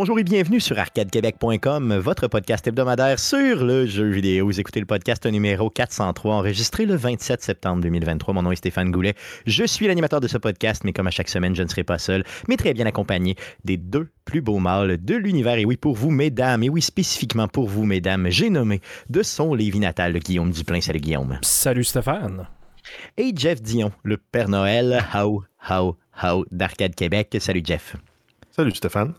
Bonjour 0.00 0.18
et 0.18 0.24
bienvenue 0.24 0.60
sur 0.60 0.78
arcadequebec.com, 0.78 1.98
votre 1.98 2.26
podcast 2.26 2.66
hebdomadaire 2.66 3.18
sur 3.18 3.62
le 3.62 3.84
jeu 3.84 4.08
vidéo. 4.08 4.46
Vous 4.46 4.58
écoutez 4.58 4.80
le 4.80 4.86
podcast 4.86 5.26
numéro 5.26 5.68
403, 5.68 6.36
enregistré 6.36 6.86
le 6.86 6.96
27 6.96 7.42
septembre 7.42 7.82
2023. 7.82 8.32
Mon 8.32 8.40
nom 8.40 8.50
est 8.50 8.56
Stéphane 8.56 8.90
Goulet. 8.90 9.12
Je 9.44 9.62
suis 9.62 9.86
l'animateur 9.86 10.20
de 10.20 10.26
ce 10.26 10.38
podcast, 10.38 10.84
mais 10.84 10.94
comme 10.94 11.06
à 11.06 11.10
chaque 11.10 11.28
semaine, 11.28 11.54
je 11.54 11.62
ne 11.62 11.68
serai 11.68 11.84
pas 11.84 11.98
seul, 11.98 12.24
mais 12.48 12.56
très 12.56 12.72
bien 12.72 12.86
accompagné 12.86 13.36
des 13.64 13.76
deux 13.76 14.08
plus 14.24 14.40
beaux 14.40 14.58
mâles 14.58 14.96
de 15.04 15.16
l'univers. 15.16 15.58
Et 15.58 15.66
oui, 15.66 15.76
pour 15.76 15.96
vous, 15.96 16.10
mesdames, 16.10 16.62
et 16.62 16.70
oui, 16.70 16.80
spécifiquement 16.80 17.46
pour 17.46 17.68
vous, 17.68 17.84
mesdames, 17.84 18.28
j'ai 18.30 18.48
nommé 18.48 18.80
de 19.10 19.22
son 19.22 19.52
Lévis 19.52 19.80
natal, 19.80 20.18
Guillaume 20.18 20.50
Duplain. 20.50 20.80
Salut, 20.80 21.00
Guillaume. 21.00 21.38
Salut, 21.42 21.84
Stéphane. 21.84 22.48
Et 23.18 23.34
Jeff 23.36 23.60
Dion, 23.60 23.92
le 24.02 24.16
Père 24.16 24.48
Noël, 24.48 25.04
how, 25.14 25.44
how, 25.70 25.98
how 26.24 26.46
d'Arcade 26.50 26.94
Québec. 26.94 27.36
Salut, 27.38 27.60
Jeff. 27.62 27.96
Salut, 28.50 28.74
Stéphane. 28.74 29.12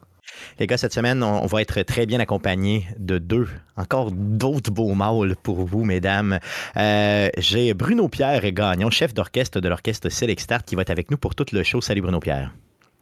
Les 0.59 0.67
gars, 0.67 0.77
cette 0.77 0.93
semaine, 0.93 1.23
on, 1.23 1.45
va 1.45 1.61
être 1.61 1.81
très 1.83 2.05
bien 2.05 2.19
accompagnés 2.19 2.87
de 2.97 3.17
deux, 3.17 3.47
encore 3.77 4.11
d'autres 4.11 4.71
beaux 4.71 4.93
mâles 4.93 5.35
pour 5.41 5.65
vous, 5.65 5.83
mesdames. 5.83 6.39
Euh, 6.77 7.29
j'ai 7.37 7.73
Bruno 7.73 8.07
Pierre 8.07 8.51
Gagnon, 8.51 8.89
chef 8.89 9.13
d'orchestre 9.13 9.59
de 9.59 9.69
l'orchestre 9.69 10.09
Select 10.09 10.41
Start, 10.41 10.65
qui 10.65 10.75
va 10.75 10.83
être 10.83 10.89
avec 10.89 11.11
nous 11.11 11.17
pour 11.17 11.35
tout 11.35 11.45
le 11.51 11.63
show. 11.63 11.81
Salut 11.81 12.01
Bruno 12.01 12.19
Pierre. 12.19 12.51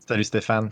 Salut 0.07 0.23
Stéphane. 0.23 0.69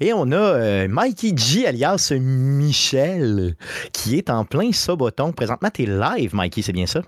Et 0.00 0.12
on 0.12 0.30
a 0.30 0.36
euh, 0.36 0.88
Mikey 0.88 1.32
G, 1.36 1.66
alias 1.66 2.12
Michel, 2.18 3.56
qui 3.92 4.16
est 4.16 4.30
en 4.30 4.44
plein 4.44 4.72
saboton. 4.72 5.32
Présentement, 5.32 5.70
tu 5.72 5.84
es 5.84 5.86
live, 5.86 6.34
Mikey, 6.34 6.62
c'est 6.62 6.72
bien 6.72 6.86
ça? 6.86 7.02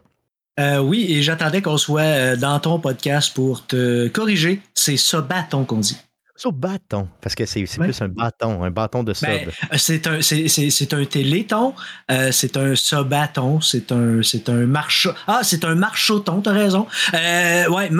Euh, 0.58 0.78
oui, 0.78 1.06
et 1.08 1.22
j'attendais 1.22 1.62
qu'on 1.62 1.76
soit 1.76 2.36
dans 2.36 2.58
ton 2.60 2.80
podcast 2.80 3.34
pour 3.34 3.66
te 3.66 4.08
corriger. 4.08 4.60
C'est 4.74 4.96
sabaton 4.96 5.64
qu'on 5.64 5.78
dit 5.78 5.98
au 6.46 6.52
bâton, 6.52 7.08
parce 7.20 7.34
que 7.34 7.46
c'est 7.46 7.64
plus 7.64 8.02
un 8.02 8.08
bâton, 8.08 8.62
un 8.62 8.70
bâton 8.70 9.02
de 9.02 9.12
ben, 9.20 9.40
sub. 9.40 9.48
Euh, 9.72 9.76
c'est 9.76 10.06
un, 10.06 10.20
c'est 10.22 10.94
un 10.94 11.04
téléton, 11.04 11.74
euh, 12.10 12.32
c'est 12.32 12.56
un 12.56 12.74
sobaton, 12.74 13.60
c'est 13.60 13.92
un, 13.92 14.22
c'est 14.22 14.48
un 14.48 14.66
marche. 14.66 15.08
Ah, 15.26 15.40
c'est 15.42 15.64
un 15.64 15.74
marchoton, 15.74 16.40
t'as 16.40 16.52
raison. 16.52 16.86
Euh, 17.14 17.68
ouais, 17.68 17.90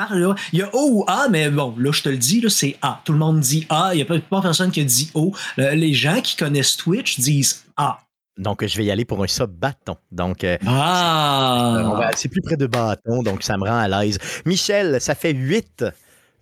il 0.52 0.58
y 0.58 0.62
a 0.62 0.70
O 0.74 0.88
ou 0.90 1.04
A, 1.06 1.28
mais 1.30 1.50
bon, 1.50 1.74
là, 1.78 1.92
je 1.92 2.02
te 2.02 2.08
le 2.08 2.16
dis, 2.16 2.44
c'est 2.48 2.76
A. 2.82 3.00
Tout 3.04 3.12
le 3.12 3.18
monde 3.18 3.40
dit 3.40 3.66
A, 3.68 3.90
il 3.92 3.96
n'y 3.96 4.02
a 4.02 4.04
pas, 4.04 4.42
personne 4.42 4.70
qui 4.70 4.84
dit 4.84 5.10
O. 5.14 5.34
les 5.56 5.92
gens 5.92 6.20
qui 6.20 6.36
connaissent 6.36 6.76
Twitch 6.76 7.20
disent 7.20 7.64
A. 7.76 7.98
Donc, 8.38 8.66
je 8.66 8.76
vais 8.78 8.84
y 8.86 8.90
aller 8.90 9.04
pour 9.04 9.22
un 9.22 9.26
sub-bâton. 9.26 9.96
Donc, 10.10 10.46
ah! 10.66 12.10
c'est 12.16 12.28
plus 12.28 12.40
près 12.40 12.56
de 12.56 12.66
bâton, 12.66 13.22
donc 13.22 13.42
ça 13.42 13.58
me 13.58 13.64
rend 13.64 13.78
à 13.78 13.88
l'aise. 13.88 14.18
Michel, 14.46 15.00
ça 15.00 15.14
fait 15.14 15.32
huit 15.32 15.84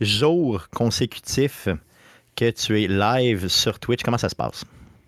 jours 0.00 0.68
consécutifs 0.70 1.68
que 2.38 2.50
tu 2.50 2.80
es 2.80 2.86
live 2.86 3.48
sur 3.48 3.80
Twitch. 3.80 4.02
Comment 4.02 4.18
ça 4.18 4.28
se 4.28 4.36
passe? 4.36 4.64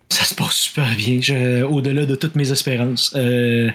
Ça 0.09 0.25
se 0.25 0.35
passe 0.35 0.55
super 0.55 0.93
bien, 0.97 1.21
au-delà 1.65 2.05
de 2.05 2.15
toutes 2.15 2.35
mes 2.35 2.51
espérances. 2.51 3.13
Euh, 3.15 3.71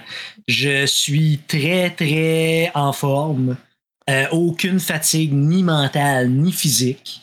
je 0.47 0.85
suis 0.85 1.41
très, 1.49 1.89
très 1.89 2.71
en 2.75 2.93
forme. 2.93 3.57
Euh, 4.11 4.27
aucune 4.31 4.79
fatigue, 4.79 5.33
ni 5.33 5.63
mentale, 5.63 6.29
ni 6.29 6.53
physique. 6.53 7.21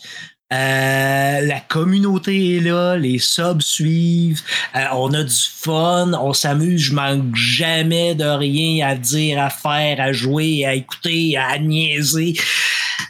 Euh, 0.54 1.42
la 1.42 1.60
communauté 1.60 2.58
est 2.58 2.60
là, 2.60 2.96
les 2.96 3.18
subs 3.18 3.62
suivent, 3.62 4.42
on 4.94 5.12
a 5.14 5.24
du 5.24 5.34
fun, 5.56 6.12
on 6.14 6.34
s'amuse, 6.34 6.82
je 6.82 6.94
manque 6.94 7.36
jamais 7.36 8.14
de 8.14 8.26
rien 8.26 8.88
à 8.88 8.96
dire, 8.96 9.42
à 9.42 9.50
faire, 9.50 10.00
à 10.00 10.12
jouer, 10.12 10.66
à 10.66 10.76
écouter, 10.76 11.38
à 11.38 11.58
niaiser 11.58 12.36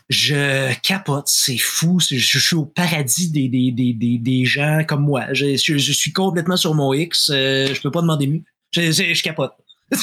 je 0.09 0.73
capote, 0.81 1.27
c'est 1.27 1.57
fou, 1.57 1.99
je, 1.99 2.39
suis 2.39 2.55
au 2.55 2.65
paradis 2.65 3.29
des, 3.31 4.45
gens 4.45 4.83
comme 4.87 5.03
moi. 5.03 5.25
Je, 5.31 5.55
suis 5.55 6.13
complètement 6.13 6.57
sur 6.57 6.73
mon 6.73 6.93
X, 6.93 7.31
euh, 7.33 7.73
je 7.73 7.81
peux 7.81 7.91
pas 7.91 8.01
demander 8.01 8.27
mieux. 8.27 8.41
Je, 8.71 9.21
capote. 9.21 9.53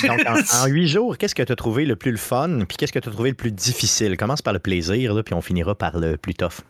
En, 0.62 0.66
huit 0.66 0.86
jours, 0.86 1.18
qu'est-ce 1.18 1.34
que 1.34 1.42
tu 1.42 1.50
as 1.50 1.56
trouvé 1.56 1.84
le 1.84 1.96
plus 1.96 2.12
le 2.12 2.16
fun, 2.16 2.60
puis 2.68 2.76
qu'est-ce 2.76 2.92
que 2.92 2.98
tu 2.98 3.08
as 3.08 3.12
trouvé 3.12 3.30
le 3.30 3.36
plus 3.36 3.50
difficile? 3.50 4.16
Commence 4.16 4.42
par 4.42 4.52
le 4.52 4.60
plaisir, 4.60 5.20
puis 5.24 5.34
on 5.34 5.40
finira 5.40 5.74
par 5.74 5.98
le 5.98 6.16
plus 6.16 6.34
tough. 6.34 6.60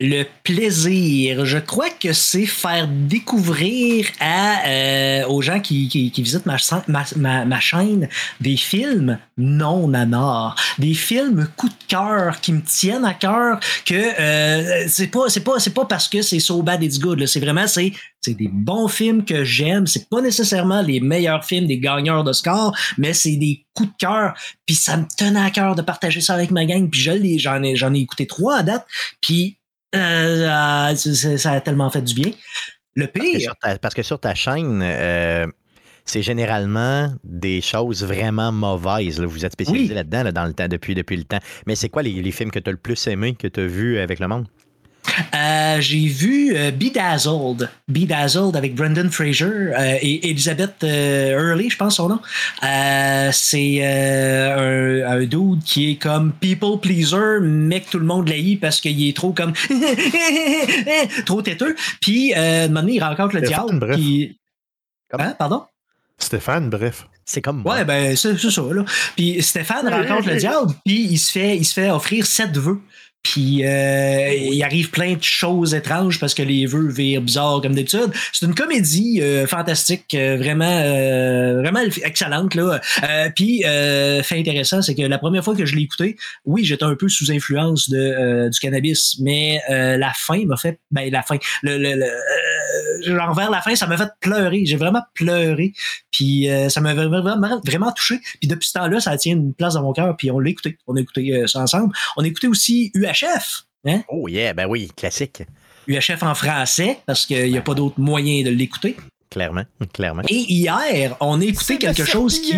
Le 0.00 0.22
plaisir, 0.44 1.44
je 1.44 1.58
crois 1.58 1.90
que 1.90 2.12
c'est 2.12 2.46
faire 2.46 2.86
découvrir 2.86 4.06
à, 4.20 4.64
euh, 4.68 5.26
aux 5.26 5.42
gens 5.42 5.58
qui, 5.58 5.88
qui, 5.88 6.22
visitent 6.22 6.46
ma, 6.46 6.56
ma, 7.16 7.44
ma, 7.44 7.58
chaîne 7.58 8.08
des 8.40 8.56
films 8.56 9.18
non 9.36 9.88
nanars, 9.88 10.54
des 10.78 10.94
films 10.94 11.48
coup 11.56 11.68
de 11.68 11.74
cœur 11.88 12.40
qui 12.40 12.52
me 12.52 12.62
tiennent 12.62 13.04
à 13.04 13.12
cœur 13.12 13.58
que 13.84 14.20
euh, 14.20 14.84
c'est 14.86 15.08
pas 15.08 15.28
c'est 15.28 15.40
pas 15.40 15.58
c'est 15.58 15.74
pas 15.74 15.84
parce 15.84 16.06
que 16.06 16.22
c'est 16.22 16.38
so 16.38 16.62
bad 16.62 16.80
it's 16.80 17.00
good, 17.00 17.26
c'est 17.26 17.40
vraiment 17.40 17.66
c'est 17.66 17.92
c'est 18.20 18.34
des 18.34 18.50
bons 18.52 18.86
films 18.86 19.24
que 19.24 19.42
j'aime, 19.42 19.88
c'est 19.88 20.08
pas 20.08 20.20
nécessairement 20.20 20.80
les 20.80 21.00
meilleurs 21.00 21.44
films 21.44 21.66
des 21.66 21.80
gagneurs 21.80 22.22
d'Oscar, 22.22 22.72
mais 22.98 23.14
c'est 23.14 23.34
des 23.34 23.66
coups 23.74 23.90
de 23.90 23.96
cœur, 23.98 24.34
puis 24.64 24.76
ça 24.76 24.96
me 24.96 25.06
tenait 25.16 25.40
à 25.40 25.50
cœur 25.50 25.74
de 25.74 25.82
partager 25.82 26.20
ça 26.20 26.34
avec 26.34 26.52
ma 26.52 26.64
gang, 26.66 26.88
puis 26.88 27.00
j'en 27.00 27.62
ai 27.62 27.74
j'en 27.76 27.94
ai 27.94 27.98
écouté 27.98 28.28
trois 28.28 28.58
à 28.58 28.62
date, 28.62 28.86
puis 29.20 29.58
euh, 29.94 30.94
ça 30.94 31.52
a 31.52 31.60
tellement 31.60 31.90
fait 31.90 32.02
du 32.02 32.14
bien. 32.14 32.30
Le 32.94 33.06
pire. 33.06 33.54
Parce 33.80 33.94
que 33.94 34.02
sur 34.02 34.18
ta, 34.18 34.34
chaîne, 34.34 34.80
euh, 34.82 35.46
c'est 36.04 36.22
généralement 36.22 37.12
des 37.22 37.60
choses 37.60 38.04
vraiment 38.04 38.50
mauvaises. 38.50 39.20
Vous 39.20 39.44
êtes 39.44 39.52
spécialisé 39.52 39.94
là-dedans 39.94 40.32
dans 40.32 40.44
le 40.44 40.52
temps, 40.52 40.68
depuis, 40.68 40.94
depuis 40.94 41.16
le 41.16 41.24
temps. 41.24 41.38
Mais 41.66 41.76
c'est 41.76 41.88
quoi 41.88 42.02
les, 42.02 42.22
les 42.22 42.32
films 42.32 42.50
que 42.50 42.58
tu 42.58 42.68
as 42.68 42.72
le 42.72 42.78
plus 42.78 43.06
aimé, 43.06 43.34
que 43.34 43.46
tu 43.46 43.60
as 43.60 43.66
vu 43.66 43.98
avec 43.98 44.18
le 44.18 44.28
monde? 44.28 44.48
Euh, 45.34 45.80
j'ai 45.80 46.06
vu 46.06 46.56
euh, 46.56 46.70
Bedazzled. 46.70 47.68
Bedazzled 47.88 48.56
avec 48.56 48.74
Brendan 48.74 49.10
Fraser 49.10 49.44
euh, 49.44 49.98
et 50.00 50.30
Elizabeth 50.30 50.82
Early, 50.82 51.70
je 51.70 51.76
pense 51.76 51.96
son 51.96 52.08
nom. 52.08 52.20
c'est 53.32 53.84
un, 53.84 55.10
un, 55.10 55.24
dude 55.24 55.62
qui 55.64 55.92
est 55.92 55.96
comme 55.96 56.32
people 56.32 56.78
pleaser, 56.80 57.40
mais 57.40 57.80
que 57.80 57.90
tout 57.90 57.98
le 57.98 58.06
monde 58.06 58.28
l'aïe 58.28 58.56
parce 58.56 58.80
qu'il 58.80 59.06
est 59.06 59.16
trop 59.16 59.32
comme 59.32 59.52
trop 61.26 61.42
têteux. 61.42 61.74
Puis, 62.00 62.32
euh, 62.36 62.68
moment 62.68 62.88
il 62.88 63.02
rencontre 63.02 63.34
le 63.36 63.42
diable. 63.42 63.78
Bref. 63.78 63.98
Hein, 65.18 65.34
pardon? 65.38 65.64
Stéphane, 66.18 66.68
bref. 66.68 67.06
C'est 67.24 67.42
comme 67.42 67.62
moi. 67.62 67.76
Ouais, 67.76 67.84
ben, 67.84 68.16
c'est 68.16 68.38
ça, 68.38 68.62
là. 68.72 68.84
Puis 69.14 69.42
Stéphane 69.42 69.86
rencontre 69.88 70.28
le 70.28 70.36
diable, 70.36 70.72
puis 70.84 71.02
il 71.10 71.18
se 71.18 71.30
fait, 71.30 71.56
il 71.56 71.64
se 71.64 71.74
fait 71.74 71.90
offrir 71.90 72.26
sept 72.26 72.56
vœux. 72.56 72.80
Puis 73.22 73.64
euh, 73.64 74.32
il 74.32 74.62
arrive 74.62 74.90
plein 74.90 75.14
de 75.14 75.22
choses 75.22 75.74
étranges 75.74 76.18
parce 76.18 76.34
que 76.34 76.42
les 76.42 76.66
vœux 76.66 76.88
virent 76.88 77.20
bizarres 77.20 77.60
comme 77.60 77.74
d'habitude. 77.74 78.10
C'est 78.32 78.46
une 78.46 78.54
comédie 78.54 79.20
euh, 79.20 79.46
fantastique, 79.46 80.14
euh, 80.14 80.36
vraiment, 80.36 80.82
vraiment 81.60 81.80
excellente 82.04 82.54
là. 82.54 82.80
puis 83.34 83.62
fait 83.62 84.38
intéressant, 84.38 84.82
c'est 84.82 84.94
que 84.94 85.02
la 85.02 85.18
première 85.18 85.44
fois 85.44 85.54
que 85.54 85.66
je 85.66 85.76
l'ai 85.76 85.82
écouté, 85.82 86.16
oui, 86.44 86.64
j'étais 86.64 86.84
un 86.84 86.94
peu 86.94 87.08
sous 87.08 87.30
influence 87.30 87.90
de 87.90 88.48
du 88.48 88.60
cannabis, 88.60 89.16
mais 89.20 89.60
la 89.68 90.12
fin 90.14 90.44
m'a 90.46 90.56
fait, 90.56 90.78
ben 90.90 91.10
la 91.10 91.22
fin, 91.22 91.36
le, 91.62 91.76
le, 91.76 91.94
genre 93.02 93.34
vers 93.34 93.50
la 93.50 93.60
fin, 93.60 93.74
ça 93.74 93.86
m'a 93.86 93.96
fait 93.96 94.10
pleurer. 94.20 94.64
J'ai 94.64 94.76
vraiment 94.76 95.02
pleuré. 95.14 95.72
Puis 96.10 96.48
ça 96.68 96.80
m'a 96.80 96.94
vraiment, 96.94 97.60
vraiment 97.64 97.92
touché. 97.92 98.20
Puis 98.40 98.48
depuis 98.48 98.68
ce 98.68 98.74
temps-là, 98.74 99.00
ça 99.00 99.16
tient 99.16 99.34
une 99.34 99.54
place 99.54 99.74
dans 99.74 99.82
mon 99.82 99.92
cœur. 99.92 100.16
Puis 100.16 100.30
on 100.30 100.38
l'a 100.38 100.50
écouté. 100.50 100.78
On 100.86 100.96
a 100.96 101.00
écouté 101.00 101.44
ça 101.46 101.60
ensemble. 101.60 101.94
On 102.16 102.24
a 102.24 102.26
écouté 102.26 102.48
aussi 102.48 102.90
UHF. 102.94 103.64
Hein? 103.86 104.02
Oh 104.08 104.28
yeah, 104.28 104.52
ben 104.54 104.66
oui, 104.66 104.90
classique. 104.96 105.42
UHF 105.86 106.22
en 106.22 106.34
français, 106.34 107.00
parce 107.06 107.26
qu'il 107.26 107.50
n'y 107.50 107.58
a 107.58 107.62
pas 107.62 107.74
d'autre 107.74 107.98
moyen 107.98 108.44
de 108.44 108.50
l'écouter. 108.50 108.96
Clairement, 109.30 109.64
clairement. 109.92 110.22
Et 110.28 110.44
hier, 110.52 111.16
on 111.20 111.40
a 111.40 111.44
écouté 111.44 111.78
quelque 111.78 112.04
chose 112.04 112.40
qui. 112.40 112.54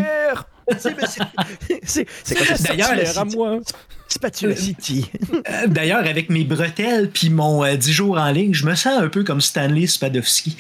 C'est 1.87 2.07
D'ailleurs, 2.63 3.19
à 3.19 3.25
moi? 3.25 3.61
Spatula 4.11 4.57
City. 4.57 5.07
Euh, 5.49 5.67
d'ailleurs, 5.69 6.05
avec 6.07 6.29
mes 6.31 6.45
bretelles 6.45 7.11
puis 7.11 7.31
mon 7.31 7.65
10 7.65 7.89
euh, 7.89 7.93
jours 7.93 8.19
en 8.19 8.31
ligne, 8.31 8.53
je 8.53 8.67
me 8.67 8.75
sens 8.75 8.99
un 8.99 9.09
peu 9.09 9.25
comme 9.25 9.41
Stanley 9.41 9.87
Spadowski. 9.87 10.57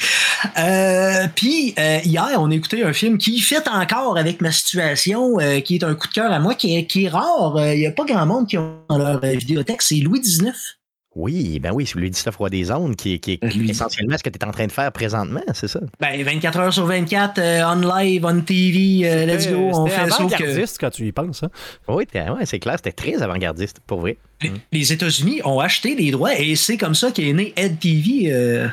Euh, 0.58 1.26
puis 1.35 1.75
hier, 1.76 2.37
on 2.38 2.50
a 2.50 2.55
écouté 2.55 2.82
un 2.85 2.93
film 2.93 3.19
qui 3.19 3.41
fait 3.41 3.69
encore 3.69 4.17
avec 4.17 4.41
ma 4.41 4.52
situation, 4.52 5.37
qui 5.64 5.75
est 5.75 5.85
un 5.85 5.94
coup 5.94 6.08
de 6.08 6.12
cœur 6.12 6.32
à 6.32 6.38
moi, 6.38 6.55
qui 6.55 6.76
est, 6.76 6.87
qui 6.87 7.05
est 7.05 7.08
rare. 7.08 7.56
Il 7.75 7.81
n'y 7.81 7.87
a 7.87 7.93
pas 7.93 8.05
grand 8.05 8.25
monde 8.25 8.49
qui 8.49 8.56
ont 8.56 8.79
dans 8.88 8.99
leur 8.99 9.20
vidéothèque. 9.20 9.82
C'est 9.82 9.96
Louis 9.96 10.20
XIX. 10.20 10.53
Oui, 11.17 11.59
ben 11.59 11.73
oui, 11.73 11.87
c'est 11.87 11.99
lui 11.99 12.09
dit 12.09 12.23
Roi 12.37 12.51
des 12.51 12.71
Ondes 12.71 12.95
qui, 12.95 13.19
qui 13.19 13.33
est 13.33 13.45
essentiellement 13.69 14.17
ce 14.17 14.23
que 14.23 14.31
tu 14.31 14.39
es 14.39 14.45
en 14.45 14.53
train 14.53 14.69
de 14.69 14.73
faire 14.73 14.93
présentement, 14.93 15.43
c'est 15.55 15.67
ça? 15.67 15.81
Ben 15.99 16.23
24 16.23 16.59
heures 16.61 16.73
sur 16.73 16.87
24, 16.87 17.39
euh, 17.39 17.62
on 17.67 17.99
live, 17.99 18.25
on 18.25 18.41
TV, 18.41 19.01
euh, 19.03 19.27
let's 19.27 19.49
go, 19.49 19.71
on 19.75 19.87
fait 19.87 20.09
ça. 20.09 20.17
avant-gardiste 20.17 20.79
quand 20.79 20.91
tu 20.91 21.07
y 21.07 21.11
penses, 21.12 21.43
hein? 21.43 21.51
Oui, 21.89 22.05
ouais, 22.15 22.47
c'est 22.47 22.61
clair, 22.61 22.77
c'était 22.77 22.93
très 22.93 23.21
avant-gardiste, 23.23 23.81
pour 23.89 24.01
vrai. 24.01 24.19
Les, 24.71 24.93
États-Unis 24.93 25.41
ont 25.45 25.59
acheté 25.59 25.97
les 25.97 26.12
droits 26.12 26.39
et 26.39 26.55
c'est 26.55 26.77
comme 26.77 26.95
ça 26.95 27.11
qu'est 27.11 27.33
né 27.33 27.53
Ed 27.56 27.81
TV. 27.81 28.33
Euh... 28.33 28.69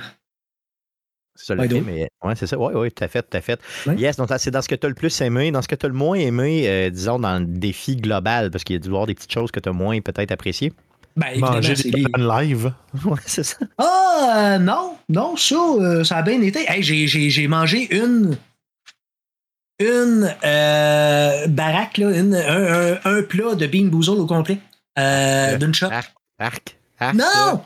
C'est 1.33 1.47
ça 1.47 1.55
le 1.55 1.67
film, 1.67 1.85
mais 1.85 2.09
ouais, 2.23 2.35
c'est 2.35 2.47
ça. 2.47 2.57
Oui, 2.57 2.73
oui, 2.75 2.91
tout 2.91 3.03
à 3.03 3.07
fait, 3.07 3.23
tout 3.23 3.37
à 3.37 3.41
fait. 3.41 3.59
Yes, 3.97 4.15
donc 4.15 4.29
c'est 4.37 4.51
dans 4.51 4.61
ce 4.61 4.67
que 4.67 4.75
tu 4.75 4.85
as 4.85 4.89
le 4.89 4.95
plus 4.95 5.21
aimé, 5.21 5.51
dans 5.51 5.61
ce 5.63 5.67
que 5.67 5.75
tu 5.75 5.85
as 5.87 5.89
le 5.89 5.95
moins 5.95 6.17
aimé, 6.17 6.67
euh, 6.67 6.89
disons, 6.91 7.19
dans 7.19 7.39
le 7.39 7.45
défi 7.45 7.95
global, 7.95 8.51
parce 8.51 8.63
qu'il 8.63 8.75
y 8.75 8.77
a 8.77 8.79
dû 8.79 8.87
y 8.87 8.89
avoir 8.89 9.07
des 9.07 9.15
petites 9.15 9.31
choses 9.31 9.51
que 9.51 9.59
tu 9.59 9.69
as 9.69 9.73
moins 9.73 9.99
peut-être 10.01 10.31
appréciées. 10.31 10.71
Ben, 11.17 11.39
Manger 11.39 11.73
des 11.73 12.05
live. 12.17 12.71
Ouais, 13.05 13.17
c'est 13.25 13.43
ça. 13.43 13.57
Ah, 13.77 14.53
euh, 14.55 14.57
non, 14.59 14.95
non, 15.09 15.35
ça, 15.35 15.55
euh, 15.55 16.03
ça 16.03 16.17
a 16.17 16.21
bien 16.21 16.41
été. 16.41 16.63
Hey, 16.69 16.81
j'ai, 16.83 17.07
j'ai, 17.07 17.29
j'ai 17.29 17.47
mangé 17.47 17.93
une. 17.95 18.37
Une 19.79 20.35
euh, 20.43 21.47
baraque, 21.47 21.97
là, 21.99 22.09
une, 22.11 22.33
un, 22.33 22.93
un, 22.93 22.99
un 23.05 23.21
plat 23.23 23.53
de 23.53 23.67
bean 23.67 23.85
boozle 23.89 24.19
au 24.19 24.25
complet. 24.25 24.57
euh, 24.97 25.55
d'une 25.57 25.73
shot. 25.73 25.87
Arc, 25.91 26.13
arc, 26.39 26.75
arc. 26.99 27.13
Non, 27.15 27.23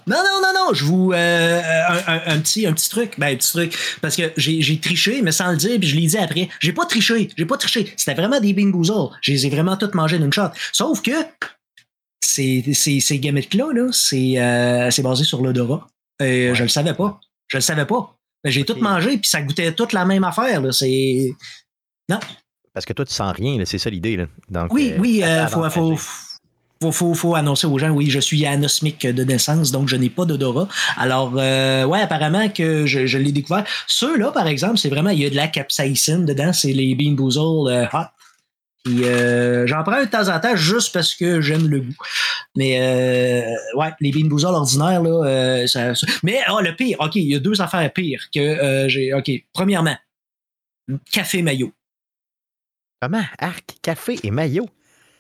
non, 0.08 0.18
non, 0.18 0.42
non, 0.42 0.54
non, 0.68 0.74
je 0.74 0.84
vous. 0.84 1.14
un, 1.14 1.18
un- 1.18 2.22
un 2.26 2.40
petit, 2.42 2.68
un 2.68 2.74
petit 2.74 2.90
truc. 2.90 3.14
Ben, 3.18 3.34
un 3.34 3.38
petit 3.38 3.52
truc. 3.52 3.78
Parce 4.02 4.18
que 4.18 4.32
j'ai, 4.36 4.62
j'ai 4.62 4.78
triché, 4.80 5.22
mais 5.22 5.32
sans 5.32 5.52
le 5.52 5.58
dire, 5.58 5.80
puis 5.80 5.88
je 5.88 5.96
l'ai 5.96 6.08
dit 6.08 6.18
après. 6.18 6.50
J'ai 6.60 6.74
pas 6.74 6.86
triché, 6.86 7.30
j'ai 7.38 7.46
pas 7.46 7.56
triché. 7.58 7.94
C'était 7.96 8.14
vraiment 8.20 8.42
des 8.42 8.54
bean 8.54 8.68
boozle. 8.72 9.08
Je 9.22 9.32
les 9.32 9.48
ai 9.48 9.50
vraiment 9.50 9.78
toutes 9.78 9.96
mangées 9.96 10.20
d'une 10.20 10.34
shot. 10.34 10.50
Sauf 10.74 11.02
que 11.02 11.12
ces, 12.24 12.64
ces, 12.74 13.00
ces 13.00 13.20
gimmicks-là, 13.20 13.72
là, 13.74 13.90
c'est, 13.92 14.38
euh, 14.40 14.90
c'est 14.92 15.02
basé 15.02 15.24
sur 15.24 15.42
l'odorat. 15.42 15.88
Et 16.20 16.50
Ouais. 16.50 16.56
je 16.56 16.64
le 16.64 16.70
savais 16.70 16.94
pas. 16.94 17.20
Je 17.48 17.58
le 17.58 17.62
savais 17.62 17.86
pas. 17.86 18.16
Mais 18.44 18.52
J'ai 18.52 18.64
tout 18.64 18.76
mangé, 18.80 19.18
puis 19.18 19.28
ça 19.28 19.42
goûtait 19.42 19.72
toute 19.74 19.94
la 19.94 20.06
même 20.06 20.24
affaire. 20.24 20.62
Là. 20.62 20.72
C'est. 20.72 21.34
Parce 22.74 22.86
que 22.86 22.94
toi, 22.94 23.06
tu 23.06 23.14
sens 23.14 23.34
rien, 23.36 23.58
là, 23.58 23.66
c'est 23.66 23.78
ça 23.78 23.90
l'idée. 23.90 24.16
là. 24.18 24.28
Donc, 24.50 24.74
Oui, 24.74 24.92
euh, 24.94 24.98
oui, 25.00 25.24
euh, 25.24 25.42
ça 25.44 25.48
faut, 25.48 25.70
faut, 25.70 25.98
faut, 26.82 26.92
faut, 26.92 27.14
faut 27.14 27.36
annoncer 27.36 27.68
aux 27.68 27.78
gens, 27.78 27.90
oui, 27.90 28.10
je 28.10 28.20
suis 28.20 28.46
anosmique 28.46 29.06
de 29.06 29.24
naissance, 29.24 29.72
donc 29.72 29.88
je 29.90 29.96
n'ai 29.98 30.10
pas 30.10 30.26
d'odorat. 30.26 30.68
Alors, 30.98 31.34
euh, 31.38 31.86
ouais, 31.86 32.00
apparemment 32.02 32.48
que 32.50 32.86
je, 32.86 33.06
je 33.06 33.18
l'ai 33.18 33.32
découvert. 33.32 33.66
Ceux-là, 33.88 34.32
par 34.32 34.48
exemple, 34.48 34.78
c'est 34.78 34.90
vraiment, 34.90 35.10
il 35.10 35.20
y 35.20 35.26
a 35.26 35.30
de 35.30 35.36
la 35.36 35.48
capsaïcine 35.48 36.26
dedans, 36.26 36.54
c'est 36.54 36.72
les 36.74 36.96
Bean 36.96 37.12
Boozle 37.12 37.68
euh, 37.70 37.86
hot. 37.92 38.08
Puis 38.84 39.06
euh, 39.06 39.68
j'en 39.68 39.84
prends 39.84 39.94
un 39.94 40.06
de 40.06 40.10
temps 40.10 40.28
en 40.28 40.40
temps 40.40 40.56
juste 40.56 40.92
parce 40.92 41.14
que 41.14 41.40
j'aime 41.40 41.68
le 41.68 41.82
goût. 41.82 41.96
Mais 42.56 42.80
euh, 42.82 43.80
ouais, 43.80 43.90
les 44.00 44.12
Bean 44.12 44.28
ordinaires, 44.44 45.04
là, 45.04 45.26
euh, 45.28 45.68
ça, 45.68 45.94
ça- 45.94 46.08
Mais 46.24 46.40
oh, 46.50 46.60
le 46.62 46.76
pire, 46.76 46.98
OK, 47.00 47.16
il 47.16 47.32
y 47.32 47.36
a 47.36 47.40
deux 47.40 47.62
affaires 47.62 47.92
pires 47.94 48.28
que 48.34 48.40
euh, 48.40 48.90
j'ai. 48.90 49.14
OK, 49.14 49.30
premièrement, 49.54 49.96
café 51.12 51.42
maillot. 51.44 51.72
Comment? 53.02 53.24
Arc, 53.40 53.76
café 53.82 54.20
et 54.24 54.32
maillot. 54.32 54.68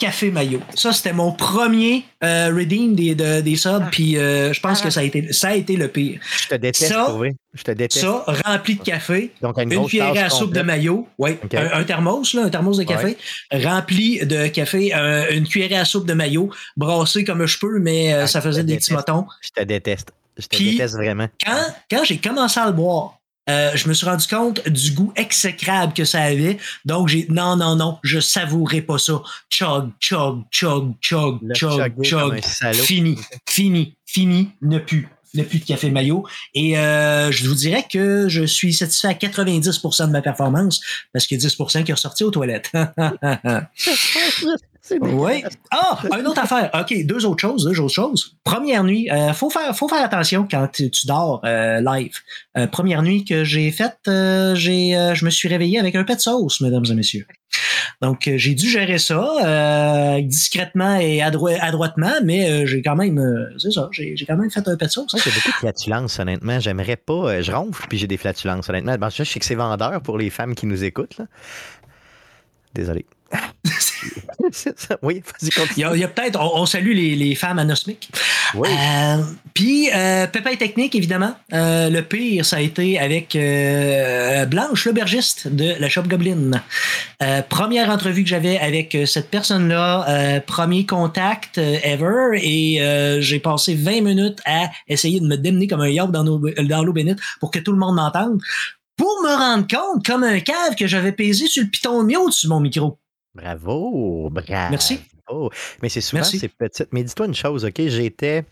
Café 0.01 0.31
maillot. 0.31 0.61
Ça, 0.73 0.93
c'était 0.93 1.13
mon 1.13 1.31
premier 1.31 2.03
euh, 2.23 2.47
redeem 2.47 2.95
des, 2.95 3.13
de- 3.13 3.41
des 3.41 3.55
subs, 3.55 3.83
Ah. 3.85 3.89
puis 3.91 4.17
euh, 4.17 4.51
je 4.51 4.59
pense 4.59 4.79
Ah. 4.81 4.85
que 4.85 4.89
ça 4.89 5.01
a, 5.01 5.03
été, 5.03 5.31
ça 5.31 5.49
a 5.49 5.53
été 5.53 5.75
le 5.75 5.89
pire. 5.89 6.19
Je 6.41 6.47
te 6.47 6.55
déteste, 6.55 6.91
Ça- 6.91 7.05
pour 7.05 7.17
vrai. 7.19 7.35
Je 7.53 7.61
te 7.63 7.71
déteste. 7.71 8.01
Ça, 8.03 8.25
rempli 8.45 8.75
de 8.75 8.81
café, 8.81 9.31
Donc, 9.41 9.57
une, 9.61 9.71
une 9.71 9.87
tasse 9.87 10.17
à 10.17 10.29
soupe 10.29 10.53
de 10.53 10.61
maillot, 10.61 11.07
ouais, 11.19 11.37
Ok. 11.43 11.53
un, 11.53 11.69
un 11.79 11.83
thermos, 11.83 12.33
là, 12.33 12.43
un 12.45 12.49
thermos 12.49 12.77
de 12.77 12.83
café, 12.83 13.15
rempli 13.51 14.25
de 14.25 14.47
café, 14.47 14.93
euh, 14.95 15.25
une 15.31 15.47
cuillerée 15.47 15.77
à 15.77 15.85
soupe 15.85 16.07
de 16.07 16.13
maillot, 16.13 16.49
brassé 16.77 17.23
comme 17.23 17.45
je 17.45 17.59
peux, 17.59 17.79
mais 17.79 18.13
Ah, 18.13 18.27
ça 18.27 18.41
faisait 18.41 18.63
des 18.63 18.73
déteste. 18.73 18.87
petits 18.89 18.93
motons. 18.95 19.27
Je 19.41 19.49
te 19.49 19.63
déteste. 19.63 20.11
Je 20.37 20.47
te 20.47 20.55
Puis- 20.55 20.71
déteste 20.71 20.95
vraiment. 20.95 21.27
Quand, 21.45 21.61
quand 21.91 22.03
j'ai 22.05 22.17
commencé 22.17 22.59
à 22.59 22.65
le 22.65 22.71
boire, 22.71 23.19
euh, 23.49 23.71
je 23.75 23.87
me 23.87 23.93
suis 23.93 24.05
rendu 24.05 24.27
compte 24.27 24.67
du 24.69 24.91
goût 24.91 25.11
exécrable 25.15 25.93
que 25.93 26.05
ça 26.05 26.21
avait. 26.21 26.57
Donc, 26.85 27.07
j'ai 27.07 27.27
non, 27.29 27.55
non, 27.55 27.75
non, 27.75 27.97
je 28.03 28.19
savourais 28.19 28.81
pas 28.81 28.97
ça. 28.97 29.21
Chug, 29.49 29.89
chug, 29.99 30.43
chug, 30.51 30.93
chug, 31.01 31.39
chug, 31.53 32.03
chug. 32.03 32.41
Fini, 32.73 33.17
fini, 33.47 33.95
fini, 34.05 34.51
ne 34.61 34.77
plus. 34.79 35.07
Ne 35.33 35.43
plus 35.43 35.59
de 35.59 35.65
café 35.65 35.89
maillot. 35.89 36.25
Et 36.53 36.77
euh, 36.77 37.31
je 37.31 37.47
vous 37.47 37.55
dirais 37.55 37.85
que 37.89 38.27
je 38.27 38.43
suis 38.43 38.73
satisfait 38.73 39.07
à 39.07 39.13
90% 39.13 40.07
de 40.07 40.11
ma 40.11 40.21
performance 40.21 40.81
parce 41.13 41.25
que 41.27 41.35
10% 41.35 41.83
qui 41.83 41.91
est 41.91 41.93
ressorti 41.93 42.23
aux 42.23 42.31
toilettes. 42.31 42.71
Oui. 44.99 45.43
Ah, 45.69 45.99
une 46.19 46.27
autre 46.27 46.41
affaire. 46.41 46.69
OK, 46.73 47.05
deux 47.05 47.25
autres 47.25 47.41
choses, 47.41 47.65
deux 47.65 47.79
autres 47.79 47.93
choses. 47.93 48.35
Première 48.43 48.83
nuit, 48.83 49.09
euh, 49.11 49.33
faut 49.33 49.49
faire 49.49 49.75
faut 49.75 49.87
faire 49.87 50.03
attention 50.03 50.47
quand 50.49 50.67
tu, 50.73 50.89
tu 50.89 51.07
dors 51.07 51.41
euh, 51.45 51.81
live. 51.81 52.13
Euh, 52.57 52.67
première 52.67 53.03
nuit 53.03 53.23
que 53.23 53.43
j'ai 53.43 53.71
faite, 53.71 53.99
j'ai 54.05 55.11
je 55.13 55.25
me 55.25 55.29
suis 55.29 55.47
réveillé 55.47 55.79
avec 55.79 55.95
un 55.95 56.03
pet 56.03 56.15
de 56.15 56.21
sauce, 56.21 56.61
mesdames 56.61 56.85
et 56.89 56.95
messieurs. 56.95 57.27
Donc 58.01 58.27
euh, 58.27 58.37
j'ai 58.37 58.53
dû 58.55 58.69
gérer 58.69 58.97
ça 58.97 59.25
euh, 59.43 60.21
discrètement 60.21 60.95
et 60.97 61.19
adroi- 61.21 61.59
adroitement, 61.59 62.13
mais 62.23 62.49
euh, 62.49 62.65
j'ai 62.65 62.81
quand 62.81 62.95
même 62.95 63.19
c'est 63.57 63.71
ça, 63.71 63.89
j'ai 63.91 64.15
quand 64.27 64.37
même 64.37 64.49
fait 64.51 64.67
un 64.67 64.75
pet 64.75 64.87
de. 64.87 65.13
Moi, 65.13 65.21
j'ai 65.23 65.31
beaucoup 65.31 65.49
de 65.51 65.55
flatulences, 65.55 66.19
honnêtement. 66.19 66.59
J'aimerais 66.59 66.95
pas. 66.97 67.41
je 67.41 67.51
ronfle, 67.51 67.85
puis 67.89 67.97
j'ai 67.97 68.07
des 68.07 68.17
flatulences, 68.17 68.69
honnêtement. 68.69 68.95
Bon, 68.97 69.09
je 69.09 69.23
sais 69.23 69.39
que 69.39 69.45
c'est 69.45 69.55
vendeur 69.55 70.01
pour 70.01 70.17
les 70.17 70.29
femmes 70.29 70.55
qui 70.55 70.65
nous 70.65 70.83
écoutent. 70.83 71.17
là. 71.17 71.25
Désolé. 72.73 73.05
Oui, 75.01 75.21
vas-y, 75.25 75.43
Il 75.43 75.47
y 75.47 75.51
continue. 75.51 75.85
a, 75.85 75.95
il 75.95 75.99
y 75.99 76.03
a 76.03 76.07
peut-être, 76.07 76.39
on, 76.39 76.61
on 76.61 76.65
salue 76.65 76.93
les, 76.93 77.15
les 77.15 77.35
femmes 77.35 77.59
anosmiques. 77.59 78.09
Oui. 78.55 78.69
Euh, 78.71 79.17
Puis, 79.53 79.89
euh, 79.93 80.27
pépin 80.27 80.55
technique, 80.55 80.95
évidemment. 80.95 81.35
Euh, 81.53 81.89
le 81.89 82.01
pire, 82.01 82.45
ça 82.45 82.57
a 82.57 82.59
été 82.61 82.99
avec 82.99 83.35
euh, 83.35 84.45
Blanche, 84.45 84.85
l'aubergiste 84.85 85.47
de 85.47 85.75
la 85.79 85.89
Shop 85.89 86.03
Goblin. 86.03 86.61
Première 87.49 87.89
entrevue 87.89 88.23
que 88.23 88.29
j'avais 88.29 88.57
avec 88.57 88.97
cette 89.05 89.29
personne-là, 89.29 90.41
premier 90.47 90.85
contact 90.85 91.57
ever, 91.59 92.39
et 92.41 92.81
j'ai 93.21 93.39
passé 93.39 93.75
20 93.75 94.01
minutes 94.01 94.39
à 94.45 94.69
essayer 94.87 95.19
de 95.19 95.27
me 95.27 95.35
démener 95.37 95.67
comme 95.67 95.81
un 95.81 95.89
yacht 95.89 96.11
dans, 96.11 96.23
l'eau 96.23 96.93
bénite 96.93 97.19
pour 97.39 97.51
que 97.51 97.59
tout 97.59 97.71
le 97.71 97.77
monde 97.77 97.95
m'entende. 97.95 98.41
Pour 98.97 99.21
me 99.23 99.35
rendre 99.35 99.67
compte, 99.67 100.05
comme 100.05 100.23
un 100.23 100.39
cave, 100.39 100.75
que 100.77 100.87
j'avais 100.87 101.11
pesé 101.11 101.47
sur 101.47 101.63
le 101.63 101.69
piton 101.69 102.03
de 102.03 102.31
sur 102.31 102.49
mon 102.49 102.59
micro. 102.59 102.97
Bravo, 103.33 104.29
bravo. 104.29 104.69
Merci. 104.69 104.99
Mais 105.81 105.89
c'est 105.89 106.01
souvent 106.01 106.21
Merci. 106.21 106.39
ces 106.39 106.49
petites. 106.49 106.89
Mais 106.91 107.03
dis-toi 107.03 107.27
une 107.27 107.33
chose, 107.33 107.63
OK? 107.65 107.81
J'étais 107.87 108.43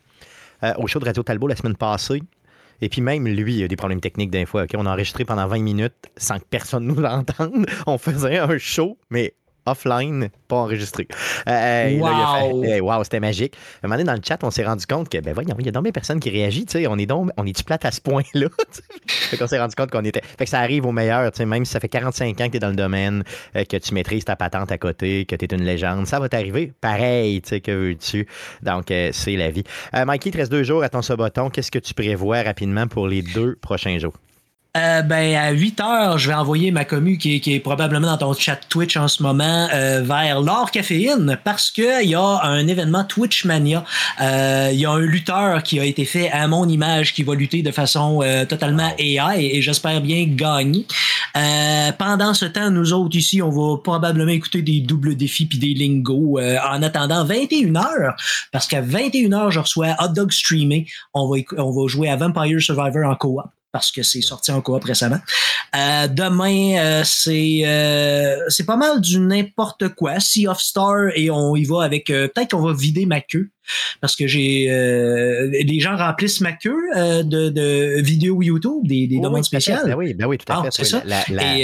euh, 0.63 0.73
au 0.77 0.87
show 0.87 0.99
de 0.99 1.05
Radio 1.05 1.23
Talbot 1.23 1.47
la 1.47 1.55
semaine 1.55 1.75
passée. 1.75 2.21
Et 2.81 2.87
puis 2.87 3.01
même 3.01 3.27
lui, 3.27 3.57
il 3.57 3.63
a 3.63 3.67
des 3.67 3.75
problèmes 3.75 3.99
techniques 3.99 4.31
d'un 4.31 4.45
fois. 4.45 4.63
OK? 4.63 4.71
On 4.77 4.85
a 4.85 4.91
enregistré 4.91 5.25
pendant 5.25 5.45
20 5.47 5.59
minutes 5.61 6.09
sans 6.15 6.39
que 6.39 6.45
personne 6.49 6.85
nous 6.87 6.95
l'entende. 6.99 7.65
On 7.87 7.97
faisait 7.97 8.37
un 8.37 8.57
show, 8.57 8.97
mais 9.09 9.33
offline, 9.65 10.29
pas 10.47 10.57
enregistré. 10.57 11.07
Euh, 11.47 11.51
euh, 11.51 11.89
fait- 12.63 12.79
Wow. 12.81 12.97
wow, 12.97 13.03
c'était 13.03 13.19
magique. 13.19 13.55
À 13.55 13.85
un 13.85 13.87
moment 13.89 13.95
donné, 13.97 14.07
dans 14.07 14.13
le 14.15 14.21
chat, 14.27 14.43
on 14.43 14.51
s'est 14.51 14.65
rendu 14.65 14.85
compte 14.85 15.09
que, 15.09 15.17
ben 15.19 15.33
voyons, 15.33 15.55
il 15.59 15.65
y 15.65 15.69
a 15.69 15.71
donc 15.71 15.83
bien 15.83 15.91
personne 15.91 16.19
qui 16.19 16.29
réagit. 16.29 16.65
tu 16.65 16.73
sais, 16.73 16.87
On 16.87 16.97
est 16.97 17.05
donc, 17.05 17.29
on 17.37 17.45
est-tu 17.45 17.63
plate 17.63 17.85
à 17.85 17.91
ce 17.91 18.01
point-là? 18.01 18.47
fait 19.07 19.37
qu'on 19.37 19.47
s'est 19.47 19.59
rendu 19.59 19.75
compte 19.75 19.91
qu'on 19.91 20.03
était. 20.05 20.21
Fait 20.37 20.45
que 20.45 20.49
ça 20.49 20.59
arrive 20.59 20.85
au 20.85 20.91
meilleur, 20.91 21.31
tu 21.31 21.37
sais, 21.37 21.45
même 21.45 21.65
si 21.65 21.71
ça 21.71 21.79
fait 21.79 21.89
45 21.89 22.39
ans 22.41 22.45
que 22.47 22.51
tu 22.51 22.57
es 22.57 22.59
dans 22.59 22.69
le 22.69 22.75
domaine, 22.75 23.23
euh, 23.55 23.63
que 23.63 23.77
tu 23.77 23.93
maîtrises 23.93 24.25
ta 24.25 24.35
patente 24.35 24.71
à 24.71 24.77
côté, 24.77 25.25
que 25.25 25.35
tu 25.35 25.45
es 25.45 25.55
une 25.55 25.63
légende, 25.63 26.07
ça 26.07 26.19
va 26.19 26.29
t'arriver. 26.29 26.73
Pareil, 26.81 27.41
tu 27.41 27.49
sais, 27.49 27.61
que 27.61 27.71
veux-tu? 27.71 28.27
Donc, 28.63 28.91
euh, 28.91 29.09
c'est 29.13 29.35
la 29.35 29.51
vie. 29.51 29.63
Euh, 29.95 30.05
Mikey, 30.05 30.29
il 30.29 30.33
te 30.33 30.37
reste 30.37 30.51
deux 30.51 30.63
jours 30.63 30.83
à 30.83 30.89
ton 30.89 31.01
saboton. 31.01 31.49
Qu'est-ce 31.49 31.71
que 31.71 31.79
tu 31.79 31.93
prévois 31.93 32.41
rapidement 32.43 32.87
pour 32.87 33.07
les 33.07 33.21
deux 33.21 33.55
prochains 33.61 33.97
jours? 33.99 34.13
Euh, 34.77 35.01
ben, 35.01 35.35
à 35.35 35.49
8 35.49 35.79
heures, 35.79 36.17
je 36.19 36.27
vais 36.29 36.35
envoyer 36.35 36.69
ma 36.69 36.85
commu 36.85 37.17
qui, 37.17 37.35
est- 37.35 37.39
qui 37.39 37.55
est 37.55 37.59
probablement 37.59 38.05
dans 38.05 38.17
ton 38.17 38.33
chat 38.35 38.55
Twitch 38.69 38.97
en 38.97 39.07
ce 39.07 39.23
moment 39.23 39.67
euh, 39.73 40.03
vers 40.03 40.41
l'or 40.41 40.69
caféine 40.69 41.39
parce 41.43 41.71
qu'il 41.71 42.07
y 42.07 42.13
a 42.13 42.39
un 42.43 42.67
événement 42.67 43.03
Twitch 43.03 43.45
Mania. 43.45 43.83
Euh, 44.21 44.69
Il 44.71 44.79
y 44.79 44.85
a 44.85 44.91
un 44.91 44.99
lutteur 44.99 45.63
qui 45.63 45.79
a 45.79 45.85
été 45.85 46.05
fait 46.05 46.29
à 46.29 46.47
mon 46.47 46.69
image 46.69 47.15
qui 47.15 47.23
va 47.23 47.33
lutter 47.33 47.63
de 47.63 47.71
façon 47.71 48.21
euh, 48.21 48.45
totalement 48.45 48.93
AI 48.99 49.19
et, 49.43 49.57
et 49.57 49.61
j'espère 49.63 50.01
bien 50.01 50.25
gagner. 50.27 50.85
Euh, 51.35 51.91
pendant 51.97 52.35
ce 52.35 52.45
temps, 52.45 52.69
nous 52.69 52.93
autres 52.93 53.15
ici, 53.17 53.41
on 53.41 53.49
va 53.49 53.77
probablement 53.81 54.31
écouter 54.31 54.61
des 54.61 54.81
doubles 54.81 55.15
défis 55.15 55.47
puis 55.47 55.57
des 55.57 55.73
lingos 55.73 56.37
euh, 56.39 56.57
en 56.71 56.83
attendant 56.83 57.25
21 57.25 57.75
heures 57.75 58.15
parce 58.51 58.67
qu'à 58.67 58.81
21 58.81 59.33
heures, 59.33 59.51
je 59.51 59.61
reçois 59.61 59.95
Hot 59.99 60.09
Dog 60.09 60.31
Streamé. 60.31 60.85
On 61.15 61.27
va, 61.27 61.37
on 61.57 61.71
va 61.71 61.87
jouer 61.87 62.07
à 62.07 62.15
Vampire 62.17 62.61
Survivor 62.61 63.09
en 63.09 63.15
coop 63.15 63.39
parce 63.71 63.91
que 63.91 64.01
c'est 64.03 64.21
sorti 64.21 64.51
en 64.51 64.61
coop 64.61 64.83
récemment. 64.83 65.19
Euh, 65.75 66.07
demain, 66.07 66.77
euh, 66.79 67.01
c'est 67.05 67.61
euh, 67.65 68.35
c'est 68.47 68.65
pas 68.65 68.77
mal 68.77 68.99
du 69.01 69.19
n'importe 69.19 69.89
quoi. 69.89 70.19
Sea 70.19 70.47
of 70.47 70.59
Star 70.59 71.09
et 71.15 71.29
on 71.29 71.55
y 71.55 71.65
va 71.65 71.83
avec 71.83 72.07
peut-être 72.07 72.51
qu'on 72.51 72.61
va 72.65 72.73
vider 72.73 73.05
ma 73.05 73.21
queue 73.21 73.49
parce 74.01 74.15
que 74.15 74.25
j'ai 74.27 74.65
les 75.51 75.79
gens 75.79 75.95
remplissent 75.95 76.41
ma 76.41 76.53
queue 76.53 76.79
de, 77.23 77.49
de 77.49 78.01
vidéos 78.01 78.41
YouTube, 78.41 78.87
des, 78.87 79.05
des 79.07 79.15
Oui, 79.17 79.21
demandes 79.21 79.39
oui, 79.39 79.45
spéciales. 79.45 79.85
Ben 79.85 79.95
oui, 79.95 80.13
ben 80.13 80.25
oui, 80.25 80.37
tout 80.37 80.51
à 80.51 80.57
Ah, 80.59 80.63
fait. 80.63 80.69
c'est 80.71 80.85
ça. 80.85 81.01
La, 81.05 81.23
la- 81.29 81.57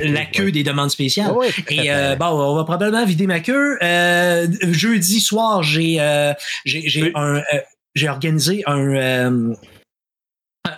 et 0.00 0.08
la 0.08 0.24
queue 0.26 0.52
des 0.52 0.62
demandes 0.62 0.90
spéciales. 0.90 1.32
Et 1.68 1.90
euh, 1.92 2.14
bon, 2.16 2.26
on 2.26 2.54
va 2.54 2.64
probablement 2.64 3.04
vider 3.04 3.26
ma 3.26 3.40
queue. 3.40 3.78
Euh, 3.82 4.46
jeudi 4.70 5.20
soir, 5.20 5.62
j'ai 5.62 5.96
euh, 6.00 6.32
j'ai 6.64 7.02
Oui. 7.02 7.12
un 7.14 7.42
j'ai 7.94 8.08
organisé 8.08 8.62
un 8.66 9.52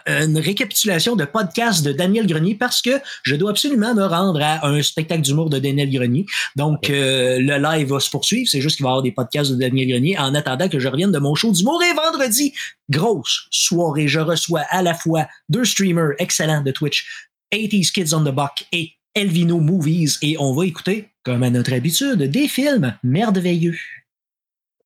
une 0.06 0.38
récapitulation 0.38 1.16
de 1.16 1.24
podcast 1.24 1.84
de 1.84 1.92
Daniel 1.92 2.26
Grenier 2.26 2.54
parce 2.54 2.82
que 2.82 3.00
je 3.22 3.36
dois 3.36 3.50
absolument 3.50 3.94
me 3.94 4.04
rendre 4.04 4.40
à 4.42 4.66
un 4.66 4.82
spectacle 4.82 5.22
d'humour 5.22 5.50
de 5.50 5.58
Daniel 5.58 5.90
Grenier. 5.90 6.26
Donc, 6.56 6.90
euh, 6.90 7.38
le 7.38 7.56
live 7.58 7.88
va 7.88 8.00
se 8.00 8.10
poursuivre. 8.10 8.48
C'est 8.48 8.60
juste 8.60 8.76
qu'il 8.76 8.84
va 8.84 8.90
y 8.90 8.92
avoir 8.92 9.02
des 9.02 9.12
podcasts 9.12 9.50
de 9.50 9.56
Daniel 9.56 9.88
Grenier 9.88 10.18
en 10.18 10.34
attendant 10.34 10.68
que 10.68 10.78
je 10.78 10.88
revienne 10.88 11.12
de 11.12 11.18
mon 11.18 11.34
show 11.34 11.52
d'humour. 11.52 11.82
Et 11.82 11.94
vendredi, 11.94 12.52
grosse 12.90 13.46
soirée. 13.50 14.08
Je 14.08 14.20
reçois 14.20 14.62
à 14.70 14.82
la 14.82 14.94
fois 14.94 15.26
deux 15.48 15.64
streamers 15.64 16.12
excellents 16.18 16.62
de 16.62 16.70
Twitch, 16.70 17.28
80s 17.52 17.92
Kids 17.92 18.14
on 18.14 18.24
the 18.24 18.34
Buck 18.34 18.66
et 18.72 18.92
Elvino 19.14 19.60
Movies. 19.60 20.18
Et 20.22 20.36
on 20.38 20.52
va 20.52 20.66
écouter, 20.66 21.08
comme 21.22 21.42
à 21.42 21.50
notre 21.50 21.72
habitude, 21.72 22.22
des 22.22 22.48
films 22.48 22.96
merveilleux. 23.02 23.78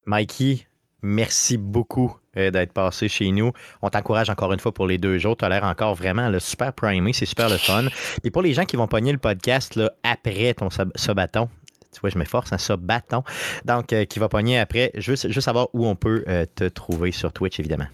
Mikey, 0.06 0.66
merci 1.02 1.56
beaucoup 1.56 2.16
euh, 2.16 2.27
d'être 2.38 2.72
passé 2.72 3.08
chez 3.08 3.30
nous. 3.30 3.52
On 3.82 3.90
t'encourage 3.90 4.30
encore 4.30 4.52
une 4.52 4.60
fois 4.60 4.72
pour 4.72 4.86
les 4.86 4.98
deux 4.98 5.18
jours. 5.18 5.36
Tu 5.36 5.44
as 5.44 5.48
l'air 5.48 5.64
encore 5.64 5.94
vraiment 5.94 6.28
là, 6.28 6.40
super 6.40 6.72
primé. 6.72 7.12
C'est 7.12 7.26
super 7.26 7.48
le 7.48 7.56
fun. 7.56 7.84
Et 8.24 8.30
pour 8.30 8.42
les 8.42 8.54
gens 8.54 8.64
qui 8.64 8.76
vont 8.76 8.86
pogner 8.86 9.12
le 9.12 9.18
podcast 9.18 9.76
là, 9.76 9.90
après 10.02 10.54
ton 10.54 10.68
bâton, 11.14 11.48
tu 11.92 12.00
vois, 12.00 12.10
je 12.10 12.18
m'efforce, 12.18 12.52
un 12.52 12.56
hein, 12.56 12.76
bâton. 12.78 13.22
Donc, 13.64 13.92
euh, 13.92 14.04
qui 14.04 14.18
va 14.18 14.28
pogner 14.28 14.58
après, 14.58 14.92
juste, 14.94 15.28
juste 15.28 15.46
savoir 15.46 15.68
où 15.72 15.86
on 15.86 15.96
peut 15.96 16.24
euh, 16.28 16.44
te 16.54 16.64
trouver 16.64 17.12
sur 17.12 17.32
Twitch, 17.32 17.58
évidemment. 17.58 17.86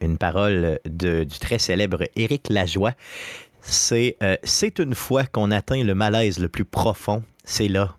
une 0.00 0.16
parole 0.16 0.78
de, 0.88 1.24
du 1.24 1.38
très 1.40 1.58
célèbre 1.58 2.04
Éric 2.14 2.48
Lajoie 2.48 2.92
c'est 3.68 4.16
euh, 4.22 4.36
c'est 4.42 4.78
une 4.78 4.94
fois 4.94 5.24
qu'on 5.24 5.50
atteint 5.50 5.82
le 5.84 5.94
malaise 5.94 6.38
le 6.38 6.48
plus 6.48 6.64
profond, 6.64 7.22
c'est 7.44 7.68
là 7.68 7.94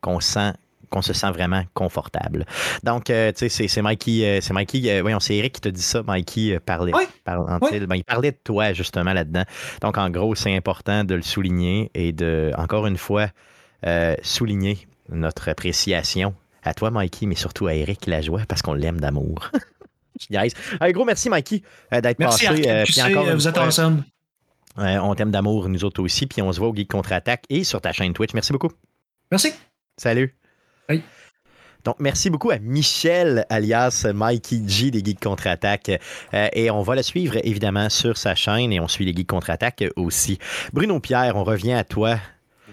qu'on 0.00 0.20
sent 0.20 0.52
qu'on 0.90 1.02
se 1.02 1.12
sent 1.12 1.30
vraiment 1.32 1.64
confortable. 1.74 2.46
Donc, 2.84 3.10
euh, 3.10 3.32
tu 3.32 3.48
sais, 3.48 3.66
c'est 3.66 3.82
Mikey, 3.82 4.24
euh, 4.24 4.38
c'est 4.40 4.52
Mikey, 4.52 5.00
voyons, 5.00 5.18
c'est 5.18 5.34
Eric 5.34 5.54
qui 5.54 5.60
te 5.60 5.68
dit 5.68 5.82
ça, 5.82 6.04
Mikey 6.04 6.60
parlait, 6.60 6.92
ben, 7.26 7.96
il 7.96 8.04
parlait 8.04 8.30
de 8.30 8.38
toi 8.44 8.72
justement 8.72 9.12
là-dedans. 9.12 9.42
Donc, 9.80 9.98
en 9.98 10.08
gros, 10.08 10.36
c'est 10.36 10.54
important 10.54 11.02
de 11.02 11.16
le 11.16 11.22
souligner 11.22 11.90
et 11.94 12.12
de, 12.12 12.52
encore 12.56 12.86
une 12.86 12.98
fois, 12.98 13.26
souligner 14.22 14.86
notre 15.08 15.48
appréciation 15.48 16.32
à 16.62 16.74
toi, 16.74 16.92
Mikey, 16.92 17.26
mais 17.26 17.34
surtout 17.34 17.66
à 17.66 17.74
Eric 17.74 18.06
Lajoie, 18.06 18.42
parce 18.46 18.62
qu'on 18.62 18.74
l'aime 18.74 19.00
d'amour. 19.00 19.50
Un 20.80 20.90
gros 20.92 21.04
merci, 21.04 21.28
Mikey, 21.28 21.62
d'être 21.90 22.18
passé. 22.18 22.46
Merci, 22.48 23.02
encore 23.02 23.34
vous 23.34 23.48
êtes 23.48 23.58
ensemble. 23.58 24.04
Euh, 24.78 24.98
on 24.98 25.14
t'aime 25.14 25.30
d'amour, 25.30 25.68
nous 25.68 25.84
autres 25.84 26.02
aussi. 26.02 26.26
Puis 26.26 26.42
on 26.42 26.52
se 26.52 26.58
voit 26.58 26.68
au 26.68 26.74
Geek 26.74 26.90
Contre-Attaque 26.90 27.44
et 27.48 27.64
sur 27.64 27.80
ta 27.80 27.92
chaîne 27.92 28.12
Twitch. 28.12 28.34
Merci 28.34 28.52
beaucoup. 28.52 28.70
Merci. 29.30 29.52
Salut. 29.96 30.34
Oui. 30.88 31.02
Donc, 31.84 31.96
merci 31.98 32.30
beaucoup 32.30 32.50
à 32.50 32.58
Michel, 32.58 33.44
alias 33.50 34.06
Mikey 34.14 34.62
G 34.66 34.90
des 34.90 35.04
Geeks 35.04 35.20
Contre-Attaque. 35.20 36.00
Euh, 36.32 36.48
et 36.54 36.70
on 36.70 36.82
va 36.82 36.96
le 36.96 37.02
suivre, 37.02 37.36
évidemment, 37.44 37.90
sur 37.90 38.16
sa 38.16 38.34
chaîne 38.34 38.72
et 38.72 38.80
on 38.80 38.88
suit 38.88 39.04
les 39.04 39.14
Geeks 39.14 39.28
Contre-Attaque 39.28 39.84
aussi. 39.96 40.38
Bruno 40.72 40.98
Pierre, 40.98 41.36
on 41.36 41.44
revient 41.44 41.74
à 41.74 41.84
toi. 41.84 42.18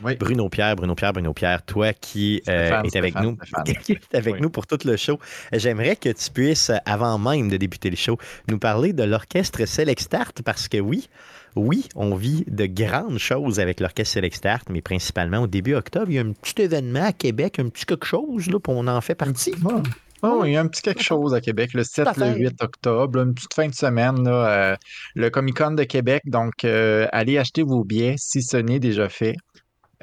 Oui. 0.04 0.16
Bruno 0.16 0.50
Pierre, 0.50 0.76
Bruno 0.76 0.96
Pierre, 0.96 1.14
Bruno 1.14 1.34
Pierre, 1.34 1.62
toi 1.64 1.94
qui 1.94 2.42
euh, 2.48 2.82
es 2.82 2.98
avec 2.98 3.16
nous, 3.16 3.38
qui 3.84 3.92
est 3.92 4.16
avec 4.16 4.40
nous 4.40 4.50
pour 4.50 4.66
tout 4.66 4.80
le 4.86 4.98
show. 4.98 5.20
J'aimerais 5.54 5.96
que 5.96 6.10
tu 6.10 6.32
puisses, 6.32 6.72
avant 6.86 7.20
même 7.20 7.50
de 7.50 7.58
débuter 7.58 7.90
le 7.90 7.96
show, 7.96 8.18
nous 8.48 8.58
parler 8.58 8.94
de 8.94 9.04
l'orchestre 9.04 9.66
Select 9.66 10.02
Start 10.02 10.42
parce 10.42 10.68
que 10.68 10.78
oui, 10.80 11.08
oui, 11.56 11.88
on 11.96 12.16
vit 12.16 12.44
de 12.48 12.66
grandes 12.66 13.18
choses 13.18 13.60
avec 13.60 13.80
l'Orchestre 13.80 14.14
Select 14.14 14.36
Start, 14.36 14.70
mais 14.70 14.82
principalement 14.82 15.40
au 15.40 15.48
début 15.48 15.76
octobre, 15.76 16.08
il 16.10 16.16
y 16.16 16.20
a 16.20 16.22
un 16.22 16.32
petit 16.32 16.62
événement 16.62 17.04
à 17.04 17.14
Québec, 17.14 17.60
un 17.60 17.70
petit 17.70 17.86
quelque 17.86 18.06
chose, 18.06 18.48
là, 18.48 18.58
on 18.68 18.88
en 18.88 19.02
fait 19.02 19.16
partie. 19.16 19.54
Oh, 20.24 20.44
il 20.46 20.52
y 20.52 20.58
a 20.58 20.62
un 20.62 20.68
petit 20.68 20.84
quelque 20.84 21.02
chose 21.02 21.34
à 21.34 21.42
Québec, 21.42 21.74
le 21.74 21.84
7, 21.84 22.16
le 22.18 22.36
8 22.36 22.62
octobre, 22.62 23.20
une 23.20 23.34
petite 23.34 23.56
fin 23.56 23.68
de 23.68 23.74
semaine, 23.74 24.24
là, 24.24 24.50
euh, 24.50 24.76
le 25.16 25.30
Comic 25.32 25.58
Con 25.58 25.72
de 25.72 25.84
Québec. 25.84 26.22
Donc, 26.26 26.64
euh, 26.64 27.08
allez 27.12 27.40
acheter 27.40 27.64
vos 27.64 27.84
billets 27.84 28.16
si 28.18 28.44
ce 28.44 28.58
n'est 28.58 28.80
déjà 28.80 29.10
fait. 29.10 29.36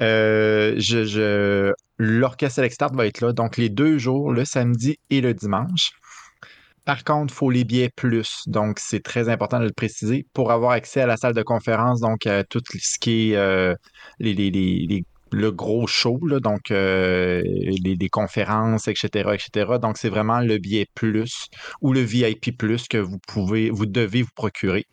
Euh, 0.01 0.75
je, 0.77 1.71
L'Orchestre 1.97 2.55
Select 2.55 2.73
Start 2.73 2.95
va 2.95 3.05
être 3.05 3.21
là, 3.21 3.33
donc 3.33 3.57
les 3.57 3.69
deux 3.69 3.97
jours, 3.97 4.31
le 4.31 4.45
samedi 4.45 4.97
et 5.09 5.21
le 5.21 5.33
dimanche. 5.33 5.91
Par 6.89 7.03
contre, 7.03 7.31
il 7.31 7.37
faut 7.37 7.51
les 7.51 7.65
billets 7.65 7.91
plus. 7.95 8.41
Donc, 8.47 8.79
c'est 8.79 9.03
très 9.03 9.29
important 9.29 9.59
de 9.59 9.65
le 9.65 9.71
préciser 9.71 10.25
pour 10.33 10.51
avoir 10.51 10.71
accès 10.71 11.01
à 11.01 11.05
la 11.05 11.17
salle 11.17 11.35
de 11.35 11.43
conférence, 11.43 11.99
donc 11.99 12.25
à 12.25 12.43
tout 12.43 12.63
ce 12.65 12.97
qui 12.97 13.33
est 13.33 13.35
euh, 13.35 13.75
le 14.17 15.51
gros 15.51 15.85
show, 15.85 16.19
donc 16.41 16.71
euh, 16.71 17.43
les, 17.43 18.09
conférences, 18.09 18.87
etc., 18.87 19.07
etc. 19.35 19.73
Donc, 19.79 19.99
c'est 19.99 20.09
vraiment 20.09 20.39
le 20.39 20.57
billet 20.57 20.87
plus 20.95 21.45
ou 21.83 21.93
le 21.93 21.99
VIP 21.99 22.57
plus 22.57 22.87
que 22.87 22.97
vous 22.97 23.19
pouvez, 23.27 23.69
vous 23.69 23.85
devez 23.85 24.23
vous 24.23 24.33
procurer. 24.33 24.87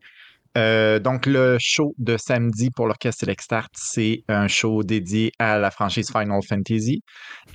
Euh, 0.57 0.99
donc, 0.99 1.27
le 1.27 1.59
show 1.61 1.95
de 1.99 2.17
samedi 2.17 2.71
pour 2.71 2.87
l'Orchestre 2.87 3.21
Select 3.21 3.43
c'est 3.75 4.23
un 4.29 4.49
show 4.49 4.83
dédié 4.83 5.33
à 5.39 5.59
la 5.59 5.71
franchise 5.71 6.11
Final 6.11 6.41
Fantasy. 6.49 7.03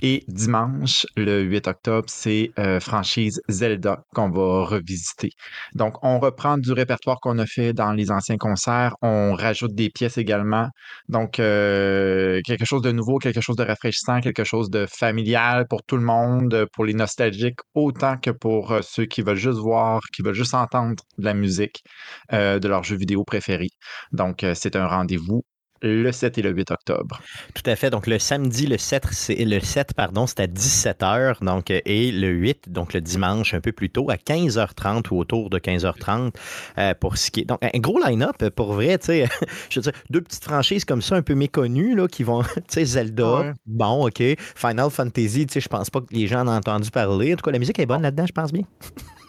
Et 0.02 0.24
dimanche, 0.28 1.06
le 1.16 1.42
8 1.42 1.68
octobre, 1.68 2.08
c'est 2.08 2.50
euh, 2.58 2.78
franchise 2.80 3.40
Zelda 3.48 4.04
qu'on 4.14 4.30
va 4.30 4.64
revisiter. 4.64 5.30
Donc, 5.74 5.94
on 6.02 6.20
reprend 6.20 6.58
du 6.58 6.72
répertoire 6.72 7.18
qu'on 7.20 7.38
a 7.38 7.46
fait 7.46 7.72
dans 7.72 7.92
les 7.92 8.10
anciens 8.10 8.36
concerts. 8.36 8.94
On 9.02 9.34
rajoute 9.34 9.74
des 9.74 9.90
pièces 9.90 10.18
également. 10.18 10.68
Donc, 11.08 11.40
euh, 11.40 12.40
quelque 12.44 12.64
chose 12.64 12.82
de 12.82 12.92
nouveau, 12.92 13.18
quelque 13.18 13.40
chose 13.40 13.56
de 13.56 13.64
rafraîchissant, 13.64 14.20
quelque 14.20 14.44
chose 14.44 14.70
de 14.70 14.86
familial 14.86 15.66
pour 15.68 15.82
tout 15.82 15.96
le 15.96 16.04
monde, 16.04 16.66
pour 16.72 16.84
les 16.84 16.94
nostalgiques, 16.94 17.60
autant 17.74 18.16
que 18.16 18.30
pour 18.30 18.76
ceux 18.82 19.06
qui 19.06 19.22
veulent 19.22 19.36
juste 19.36 19.58
voir, 19.58 20.00
qui 20.14 20.22
veulent 20.22 20.34
juste 20.34 20.54
entendre 20.54 21.02
de 21.18 21.24
la 21.24 21.34
musique 21.34 21.82
de 22.30 22.68
leur 22.68 22.84
jeu 22.84 22.91
vidéo 22.96 23.24
préférés. 23.24 23.70
Donc, 24.12 24.44
euh, 24.44 24.54
c'est 24.54 24.76
un 24.76 24.86
rendez-vous 24.86 25.44
le 25.82 26.12
7 26.12 26.38
et 26.38 26.42
le 26.42 26.50
8 26.50 26.70
octobre. 26.70 27.20
Tout 27.54 27.62
à 27.66 27.76
fait. 27.76 27.90
Donc, 27.90 28.06
le 28.06 28.18
samedi, 28.18 28.66
le 28.66 28.78
7, 28.78 29.06
c'est, 29.10 29.44
le 29.44 29.60
7 29.60 29.94
pardon, 29.94 30.26
c'est 30.26 30.40
à 30.40 30.46
17h. 30.46 31.44
Donc, 31.44 31.70
et 31.70 32.12
le 32.12 32.28
8, 32.28 32.70
donc 32.70 32.92
le 32.92 33.00
dimanche, 33.00 33.54
un 33.54 33.60
peu 33.60 33.72
plus 33.72 33.90
tôt, 33.90 34.10
à 34.10 34.16
15h30 34.16 35.08
ou 35.10 35.18
autour 35.18 35.50
de 35.50 35.58
15h30 35.58 36.34
euh, 36.78 36.94
pour 36.94 37.16
ce 37.16 37.30
qui 37.30 37.40
est. 37.40 37.44
Donc, 37.44 37.58
un 37.62 37.78
gros 37.78 37.98
line-up 38.04 38.48
pour 38.50 38.72
vrai, 38.72 38.98
tu 38.98 39.06
sais. 39.06 39.28
je 39.70 39.80
veux 39.80 39.82
dire, 39.82 39.92
deux 40.10 40.20
petites 40.20 40.44
franchises 40.44 40.84
comme 40.84 41.02
ça, 41.02 41.16
un 41.16 41.22
peu 41.22 41.34
méconnues, 41.34 41.94
là, 41.94 42.06
qui 42.06 42.22
vont, 42.22 42.42
tu 42.54 42.62
sais, 42.68 42.84
Zelda, 42.84 43.52
bon, 43.66 44.06
OK. 44.06 44.22
Final 44.54 44.90
Fantasy, 44.90 45.46
tu 45.46 45.54
sais, 45.54 45.60
je 45.60 45.68
pense 45.68 45.90
pas 45.90 46.00
que 46.00 46.12
les 46.12 46.26
gens 46.26 46.40
en 46.40 46.48
ont 46.48 46.56
entendu 46.56 46.90
parler. 46.90 47.32
En 47.32 47.36
tout 47.36 47.42
cas, 47.42 47.50
la 47.50 47.58
musique 47.58 47.78
est 47.78 47.86
bonne 47.86 48.02
là-dedans, 48.02 48.26
je 48.26 48.32
pense 48.32 48.52
bien. 48.52 48.62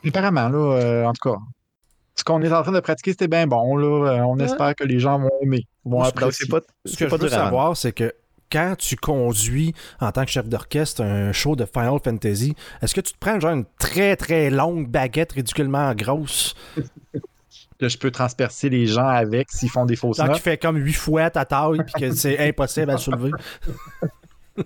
Apparemment, 0.06 0.50
là, 0.50 0.78
euh, 0.78 1.06
en 1.06 1.14
tout 1.14 1.30
cas 1.30 1.38
ce 2.16 2.24
qu'on 2.24 2.42
est 2.42 2.52
en 2.52 2.62
train 2.62 2.72
de 2.72 2.80
pratiquer, 2.80 3.12
c'était 3.12 3.28
bien 3.28 3.48
bon. 3.48 3.76
Là. 3.76 3.86
Euh, 3.86 4.20
on 4.22 4.38
espère 4.40 4.76
que 4.76 4.84
les 4.84 5.00
gens 5.00 5.20
vont 5.20 5.32
aimer. 5.42 5.66
Vont 5.86 6.02
apprécier. 6.02 6.48
Pas, 6.48 6.62
ce 6.86 6.96
que 6.96 7.10
je 7.10 7.16
veux 7.16 7.30
savoir, 7.30 7.76
c'est 7.76 7.92
que 7.92 8.14
quand 8.52 8.76
tu 8.78 8.96
conduis 8.96 9.74
en 10.00 10.12
tant 10.12 10.26
que 10.26 10.32
chef 10.32 10.48
d'orchestre 10.48 11.02
un 11.02 11.32
show 11.32 11.56
de 11.56 11.66
Final 11.66 11.98
Fantasy, 12.04 12.56
est-ce 12.82 12.94
que 12.94 13.02
tu 13.02 13.14
te 13.14 13.18
prends 13.20 13.40
genre 13.40 13.52
une 13.54 13.66
très 13.80 14.16
très 14.16 14.52
longue 14.52 14.88
baguette 14.88 15.32
ridiculement 15.34 15.94
grosse? 15.96 16.56
Que 17.80 17.90
je 17.90 17.98
peux 17.98 18.12
transpercer 18.12 18.70
les 18.70 18.86
gens 18.86 19.08
avec 19.08 19.52
s'ils 19.52 19.70
font 19.70 19.86
des 19.86 19.96
fausses 19.98 20.18
Donc, 20.18 20.28
notes? 20.28 20.38
tu 20.38 20.44
fais 20.44 20.58
comme 20.58 20.78
huit 20.78 20.94
fois 20.94 21.30
ta 21.32 21.44
taille 21.44 21.80
et 21.82 22.00
que 22.00 22.14
c'est 22.14 22.38
impossible 22.48 22.92
à 22.92 22.98
soulever. 22.98 23.32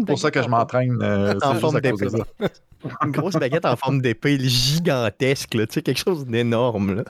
C'est 0.00 0.06
pour 0.06 0.18
ça 0.18 0.30
que 0.30 0.42
je 0.42 0.48
m'entraîne. 0.48 0.98
Euh, 1.02 1.38
en 1.42 1.54
forme 1.54 1.80
d'épée. 1.80 2.06
Une 3.04 3.10
grosse 3.10 3.34
baguette 3.34 3.66
en 3.66 3.76
forme 3.76 4.00
d'épée 4.00 4.38
gigantesque, 4.38 5.52
là, 5.54 5.66
quelque 5.66 5.98
chose 5.98 6.24
d'énorme. 6.26 7.04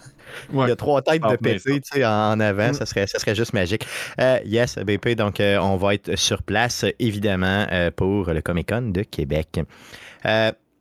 Il 0.53 0.59
y 0.59 0.63
a 0.71 0.75
trois 0.75 1.01
têtes 1.01 1.23
de 1.23 1.37
pété 1.37 2.05
en 2.05 2.41
avant, 2.41 2.71
mm. 2.71 2.75
ça, 2.75 2.87
serait, 2.87 3.07
ça 3.07 3.21
serait 3.21 3.37
juste 3.37 3.53
magique. 3.53 3.87
Euh, 4.21 4.39
yes, 4.45 4.77
BP, 4.79 5.11
donc 5.11 5.39
euh, 5.39 5.59
on 5.59 5.77
va 5.77 5.95
être 5.95 6.17
sur 6.17 6.43
place, 6.43 6.85
évidemment, 6.99 7.67
pour 7.95 8.33
le 8.33 8.41
Comic 8.41 8.69
Con 8.69 8.91
de 8.91 9.03
Québec. 9.03 9.61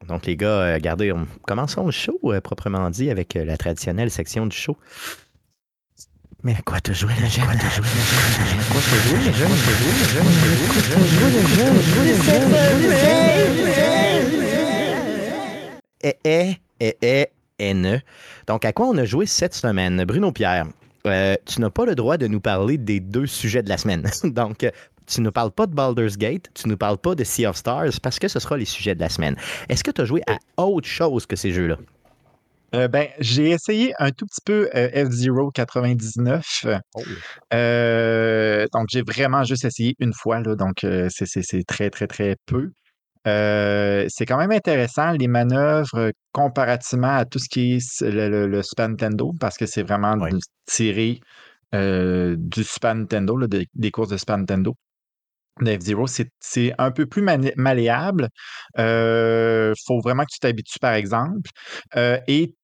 donc 0.08 0.26
les 0.26 0.36
gars, 0.36 0.74
regardez, 0.74 1.14
commençons 1.46 1.86
le 1.86 1.92
show 1.92 2.20
proprement 2.44 2.90
dit 2.90 3.12
avec 3.12 3.36
la 3.36 3.58
traditionnelle 3.58 4.10
section 4.10 4.48
du 4.48 4.58
show. 4.58 4.76
Mais 6.42 6.56
à 6.56 6.62
quoi 6.62 6.80
te 6.80 6.94
jouer 6.94 7.12
la 7.20 7.28
jeune? 7.28 7.44
À 7.44 7.48
quoi 7.48 7.56
te 7.58 7.68
jouer? 7.76 7.88
Eh, 16.02 16.14
eh, 16.24 16.56
eh, 16.80 16.98
eh, 17.02 17.28
N. 17.60 18.02
Donc, 18.48 18.64
à 18.64 18.72
quoi 18.72 18.88
on 18.88 18.98
a 18.98 19.04
joué 19.04 19.26
cette 19.26 19.54
semaine? 19.54 20.06
Bruno 20.06 20.32
Pierre, 20.32 20.68
euh, 21.08 21.36
tu 21.46 21.60
n'as 21.60 21.70
pas 21.70 21.86
le 21.86 21.96
droit 21.96 22.16
de 22.16 22.28
nous 22.28 22.40
parler 22.40 22.78
des 22.78 23.02
deux 23.02 23.28
sujets 23.28 23.62
de 23.62 23.68
la 23.68 23.78
semaine. 23.78 24.10
Donc, 24.24 24.66
tu 25.08 25.20
ne 25.20 25.30
parles 25.30 25.52
pas 25.52 25.68
de 25.68 25.76
Baldur's 25.76 26.18
Gate, 26.18 26.50
tu 26.54 26.70
ne 26.70 26.76
parles 26.76 27.00
pas 27.00 27.16
de 27.16 27.26
Sea 27.26 27.48
of 27.48 27.58
Stars 27.58 28.00
parce 28.02 28.18
que 28.18 28.30
ce 28.30 28.40
sera 28.40 28.56
les 28.56 28.64
sujets 28.64 28.96
de 28.96 29.02
la 29.02 29.10
semaine. 29.10 29.36
Est-ce 29.68 29.84
que 29.84 29.92
tu 29.92 30.00
as 30.00 30.06
joué 30.06 30.22
à 30.56 30.64
autre 30.64 30.88
chose 30.88 31.26
que 31.26 31.36
ces 31.36 31.52
jeux-là? 31.52 31.76
Euh, 32.76 32.88
ben, 32.88 33.08
j'ai 33.20 33.50
essayé 33.50 33.94
un 34.00 34.12
tout 34.12 34.26
petit 34.26 34.42
peu 34.46 34.70
euh, 34.76 35.06
F-Zero 35.10 35.52
99. 35.52 36.66
Euh, 37.54 38.66
donc, 38.74 38.88
j'ai 38.90 39.02
vraiment 39.02 39.44
juste 39.44 39.66
essayé 39.66 39.96
une 40.00 40.14
fois, 40.14 40.42
là, 40.42 40.56
donc 40.56 40.86
c'est 41.10 41.64
très, 41.68 41.90
très, 41.90 42.08
très 42.08 42.36
peu. 42.46 42.72
c'est 43.26 44.26
quand 44.28 44.38
même 44.38 44.52
intéressant 44.52 45.12
les 45.12 45.28
manœuvres 45.28 46.12
comparativement 46.32 47.16
à 47.16 47.26
tout 47.26 47.40
ce 47.40 47.50
qui 47.50 47.76
est 47.76 48.02
le, 48.02 48.62
Super 48.62 48.90
Nintendo 48.90 49.34
parce 49.40 49.58
que 49.58 49.66
c'est 49.66 49.84
vraiment 49.84 50.16
tiré 50.66 51.20
du 51.74 52.64
Super 52.64 52.96
Nintendo, 52.96 53.40
des 53.48 53.92
courses 53.92 54.10
de 54.10 54.18
Super 54.18 54.38
Nintendo 54.38 54.76
de 55.62 55.78
F-Zero, 55.78 56.06
c'est 56.08 56.74
un 56.78 56.92
peu 56.92 57.06
plus 57.06 57.22
malléable. 57.22 58.30
Il 58.78 59.74
faut 59.86 60.00
vraiment 60.00 60.24
que 60.24 60.32
tu 60.32 60.40
t'habitues, 60.40 60.80
par 60.80 60.94
exemple. 60.94 61.50
et 61.96 62.56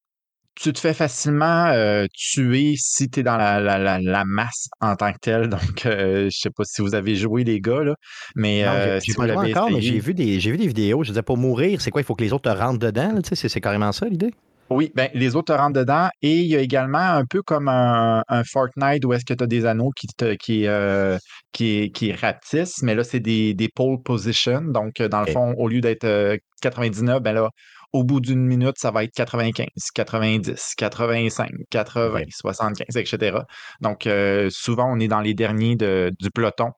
tu 0.55 0.73
te 0.73 0.79
fais 0.79 0.93
facilement 0.93 1.71
tuer 2.13 2.75
si 2.77 3.09
tu 3.09 3.19
es 3.19 3.23
dans 3.23 3.37
la, 3.37 4.25
masse 4.25 4.69
en 4.81 4.95
tant 4.95 5.11
que 5.11 5.19
tel. 5.21 5.49
Donc, 5.49 5.81
je 5.83 6.29
sais 6.31 6.49
pas 6.49 6.63
si 6.65 6.81
vous 6.81 6.95
avez 6.95 7.15
joué, 7.15 7.43
les 7.43 7.59
gars, 7.59 7.83
là, 7.83 7.95
mais 8.35 8.65
j'ai 9.03 9.13
pas 9.13 9.35
encore, 9.35 9.71
mais 9.71 9.81
j'ai 9.81 9.99
vu, 9.99 10.13
des, 10.13 10.37
vu 10.37 10.57
des 10.57 10.67
vidéos. 10.67 11.03
Je 11.03 11.09
disais, 11.09 11.21
pour 11.21 11.37
mourir, 11.37 11.81
c'est 11.81 11.91
quoi? 11.91 12.01
Il 12.01 12.05
faut 12.05 12.15
que 12.15 12.23
les 12.23 12.33
autres 12.33 12.51
te 12.51 12.57
rentrent 12.57 12.79
dedans. 12.79 13.13
C'est 13.23 13.61
carrément 13.61 13.91
ça, 13.91 14.07
l'idée? 14.07 14.31
Oui, 14.69 14.91
ben, 14.95 15.09
les 15.13 15.35
autres 15.35 15.53
te 15.53 15.59
rentrent 15.59 15.79
dedans. 15.79 16.09
Et 16.21 16.39
il 16.39 16.47
y 16.47 16.55
a 16.55 16.59
également 16.59 16.97
un 16.97 17.25
peu 17.25 17.41
comme 17.43 17.67
un, 17.67 18.23
Fortnite 18.51 19.05
où 19.05 19.13
est-ce 19.13 19.25
que 19.25 19.33
tu 19.33 19.43
as 19.43 19.47
des 19.47 19.65
anneaux 19.65 19.91
qui, 19.95 20.07
te, 20.07 20.33
qui, 20.35 20.67
euh, 20.67 21.17
qui, 21.51 21.91
qui 21.91 22.11
rapetissent, 22.13 22.81
mais 22.81 22.95
là, 22.95 23.03
c'est 23.03 23.19
des, 23.19 23.53
des 23.53 23.69
pole 23.69 24.01
position. 24.01 24.61
Donc, 24.61 25.01
dans 25.01 25.21
le 25.21 25.31
fond, 25.31 25.53
au 25.57 25.67
lieu 25.67 25.81
d'être 25.81 26.37
99, 26.61 27.21
ben 27.21 27.33
là, 27.33 27.49
au 27.95 28.03
bout 28.03 28.19
d'une 28.19 28.45
minute, 28.45 28.77
ça 28.77 28.91
va 28.91 29.05
être 29.05 29.13
95, 29.13 29.67
90, 29.93 30.73
85, 30.75 31.49
80, 31.69 32.23
75, 32.29 32.97
etc. 32.97 33.37
Donc, 33.79 34.05
euh, 34.05 34.49
souvent, 34.51 34.91
on 34.91 34.99
est 34.99 35.07
dans 35.07 35.21
les 35.21 35.33
derniers 35.33 35.77
de, 35.77 36.11
du 36.19 36.29
peloton 36.29 36.71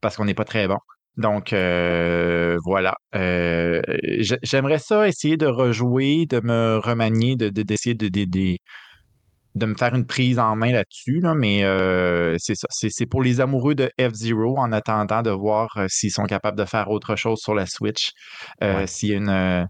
parce 0.00 0.16
qu'on 0.16 0.24
n'est 0.24 0.34
pas 0.34 0.44
très 0.44 0.66
bon. 0.66 0.78
Donc 1.16 1.52
euh, 1.52 2.58
voilà. 2.64 2.96
Euh, 3.14 3.80
j'aimerais 4.42 4.80
ça 4.80 5.06
essayer 5.06 5.36
de 5.36 5.46
rejouer, 5.46 6.26
de 6.26 6.40
me 6.40 6.78
remanier, 6.78 7.36
de, 7.36 7.50
d'essayer 7.50 7.94
de, 7.94 8.08
de, 8.08 9.66
me 9.66 9.76
faire 9.76 9.94
une 9.94 10.06
prise 10.06 10.40
en 10.40 10.56
main 10.56 10.72
là-dessus, 10.72 11.22
mais 11.36 11.62
euh, 11.62 12.34
c'est 12.38 12.56
ça. 12.56 12.66
C'est, 12.70 13.06
pour 13.06 13.22
les 13.22 13.40
amoureux 13.40 13.76
de 13.76 13.88
F-Zero 14.00 14.58
en 14.58 14.72
attendant 14.72 15.22
de 15.22 15.30
voir 15.30 15.78
s'ils 15.88 16.10
sont 16.10 16.24
capables 16.24 16.58
de 16.58 16.64
faire 16.64 16.90
autre 16.90 17.14
chose 17.14 17.38
sur 17.38 17.54
la 17.54 17.66
Switch. 17.66 18.10
S'il 18.86 19.10
y 19.10 19.14
a 19.14 19.18
une, 19.18 19.68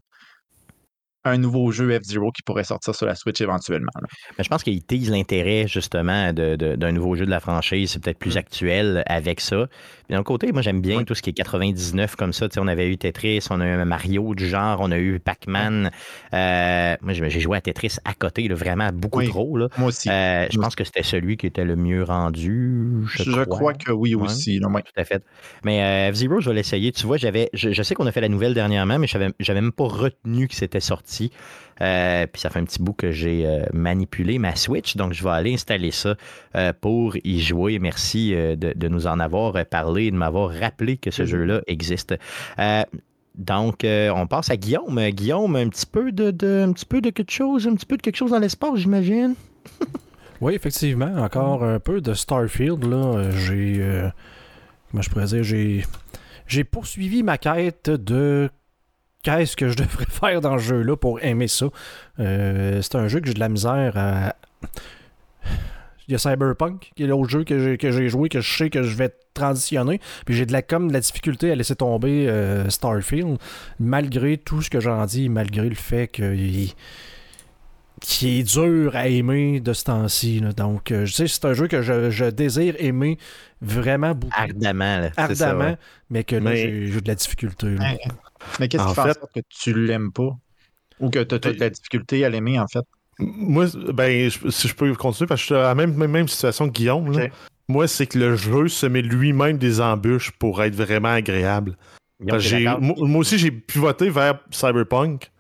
un 1.25 1.39
nouveau 1.39 1.71
jeu 1.73 1.99
F-Zero 1.99 2.31
qui 2.33 2.43
pourrait 2.43 2.65
sortir 2.65 2.95
sur 2.95 3.07
la 3.07 3.15
Switch 3.15 3.41
éventuellement. 3.41 3.91
je 4.39 4.49
pense 4.49 4.63
qu'il 4.63 4.83
tease 4.85 5.11
l'intérêt 5.11 5.67
justement 5.67 6.33
d'un 6.33 6.93
nouveau 6.93 7.17
jeu 7.17 7.25
de 7.25 7.31
la 7.31 7.41
franchise. 7.41 7.93
C'est 7.93 8.03
peut-être 8.03 8.19
plus 8.19 8.35
mm. 8.35 8.39
actuel 8.39 9.03
avec 9.07 9.41
ça. 9.41 9.67
D'un 10.11 10.23
côté, 10.23 10.53
moi 10.53 10.61
j'aime 10.61 10.81
bien 10.81 11.05
tout 11.05 11.15
ce 11.15 11.23
qui 11.23 11.31
est 11.31 11.35
99 11.35 12.17
comme 12.17 12.33
ça. 12.33 12.47
on 12.59 12.69
avait 12.69 12.91
eu 12.91 12.99
Tetris, 12.99 13.47
on 13.51 13.61
a 13.61 13.67
eu 13.67 13.85
Mario 13.85 14.35
du 14.35 14.47
genre, 14.47 14.79
on 14.81 14.91
a 14.91 14.99
eu 14.99 15.19
Pac-Man. 15.19 15.91
Euh, 16.35 16.97
moi 17.01 17.13
j'ai 17.15 17.41
joué 17.41 17.57
à 17.57 17.61
Tetris 17.61 17.97
à 18.05 18.13
côté, 18.13 18.49
vraiment 18.49 18.91
beaucoup 18.93 19.23
trop. 19.23 19.57
Là. 19.57 19.69
Moi 19.79 19.89
aussi. 19.89 20.11
Euh, 20.11 20.47
je 20.51 20.59
pense 20.59 20.75
que 20.77 20.85
c'était 20.85 21.03
celui 21.03 21.37
qui 21.37 21.47
était 21.47 21.65
le 21.65 21.77
mieux 21.77 22.03
rendu. 22.03 23.05
Je, 23.07 23.45
crois. 23.45 23.75
que 23.75 23.93
oui 23.93 24.15
aussi. 24.15 24.61
Tout 24.61 24.71
à 24.97 25.05
fait. 25.05 25.23
Mais 25.65 25.83
euh, 25.83 26.13
F-Zero, 26.13 26.41
je 26.41 26.51
vais 26.51 26.57
l'essayer. 26.57 26.93
Tu 26.93 27.07
vois, 27.07 27.17
j'avais, 27.17 27.49
je, 27.53 27.83
sais 27.83 27.95
qu'on 27.95 28.07
a 28.07 28.13
fait 28.13 28.21
la 28.21 28.29
nouvelle 28.29 28.55
dernièrement, 28.55 28.99
mais 28.99 29.07
je 29.07 29.19
n'avais 29.19 29.61
même 29.61 29.73
pas 29.73 29.85
retenu 29.85 30.49
que 30.49 30.55
c'était 30.55 30.81
sorti 30.81 31.14
euh, 31.81 32.27
puis 32.31 32.41
ça 32.41 32.51
fait 32.51 32.61
un 32.61 32.65
petit 32.65 32.81
bout 32.81 32.93
que 32.93 33.11
j'ai 33.11 33.47
euh, 33.47 33.65
manipulé 33.73 34.39
ma 34.39 34.55
Switch, 34.57 34.97
donc 34.97 35.13
je 35.13 35.25
vais 35.25 35.31
aller 35.31 35.55
installer 35.55 35.91
ça 35.91 36.15
euh, 36.55 36.73
pour 36.79 37.17
y 37.25 37.41
jouer. 37.41 37.79
Merci 37.79 38.33
de, 38.33 38.89
nous 38.89 39.07
en 39.07 39.19
avoir 39.19 39.65
parlé 39.67 40.05
et 40.05 40.11
de 40.11 40.17
m'avoir 40.17 40.51
rappelé 40.51 40.97
que 40.97 41.11
ce 41.11 41.23
mm-hmm. 41.23 41.27
jeu-là 41.27 41.61
existe. 41.67 42.15
donc, 43.35 43.85
on 43.85 44.27
passe 44.27 44.51
à 44.51 44.57
Guillaume. 44.57 45.11
Guillaume, 45.11 45.57
un 45.57 45.69
petit 45.69 45.87
peu 45.87 46.13
de, 46.13 46.63
un 46.63 46.73
petit 46.73 46.87
peu 46.87 47.01
de 47.01 47.11
quelque 47.11 47.33
chose, 47.33 47.67
un 47.67 47.75
petit 47.75 47.87
peu 47.87 47.97
de 47.97 48.03
quelque 48.03 48.17
chose 48.17 48.31
dans 48.31 48.39
l'espace, 48.39 48.77
j'imagine? 48.77 49.35
oui, 50.41 50.55
effectivement, 50.55 51.13
encore 51.17 51.65
un 51.65 51.81
peu 51.81 52.01
de 52.01 52.15
Starfield. 52.15 52.85
Là, 52.85 53.31
j'ai, 53.31 53.83
comment 54.91 55.03
je 55.03 55.11
pourrais 55.11 55.27
dire, 55.27 55.43
j'ai, 55.43 55.85
j'ai 56.47 56.65
poursuivi 56.65 57.23
ma 57.23 57.39
quête 57.39 57.91
de 57.91 58.51
qu'est-ce 59.25 59.57
que 59.57 59.69
je 59.69 59.75
devrais 59.83 60.07
faire 60.07 60.41
dans 60.41 60.59
ce 60.59 60.65
jeu-là 60.65 60.97
pour 60.97 61.21
aimer 61.25 61.49
ça? 61.49 61.67
Euh, 62.21 62.81
c'est 62.81 62.95
un 62.95 63.09
jeu 63.09 63.19
que 63.19 63.27
j'ai 63.27 63.35
de 63.35 63.41
la 63.41 63.49
misère 63.49 63.95
à. 63.97 64.37
Il 66.07 66.13
y 66.13 66.15
a 66.15 66.19
Cyberpunk, 66.19 66.93
qui 66.95 67.05
est 67.05 67.07
l'autre 67.07 67.31
jeu 67.31 67.45
que 67.45 67.79
j'ai, 67.81 68.09
joué, 68.11 68.29
que 68.29 68.43
je 68.43 68.57
sais 68.59 68.69
que 68.69 68.83
je 68.83 68.95
vais 68.95 69.11
transitionner. 69.33 70.03
Puis 70.27 70.35
j'ai 70.35 70.45
de 70.45 70.53
la, 70.53 70.61
comme 70.61 70.89
de 70.89 70.93
la 70.93 71.01
difficulté 71.01 71.51
à 71.51 71.55
laisser 71.55 71.77
tomber 71.77 72.29
euh, 72.29 72.69
Starfield, 72.69 73.39
malgré 73.81 74.37
tout 74.37 74.61
ce 74.61 74.69
que 74.69 74.81
j'en 74.81 75.07
dis, 75.07 75.31
malgré 75.31 75.67
le 75.67 75.75
fait 75.75 76.09
qu'il 76.09 76.75
qui 78.03 78.41
est 78.41 78.43
dur 78.43 78.95
à 78.97 79.09
aimer 79.09 79.61
de 79.61 79.73
ce 79.73 79.85
temps-ci. 79.85 80.43
Donc, 80.57 80.91
euh, 80.91 81.07
je 81.07 81.13
sais, 81.15 81.27
c'est 81.27 81.47
un 81.47 81.55
jeu 81.55 81.69
que 81.69 81.81
je, 81.81 82.29
désire 82.29 82.75
aimer 82.79 83.17
vraiment 83.63 84.15
beaucoup. 84.15 84.35
Ardemment. 84.37 85.09
Ardemment, 85.17 85.77
mais 86.11 86.23
que 86.23 86.37
là, 86.37 86.55
j'ai, 86.55 86.91
de 86.91 87.09
la 87.09 87.15
difficulté. 87.15 87.77
Mais 88.61 88.69
qu'est-ce 88.69 88.87
qui 88.87 88.95
fait, 88.95 89.01
en 89.01 89.15
sorte 89.15 89.35
que 89.35 89.41
tu 89.49 89.75
l'aimes 89.75 90.13
pas? 90.13 90.31
Ou 91.01 91.11
que 91.11 91.23
tu 91.23 91.35
as, 91.35 91.39
de 91.39 91.61
la 91.61 91.71
difficulté 91.71 92.25
à 92.25 92.29
l'aimer, 92.29 92.59
en 92.59 92.69
fait? 92.69 92.85
Moi, 93.19 93.67
ben, 93.93 94.31
si 94.51 94.69
je 94.69 94.75
peux 94.75 94.93
continuer, 94.95 95.29
parce 95.29 95.41
que 95.41 95.43
je 95.43 95.47
suis 95.47 95.55
dans 95.55 95.63
la 95.63 95.75
même, 95.75 95.95
même, 95.95 96.29
situation 96.29 96.69
que 96.69 96.73
Guillaume. 96.73 97.29
Moi, 97.69 97.89
c'est 97.89 98.07
que 98.07 98.19
le 98.19 98.37
jeu 98.37 98.69
se 98.69 98.87
met 98.87 99.03
lui-même 99.03 99.57
des 99.57 99.81
embûches 99.81 100.31
pour 100.33 100.63
être 100.63 100.75
vraiment 100.75 101.13
agréable. 101.13 101.77
moi, 102.21 103.19
aussi, 103.19 103.39
j'ai 103.39 103.51
pivoté 103.51 104.11
vers 104.11 104.41
Cyberpunk. 104.51 105.31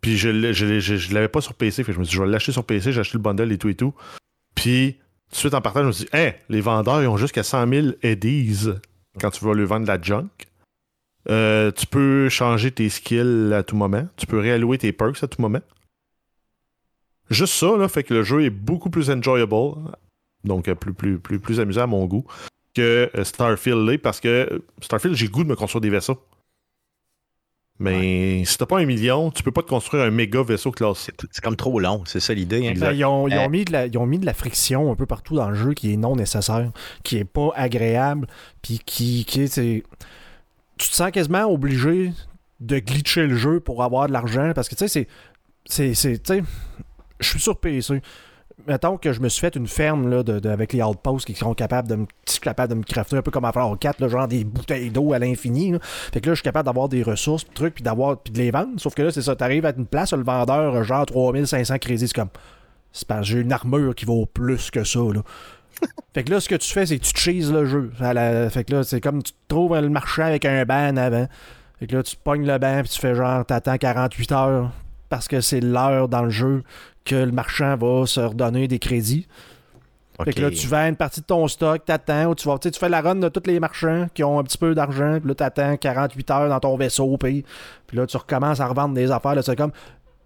Puis 0.00 0.16
je 0.16 0.28
ne 0.28 1.14
l'avais 1.14 1.28
pas 1.28 1.40
sur 1.40 1.54
PC. 1.54 1.82
Fait 1.82 1.92
je 1.92 1.98
me 1.98 2.04
suis 2.04 2.10
dit, 2.10 2.16
je 2.16 2.22
vais 2.22 2.28
l'acheter 2.28 2.52
sur 2.52 2.64
PC. 2.64 2.92
J'ai 2.92 3.00
acheté 3.00 3.18
le 3.18 3.22
bundle 3.22 3.50
et 3.50 3.58
tout 3.58 3.68
et 3.68 3.74
tout. 3.74 3.94
Puis, 4.54 4.98
tout 5.28 5.34
de 5.34 5.36
suite 5.36 5.54
en 5.54 5.60
partant, 5.60 5.82
je 5.82 5.86
me 5.86 5.92
suis 5.92 6.04
dit, 6.04 6.16
hey, 6.16 6.34
les 6.48 6.60
vendeurs, 6.60 7.02
ils 7.02 7.08
ont 7.08 7.16
jusqu'à 7.16 7.42
100 7.42 7.68
000 7.68 7.86
EDIs 8.02 8.68
quand 9.20 9.30
tu 9.30 9.44
vas 9.44 9.54
lui 9.54 9.64
vendre 9.64 9.82
de 9.82 9.88
la 9.88 10.00
junk. 10.00 10.28
Euh, 11.30 11.70
tu 11.72 11.86
peux 11.86 12.28
changer 12.28 12.70
tes 12.70 12.88
skills 12.88 13.52
à 13.52 13.62
tout 13.62 13.76
moment. 13.76 14.06
Tu 14.16 14.26
peux 14.26 14.38
réallouer 14.38 14.78
tes 14.78 14.92
perks 14.92 15.22
à 15.22 15.28
tout 15.28 15.42
moment. 15.42 15.60
Juste 17.30 17.54
ça, 17.54 17.76
là, 17.76 17.88
fait 17.88 18.02
que 18.02 18.14
le 18.14 18.22
jeu 18.22 18.44
est 18.44 18.50
beaucoup 18.50 18.88
plus 18.88 19.10
enjoyable, 19.10 19.54
donc 20.44 20.68
euh, 20.68 20.74
plus, 20.74 20.94
plus, 20.94 21.18
plus, 21.18 21.38
plus 21.38 21.60
amusant 21.60 21.82
à 21.82 21.86
mon 21.86 22.06
goût, 22.06 22.24
que 22.74 23.10
euh, 23.14 23.24
Starfield 23.24 23.86
l'est, 23.86 23.98
parce 23.98 24.18
que 24.20 24.62
Starfield, 24.80 25.14
j'ai 25.14 25.28
goût 25.28 25.44
de 25.44 25.50
me 25.50 25.56
construire 25.56 25.82
des 25.82 25.90
vaisseaux. 25.90 26.18
Mais 27.80 28.44
si 28.44 28.58
t'as 28.58 28.66
pas 28.66 28.78
un 28.78 28.86
million, 28.86 29.30
tu 29.30 29.42
peux 29.42 29.52
pas 29.52 29.62
te 29.62 29.68
construire 29.68 30.02
un 30.02 30.10
méga 30.10 30.42
vaisseau 30.42 30.72
classé. 30.72 31.12
C'est 31.30 31.44
comme 31.44 31.54
trop 31.54 31.78
long, 31.78 32.02
c'est 32.06 32.18
ça 32.18 32.34
l'idée. 32.34 32.66
Hein? 32.66 32.74
Ben, 32.76 32.92
ils, 32.92 33.04
ont, 33.04 33.28
mis 33.48 33.64
de 33.64 33.72
la, 33.72 33.86
ils 33.86 33.96
ont 33.98 34.06
mis 34.06 34.18
de 34.18 34.26
la 34.26 34.34
friction 34.34 34.90
un 34.90 34.96
peu 34.96 35.06
partout 35.06 35.36
dans 35.36 35.48
le 35.48 35.54
jeu 35.54 35.74
qui 35.74 35.92
est 35.92 35.96
non 35.96 36.16
nécessaire, 36.16 36.72
qui 37.04 37.18
est 37.18 37.24
pas 37.24 37.50
agréable, 37.54 38.26
puis 38.62 38.80
qui, 38.84 39.24
qui 39.26 39.42
est 39.42 39.84
tu 40.78 40.88
te 40.88 40.94
sens 40.94 41.10
quasiment 41.10 41.44
obligé 41.44 42.12
de 42.60 42.78
glitcher 42.78 43.26
le 43.26 43.36
jeu 43.36 43.60
pour 43.60 43.82
avoir 43.82 44.08
de 44.08 44.12
l'argent 44.12 44.52
parce 44.54 44.68
que 44.68 44.74
tu 44.74 44.88
sais, 44.88 45.06
c'est. 45.64 45.94
c'est 45.94 46.42
je 47.20 47.28
suis 47.28 47.40
sur 47.40 47.58
PC. 47.58 48.00
Mettons 48.66 48.96
que 48.96 49.12
je 49.12 49.20
me 49.20 49.28
suis 49.28 49.40
fait 49.40 49.54
une 49.56 49.66
ferme 49.66 50.10
là, 50.10 50.22
de, 50.22 50.48
avec 50.48 50.72
les 50.72 50.82
outposts 50.82 51.26
qui 51.26 51.34
sont 51.34 51.54
capables 51.54 51.88
de 51.88 51.96
me, 51.96 52.06
capables 52.40 52.72
de 52.72 52.78
me 52.78 52.82
crafter 52.82 53.16
un 53.16 53.22
peu 53.22 53.30
comme 53.30 53.44
à 53.44 53.52
Fallout 53.52 53.76
4, 53.76 54.08
genre 54.08 54.28
des 54.28 54.44
bouteilles 54.44 54.90
d'eau 54.90 55.12
à 55.12 55.18
l'infini. 55.18 55.74
Fait 56.12 56.20
que 56.20 56.28
là, 56.28 56.34
je 56.34 56.40
suis 56.40 56.44
capable 56.44 56.66
d'avoir 56.66 56.88
des 56.88 57.02
ressources, 57.02 57.46
trucs, 57.54 57.74
puis 57.74 57.84
d'avoir 57.84 58.18
puis 58.18 58.32
de 58.32 58.38
les 58.38 58.50
vendre. 58.50 58.78
Sauf 58.78 58.94
que 58.94 59.02
là, 59.02 59.10
c'est 59.10 59.22
ça, 59.22 59.36
t'arrives 59.36 59.64
à 59.64 59.72
une 59.76 59.86
place, 59.86 60.12
le 60.12 60.24
vendeur, 60.24 60.82
genre 60.82 61.06
3500 61.06 61.78
crédits, 61.78 62.08
c'est 62.08 62.14
comme. 62.14 62.30
C'est 62.90 63.06
parce 63.06 63.20
que 63.20 63.26
j'ai 63.26 63.40
une 63.40 63.52
armure 63.52 63.94
qui 63.94 64.06
vaut 64.06 64.26
plus 64.26 64.70
que 64.70 64.82
ça. 64.82 65.00
Là. 65.00 65.22
Fait 66.14 66.24
que 66.24 66.30
là, 66.30 66.40
ce 66.40 66.48
que 66.48 66.54
tu 66.54 66.70
fais, 66.70 66.86
c'est 66.86 66.98
que 66.98 67.04
tu 67.04 67.16
cheeses 67.16 67.52
le 67.52 67.66
jeu. 67.66 67.90
Fait 67.98 68.64
que 68.64 68.74
là, 68.74 68.84
c'est 68.84 69.00
comme 69.00 69.22
tu 69.22 69.32
trouves 69.46 69.78
le 69.78 69.88
marché 69.88 70.22
avec 70.22 70.44
un 70.44 70.64
ban 70.64 70.96
avant. 70.96 71.28
Fait 71.78 71.86
que 71.86 71.96
là, 71.96 72.02
tu 72.02 72.16
pognes 72.16 72.46
le 72.46 72.58
ban 72.58 72.80
puis 72.82 72.90
tu 72.90 73.00
fais 73.00 73.14
genre, 73.14 73.44
t'attends 73.44 73.76
48 73.76 74.32
heures 74.32 74.70
parce 75.08 75.28
que 75.28 75.40
c'est 75.40 75.60
l'heure 75.60 76.08
dans 76.08 76.22
le 76.22 76.30
jeu 76.30 76.62
que 77.04 77.14
le 77.14 77.32
marchand 77.32 77.76
va 77.76 78.06
se 78.06 78.20
redonner 78.20 78.68
des 78.68 78.78
crédits. 78.78 79.26
Fait 80.24 80.32
que 80.32 80.40
là, 80.40 80.50
tu 80.50 80.66
vends 80.66 80.88
une 80.88 80.96
partie 80.96 81.20
de 81.20 81.26
ton 81.26 81.46
stock, 81.46 81.84
t'attends, 81.84 82.26
ou 82.26 82.34
tu 82.34 82.48
vas, 82.48 82.58
tu 82.58 82.70
fais 82.72 82.88
la 82.88 83.00
run 83.00 83.14
de 83.14 83.28
tous 83.28 83.46
les 83.46 83.60
marchands 83.60 84.08
qui 84.14 84.24
ont 84.24 84.40
un 84.40 84.42
petit 84.42 84.58
peu 84.58 84.74
d'argent, 84.74 85.18
puis 85.20 85.28
là, 85.28 85.34
t'attends 85.36 85.76
48 85.76 86.30
heures 86.32 86.48
dans 86.48 86.58
ton 86.58 86.76
vaisseau, 86.76 87.16
puis, 87.16 87.44
puis 87.86 87.96
là, 87.96 88.04
tu 88.04 88.16
recommences 88.16 88.58
à 88.58 88.66
revendre 88.66 88.94
des 88.94 89.12
affaires, 89.12 89.36
là, 89.36 89.42
c'est 89.42 89.54
comme, 89.54 89.70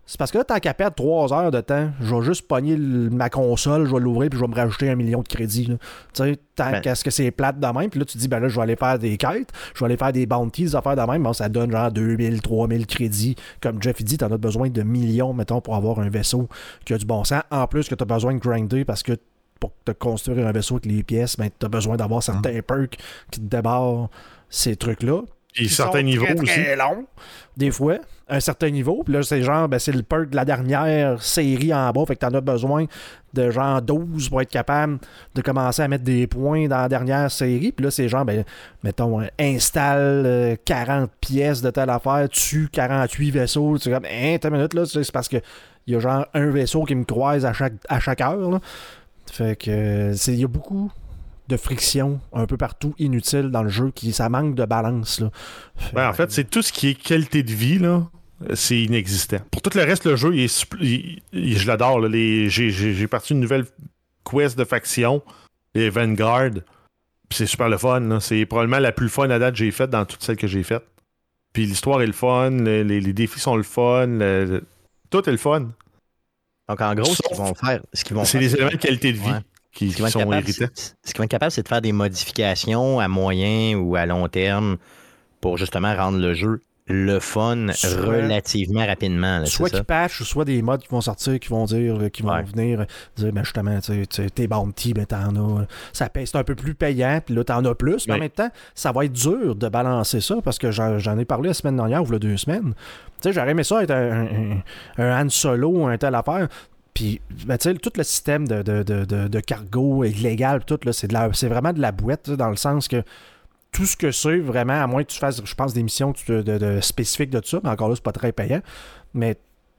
c'est 0.05 0.19
parce 0.19 0.33
que 0.33 0.39
là, 0.39 0.45
tant 0.45 0.59
qu'à 0.59 0.75
perdre 0.75 0.97
3 0.97 1.33
heures 1.33 1.51
de 1.51 1.61
temps, 1.61 1.91
je 2.01 2.15
vais 2.15 2.23
juste 2.23 2.49
pogner 2.49 2.77
ma 2.77 3.31
console, 3.31 3.87
je 3.87 3.95
vais 3.95 4.01
l'ouvrir, 4.01 4.31
puis 4.31 4.39
je 4.39 4.45
vais 4.45 4.51
me 4.51 4.55
rajouter 4.55 4.91
un 4.91 4.97
million 4.97 5.23
de 5.23 5.29
crédits. 5.29 5.67
Tu 5.67 5.77
sais, 6.13 6.39
tant 6.57 6.73
ben. 6.73 6.81
qu'à 6.81 6.95
ce 6.95 7.05
que 7.05 7.11
c'est 7.11 7.31
plate 7.31 7.61
de 7.61 7.67
même, 7.67 7.89
puis 7.89 8.01
là, 8.01 8.05
tu 8.05 8.19
dis, 8.19 8.27
ben 8.27 8.41
là, 8.41 8.49
je 8.49 8.57
vais 8.57 8.63
aller 8.63 8.77
faire 8.77 8.99
des 8.99 9.17
quêtes, 9.17 9.51
je 9.75 9.81
vais 9.81 9.87
aller 9.87 9.97
faire 9.97 10.13
des 10.13 10.27
bounties, 10.27 10.65
des 10.65 10.77
affaires 10.77 10.97
de 10.97 11.03
même. 11.03 11.23
Bon, 11.23 11.33
ça 11.33 11.49
donne 11.49 11.71
genre 11.71 11.91
2000, 11.93 12.43
3000 12.43 12.87
crédits. 12.87 13.37
Comme 13.61 13.81
Jeff 13.81 14.03
dit, 14.03 14.19
t'en 14.19 14.31
as 14.33 14.39
besoin 14.39 14.71
de 14.71 14.83
millions, 14.83 15.33
mettons, 15.33 15.61
pour 15.61 15.77
avoir 15.77 16.01
un 16.01 16.09
vaisseau 16.09 16.49
qui 16.85 16.95
a 16.95 16.99
du 16.99 17.07
bon 17.07 17.23
sens. 17.23 17.43
En 17.51 17.67
plus, 17.69 17.89
que 17.89 17.95
t'as 17.95 18.05
besoin 18.05 18.35
de 18.35 18.41
grinder 18.41 18.85
parce 18.85 19.05
que 19.05 19.13
pour 19.61 19.73
te 19.85 19.93
construire 19.93 20.49
un 20.49 20.53
vaisseau 20.53 20.75
avec 20.75 20.87
les 20.87 21.05
pièces, 21.05 21.37
ben, 21.37 21.49
t'as 21.57 21.69
besoin 21.69 21.97
d'avoir 21.97 22.23
certains 22.23 22.59
mm. 22.59 22.63
perks 22.63 22.99
qui 23.31 23.41
te 23.41 23.47
débarrent 23.47 24.11
ces 24.51 24.75
trucs-là 24.75 25.23
Puis 25.53 25.69
certains 25.69 26.03
niveaux 26.03 26.25
très, 26.25 26.41
aussi. 26.41 26.63
très 26.63 26.77
longs, 26.77 27.05
des 27.57 27.71
fois, 27.71 27.99
un 28.29 28.41
certain 28.41 28.71
niveau. 28.71 29.03
Puis 29.05 29.13
là, 29.13 29.23
c'est 29.23 29.43
genre, 29.43 29.69
ben, 29.69 29.79
c'est 29.79 29.93
le 29.93 30.03
perk 30.03 30.31
de 30.31 30.37
la 30.37 30.45
dernière 30.45 31.23
série 31.23 31.75
en 31.75 31.91
bas. 31.91 32.05
Fait 32.07 32.17
que 32.17 32.21
t'en 32.21 32.33
as 32.35 32.41
besoin 32.41 32.87
de 33.35 33.51
genre 33.51 33.83
12 33.83 34.31
pour 34.31 34.41
être 34.41 34.51
capable 34.51 34.99
de 35.35 35.43
commencer 35.43 35.83
à 35.83 35.89
mettre 35.89 36.05
des 36.05 36.27
points 36.27 36.69
dans 36.69 36.79
la 36.79 36.89
dernière 36.89 37.31
série. 37.31 37.73
Puis 37.73 37.85
là, 37.85 37.91
c'est 37.91 38.09
genre, 38.09 38.25
ben, 38.25 38.45
mettons, 38.83 39.21
installe 39.39 40.23
euh, 40.27 40.57
40 40.65 41.11
pièces 41.21 41.61
de 41.61 41.71
telle 41.71 41.91
affaire, 41.91 42.29
tue 42.31 42.69
48 42.73 43.31
vaisseaux. 43.31 43.79
Tu 43.79 43.91
comme, 43.91 44.07
hein, 44.07 44.37
t'as 44.41 44.49
une 44.49 44.57
minute, 44.57 44.75
là, 44.75 44.85
c'est 44.87 45.13
parce 45.13 45.29
que 45.29 45.37
il 45.87 45.95
y 45.95 45.97
a 45.97 46.01
genre 46.01 46.27
un 46.33 46.51
vaisseau 46.51 46.85
qui 46.85 46.95
me 46.95 47.05
croise 47.05 47.45
à 47.45 47.53
chaque, 47.53 47.75
à 47.89 48.01
chaque 48.01 48.21
heure. 48.21 48.51
Là. 48.51 48.61
Fait 49.31 49.57
que 49.57 50.13
il 50.29 50.41
y 50.41 50.45
a 50.45 50.49
beaucoup 50.49 50.91
de 51.53 51.57
friction 51.57 52.21
un 52.33 52.47
peu 52.47 52.57
partout 52.57 52.95
inutile 52.99 53.51
dans 53.51 53.63
le 53.63 53.69
jeu 53.69 53.91
qui 53.95 54.13
ça 54.13 54.29
manque 54.29 54.55
de 54.55 54.65
balance 54.65 55.21
là. 55.21 55.31
Ben, 55.93 56.09
en 56.09 56.13
fait, 56.13 56.31
c'est 56.33 56.49
tout 56.49 56.63
ce 56.63 56.73
qui 56.73 56.89
est 56.89 56.95
qualité 56.95 57.43
de 57.43 57.53
vie 57.53 57.79
là, 57.79 58.09
c'est 58.55 58.81
inexistant. 58.81 59.39
Pour 59.51 59.63
tout 59.63 59.71
le 59.75 59.83
reste, 59.83 60.07
le 60.07 60.17
jeu, 60.17 60.35
il 60.35 60.43
est, 60.43 60.67
il, 60.81 61.23
il, 61.33 61.59
je 61.59 61.67
l'adore. 61.67 62.09
J'ai 62.11 63.07
parti 63.07 63.35
une 63.35 63.41
nouvelle 63.41 63.67
quest 64.29 64.59
de 64.59 64.65
faction, 64.65 65.23
les 65.75 65.91
Vanguard. 65.91 66.51
C'est 67.31 67.47
super 67.47 67.69
le 67.69 67.79
fun. 67.79 68.21
C'est 68.21 68.45
probablement 68.47 68.79
la 68.79 68.93
plus 68.93 69.09
fun 69.09 69.31
à 69.31 69.39
date 69.39 69.55
que 69.55 69.59
j'ai 69.59 69.71
faite 69.71 69.91
dans 69.91 70.05
toutes 70.05 70.23
celles 70.23 70.37
que 70.37 70.47
j'ai 70.47 70.63
faites. 70.63 70.85
Puis 71.53 71.67
l'histoire 71.67 72.01
est 72.03 72.07
le 72.07 72.13
fun, 72.13 72.51
les, 72.51 72.83
les, 72.83 73.01
les, 73.01 73.13
défis 73.13 73.41
sont 73.41 73.57
le 73.57 73.63
fun, 73.63 74.07
le, 74.07 74.65
tout 75.11 75.29
est 75.29 75.33
le 75.33 75.39
fun. 75.39 75.69
Donc 76.69 76.81
en 76.81 76.95
gros, 76.95 77.05
Sauf, 77.05 77.17
ce 77.17 77.29
qu'ils 77.29 77.37
vont 77.37 77.55
faire, 77.55 77.83
ce 77.93 78.05
qu'ils 78.05 78.17
vont 78.17 78.25
c'est 78.25 78.39
les 78.39 78.55
éléments 78.55 78.71
de 78.71 78.77
qualité 78.77 79.13
de 79.13 79.19
vie. 79.19 79.31
Ouais. 79.31 79.41
Qui, 79.73 79.91
ce 79.91 80.03
qui 80.03 80.11
sont 80.11 80.19
capable, 80.19 80.49
irritants. 80.49 80.67
Ce 80.75 81.13
qu'ils 81.13 81.19
vont 81.19 81.25
être 81.25 81.31
capables, 81.31 81.53
c'est 81.53 81.63
de 81.63 81.69
faire 81.69 81.81
des 81.81 81.93
modifications 81.93 83.01
à 83.01 83.09
moyen 83.09 83.77
ou 83.77 83.97
à 83.97 84.07
long 84.07 84.29
terme 84.29 84.77
pour 85.41 85.57
justement 85.57 85.95
rendre 85.95 86.19
le 86.19 86.35
jeu 86.35 86.61
le 86.89 87.21
fun 87.21 87.69
soit, 87.73 87.91
relativement 88.01 88.85
rapidement. 88.85 89.39
Là, 89.39 89.47
soit 89.47 89.71
qu'ils 89.71 89.85
patchent, 89.85 90.23
soit 90.25 90.45
des 90.45 90.63
mods 90.63 90.79
qui 90.79 90.89
vont 90.89 91.01
sortir, 91.01 91.39
qui 91.39 91.49
vont 91.49 91.65
dire, 91.65 92.11
qui 92.13 92.23
vont 92.23 92.33
ouais. 92.33 92.43
venir 92.43 92.87
dire, 93.17 93.33
ben 93.33 93.45
justement, 93.45 93.79
tu 93.81 94.05
sais, 94.11 94.31
tes 94.31 94.47
bounty, 94.49 94.93
ben 94.93 95.07
t'en 95.07 95.37
as. 95.37 95.67
Ça 95.93 96.09
paye, 96.09 96.27
c'est 96.27 96.37
un 96.37 96.45
peu 96.45 96.55
plus 96.55 96.75
payant, 96.75 97.21
puis 97.25 97.35
là, 97.35 97.45
t'en 97.45 97.65
as 97.65 97.75
plus. 97.75 98.07
Mais 98.07 98.15
oui. 98.15 98.19
en 98.19 98.23
même 98.23 98.31
temps, 98.31 98.51
ça 98.75 98.93
va 98.93 99.05
être 99.05 99.13
dur 99.13 99.55
de 99.55 99.69
balancer 99.69 100.21
ça 100.21 100.37
parce 100.43 100.59
que 100.59 100.71
j'en 100.71 101.19
ai 101.19 101.25
parlé 101.25 101.49
la 101.49 101.55
semaine 101.55 101.77
dernière, 101.77 102.03
ou 102.03 102.11
là, 102.11 102.19
deux 102.19 102.37
semaines. 102.37 102.75
Tu 103.21 103.29
sais, 103.29 103.33
j'aurais 103.33 103.53
aimé 103.53 103.63
ça 103.63 103.83
être 103.83 103.93
un, 103.93 104.27
un, 104.27 104.63
un 104.99 105.25
Han 105.25 105.29
Solo, 105.29 105.87
un 105.87 105.97
tel 105.97 106.15
affaire. 106.15 106.49
Puis, 106.95 107.21
ben, 107.47 107.57
tout 107.57 107.93
le 107.97 108.03
système 108.03 108.47
de, 108.47 108.63
de, 108.63 108.83
de, 108.83 109.05
de 109.05 109.41
cargo 109.41 110.05
illégal, 110.05 110.65
tout, 110.65 110.79
là, 110.85 110.93
c'est, 110.93 111.09
de 111.09 111.15
la, 111.15 111.33
c'est 111.33 111.49
vraiment 111.49 111.73
de 111.73 111.81
la 111.81 111.91
boîte, 111.91 112.31
dans 112.31 112.51
le 112.51 112.57
sens 112.57 112.87
que 112.87 113.03
tout 113.73 113.87
ce 113.87 113.97
que 113.97 114.13
c'est, 114.13 114.39
vraiment, 114.39 114.81
à 114.81 114.87
moins 114.87 115.03
que 115.03 115.11
tu 115.11 115.19
fasses, 115.19 115.41
je 115.43 115.55
pense, 115.55 115.73
des 115.73 115.83
missions 115.83 116.13
de, 116.29 116.79
spécifiques 116.83 117.31
de 117.31 117.41
ça, 117.43 117.61
mais 117.65 117.71
encore 117.71 117.89
là, 117.89 117.95
c'est 117.97 118.05
pas 118.05 118.13
très 118.13 118.33
payant. 118.33 118.61
Mais 119.15 119.37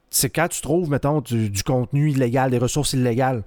c'est 0.09 0.31
quand 0.31 0.47
tu 0.47 0.61
trouves, 0.61 0.89
mettons, 0.89 1.21
du, 1.21 1.51
contenu 1.63 2.09
illégal, 2.09 2.49
des 2.49 2.57
ressources 2.57 2.93
illégales. 2.93 3.43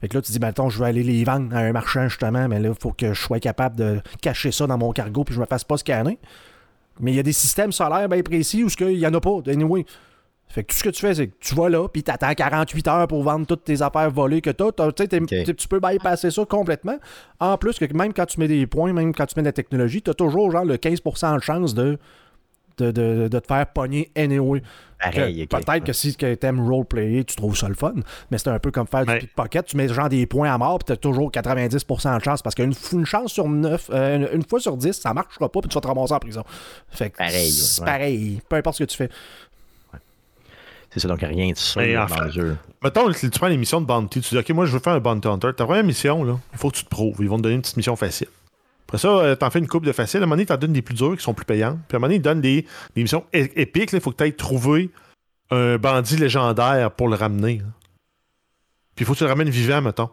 Fait 0.00 0.08
que 0.08 0.16
là, 0.16 0.22
tu 0.22 0.32
dis, 0.32 0.38
mettons, 0.38 0.70
je 0.70 0.78
vais 0.78 0.88
aller 0.88 1.02
les 1.02 1.22
vendre 1.24 1.54
à 1.54 1.58
un 1.58 1.72
marchand, 1.72 2.08
justement, 2.08 2.48
mais 2.48 2.58
là, 2.58 2.70
il 2.70 2.80
faut 2.80 2.92
que 2.92 3.12
je 3.12 3.20
sois 3.20 3.40
capable 3.40 3.76
de 3.76 4.00
cacher 4.22 4.50
ça 4.50 4.66
dans 4.66 4.78
mon 4.78 4.92
cargo 4.92 5.24
puis 5.24 5.34
je 5.34 5.40
me 5.40 5.44
fasse 5.44 5.64
pas 5.64 5.76
scanner. 5.76 6.18
Mais 6.98 7.12
il 7.12 7.16
y 7.16 7.20
a 7.20 7.22
des 7.22 7.34
systèmes 7.34 7.72
solaires 7.72 8.08
bien 8.08 8.22
précis 8.22 8.64
où 8.64 8.68
il 8.80 8.98
n'y 8.98 9.06
en 9.06 9.12
a 9.12 9.20
pas, 9.20 9.40
anyway. 9.46 9.84
Fait 10.50 10.64
que 10.64 10.72
tout 10.72 10.78
ce 10.78 10.82
que 10.82 10.88
tu 10.88 11.00
fais, 11.00 11.14
c'est 11.14 11.28
que 11.28 11.34
tu 11.38 11.54
vas 11.54 11.68
là, 11.68 11.86
puis 11.86 12.02
tu 12.02 12.10
attends 12.10 12.34
48 12.34 12.88
heures 12.88 13.06
pour 13.06 13.22
vendre 13.22 13.46
toutes 13.46 13.62
tes 13.62 13.82
affaires 13.82 14.10
volées 14.10 14.40
que 14.40 14.50
tu 14.50 14.64
as. 14.64 14.66
Okay. 14.66 15.44
Tu 15.54 15.68
peux 15.68 15.78
bypasser 15.78 16.32
ça 16.32 16.44
complètement. 16.44 16.98
En 17.38 17.56
plus, 17.56 17.78
que 17.78 17.84
même 17.96 18.12
quand 18.12 18.26
tu 18.26 18.40
mets 18.40 18.48
des 18.48 18.66
points, 18.66 18.92
même 18.92 19.14
quand 19.14 19.26
tu 19.26 19.34
mets 19.36 19.42
de 19.42 19.48
la 19.48 19.52
technologie, 19.52 20.02
tu 20.02 20.10
as 20.10 20.14
toujours 20.14 20.50
genre 20.50 20.64
le 20.64 20.76
15% 20.76 21.36
de 21.36 21.40
chance 21.42 21.72
de, 21.74 21.98
de, 22.78 22.90
de, 22.90 23.28
de, 23.28 23.38
te 23.38 23.46
faire 23.46 23.64
pogner 23.72 24.10
anyway. 24.16 24.60
Pareil, 24.98 25.46
que, 25.46 25.56
Peut-être 25.56 25.84
que 25.84 25.92
si 25.92 26.14
tu 26.16 26.26
aimes 26.42 26.60
roleplayer, 26.68 27.24
tu 27.24 27.36
trouves 27.36 27.56
ça 27.56 27.68
le 27.68 27.74
fun, 27.74 27.94
mais 28.30 28.36
c'est 28.38 28.48
un 28.48 28.58
peu 28.58 28.70
comme 28.70 28.86
faire 28.86 29.06
Ouais. 29.06 29.20
du 29.20 29.26
pickpocket. 29.26 29.66
Tu 29.66 29.76
mets 29.76 29.88
genre 29.88 30.08
des 30.08 30.26
points 30.26 30.52
à 30.52 30.58
mort, 30.58 30.78
puis 30.78 30.86
tu 30.86 30.92
as 30.92 30.96
toujours 30.96 31.30
90% 31.30 32.18
de 32.18 32.24
chance 32.24 32.42
parce 32.42 32.54
qu'une 32.54 32.72
une 32.92 33.06
chance 33.06 33.32
sur 33.32 33.48
9, 33.48 33.90
euh, 33.92 34.16
une, 34.16 34.28
une 34.40 34.42
fois 34.44 34.60
sur 34.60 34.76
10, 34.76 34.92
ça 34.92 35.14
marchera 35.14 35.48
pas, 35.48 35.60
puis 35.60 35.68
tu 35.68 35.74
vas 35.74 35.80
te 35.80 35.86
ramasser 35.86 36.12
en 36.12 36.18
prison. 36.18 36.42
Fait 36.88 37.08
que 37.10 37.16
Pareil, 37.18 37.50
c'est 37.50 37.80
ouais. 37.80 37.86
pareil, 37.86 38.42
peu 38.48 38.56
importe 38.56 38.78
ce 38.78 38.84
que 38.84 38.88
tu 38.90 38.96
fais. 38.96 39.08
C'est 40.92 41.00
ça, 41.00 41.08
donc 41.08 41.20
rien 41.20 41.50
de 41.50 41.56
sûr 41.56 41.80
dans 41.80 42.08
fait, 42.08 42.24
le 42.24 42.30
jeu. 42.30 42.56
Mettons, 42.82 43.12
tu 43.12 43.30
prends 43.30 43.46
une 43.46 43.60
mission 43.60 43.80
de 43.80 43.86
bounty, 43.86 44.20
tu 44.20 44.30
dis, 44.30 44.38
OK, 44.38 44.48
moi, 44.50 44.66
je 44.66 44.72
veux 44.72 44.80
faire 44.80 44.94
un 44.94 45.00
bounty 45.00 45.28
hunter. 45.28 45.50
Ta 45.56 45.64
première 45.64 45.84
mission, 45.84 46.24
là, 46.24 46.38
il 46.52 46.58
faut 46.58 46.70
que 46.70 46.76
tu 46.76 46.84
te 46.84 46.88
prouves. 46.88 47.16
Ils 47.20 47.28
vont 47.28 47.36
te 47.36 47.42
donner 47.42 47.54
une 47.54 47.62
petite 47.62 47.76
mission 47.76 47.94
facile. 47.94 48.26
Après 48.88 48.98
ça, 48.98 49.08
euh, 49.08 49.36
t'en 49.36 49.50
fais 49.50 49.60
une 49.60 49.68
coupe 49.68 49.86
de 49.86 49.92
facile. 49.92 50.18
À 50.18 50.22
un 50.24 50.26
moment 50.26 50.34
donné, 50.34 50.46
t'en 50.46 50.56
donnes 50.56 50.72
des 50.72 50.82
plus 50.82 50.96
dures 50.96 51.16
qui 51.16 51.22
sont 51.22 51.32
plus 51.32 51.44
payantes. 51.44 51.78
Puis 51.86 51.94
à 51.94 51.96
un 51.96 52.00
moment 52.00 52.08
donné, 52.08 52.16
ils 52.16 52.22
donnent 52.22 52.40
des, 52.40 52.66
des 52.96 53.02
missions 53.02 53.24
épiques. 53.32 53.92
Il 53.92 54.00
faut 54.00 54.10
que 54.10 54.16
tu 54.16 54.24
ailles 54.24 54.34
trouver 54.34 54.90
un 55.50 55.78
bandit 55.78 56.16
légendaire 56.16 56.90
pour 56.90 57.06
le 57.06 57.14
ramener. 57.14 57.58
là. 57.58 57.66
Puis 58.96 59.04
il 59.04 59.06
faut 59.06 59.12
que 59.12 59.18
tu 59.18 59.24
le 59.24 59.30
ramènes 59.30 59.48
vivant, 59.48 59.80
mettons. 59.80 60.10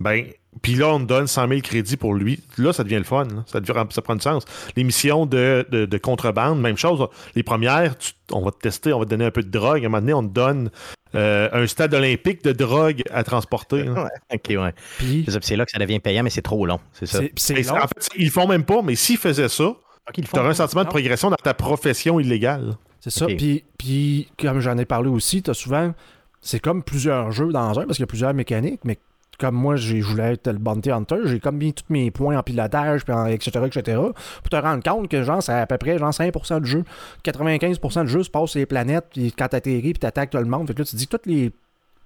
Ben, 0.00 0.24
puis 0.60 0.74
là, 0.74 0.88
on 0.94 1.00
te 1.00 1.04
donne 1.04 1.26
100 1.26 1.48
000 1.48 1.60
crédits 1.62 1.96
pour 1.96 2.14
lui. 2.14 2.42
Là, 2.58 2.72
ça 2.72 2.84
devient 2.84 2.96
le 2.98 3.04
fun. 3.04 3.24
là. 3.24 3.42
Ça, 3.46 3.60
devient, 3.60 3.72
ça 3.90 4.02
prend 4.02 4.14
du 4.14 4.20
sens. 4.20 4.44
Les 4.76 4.84
missions 4.84 5.24
de, 5.26 5.66
de, 5.70 5.86
de 5.86 5.98
contrebande, 5.98 6.60
même 6.60 6.76
chose. 6.76 7.06
Les 7.34 7.42
premières, 7.42 7.96
tu- 7.96 8.12
on 8.32 8.42
va 8.42 8.50
te 8.50 8.58
tester, 8.58 8.92
on 8.92 8.98
va 8.98 9.04
te 9.06 9.10
donner 9.10 9.24
un 9.24 9.30
peu 9.30 9.42
de 9.42 9.50
drogue. 9.50 9.82
À 9.82 9.86
un 9.86 9.88
moment 9.88 10.00
donné, 10.00 10.12
on 10.14 10.22
te 10.22 10.32
donne 10.32 10.70
euh, 11.14 11.48
un 11.52 11.66
stade 11.66 11.94
olympique 11.94 12.44
de 12.44 12.52
drogue 12.52 13.02
à 13.10 13.24
transporter. 13.24 13.88
Ouais, 13.88 14.10
ok, 14.32 14.46
ouais. 14.62 14.74
Puis, 14.98 15.26
C'est 15.42 15.56
là 15.56 15.64
que 15.64 15.70
ça 15.72 15.78
devient 15.78 16.00
payant, 16.00 16.22
mais 16.22 16.30
c'est 16.30 16.42
trop 16.42 16.64
long. 16.66 16.80
C'est 16.92 17.06
ça. 17.06 17.18
c'est 17.18 17.24
puis 17.28 17.34
c'est 17.38 17.54
Mais 17.54 17.62
long. 17.62 17.76
En 17.76 17.86
fait, 17.88 18.08
ils 18.16 18.26
le 18.26 18.30
font 18.30 18.46
même 18.46 18.64
pas, 18.64 18.82
mais 18.82 18.94
s'ils 18.94 19.18
faisaient 19.18 19.48
ça, 19.48 19.64
Ok, 19.64 20.18
ils 20.18 20.22
le 20.24 20.28
tu 20.28 20.38
aurais 20.38 20.48
un 20.50 20.54
sentiment 20.54 20.84
de 20.84 20.88
progression 20.88 21.30
dans 21.30 21.36
ta 21.36 21.54
profession 21.54 22.18
illégale. 22.20 22.76
C'est 23.00 23.10
ça. 23.10 23.26
Puis, 23.26 23.64
puis, 23.78 24.28
comme 24.38 24.60
j'en 24.60 24.76
ai 24.78 24.84
parlé 24.84 25.08
aussi, 25.08 25.42
t'as 25.42 25.54
souvent. 25.54 25.92
C'est 26.40 26.60
comme 26.60 26.82
plusieurs 26.82 27.30
jeux 27.30 27.52
dans 27.52 27.78
un, 27.78 27.84
parce 27.84 27.96
qu'il 27.96 28.00
y 28.00 28.04
a 28.04 28.06
plusieurs 28.08 28.34
mécaniques, 28.34 28.80
mais 28.84 28.98
comme 29.42 29.56
moi, 29.56 29.74
j'ai- 29.76 30.00
je 30.00 30.06
voulais 30.06 30.34
être 30.34 30.46
le 30.46 30.58
Bounty 30.58 30.90
Hunter, 30.90 31.16
j'ai 31.24 31.40
comme 31.40 31.56
mis 31.56 31.74
tous 31.74 31.84
mes 31.90 32.10
points 32.12 32.38
en 32.38 32.42
pilotage, 32.44 33.04
puis 33.04 33.12
en 33.12 33.26
etc., 33.26 33.50
etc., 33.66 33.98
pour 34.40 34.48
te 34.48 34.56
rendre 34.56 34.82
compte 34.82 35.08
que, 35.08 35.22
genre, 35.24 35.42
c'est 35.42 35.52
à 35.52 35.66
peu 35.66 35.76
près, 35.78 35.98
genre, 35.98 36.14
5% 36.14 36.60
du 36.60 36.70
jeu. 36.70 36.84
95% 37.24 38.04
du 38.04 38.10
jeu 38.10 38.22
se 38.22 38.30
passe 38.30 38.50
sur 38.50 38.58
les 38.60 38.66
planètes, 38.66 39.06
puis 39.12 39.32
quand 39.32 39.48
t'atterris, 39.48 39.80
puis 39.80 39.94
t'attaques 39.94 40.30
tout 40.30 40.38
le 40.38 40.44
monde. 40.44 40.68
Fait 40.68 40.74
que 40.74 40.78
là, 40.78 40.84
tu 40.84 40.96
dis, 40.96 41.08
tous 41.08 41.18
les 41.26 41.50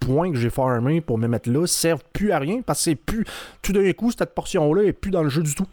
points 0.00 0.30
que 0.32 0.36
j'ai 0.38 0.50
farmés 0.50 1.00
pour 1.00 1.18
me 1.18 1.26
mettre 1.28 1.50
là 1.50 1.66
servent 1.66 2.02
plus 2.12 2.32
à 2.32 2.38
rien, 2.38 2.62
parce 2.64 2.78
que 2.80 2.84
c'est 2.84 2.94
plus... 2.96 3.24
Tout 3.62 3.72
d'un 3.72 3.92
coup, 3.92 4.10
cette 4.10 4.34
portion-là 4.34 4.82
est 4.84 4.92
plus 4.92 5.10
dans 5.10 5.22
le 5.22 5.28
jeu 5.28 5.42
du 5.42 5.54
tout. 5.54 5.66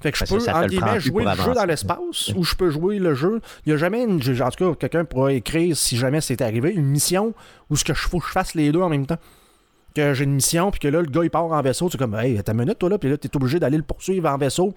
Fait 0.00 0.12
que 0.12 0.18
je 0.18 0.24
Ben, 0.24 0.38
peux, 0.38 0.50
en 0.52 0.66
guillemets, 0.66 1.00
jouer 1.00 1.24
le 1.24 1.42
jeu 1.42 1.54
dans 1.54 1.64
l'espace 1.64 2.32
ou 2.36 2.44
je 2.44 2.54
peux 2.54 2.70
jouer 2.70 2.98
le 2.98 3.14
jeu. 3.14 3.40
Il 3.64 3.70
n'y 3.70 3.74
a 3.74 3.78
jamais, 3.78 4.02
une, 4.02 4.20
en 4.20 4.50
tout 4.50 4.74
cas, 4.74 4.74
quelqu'un 4.78 5.04
pourra 5.06 5.32
écrire 5.32 5.74
si 5.76 5.96
jamais 5.96 6.20
c'est 6.20 6.42
arrivé, 6.42 6.70
une 6.72 6.84
mission 6.86 7.32
où 7.70 7.76
ce 7.76 7.84
que 7.84 7.94
je 7.94 8.02
faut 8.06 8.18
que 8.20 8.26
je 8.26 8.32
fasse 8.32 8.54
les 8.54 8.70
deux 8.72 8.82
en 8.82 8.90
même 8.90 9.06
temps. 9.06 9.16
Que 9.96 10.12
j'ai 10.12 10.24
une 10.24 10.34
mission, 10.34 10.70
puis 10.70 10.78
que 10.78 10.88
là, 10.88 11.00
le 11.00 11.06
gars, 11.08 11.22
il 11.24 11.30
part 11.30 11.44
en 11.46 11.62
vaisseau. 11.62 11.88
Tu 11.88 11.96
es 11.96 11.98
comme, 11.98 12.14
hey, 12.16 12.38
t'as 12.42 12.52
une 12.52 12.58
minute, 12.58 12.78
toi, 12.78 12.90
là, 12.90 12.98
puis 12.98 13.08
là, 13.08 13.16
t'es 13.16 13.34
obligé 13.34 13.58
d'aller 13.58 13.78
le 13.78 13.82
poursuivre 13.82 14.28
en 14.28 14.36
vaisseau. 14.36 14.74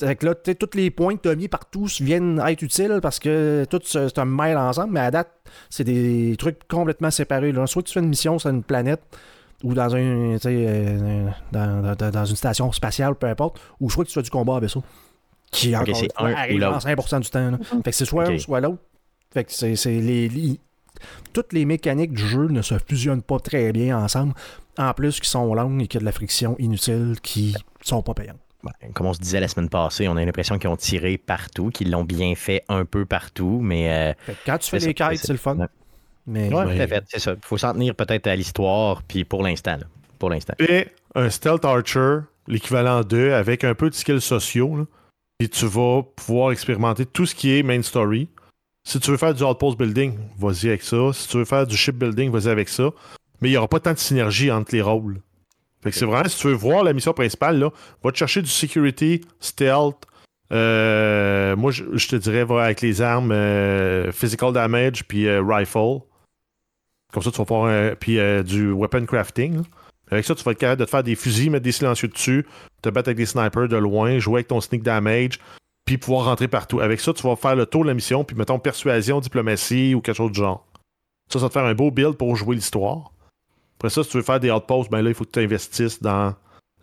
Fait 0.00 0.16
que 0.16 0.26
là, 0.26 0.34
tu 0.34 0.40
sais, 0.50 0.54
tous 0.56 0.76
les 0.76 0.90
points 0.90 1.14
que 1.16 1.20
t'as 1.20 1.36
mis 1.36 1.46
partout 1.46 1.86
viennent 2.00 2.42
être 2.44 2.60
utiles 2.62 2.98
parce 3.00 3.20
que 3.20 3.64
tout 3.70 3.80
c'est 3.84 4.18
un 4.18 4.24
mail 4.24 4.56
ensemble, 4.56 4.92
mais 4.94 5.00
à 5.00 5.10
date, 5.12 5.30
c'est 5.68 5.84
des 5.84 6.34
trucs 6.36 6.66
complètement 6.66 7.10
séparés. 7.12 7.52
Là. 7.52 7.66
Soit 7.68 7.82
tu 7.84 7.92
fais 7.92 8.00
une 8.00 8.08
mission 8.08 8.38
sur 8.40 8.50
une 8.50 8.64
planète 8.64 9.02
ou 9.62 9.72
dans 9.74 9.94
un, 9.94 10.36
euh, 10.46 11.28
dans, 11.52 11.94
dans- 11.94 12.10
dans 12.10 12.24
une 12.24 12.34
station 12.36 12.72
spatiale, 12.72 13.14
peu 13.14 13.28
importe, 13.28 13.60
ou 13.78 13.88
soit 13.90 14.02
que 14.04 14.08
tu 14.08 14.14
fais 14.14 14.22
du 14.22 14.30
combat 14.30 14.56
à 14.56 14.60
vaisseau. 14.60 14.82
Qui, 15.52 15.76
Ok, 15.76 15.90
encore 16.16 16.26
arrive 16.36 16.58
l'autre. 16.58 16.72
dans 16.72 16.78
5% 16.80 17.20
du 17.20 17.30
temps. 17.30 17.50
là. 17.52 17.58
Fait 17.84 17.90
que 17.90 17.96
c'est 17.96 18.04
soit 18.04 18.24
Ok. 18.24 18.30
un, 18.34 18.38
soit 18.38 18.60
l'autre. 18.60 18.78
Fait 19.32 19.44
que 19.44 19.52
c'est 19.52 19.76
c'est 19.76 20.00
les, 20.00 20.28
les- 20.28 20.58
Toutes 21.32 21.52
les 21.52 21.64
mécaniques 21.64 22.12
du 22.12 22.26
jeu 22.26 22.48
ne 22.48 22.62
se 22.62 22.74
fusionnent 22.78 23.22
pas 23.22 23.38
très 23.38 23.72
bien 23.72 23.98
ensemble. 23.98 24.34
En 24.78 24.92
plus, 24.94 25.20
qui 25.20 25.28
sont 25.28 25.52
longues 25.54 25.82
et 25.82 25.86
qu'il 25.86 25.98
y 25.98 25.98
a 25.98 26.00
de 26.00 26.04
la 26.06 26.12
friction 26.12 26.56
inutile 26.58 27.16
qui 27.22 27.54
sont 27.82 28.02
pas 28.02 28.14
payantes. 28.14 28.38
Ben, 28.62 28.72
Comme 28.92 29.06
on 29.06 29.14
se 29.14 29.20
disait 29.20 29.40
la 29.40 29.48
semaine 29.48 29.68
passée, 29.70 30.06
on 30.08 30.16
a 30.16 30.24
l'impression 30.24 30.58
qu'ils 30.58 30.68
ont 30.70 30.76
tiré 30.76 31.16
partout, 31.18 31.70
qu'ils 31.70 31.90
l'ont 31.90 32.04
bien 32.04 32.34
fait 32.34 32.62
un 32.68 32.84
peu 32.84 33.06
partout, 33.06 33.58
mais. 33.62 34.14
euh, 34.28 34.34
quand 34.44 34.58
tu 34.58 34.70
fais 34.70 34.78
les 34.78 34.94
quêtes, 34.94 35.18
c'est- 35.18 35.32
le 35.32 35.38
fun. 35.38 35.56
Mais 36.26 36.52
ouais, 36.52 36.88
c'est 37.08 37.18
ça. 37.18 37.32
Il 37.32 37.38
faut 37.42 37.56
s'en 37.56 37.72
tenir 37.72 37.94
peut-être 37.94 38.26
à 38.26 38.36
l'histoire, 38.36 39.02
puis 39.02 39.24
pour 39.24 39.42
l'instant. 39.42 39.78
Pour 40.18 40.28
l'instant. 40.30 40.52
Un 41.14 41.30
Stealth 41.30 41.64
Archer, 41.64 42.18
l'équivalent 42.46 43.00
de, 43.02 43.30
avec 43.30 43.64
un 43.64 43.74
peu 43.74 43.88
de 43.88 43.94
skills 43.94 44.20
sociaux, 44.20 44.76
là, 44.76 44.84
et 45.40 45.48
tu 45.48 45.64
vas 45.66 46.02
pouvoir 46.14 46.52
expérimenter 46.52 47.06
tout 47.06 47.24
ce 47.24 47.34
qui 47.34 47.56
est 47.58 47.62
main 47.62 47.80
story. 47.82 48.28
Si 48.82 48.98
tu 48.98 49.10
veux 49.10 49.16
faire 49.16 49.34
du 49.34 49.42
outpost 49.42 49.78
building, 49.78 50.14
vas-y 50.38 50.68
avec 50.68 50.82
ça. 50.82 51.12
Si 51.12 51.28
tu 51.28 51.36
veux 51.36 51.44
faire 51.44 51.66
du 51.66 51.76
shipbuilding, 51.76 52.30
vas-y 52.30 52.48
avec 52.50 52.68
ça. 52.68 52.90
Mais 53.40 53.48
il 53.48 53.52
n'y 53.52 53.56
aura 53.56 53.68
pas 53.68 53.80
tant 53.80 53.92
de 53.92 53.98
synergie 53.98 54.50
entre 54.50 54.74
les 54.74 54.82
rôles. 54.82 55.20
Fait 55.82 55.90
que 55.90 55.96
c'est 55.96 56.04
vraiment, 56.04 56.28
si 56.28 56.38
tu 56.38 56.46
veux 56.48 56.52
voir 56.54 56.84
la 56.84 56.92
mission 56.92 57.12
principale, 57.12 57.58
là, 57.58 57.70
va 58.02 58.12
te 58.12 58.16
chercher 58.16 58.42
du 58.42 58.48
security, 58.50 59.22
stealth. 59.38 59.96
euh, 60.52 61.56
moi, 61.56 61.70
je, 61.70 61.84
je 61.92 62.08
te 62.08 62.16
dirais, 62.16 62.44
va 62.44 62.64
avec 62.64 62.80
les 62.80 63.00
armes 63.00 63.32
euh, 63.32 64.12
physical 64.12 64.52
damage 64.52 65.04
puis 65.06 65.26
euh, 65.26 65.42
rifle. 65.42 66.00
Comme 67.12 67.22
ça, 67.22 67.30
tu 67.30 67.38
vas 67.38 67.44
pouvoir. 67.44 67.96
puis 67.96 68.18
du 68.44 68.72
weapon 68.72 69.04
crafting. 69.06 69.56
là. 69.56 69.62
Avec 70.10 70.24
ça, 70.24 70.34
tu 70.34 70.42
vas 70.42 70.52
être 70.52 70.58
capable 70.58 70.80
de 70.80 70.84
te 70.86 70.90
faire 70.90 71.02
des 71.04 71.14
fusils, 71.14 71.50
mettre 71.50 71.62
des 71.64 71.72
silencieux 71.72 72.08
dessus, 72.08 72.46
te 72.82 72.88
battre 72.88 73.08
avec 73.08 73.16
des 73.16 73.26
snipers 73.26 73.68
de 73.68 73.76
loin, 73.76 74.18
jouer 74.18 74.36
avec 74.38 74.48
ton 74.48 74.60
sneak 74.60 74.82
damage. 74.82 75.38
Puis 75.84 75.98
pouvoir 75.98 76.26
rentrer 76.26 76.48
partout. 76.48 76.80
Avec 76.80 77.00
ça, 77.00 77.12
tu 77.12 77.22
vas 77.22 77.36
faire 77.36 77.56
le 77.56 77.66
tour 77.66 77.82
de 77.82 77.88
la 77.88 77.94
mission, 77.94 78.24
puis 78.24 78.36
mettons 78.36 78.58
persuasion, 78.58 79.20
diplomatie 79.20 79.94
ou 79.94 80.00
quelque 80.00 80.16
chose 80.16 80.32
du 80.32 80.40
genre. 80.40 80.66
Ça, 81.32 81.38
ça 81.38 81.46
va 81.46 81.48
te 81.48 81.52
faire 81.54 81.64
un 81.64 81.74
beau 81.74 81.90
build 81.90 82.16
pour 82.16 82.34
jouer 82.36 82.56
l'histoire. 82.56 83.12
Après 83.78 83.90
ça, 83.90 84.02
si 84.04 84.10
tu 84.10 84.16
veux 84.18 84.22
faire 84.22 84.40
des 84.40 84.50
outposts, 84.50 84.90
ben 84.90 85.02
là, 85.02 85.10
il 85.10 85.14
faut 85.14 85.24
que 85.24 85.30
tu 85.30 85.40
investisses 85.40 86.02
dans 86.02 86.34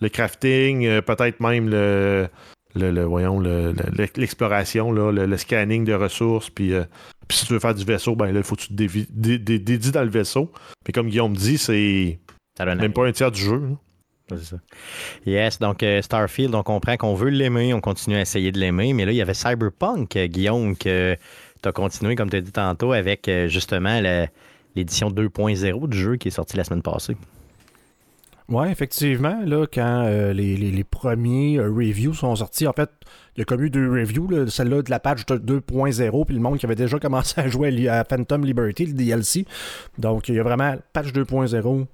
le 0.01 0.09
crafting, 0.09 0.85
euh, 0.85 1.01
peut-être 1.01 1.39
même 1.39 1.69
le, 1.69 2.27
le, 2.75 3.03
voyons, 3.03 3.39
l'exploration, 3.39 4.91
le, 4.91 5.37
scanning 5.37 5.85
de 5.85 5.93
ressources, 5.93 6.49
puis, 6.49 6.73
euh, 6.73 6.83
puis 7.27 7.37
si 7.37 7.45
tu 7.45 7.53
veux 7.53 7.59
faire 7.59 7.75
du 7.75 7.85
vaisseau, 7.85 8.15
ben 8.15 8.31
là, 8.31 8.39
il 8.39 8.43
faut 8.43 8.55
que 8.55 8.61
tu 8.61 8.75
te 8.75 9.55
dédies 9.57 9.91
dans 9.91 10.03
le 10.03 10.09
vaisseau. 10.09 10.51
Mais 10.87 10.93
comme 10.93 11.09
Guillaume 11.09 11.35
dit, 11.35 11.57
c'est 11.57 12.19
même 12.59 12.93
pas 12.93 13.05
un 13.05 13.11
tiers 13.11 13.31
du 13.31 13.41
jeu. 13.41 13.61
C'est 13.69 13.86
Yes, 15.25 15.59
donc 15.59 15.83
euh, 15.83 16.01
Starfield, 16.01 16.53
on 16.55 16.63
comprend 16.63 16.97
qu'on 16.97 17.15
veut 17.15 17.29
l'aimer, 17.29 17.73
on 17.73 17.81
continue 17.81 18.17
à 18.17 18.21
essayer 18.21 18.51
de 18.51 18.59
l'aimer, 18.59 18.93
mais 18.93 19.05
là, 19.05 19.11
il 19.11 19.17
y 19.17 19.21
avait 19.21 19.33
Cyberpunk, 19.33 20.17
Guillaume, 20.17 20.75
que 20.75 21.15
tu 21.61 21.69
as 21.69 21.71
continué, 21.71 22.15
comme 22.15 22.29
tu 22.29 22.37
as 22.37 22.41
dit 22.41 22.51
tantôt, 22.51 22.91
avec 22.93 23.29
justement 23.47 24.01
l'édition 24.75 25.09
2.0 25.09 25.89
du 25.89 25.97
jeu 25.97 26.15
qui 26.17 26.27
est 26.27 26.31
sorti 26.31 26.57
la 26.57 26.63
semaine 26.63 26.81
passée. 26.81 27.15
Oui, 28.49 28.69
effectivement, 28.69 29.41
là, 29.45 29.65
quand 29.67 30.05
euh, 30.05 30.31
les, 30.31 30.83
premiers 30.85 31.57
euh, 31.57 31.69
reviews 31.69 32.13
sont 32.13 32.33
sortis, 32.37 32.65
en 32.65 32.71
fait, 32.71 32.89
il 33.35 33.39
y 33.39 33.41
a 33.41 33.45
comme 33.45 33.61
eu 33.61 33.69
deux 33.69 33.91
reviews, 33.91 34.47
celle-là 34.47 34.83
de 34.83 34.89
la 34.89 35.01
page 35.01 35.25
2.0, 35.25 36.25
puis 36.25 36.35
le 36.35 36.41
monde 36.41 36.57
qui 36.57 36.65
avait 36.65 36.75
déjà 36.75 36.97
commencé 36.97 37.41
à 37.41 37.49
jouer 37.49 37.89
à 37.89 38.05
Phantom 38.05 38.45
Liberty, 38.45 38.85
le 38.85 38.93
DLC. 38.93 39.45
Donc, 39.97 40.29
il 40.29 40.35
y 40.35 40.39
a 40.39 40.43
vraiment 40.43 40.77
page 40.93 41.11
2.0 41.11 41.87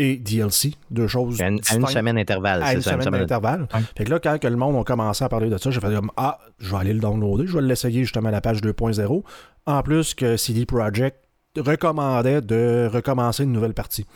et 0.00 0.16
DLC, 0.16 0.72
deux 0.90 1.06
choses. 1.06 1.40
À 1.42 1.48
une, 1.48 1.62
semaine 1.62 2.16
d'intervalle, 2.16 2.62
ça. 2.62 2.72
Une 2.72 3.02
semaine 3.02 3.20
d'intervalle. 3.20 3.68
Fait 3.96 4.04
que 4.04 4.10
là, 4.10 4.18
quand 4.18 4.38
que 4.38 4.48
le 4.48 4.56
monde 4.56 4.74
a 4.76 4.82
commencé 4.82 5.22
à 5.22 5.28
parler 5.28 5.50
de 5.50 5.58
ça, 5.58 5.70
j'ai 5.70 5.78
fait 5.78 5.94
comme 5.94 6.10
Ah, 6.16 6.38
je 6.58 6.70
vais 6.70 6.78
aller 6.78 6.94
le 6.94 7.00
downloader, 7.00 7.46
je 7.46 7.54
vais 7.54 7.62
l'essayer 7.62 8.00
justement 8.02 8.30
à 8.30 8.32
la 8.32 8.40
page 8.40 8.62
2.0. 8.62 9.22
En 9.66 9.82
plus 9.82 10.14
que 10.14 10.38
CD 10.38 10.64
Projekt 10.64 11.18
recommandait 11.56 12.40
de 12.40 12.88
recommencer 12.90 13.42
une 13.44 13.52
nouvelle 13.52 13.74
partie. 13.74 14.06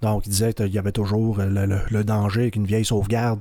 Donc, 0.00 0.26
il 0.26 0.30
disait 0.30 0.52
qu'il 0.52 0.68
y 0.68 0.78
avait 0.78 0.92
toujours 0.92 1.38
le, 1.38 2.02
danger 2.04 2.42
avec 2.42 2.56
une 2.56 2.66
vieille 2.66 2.84
sauvegarde. 2.84 3.40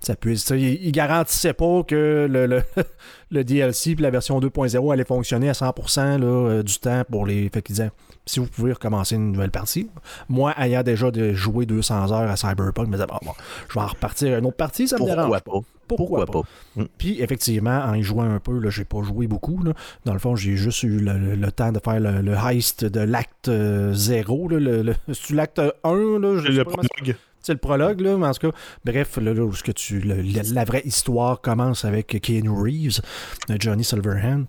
ça 0.00 0.16
puisse, 0.16 0.48
il, 0.50 0.92
garantissait 0.92 1.54
pas 1.54 1.82
que 1.82 2.26
le, 2.28 2.62
le, 3.30 3.44
DLC 3.44 3.92
et 3.92 3.94
la 3.96 4.10
version 4.10 4.38
2.0 4.38 4.92
allait 4.92 5.04
fonctionner 5.04 5.48
à 5.48 5.52
100% 5.52 6.18
là, 6.18 6.26
euh, 6.26 6.62
du 6.62 6.78
temps 6.78 7.02
pour 7.10 7.26
les. 7.26 7.48
Fait 7.48 7.62
qu'il 7.62 7.74
disait 7.74 7.90
si 8.30 8.40
vous 8.40 8.46
pouvez 8.46 8.72
recommencer 8.72 9.16
une 9.16 9.32
nouvelle 9.32 9.50
partie. 9.50 9.88
Moi, 10.28 10.54
ayant 10.58 10.82
déjà 10.82 11.10
joué 11.32 11.66
200 11.66 12.12
heures 12.12 12.30
à 12.30 12.36
Cyberpunk, 12.36 12.86
je 12.86 12.90
me 12.90 12.96
disais, 12.96 13.06
bon, 13.06 13.32
je 13.68 13.74
vais 13.74 13.80
en 13.80 13.86
repartir 13.86 14.38
une 14.38 14.46
autre 14.46 14.56
partie, 14.56 14.88
ça 14.88 14.96
me 14.98 15.04
dérange 15.04 15.40
pas? 15.40 15.60
Pourquoi, 15.96 16.24
pas? 16.24 16.42
Mm. 16.76 16.84
Puis, 16.98 17.20
effectivement, 17.20 17.82
en 17.84 17.94
y 17.94 18.02
jouant 18.02 18.30
un 18.30 18.38
peu, 18.38 18.58
là, 18.58 18.70
j'ai 18.70 18.84
pas 18.84 19.02
joué 19.02 19.26
beaucoup. 19.26 19.60
Dans 20.04 20.12
le 20.12 20.18
fond, 20.20 20.36
j'ai 20.36 20.56
juste 20.56 20.84
eu 20.84 21.00
le, 21.00 21.50
temps 21.50 21.72
de 21.72 21.80
faire 21.82 21.98
le, 21.98 22.34
heist 22.34 22.84
de 22.84 23.00
l'acte 23.00 23.50
0. 23.50 24.48
Euh, 24.52 24.94
C'est 25.12 25.34
l'acte 25.34 25.58
1, 25.58 25.62
là? 25.64 26.40
le 26.40 26.64
prologue. 26.64 27.16
C'est 27.42 27.54
le 27.54 27.58
prologue, 27.58 28.00
là, 28.00 28.16
mais 28.16 28.26
en 28.26 28.32
tout 28.32 28.50
cas, 28.50 28.56
bref, 28.84 29.16
là, 29.16 29.32
où 29.32 29.52
ce 29.52 29.64
que 29.64 29.72
tu, 29.72 30.00
la 30.00 30.64
vraie 30.64 30.82
histoire 30.84 31.40
commence 31.40 31.84
avec 31.84 32.20
Keanu 32.20 32.50
Reeves, 32.50 33.00
Johnny 33.58 33.82
Silverhand. 33.82 34.44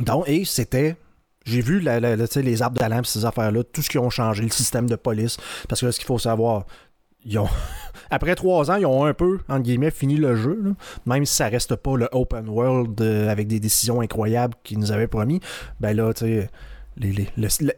Donc, 0.00 0.28
et 0.28 0.44
c'était 0.44 0.96
j'ai 1.44 1.60
vu 1.60 1.80
les 1.80 2.62
arbres 2.62 2.78
talent 2.78 3.02
ces 3.04 3.24
affaires-là, 3.24 3.62
tout 3.64 3.82
ce 3.82 3.90
qui 3.90 3.98
ont 3.98 4.10
changé, 4.10 4.42
le 4.42 4.50
système 4.50 4.88
de 4.88 4.96
police. 4.96 5.36
Parce 5.68 5.80
que 5.80 5.86
là, 5.86 5.92
ce 5.92 5.98
qu'il 5.98 6.06
faut 6.06 6.18
savoir, 6.18 6.66
après 8.10 8.34
trois 8.34 8.70
ans, 8.70 8.76
ils 8.76 8.86
ont 8.86 9.04
un 9.04 9.14
peu, 9.14 9.38
entre 9.48 9.62
guillemets, 9.62 9.90
fini 9.90 10.16
le 10.16 10.36
jeu. 10.36 10.74
Même 11.06 11.24
si 11.24 11.34
ça 11.34 11.48
reste 11.48 11.76
pas 11.76 11.96
le 11.96 12.08
open 12.12 12.48
world 12.48 13.00
euh, 13.00 13.28
avec 13.28 13.48
des 13.48 13.60
décisions 13.60 14.00
incroyables 14.00 14.54
qu'ils 14.62 14.78
nous 14.78 14.92
avaient 14.92 15.08
promis. 15.08 15.40
Ben 15.80 15.96
là, 15.96 16.12
il 16.20 16.48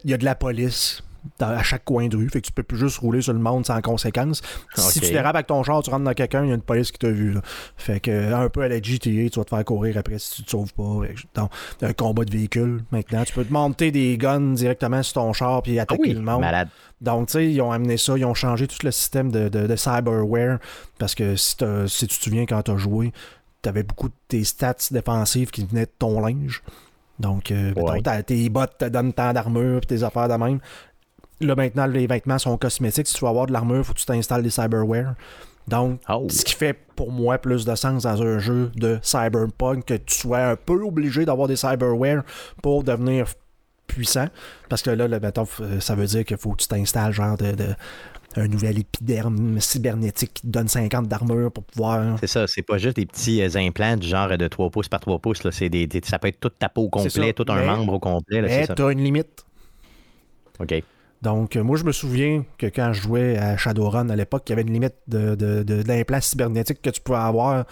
y 0.04 0.14
a 0.14 0.16
de 0.18 0.24
la 0.24 0.34
police 0.34 1.02
à 1.40 1.62
chaque 1.62 1.84
coin 1.84 2.08
de 2.08 2.16
rue. 2.16 2.28
Fait 2.28 2.40
que 2.40 2.46
tu 2.46 2.52
peux 2.52 2.62
plus 2.62 2.78
juste 2.78 2.98
rouler 2.98 3.22
sur 3.22 3.32
le 3.32 3.38
monde 3.38 3.66
sans 3.66 3.80
conséquence. 3.80 4.42
Si 4.74 5.00
tu 5.00 5.10
dérapes 5.10 5.34
avec 5.34 5.46
ton 5.46 5.62
char, 5.62 5.82
tu 5.82 5.90
rentres 5.90 6.04
dans 6.04 6.14
quelqu'un, 6.14 6.44
il 6.44 6.48
y 6.48 6.52
a 6.52 6.54
une 6.54 6.62
police 6.62 6.92
qui 6.92 6.98
t'a 6.98 7.10
vu. 7.10 7.36
Fait 7.76 8.00
que 8.00 8.32
un 8.32 8.48
peu 8.48 8.62
à 8.62 8.68
la 8.68 8.80
GTA, 8.80 9.28
tu 9.30 9.30
vas 9.36 9.44
te 9.44 9.50
faire 9.50 9.64
courir 9.64 9.96
après 9.98 10.18
si 10.18 10.36
tu 10.36 10.42
te 10.44 10.50
sauves 10.50 10.72
pas. 10.74 11.00
Donc, 11.34 11.50
un 11.82 11.92
combat 11.92 12.24
de 12.24 12.30
véhicule 12.30 12.84
maintenant. 12.90 13.24
Tu 13.24 13.32
peux 13.32 13.44
te 13.44 13.52
monter 13.52 13.90
des 13.90 14.16
guns 14.18 14.54
directement 14.54 15.02
sur 15.02 15.14
ton 15.14 15.32
char 15.32 15.62
puis 15.62 15.78
attaquer 15.78 16.10
ah 16.10 16.12
le 16.14 16.20
monde. 16.20 16.44
Donc, 17.00 17.28
tu 17.28 17.32
sais, 17.32 17.50
ils 17.50 17.60
ont 17.60 17.72
amené 17.72 17.96
ça, 17.96 18.16
ils 18.16 18.24
ont 18.24 18.34
changé 18.34 18.66
tout 18.66 18.78
le 18.82 18.90
système 18.90 19.30
de, 19.30 19.76
cyberware. 19.76 20.58
Parce 20.98 21.14
que 21.14 21.36
si, 21.36 21.56
si 21.86 22.06
tu 22.06 22.18
te 22.18 22.24
souviens 22.24 22.46
quand 22.46 22.62
tu 22.62 22.70
as 22.70 22.76
joué, 22.76 23.12
tu 23.62 23.68
avais 23.68 23.82
beaucoup 23.82 24.08
de 24.08 24.14
tes 24.28 24.44
stats 24.44 24.74
défensives 24.90 25.50
qui 25.50 25.64
venaient 25.64 25.86
de 25.86 25.92
ton 25.98 26.20
linge. 26.20 26.62
Donc, 27.18 27.50
euh, 27.50 27.72
tes 28.26 28.48
bottes 28.48 28.78
te 28.78 28.86
donnent 28.86 29.12
tant 29.12 29.32
d'armure 29.32 29.82
tes 29.86 30.02
affaires 30.02 30.28
de 30.28 30.34
même. 30.34 30.58
Là, 31.40 31.54
maintenant, 31.54 31.86
les 31.86 32.06
vêtements 32.06 32.38
sont 32.38 32.56
cosmétiques. 32.56 33.06
Si 33.06 33.14
tu 33.14 33.24
veux 33.24 33.28
avoir 33.28 33.46
de 33.46 33.52
l'armure, 33.52 33.78
il 33.78 33.84
faut 33.84 33.92
que 33.92 33.98
tu 33.98 34.06
t'installes 34.06 34.42
des 34.42 34.50
cyberware. 34.50 35.14
Donc, 35.66 36.00
oh. 36.08 36.26
ce 36.30 36.44
qui 36.44 36.54
fait 36.54 36.78
pour 36.94 37.10
moi 37.10 37.38
plus 37.38 37.64
de 37.64 37.74
sens 37.74 38.02
dans 38.02 38.22
un 38.22 38.38
jeu 38.38 38.70
de 38.76 38.98
cyberpunk 39.02 39.84
que 39.84 39.94
tu 39.94 40.14
sois 40.14 40.50
un 40.50 40.56
peu 40.56 40.82
obligé 40.82 41.24
d'avoir 41.24 41.48
des 41.48 41.56
cyberware 41.56 42.22
pour 42.62 42.84
devenir 42.84 43.26
puissant. 43.86 44.26
Parce 44.68 44.82
que 44.82 44.90
là, 44.90 45.08
ça 45.80 45.94
veut 45.94 46.06
dire 46.06 46.24
qu'il 46.24 46.36
faut 46.36 46.52
que 46.52 46.62
tu 46.62 46.68
t'installes 46.68 47.12
genre 47.12 47.36
de, 47.38 47.74
un 48.36 48.48
nouvel 48.48 48.80
épiderme 48.80 49.60
cybernétique 49.60 50.34
qui 50.34 50.42
te 50.42 50.48
donne 50.48 50.68
50 50.68 51.08
d'armure 51.08 51.52
pour 51.52 51.64
pouvoir. 51.64 52.18
C'est 52.20 52.26
ça, 52.26 52.46
c'est 52.46 52.62
pas 52.62 52.78
juste 52.78 52.96
des 52.96 53.06
petits 53.06 53.42
euh, 53.42 53.48
implants 53.56 53.96
du 53.96 54.06
genre 54.06 54.36
de 54.36 54.48
3 54.48 54.70
pouces 54.70 54.88
par 54.88 55.00
3 55.00 55.18
pouces. 55.18 55.44
Là. 55.44 55.50
Des, 55.68 55.88
ça 56.04 56.18
peut 56.18 56.28
être 56.28 56.40
toute 56.40 56.58
ta 56.58 56.68
peau 56.68 56.82
au 56.82 56.88
complet, 56.88 57.32
tout 57.32 57.46
un 57.48 57.64
membre 57.64 57.94
au 57.94 57.98
complet. 58.00 58.40
Là, 58.40 58.48
mais 58.48 58.66
tu 58.66 58.82
as 58.82 58.90
une 58.90 59.02
limite. 59.02 59.44
OK. 60.60 60.82
Donc, 61.24 61.56
euh, 61.56 61.62
moi, 61.62 61.78
je 61.78 61.84
me 61.84 61.92
souviens 61.92 62.44
que 62.58 62.66
quand 62.66 62.92
je 62.92 63.00
jouais 63.00 63.38
à 63.38 63.56
Shadowrun 63.56 64.10
à 64.10 64.16
l'époque, 64.16 64.42
il 64.46 64.50
y 64.50 64.52
avait 64.52 64.62
une 64.62 64.74
limite 64.74 64.94
de, 65.08 65.34
de, 65.34 66.20
cybernétique 66.20 66.82
que 66.82 66.90
tu 66.90 67.00
pouvais 67.00 67.18
avoir. 67.18 67.64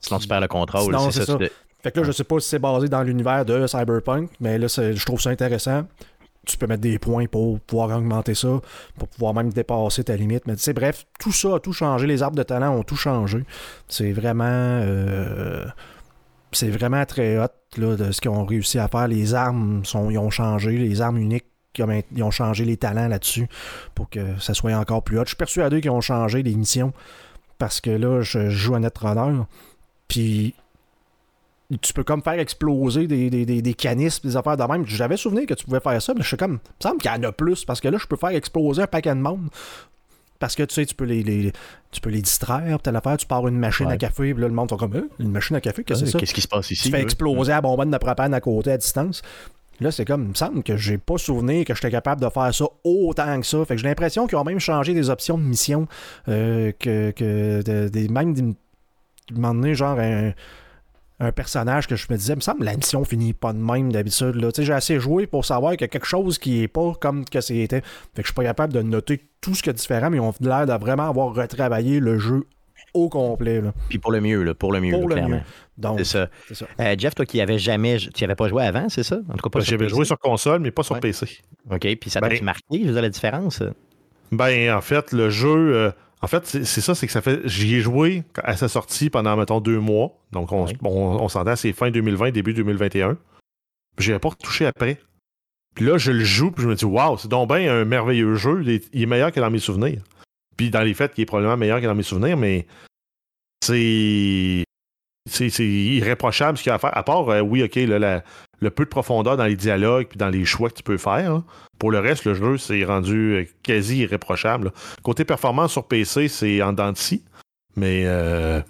Sinon, 0.00 0.18
tu 0.18 0.26
perds 0.26 0.40
le 0.40 0.48
contrôle. 0.48 0.94
c'est 1.12 1.24
ça. 1.24 1.38
Fait 1.82 1.92
que 1.92 2.00
là, 2.00 2.06
je 2.06 2.10
sais 2.10 2.24
pas 2.24 2.40
si 2.40 2.48
c'est 2.48 2.58
basé 2.58 2.88
dans 2.88 3.04
l'univers 3.04 3.44
de 3.44 3.64
Cyberpunk, 3.68 4.30
mais 4.40 4.58
là, 4.58 4.66
je 4.66 5.04
trouve 5.04 5.20
ça 5.20 5.30
intéressant. 5.30 5.84
Tu 6.44 6.56
peux 6.56 6.66
mettre 6.66 6.80
des 6.80 6.98
points 6.98 7.26
pour 7.26 7.60
pouvoir 7.60 7.96
augmenter 7.96 8.34
ça, 8.34 8.60
pour 8.98 9.06
pouvoir 9.08 9.34
même 9.34 9.52
dépasser 9.52 10.02
ta 10.02 10.16
limite. 10.16 10.46
Mais 10.46 10.56
tu 10.56 10.62
sais, 10.62 10.72
bref, 10.72 11.06
tout 11.20 11.32
ça 11.32 11.54
a 11.54 11.60
tout 11.60 11.72
changé. 11.72 12.08
Les 12.08 12.24
arbres 12.24 12.36
de 12.36 12.42
talent 12.42 12.76
ont 12.76 12.82
tout 12.82 12.96
changé. 12.96 13.44
C'est 13.86 14.12
vraiment. 14.12 14.44
Euh, 14.46 15.64
c'est 16.50 16.70
vraiment 16.70 17.04
très 17.04 17.38
hot 17.38 17.48
là, 17.76 17.96
de 17.96 18.10
ce 18.10 18.20
qu'ils 18.20 18.30
ont 18.30 18.44
réussi 18.44 18.78
à 18.80 18.88
faire. 18.88 19.06
Les 19.06 19.34
armes 19.34 19.84
sont, 19.84 20.10
ils 20.10 20.18
ont 20.18 20.30
changé, 20.30 20.72
les 20.72 21.00
armes 21.00 21.18
uniques 21.18 21.46
ils 21.78 22.22
ont 22.22 22.30
changé 22.30 22.64
les 22.64 22.76
talents 22.76 23.08
là-dessus 23.08 23.48
pour 23.94 24.08
que 24.10 24.38
ça 24.40 24.54
soit 24.54 24.74
encore 24.74 25.02
plus 25.02 25.18
hot. 25.18 25.24
Je 25.24 25.30
suis 25.30 25.36
persuadé 25.36 25.80
qu'ils 25.80 25.90
ont 25.90 26.00
changé 26.00 26.42
les 26.42 26.54
missions 26.54 26.92
parce 27.58 27.80
que 27.80 27.90
là, 27.90 28.22
je 28.22 28.50
joue 28.50 28.74
à 28.74 28.80
Netrunner. 28.80 29.42
Puis 30.08 30.54
tu 31.80 31.92
peux 31.92 32.04
comme 32.04 32.22
faire 32.22 32.38
exploser 32.38 33.06
des, 33.06 33.28
des, 33.28 33.44
des, 33.44 33.62
des 33.62 33.74
canismes, 33.74 34.28
des 34.28 34.36
affaires 34.36 34.56
de 34.56 34.62
même. 34.62 34.86
J'avais 34.86 35.16
souvenir 35.16 35.46
que 35.46 35.54
tu 35.54 35.64
pouvais 35.64 35.80
faire 35.80 36.00
ça, 36.00 36.14
mais 36.14 36.22
je 36.22 36.28
suis 36.28 36.36
comme. 36.36 36.60
Il 36.64 36.86
me 36.86 36.90
semble 36.90 37.00
qu'il 37.00 37.10
y 37.10 37.14
en 37.14 37.22
a 37.24 37.32
plus 37.32 37.64
parce 37.64 37.80
que 37.80 37.88
là, 37.88 37.98
je 38.00 38.06
peux 38.06 38.16
faire 38.16 38.30
exploser 38.30 38.82
un 38.82 38.86
paquet 38.86 39.14
de 39.14 39.20
monde. 39.20 39.48
Parce 40.38 40.54
que 40.54 40.62
tu 40.64 40.74
sais, 40.74 40.84
tu 40.84 40.94
peux 40.94 41.06
les, 41.06 41.50
tu 41.90 42.00
peux 42.02 42.10
les 42.10 42.20
distraire, 42.20 42.78
telle 42.82 42.94
affaire, 42.94 43.16
tu 43.16 43.24
pars 43.24 43.48
une 43.48 43.58
machine 43.58 43.86
à 43.86 43.96
café, 43.96 44.34
puis 44.34 44.42
là, 44.42 44.48
le 44.48 44.52
monde 44.52 44.68
sont 44.68 44.76
comme 44.76 44.94
hein, 44.94 45.06
une 45.18 45.30
machine 45.30 45.56
à 45.56 45.62
café, 45.62 45.82
qu'est-ce 45.82 46.00
que 46.00 46.06
c'est 46.06 46.12
ça? 46.12 46.18
Qu'est-ce 46.18 46.34
qui 46.34 46.42
se 46.42 46.48
passe 46.48 46.70
ici? 46.70 46.82
Tu 46.82 46.90
fais 46.90 47.00
exploser 47.00 47.52
la 47.52 47.62
bonbonne 47.62 47.90
de 47.90 47.96
propane 47.96 48.34
à 48.34 48.40
côté 48.42 48.72
à 48.72 48.76
distance. 48.76 49.22
Là, 49.80 49.90
c'est 49.90 50.04
comme, 50.04 50.22
il 50.22 50.28
me 50.30 50.34
semble 50.34 50.62
que 50.62 50.76
j'ai 50.76 50.98
pas 50.98 51.18
souvenir 51.18 51.64
que 51.64 51.74
j'étais 51.74 51.90
capable 51.90 52.20
de 52.20 52.28
faire 52.28 52.54
ça 52.54 52.64
autant 52.84 53.40
que 53.40 53.46
ça. 53.46 53.64
Fait 53.64 53.76
que 53.76 53.82
j'ai 53.82 53.88
l'impression 53.88 54.26
qu'ils 54.26 54.38
ont 54.38 54.44
même 54.44 54.58
changé 54.58 54.94
des 54.94 55.10
options 55.10 55.38
de 55.38 55.42
mission. 55.42 55.86
Euh, 56.28 56.72
que, 56.78 57.10
que 57.10 57.62
de, 57.62 58.12
même 58.12 58.54
moment 59.32 59.54
donné, 59.54 59.74
genre 59.74 59.98
un, 59.98 61.32
personnage 61.32 61.86
que 61.86 61.96
je 61.96 62.06
me 62.10 62.16
disais, 62.16 62.34
il 62.34 62.36
me 62.36 62.40
semble 62.40 62.60
que 62.60 62.64
la 62.64 62.76
mission 62.76 63.04
finit 63.04 63.32
pas 63.32 63.52
de 63.52 63.58
même 63.58 63.90
d'habitude. 63.90 64.34
J'ai 64.58 64.72
assez 64.72 65.00
joué 65.00 65.26
pour 65.26 65.44
savoir 65.44 65.72
qu'il 65.72 65.82
y 65.82 65.84
a 65.84 65.88
quelque 65.88 66.06
chose 66.06 66.38
qui 66.38 66.62
est 66.62 66.68
pas 66.68 66.92
comme 67.00 67.24
que 67.24 67.40
c'était. 67.40 67.80
Fait 67.80 68.22
que 68.22 68.22
je 68.22 68.26
suis 68.28 68.34
pas 68.34 68.44
capable 68.44 68.72
de 68.72 68.82
noter 68.82 69.28
tout 69.40 69.54
ce 69.54 69.62
qui 69.62 69.70
est 69.70 69.74
différent, 69.74 70.10
mais 70.10 70.18
ils 70.18 70.20
ont 70.20 70.34
l'air 70.40 70.66
de 70.66 70.72
vraiment 70.72 71.08
avoir 71.08 71.34
retravaillé 71.34 72.00
le 72.00 72.18
jeu 72.18 72.46
au 72.96 73.08
complet. 73.08 73.60
Là. 73.60 73.72
Puis 73.88 73.98
pour 73.98 74.12
le 74.12 74.20
mieux, 74.20 74.42
là, 74.42 74.54
pour 74.54 74.72
le 74.72 74.80
mieux, 74.80 74.92
pour 74.92 75.08
le 75.08 75.14
clairement. 75.14 75.42
c'est 75.98 76.04
ça. 76.04 76.28
Euh, 76.80 76.94
Jeff, 76.98 77.14
toi 77.14 77.26
qui 77.26 77.40
avais 77.40 77.58
jamais, 77.58 77.98
tu 77.98 78.24
avais 78.24 78.34
pas 78.34 78.48
joué 78.48 78.64
avant, 78.64 78.88
c'est 78.88 79.02
ça? 79.02 79.18
En 79.28 79.36
tout 79.36 79.48
cas, 79.48 79.50
pas 79.50 79.60
J'avais 79.60 79.88
joué 79.88 80.04
sur 80.04 80.18
console, 80.18 80.60
mais 80.60 80.70
pas 80.70 80.82
sur 80.82 80.98
PC. 80.98 81.26
OK, 81.70 81.96
puis 81.96 82.10
ça 82.10 82.20
t'a 82.20 82.28
ben, 82.28 82.42
marqué, 82.42 82.80
je 82.80 82.86
veux 82.86 82.92
dire, 82.92 83.02
la 83.02 83.08
différence? 83.08 83.62
Ben, 84.32 84.74
en 84.74 84.80
fait, 84.80 85.12
le 85.12 85.30
jeu... 85.30 85.74
Euh, 85.74 85.90
en 86.22 86.28
fait, 86.28 86.46
c'est 86.46 86.80
ça, 86.80 86.94
c'est 86.94 87.06
que 87.06 87.12
ça 87.12 87.20
fait... 87.20 87.46
J'y 87.46 87.76
ai 87.76 87.80
joué 87.80 88.24
à 88.42 88.56
sa 88.56 88.68
sortie 88.68 89.10
pendant, 89.10 89.36
mettons, 89.36 89.60
deux 89.60 89.78
mois. 89.78 90.18
Donc, 90.32 90.50
on, 90.50 90.66
on, 90.82 91.28
s'entend, 91.28 91.54
c'est 91.56 91.72
fin 91.72 91.90
2020, 91.90 92.30
début 92.30 92.54
2021. 92.54 93.18
Puis 93.96 94.06
j'ai 94.06 94.18
pas 94.18 94.30
touché 94.30 94.66
après. 94.66 94.98
Puis 95.74 95.84
là, 95.84 95.98
je 95.98 96.10
le 96.10 96.24
joue, 96.24 96.50
puis 96.50 96.64
je 96.64 96.68
me 96.68 96.74
dis, 96.74 96.86
waouh, 96.86 97.18
c'est 97.18 97.28
donc 97.28 97.50
bien 97.50 97.70
un 97.70 97.84
merveilleux 97.84 98.34
jeu. 98.34 98.62
Il 98.64 99.02
est 99.02 99.06
meilleur 99.06 99.30
que 99.30 99.40
dans 99.40 99.50
mes 99.50 99.58
souvenirs. 99.58 100.02
Puis 100.56 100.70
dans 100.70 100.82
les 100.82 100.94
faits, 100.94 101.12
il 101.16 101.22
est 101.22 101.26
probablement 101.26 101.56
meilleur 101.56 101.80
que 101.80 101.86
dans 101.86 101.94
mes 101.94 102.02
souvenirs, 102.02 102.36
mais 102.36 102.66
c'est. 103.62 104.64
c'est 105.28 105.48
irréprochable 105.60 106.58
ce 106.58 106.62
qu'il 106.62 106.72
a 106.72 106.76
à 106.76 106.78
faire. 106.78 106.96
À 106.96 107.02
part, 107.02 107.28
euh, 107.28 107.40
oui, 107.40 107.62
OK, 107.62 107.76
le 107.76 108.70
peu 108.70 108.84
de 108.84 108.88
profondeur 108.88 109.36
dans 109.36 109.44
les 109.44 109.56
dialogues 109.56 110.06
puis 110.08 110.18
dans 110.18 110.28
les 110.28 110.44
choix 110.44 110.70
que 110.70 110.76
tu 110.76 110.82
peux 110.82 110.98
faire. 110.98 111.42
Pour 111.78 111.90
le 111.90 111.98
reste, 111.98 112.24
le 112.24 112.34
jeu, 112.34 112.56
c'est 112.58 112.84
rendu 112.84 113.34
euh, 113.34 113.44
quasi 113.62 113.98
irréprochable. 113.98 114.72
Côté 115.02 115.24
performance 115.24 115.72
sur 115.72 115.86
PC, 115.86 116.28
c'est 116.28 116.62
en 116.62 116.72
dents 116.72 116.92
de. 116.92 116.98
Mais 117.76 118.04
euh, 118.06 118.62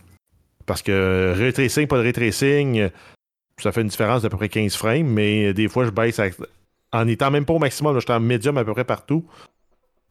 parce 0.67 0.83
que 0.83 1.35
ray 1.37 1.53
tracing, 1.53 1.87
pas 1.87 1.99
de 1.99 2.03
ray 2.03 2.13
tracing, 2.13 2.89
ça 3.63 3.71
fait 3.71 3.83
une 3.83 3.89
différence 3.89 4.23
d'à 4.23 4.29
peu 4.29 4.37
près 4.37 4.49
15 4.49 4.75
frames, 4.75 5.07
mais 5.07 5.55
des 5.55 5.69
fois, 5.69 5.85
je 5.85 5.91
baisse 5.91 6.21
en 6.93 7.09
étant 7.09 7.31
même 7.31 7.45
pas 7.45 7.53
au 7.55 7.59
maximum, 7.59 7.99
j'étais 7.99 8.13
en 8.13 8.21
médium 8.21 8.57
à 8.59 8.65
peu 8.65 8.73
près 8.73 8.85
partout. 8.85 9.25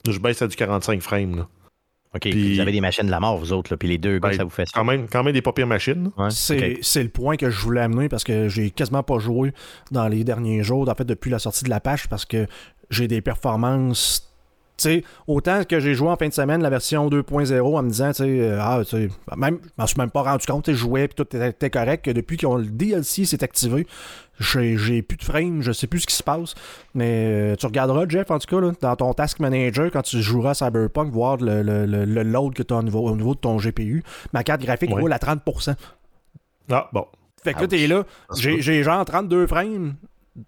Je 0.07 0.19
baisse 0.19 0.41
à 0.41 0.47
du 0.47 0.55
45 0.55 1.01
frames. 1.01 1.47
OK, 2.15 2.27
vous 2.27 2.59
avez 2.61 2.71
des 2.71 2.81
machines 2.81 3.05
de 3.05 3.11
la 3.11 3.19
mort, 3.19 3.37
vous 3.37 3.51
autres, 3.51 3.75
puis 3.75 3.89
les 3.89 3.97
deux 3.97 4.19
gars, 4.19 4.29
ben, 4.29 4.37
ça 4.37 4.43
vous 4.45 4.49
fait 4.49 4.65
ça. 4.65 4.71
Quand 4.73 4.85
même, 4.85 5.07
quand 5.11 5.23
même 5.23 5.33
des 5.33 5.41
papiers 5.41 5.65
machines. 5.65 6.11
c'est 6.29 7.03
le 7.03 7.09
point 7.09 7.35
que 7.35 7.49
je 7.49 7.59
voulais 7.59 7.81
amener 7.81 8.07
parce 8.07 8.23
que 8.23 8.47
j'ai 8.47 8.71
quasiment 8.71 9.03
pas 9.03 9.19
joué 9.19 9.51
dans 9.91 10.07
les 10.07 10.23
derniers 10.23 10.63
jours, 10.63 10.87
en 10.87 10.95
fait, 10.95 11.03
depuis 11.03 11.29
la 11.29 11.39
sortie 11.39 11.65
de 11.65 11.69
la 11.69 11.81
page, 11.81 12.07
parce 12.07 12.25
que 12.25 12.47
j'ai 12.89 13.07
des 13.07 13.21
performances 13.21 14.34
sais, 14.77 15.03
autant 15.27 15.63
que 15.63 15.79
j'ai 15.79 15.93
joué 15.93 16.09
en 16.09 16.15
fin 16.15 16.27
de 16.27 16.33
semaine 16.33 16.61
la 16.61 16.69
version 16.69 17.09
2.0 17.09 17.61
en 17.61 17.83
me 17.83 17.89
disant, 17.89 18.09
tu 18.09 18.23
sais, 18.23 18.39
euh, 18.41 18.59
ah, 18.59 18.81
tu 18.83 18.89
sais, 18.89 19.09
même, 19.37 19.59
je 19.63 19.69
m'en 19.77 19.87
suis 19.87 19.97
même 19.97 20.11
pas 20.11 20.23
rendu 20.23 20.45
compte, 20.45 20.67
je 20.67 20.73
jouais 20.73 21.07
puis 21.07 21.15
tout 21.15 21.35
était, 21.35 21.69
correct, 21.69 22.05
que 22.05 22.11
depuis 22.11 22.37
que 22.37 22.45
le 22.45 22.65
DLC 22.65 23.25
s'est 23.25 23.43
activé, 23.43 23.87
j'ai 24.39 25.01
plus 25.01 25.17
de 25.17 25.23
frame, 25.23 25.61
je 25.61 25.71
sais 25.71 25.87
plus 25.87 26.01
ce 26.01 26.07
qui 26.07 26.15
se 26.15 26.23
passe. 26.23 26.55
Mais 26.93 27.25
euh, 27.27 27.55
tu 27.55 27.65
regarderas, 27.65 28.05
Jeff, 28.07 28.29
en 28.31 28.39
tout 28.39 28.47
cas, 28.47 28.61
là, 28.61 28.71
dans 28.81 28.95
ton 28.95 29.13
Task 29.13 29.39
Manager, 29.39 29.89
quand 29.91 30.01
tu 30.01 30.21
joueras 30.21 30.51
à 30.51 30.53
Cyberpunk, 30.53 31.11
voir 31.11 31.37
le, 31.37 31.61
le, 31.63 32.23
load 32.23 32.53
que 32.53 32.63
tu 32.63 32.73
as 32.73 32.77
au 32.77 32.83
niveau, 32.83 32.99
au 32.99 33.15
niveau, 33.15 33.33
de 33.33 33.39
ton 33.39 33.57
GPU. 33.57 34.03
Ma 34.33 34.43
carte 34.43 34.61
graphique 34.61 34.91
roule 34.91 35.13
à 35.13 35.17
30%. 35.17 35.75
Ah, 36.71 36.89
bon. 36.91 37.05
Fait 37.43 37.53
que 37.53 37.61
là, 37.61 37.67
t'es 37.67 37.87
là, 37.87 38.03
j'ai 38.35 38.83
genre 38.83 39.05
32 39.05 39.45
frames 39.47 39.93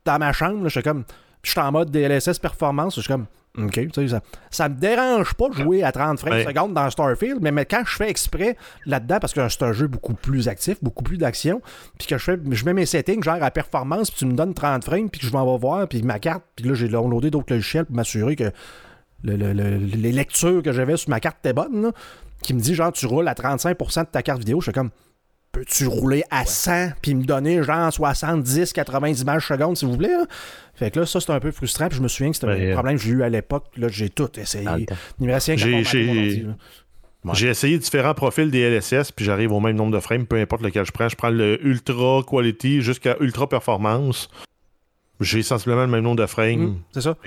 dans 0.06 0.20
ma 0.20 0.34
chambre, 0.34 0.64
je 0.66 0.70
suis 0.70 0.84
comme, 0.84 1.04
je 1.44 1.52
suis 1.52 1.60
en 1.60 1.72
mode 1.72 1.92
DLSS 1.92 2.40
performance, 2.40 2.96
je 2.96 3.02
suis 3.02 3.08
comme, 3.08 3.26
OK, 3.58 3.80
ça, 4.08 4.22
ça 4.52 4.70
me 4.70 4.76
dérange 4.76 5.34
pas 5.34 5.50
de 5.50 5.54
jouer 5.56 5.84
à 5.84 5.92
30 5.92 6.20
frames 6.20 6.44
secondes 6.44 6.74
dans 6.74 6.90
Starfield, 6.90 7.40
mais, 7.42 7.52
mais, 7.52 7.66
quand 7.66 7.84
je 7.86 7.96
fais 7.96 8.10
exprès 8.10 8.56
là-dedans, 8.86 9.18
parce 9.20 9.34
que 9.34 9.48
c'est 9.50 9.64
un 9.64 9.74
jeu 9.74 9.88
beaucoup 9.88 10.14
plus 10.14 10.48
actif, 10.48 10.78
beaucoup 10.84 11.04
plus 11.04 11.18
d'action, 11.18 11.62
puis 11.98 12.08
que 12.08 12.18
je 12.18 12.24
fais, 12.24 12.40
je 12.52 12.66
mets 12.66 12.74
mes 12.74 12.86
settings 12.86 13.24
genre 13.24 13.42
à 13.42 13.50
performance, 13.50 14.12
puis 14.12 14.20
tu 14.20 14.26
me 14.26 14.34
donnes 14.34 14.54
30 14.54 14.84
frames, 14.84 15.10
puis 15.10 15.22
que 15.22 15.28
je 15.28 15.32
m'en 15.32 15.52
vais 15.52 15.60
voir, 15.60 15.88
puis 15.88 16.04
ma 16.04 16.20
carte, 16.20 16.44
puis 16.56 16.66
là 16.66 16.76
j'ai 16.76 16.88
downloadé 16.88 17.32
d'autres 17.32 17.54
logiciels 17.54 17.86
pour 17.86 17.96
m'assurer 17.96 18.36
que 18.36 18.52
les 19.24 20.12
lectures 20.12 20.62
que 20.62 20.72
j'avais 20.72 20.96
sur 20.96 21.10
ma 21.10 21.20
carte 21.20 21.38
étaient 21.40 21.54
bonnes, 21.54 21.92
qui 22.44 22.54
me 22.54 22.60
dit 22.60 22.76
genre 22.76 22.92
tu 22.92 23.08
roules 23.08 23.28
à 23.28 23.34
35% 23.34 24.02
de 24.02 24.06
ta 24.06 24.22
carte 24.22 24.40
vidéo, 24.40 24.60
je 24.62 24.66
suis 24.66 24.72
comme 24.72 24.92
peux-tu 25.58 25.88
rouler 25.88 26.24
à 26.30 26.46
100 26.46 26.92
puis 27.02 27.16
me 27.16 27.24
donner 27.24 27.64
genre 27.64 27.92
70, 27.92 28.74
90 28.74 29.22
images 29.22 29.48
secondes, 29.48 29.76
s'il 29.76 29.88
vous 29.88 29.98
plaît? 29.98 30.10
Fait 30.76 30.92
que 30.92 31.00
là, 31.00 31.06
ça, 31.08 31.20
c'est 31.20 31.32
un 31.32 31.40
peu 31.40 31.52
frustrant. 31.52 31.88
Puis 31.88 31.98
je 31.98 32.04
me 32.04 32.08
souviens 32.08 32.32
que 32.32 32.38
c'était 32.38 32.72
un 32.72 32.74
problème 32.74 32.98
que 32.98 33.02
j'ai 33.02 33.12
eu 33.12 33.24
à 33.24 33.30
l'époque. 33.30 33.66
Là, 33.76 33.88
j'ai 33.88 34.10
tout 34.10 34.30
essayé. 34.40 34.86
J'ai 37.34 37.48
essayé 37.48 37.78
différents 37.80 38.14
profils 38.14 38.52
des 38.52 38.62
LSS, 38.62 39.12
puis 39.12 39.26
j'arrive 39.26 39.52
au 39.52 39.60
même 39.60 39.76
nombre 39.76 39.92
de 39.92 40.00
frames, 40.00 40.28
peu 40.28 40.38
importe 40.38 40.62
lequel 40.62 40.86
je 40.86 40.92
prends. 40.92 41.10
Je 41.10 41.16
prends 41.16 41.30
le 41.30 41.66
Ultra 41.66 42.22
Quality 42.26 42.82
jusqu'à 42.82 43.18
Ultra 43.20 43.50
Performance. 43.50 44.30
J'ai 45.20 45.42
sensiblement 45.42 45.82
le 45.82 45.88
même 45.88 46.04
nombre 46.04 46.22
de 46.22 46.28
frames. 46.28 46.60
Mmh, 46.60 46.80
c'est 46.92 47.02
ça. 47.02 47.18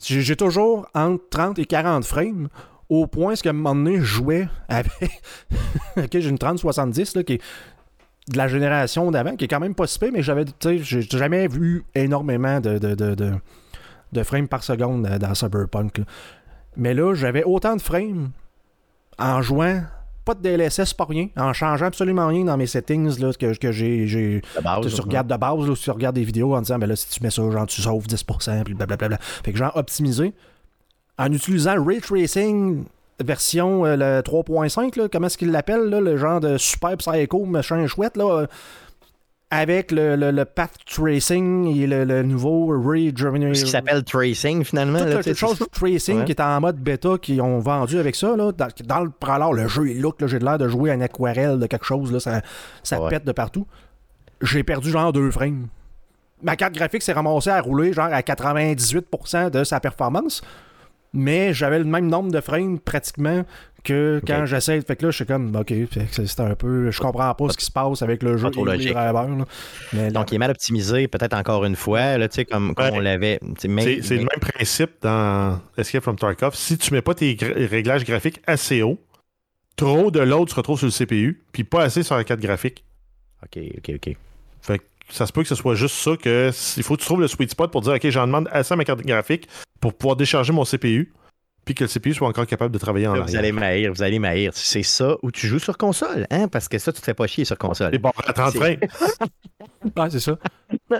J'ai 0.00 0.36
toujours 0.36 0.86
entre 0.94 1.22
30 1.28 1.58
et 1.58 1.66
40 1.66 2.06
frames 2.06 2.48
au 2.88 3.06
point 3.06 3.34
qu'à 3.34 3.50
un 3.50 3.52
moment 3.52 3.74
donné, 3.74 3.98
je 3.98 4.04
jouais 4.04 4.48
avec. 4.68 5.22
ok, 5.96 6.08
j'ai 6.12 6.28
une 6.28 6.38
3070 6.38 7.16
là, 7.16 7.22
qui 7.22 7.34
est 7.34 7.42
de 8.28 8.38
la 8.38 8.48
génération 8.48 9.10
d'avant, 9.10 9.36
qui 9.36 9.44
est 9.44 9.48
quand 9.48 9.60
même 9.60 9.74
pas 9.74 9.86
si 9.86 9.98
mais 10.12 10.22
j'avais, 10.22 10.44
j'ai 10.62 11.02
jamais 11.02 11.46
vu 11.46 11.84
énormément 11.94 12.60
de, 12.60 12.78
de, 12.78 12.94
de, 14.12 14.22
frames 14.22 14.48
par 14.48 14.64
seconde 14.64 15.06
dans 15.06 15.34
Cyberpunk. 15.34 16.00
Mais 16.76 16.94
là, 16.94 17.14
j'avais 17.14 17.44
autant 17.44 17.76
de 17.76 17.82
frames 17.82 18.30
en 19.18 19.42
jouant 19.42 19.82
pas 20.24 20.34
de 20.34 20.40
DLSS, 20.40 20.94
pas 20.94 21.04
rien, 21.04 21.28
en 21.36 21.52
changeant 21.52 21.86
absolument 21.86 22.26
rien 22.28 22.44
dans 22.44 22.56
mes 22.56 22.66
settings 22.66 23.18
là, 23.20 23.32
que, 23.38 23.54
que 23.58 23.72
j'ai. 23.72 24.40
tu 24.40 25.00
regardes 25.02 25.26
de 25.26 25.36
base, 25.36 25.68
là, 25.68 25.74
tu 25.74 25.90
regardes 25.90 26.14
des 26.14 26.24
vidéos 26.24 26.54
en 26.54 26.62
disant, 26.62 26.78
ben 26.78 26.86
là, 26.86 26.96
si 26.96 27.08
tu 27.10 27.22
mets 27.22 27.30
ça, 27.30 27.42
genre, 27.50 27.66
tu 27.66 27.82
sauves 27.82 28.06
10%, 28.06 28.64
puis 28.64 28.74
blablabla. 28.74 29.18
Fait 29.20 29.52
que 29.52 29.58
genre, 29.58 29.76
optimisé 29.76 30.32
en 31.18 31.30
utilisant 31.30 31.84
Ray 31.84 32.00
Tracing 32.00 32.86
version 33.22 33.84
euh, 33.84 33.96
le 33.96 34.22
3.5, 34.22 35.08
comment 35.08 35.26
est-ce 35.26 35.38
qu'il 35.38 35.50
l'appelle, 35.50 35.88
le 35.88 36.16
genre 36.16 36.40
de 36.40 36.58
super 36.58 36.96
psycho, 36.96 37.44
machin 37.44 37.86
chouette, 37.86 38.16
là, 38.16 38.24
euh, 38.24 38.46
avec 39.50 39.92
le, 39.92 40.16
le, 40.16 40.44
path 40.44 40.72
tracing 40.84 41.76
et 41.76 41.86
le, 41.86 42.22
nouveau 42.22 42.66
Ray 42.76 43.12
Ce 43.16 43.64
qui 43.64 43.70
s'appelle 43.70 44.02
tracing, 44.02 44.64
finalement. 44.64 44.98
Toute 44.98 45.22
quelque 45.22 45.34
chose 45.34 45.62
tracing 45.70 46.24
qui 46.24 46.32
est 46.32 46.40
en 46.40 46.60
mode 46.60 46.76
bêta, 46.76 47.18
qui 47.18 47.40
ont 47.40 47.60
vendu 47.60 47.98
avec 47.98 48.16
ça. 48.16 48.36
Là, 48.36 48.50
dans, 48.52 49.00
le 49.00 49.10
alors, 49.28 49.54
le 49.54 49.68
jeu 49.68 49.90
est 49.90 49.94
look, 49.94 50.16
j'ai 50.26 50.38
l'air 50.40 50.58
de 50.58 50.68
jouer 50.68 50.90
à 50.90 50.94
une 50.94 51.02
aquarelle 51.02 51.60
de 51.60 51.66
quelque 51.66 51.84
chose, 51.84 52.10
là, 52.12 52.18
ça, 52.18 52.42
ça 52.82 52.98
pète 53.08 53.24
de 53.24 53.32
partout. 53.32 53.66
J'ai 54.42 54.64
perdu 54.64 54.90
genre 54.90 55.12
deux 55.12 55.30
frames. 55.30 55.68
Ma 56.42 56.56
carte 56.56 56.74
graphique 56.74 57.02
s'est 57.02 57.12
ramassée 57.12 57.50
à 57.50 57.60
rouler 57.60 57.92
genre 57.92 58.08
à 58.10 58.20
98% 58.20 59.50
de 59.50 59.64
sa 59.64 59.78
performance 59.78 60.42
mais 61.14 61.54
j'avais 61.54 61.78
le 61.78 61.84
même 61.84 62.08
nombre 62.08 62.30
de 62.30 62.40
frames 62.40 62.78
pratiquement 62.78 63.44
que 63.84 64.20
quand 64.26 64.46
j'essaie. 64.46 64.80
Fait 64.80 64.96
que 64.96 65.04
là, 65.04 65.10
je 65.10 65.16
suis 65.16 65.26
comme, 65.26 65.54
ok, 65.54 65.72
c'est 66.10 66.40
un 66.40 66.54
peu. 66.54 66.90
Je 66.90 67.00
comprends 67.00 67.32
pas 67.34 67.48
ce 67.50 67.56
qui 67.56 67.64
se 67.66 67.70
passe 67.70 68.02
avec 68.02 68.22
le 68.22 68.36
jeu 68.36 68.48
et 68.48 68.76
les 68.78 68.92
drivers. 68.92 69.28
Mais 69.92 70.10
Donc, 70.10 70.32
il 70.32 70.36
est 70.36 70.38
mal 70.38 70.50
optimisé, 70.50 71.06
peut-être 71.06 71.34
encore 71.34 71.64
une 71.64 71.76
fois, 71.76 72.18
là, 72.18 72.28
comme, 72.50 72.74
comme 72.74 72.94
on 72.94 73.00
l'avait. 73.00 73.38
C'est 73.58 73.68
le 73.68 74.16
même 74.16 74.40
principe 74.40 74.90
dans 75.02 75.60
Escape 75.76 76.02
from 76.02 76.16
Tarkov. 76.16 76.54
Si 76.54 76.76
tu 76.78 76.92
mets 76.92 77.02
pas 77.02 77.14
tes 77.14 77.36
réglages 77.70 78.04
graphiques 78.04 78.40
assez 78.46 78.82
haut, 78.82 78.98
trop 79.76 80.10
de 80.10 80.20
load 80.20 80.48
se 80.48 80.54
retrouve 80.54 80.78
sur 80.78 80.86
le 80.86 80.92
CPU, 80.92 81.42
puis 81.52 81.64
pas 81.64 81.84
assez 81.84 82.02
sur 82.02 82.16
la 82.16 82.24
carte 82.24 82.40
graphique. 82.40 82.84
Ok, 83.42 83.62
ok, 83.78 83.92
ok. 83.96 84.16
Ça 85.10 85.26
se 85.26 85.32
peut 85.32 85.42
que 85.42 85.48
ce 85.48 85.54
soit 85.54 85.74
juste 85.74 85.96
ça 85.96 86.16
que 86.16 86.50
il 86.76 86.82
faut 86.82 86.96
que 86.96 87.00
tu 87.00 87.06
trouves 87.06 87.20
le 87.20 87.28
sweet 87.28 87.50
spot 87.50 87.70
pour 87.70 87.82
dire 87.82 87.92
ok 87.92 88.08
j'en 88.08 88.26
demande 88.26 88.48
assez 88.50 88.72
à 88.72 88.76
ma 88.76 88.84
carte 88.84 89.02
graphique 89.02 89.48
pour 89.80 89.94
pouvoir 89.94 90.16
décharger 90.16 90.52
mon 90.52 90.64
CPU 90.64 91.12
puis 91.64 91.74
que 91.74 91.84
le 91.84 91.88
CPU 91.88 92.12
soit 92.12 92.28
encore 92.28 92.46
capable 92.46 92.72
de 92.72 92.78
travailler 92.78 93.06
en 93.06 93.14
là, 93.14 93.22
Vous 93.22 93.36
allez 93.36 93.52
m'haïr, 93.52 93.92
vous 93.92 94.02
allez 94.02 94.18
m'haïr. 94.18 94.52
C'est 94.54 94.82
ça 94.82 95.16
où 95.22 95.30
tu 95.30 95.46
joues 95.46 95.58
sur 95.58 95.78
console, 95.78 96.26
hein? 96.30 96.48
Parce 96.48 96.68
que 96.68 96.78
ça, 96.78 96.92
tu 96.92 97.00
te 97.00 97.04
fais 97.04 97.14
pas 97.14 97.26
chier 97.26 97.44
sur 97.44 97.56
console. 97.56 97.94
Et 97.94 97.98
bon, 97.98 98.12
à 98.26 98.32
30 98.32 98.54
frames. 98.54 98.76
ah, 99.96 100.10
c'est 100.10 100.20
ça. 100.20 100.36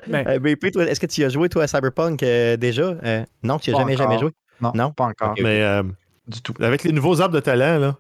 Mais... 0.09 0.27
Euh, 0.27 0.87
est-ce 0.87 1.01
que 1.01 1.07
tu 1.07 1.23
as 1.25 1.29
joué, 1.29 1.49
toi, 1.49 1.65
à 1.65 1.67
Cyberpunk 1.67 2.23
euh, 2.23 2.57
déjà? 2.57 2.95
Euh, 3.05 3.25
non, 3.43 3.59
tu 3.59 3.71
n'as 3.71 3.79
jamais, 3.79 3.97
jamais 3.97 4.19
joué? 4.19 4.31
Non, 4.61 4.93
pas 4.93 5.05
encore. 5.05 5.35
Mais 5.41 5.83
du 6.27 6.41
tout. 6.41 6.55
Avec 6.61 6.85
les 6.85 6.93
nouveaux 6.93 7.21
arbres 7.21 7.35
de 7.35 7.41
talent, 7.41 7.79
là, 7.79 7.97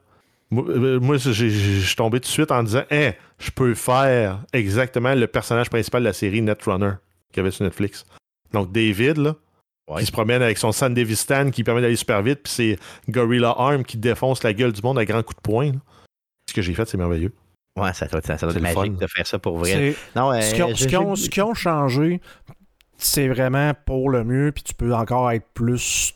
moi, 0.50 1.16
je 1.16 1.32
suis 1.32 1.96
tombé 1.96 2.20
tout 2.20 2.28
de 2.28 2.32
suite 2.32 2.52
en 2.52 2.62
disant 2.62 2.84
hein, 2.90 3.12
je 3.38 3.50
peux 3.50 3.74
faire 3.74 4.40
exactement 4.52 5.14
le 5.14 5.26
personnage 5.26 5.70
principal 5.70 6.02
de 6.02 6.08
la 6.08 6.12
série 6.12 6.42
Netrunner 6.42 6.92
qu'il 7.32 7.38
y 7.38 7.40
avait 7.40 7.50
sur 7.50 7.64
Netflix. 7.64 8.04
Donc, 8.52 8.70
David, 8.72 9.18
là, 9.18 9.34
qui 9.98 10.06
se 10.06 10.12
promène 10.12 10.42
avec 10.42 10.58
son 10.58 10.72
Sandevistan 10.72 11.50
qui 11.50 11.64
permet 11.64 11.82
d'aller 11.82 11.96
super 11.96 12.22
vite, 12.22 12.40
puis 12.42 12.52
c'est 12.52 12.78
Gorilla 13.08 13.54
Arm 13.56 13.84
qui 13.84 13.96
défonce 13.96 14.42
la 14.42 14.52
gueule 14.52 14.72
du 14.72 14.80
monde 14.82 14.98
à 14.98 15.04
grands 15.04 15.22
coups 15.22 15.36
de 15.36 15.42
poing. 15.42 15.72
Ce 16.48 16.54
que 16.54 16.62
j'ai 16.62 16.74
fait, 16.74 16.88
c'est 16.88 16.96
merveilleux. 16.96 17.32
Ouais, 17.78 17.92
ça 17.92 18.06
doit, 18.06 18.22
ça, 18.22 18.34
être 18.34 18.60
magique 18.60 18.96
de 18.96 19.06
faire 19.08 19.26
ça 19.26 19.38
pour 19.38 19.58
vrai. 19.58 19.96
Non, 20.14 20.32
ce 20.40 21.26
qu'ils 21.28 21.42
ont, 21.42 21.54
changé, 21.54 22.20
c'est 22.96 23.28
vraiment 23.28 23.72
pour 23.84 24.10
le 24.10 24.22
mieux, 24.22 24.52
puis 24.52 24.62
tu 24.62 24.74
peux 24.74 24.94
encore 24.94 25.30
être 25.32 25.46
plus 25.54 26.14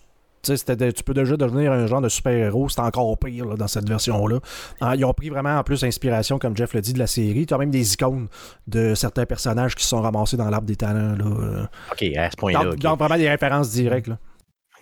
tu 0.56 1.02
peux 1.04 1.14
déjà 1.14 1.36
devenir 1.36 1.72
un 1.72 1.86
genre 1.86 2.00
de 2.00 2.08
super-héros, 2.08 2.68
c'est 2.68 2.80
encore 2.80 3.16
pire 3.18 3.46
dans 3.56 3.68
cette 3.68 3.88
version-là. 3.88 4.40
Ah, 4.80 4.94
ils 4.96 5.04
ont 5.04 5.12
pris 5.12 5.28
vraiment 5.28 5.58
en 5.58 5.62
plus 5.62 5.84
inspiration, 5.84 6.38
comme 6.38 6.56
Jeff 6.56 6.74
l'a 6.74 6.80
dit, 6.80 6.92
de 6.92 6.98
la 6.98 7.06
série. 7.06 7.46
Tu 7.46 7.54
as 7.54 7.58
même 7.58 7.70
des 7.70 7.94
icônes 7.94 8.28
de 8.66 8.94
certains 8.94 9.26
personnages 9.26 9.74
qui 9.74 9.84
se 9.84 9.90
sont 9.90 10.00
ramassés 10.00 10.36
dans 10.36 10.50
l'arbre 10.50 10.66
des 10.66 10.76
talents. 10.76 11.16
Là. 11.16 11.70
Ok, 11.92 12.02
à 12.16 12.30
ce 12.30 12.36
point-là. 12.36 12.76
Donc, 12.76 12.98
vraiment 12.98 13.16
des 13.16 13.28
références 13.28 13.70
directes. 13.70 14.10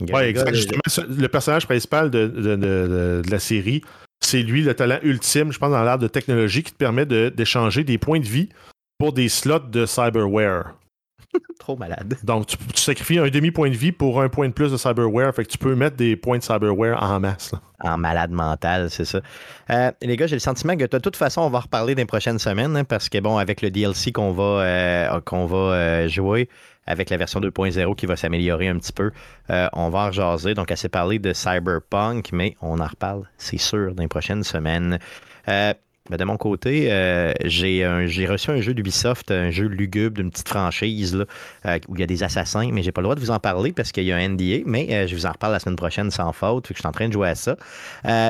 Oui, 0.00 0.22
exactement. 0.22 0.80
Le 1.08 1.26
personnage 1.26 1.66
principal 1.66 2.10
de, 2.10 3.22
la 3.28 3.38
série, 3.38 3.82
c'est 4.20 4.42
lui 4.42 4.62
le 4.62 4.74
talent 4.74 4.98
ultime, 5.02 5.52
je 5.52 5.58
pense, 5.58 5.70
dans 5.70 5.82
l'arbre 5.82 6.02
de 6.02 6.08
technologie 6.08 6.62
qui 6.62 6.72
te 6.72 6.76
permet 6.76 7.06
d'échanger 7.06 7.84
des 7.84 7.98
points 7.98 8.20
de 8.20 8.26
vie 8.26 8.48
pour 8.98 9.12
des 9.12 9.28
slots 9.28 9.58
de 9.58 9.86
cyberware. 9.86 10.74
Trop 11.58 11.76
malade. 11.76 12.16
Donc, 12.22 12.46
tu, 12.46 12.56
sacrifies 12.74 13.18
un 13.18 13.28
demi-point 13.28 13.70
de 13.70 13.76
vie 13.76 13.92
pour 13.92 14.20
un 14.20 14.28
point 14.28 14.48
de 14.48 14.52
plus 14.52 14.70
de 14.70 14.76
cyberware. 14.76 15.34
Fait 15.34 15.44
que 15.44 15.50
tu 15.50 15.58
peux 15.58 15.74
mettre 15.74 15.96
des 15.96 16.16
points 16.16 16.38
de 16.38 16.42
cyberware 16.42 17.02
en 17.02 17.20
masse. 17.20 17.54
En 17.80 17.98
malade 17.98 18.30
mental, 18.30 18.90
c'est 18.90 19.04
ça. 19.04 19.20
Euh, 19.70 19.90
les 20.02 20.16
gars, 20.16 20.26
j'ai 20.26 20.36
le 20.36 20.40
sentiment 20.40 20.76
que 20.76 20.84
de 20.84 20.98
toute 20.98 21.16
façon, 21.16 21.42
on 21.42 21.50
va 21.50 21.60
reparler 21.60 21.94
dans 21.94 22.02
les 22.02 22.06
prochaines 22.06 22.38
semaines. 22.38 22.76
Hein, 22.76 22.84
parce 22.84 23.08
que, 23.08 23.18
bon, 23.18 23.36
avec 23.38 23.62
le 23.62 23.70
DLC 23.70 24.12
qu'on 24.12 24.32
va, 24.32 24.62
euh, 24.62 25.20
qu'on 25.20 25.46
va 25.46 25.56
euh, 25.56 26.08
jouer, 26.08 26.48
avec 26.86 27.10
la 27.10 27.16
version 27.16 27.40
2.0 27.40 27.94
qui 27.96 28.06
va 28.06 28.16
s'améliorer 28.16 28.68
un 28.68 28.78
petit 28.78 28.92
peu, 28.92 29.10
on 29.48 29.90
va 29.90 29.98
en 29.98 30.06
rejaser. 30.06 30.54
Donc, 30.54 30.70
assez 30.70 30.88
parlé 30.88 31.18
de 31.18 31.32
Cyberpunk, 31.32 32.30
mais 32.32 32.56
on 32.62 32.78
en 32.78 32.86
reparle, 32.86 33.28
c'est 33.38 33.58
sûr, 33.58 33.94
dans 33.94 34.02
les 34.02 34.08
prochaines 34.08 34.44
semaines. 34.44 35.00
De 36.10 36.24
mon 36.24 36.36
côté, 36.36 36.92
euh, 36.92 37.32
j'ai 37.44 38.26
reçu 38.26 38.50
un 38.50 38.60
jeu 38.60 38.74
d'Ubisoft, 38.74 39.30
un 39.30 39.50
jeu 39.50 39.66
lugubre 39.66 40.16
d'une 40.16 40.30
petite 40.30 40.48
franchise 40.48 41.24
euh, 41.66 41.78
où 41.88 41.96
il 41.96 42.00
y 42.00 42.04
a 42.04 42.06
des 42.06 42.22
assassins, 42.22 42.70
mais 42.72 42.82
j'ai 42.82 42.92
pas 42.92 43.00
le 43.00 43.06
droit 43.06 43.14
de 43.16 43.20
vous 43.20 43.30
en 43.30 43.40
parler 43.40 43.72
parce 43.72 43.90
qu'il 43.90 44.04
y 44.04 44.12
a 44.12 44.16
un 44.16 44.28
NDA, 44.28 44.58
mais 44.66 44.86
euh, 44.90 45.06
je 45.06 45.16
vous 45.16 45.26
en 45.26 45.32
reparle 45.32 45.52
la 45.52 45.58
semaine 45.58 45.76
prochaine 45.76 46.10
sans 46.10 46.32
faute, 46.32 46.68
je 46.68 46.74
suis 46.74 46.86
en 46.86 46.92
train 46.92 47.08
de 47.08 47.12
jouer 47.12 47.30
à 47.30 47.34
ça. 47.34 47.56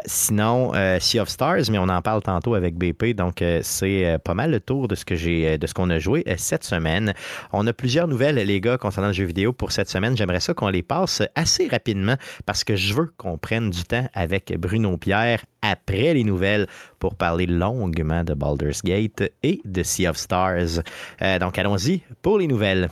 sinon, 0.06 0.72
Sea 1.00 1.20
of 1.20 1.28
Stars, 1.28 1.70
mais 1.70 1.78
on 1.78 1.88
en 1.88 2.00
parle 2.00 2.22
tantôt 2.22 2.54
avec 2.54 2.76
BP, 2.76 3.14
donc 3.14 3.42
c'est 3.62 4.18
pas 4.24 4.34
mal 4.34 4.50
le 4.50 4.60
tour 4.60 4.88
de 4.88 4.94
ce 4.94 5.04
que 5.04 5.14
j'ai 5.14 5.58
de 5.58 5.66
ce 5.66 5.74
qu'on 5.74 5.90
a 5.90 5.98
joué 5.98 6.24
cette 6.38 6.64
semaine. 6.64 7.12
On 7.52 7.66
a 7.66 7.72
plusieurs 7.72 8.08
nouvelles, 8.08 8.36
les 8.36 8.60
gars, 8.60 8.78
concernant 8.78 9.08
le 9.08 9.14
jeu 9.14 9.24
vidéo 9.24 9.52
pour 9.52 9.72
cette 9.72 9.88
semaine. 9.88 10.16
J'aimerais 10.16 10.40
ça 10.40 10.54
qu'on 10.54 10.68
les 10.68 10.82
passe 10.82 11.22
assez 11.34 11.68
rapidement 11.68 12.16
parce 12.46 12.64
que 12.64 12.76
je 12.76 12.94
veux 12.94 13.12
qu'on 13.16 13.38
prenne 13.38 13.70
du 13.70 13.84
temps 13.84 14.08
avec 14.14 14.54
Bruno 14.58 14.96
Pierre 14.96 15.44
après 15.70 16.14
les 16.14 16.24
nouvelles 16.24 16.66
pour 16.98 17.14
parler 17.14 17.46
longuement 17.46 18.24
de 18.24 18.34
Baldur's 18.34 18.82
Gate 18.82 19.22
et 19.42 19.60
de 19.64 19.82
Sea 19.82 20.08
of 20.08 20.16
Stars. 20.16 20.82
Euh, 21.22 21.38
donc 21.38 21.58
allons-y 21.58 22.02
pour 22.22 22.38
les 22.38 22.46
nouvelles. 22.46 22.88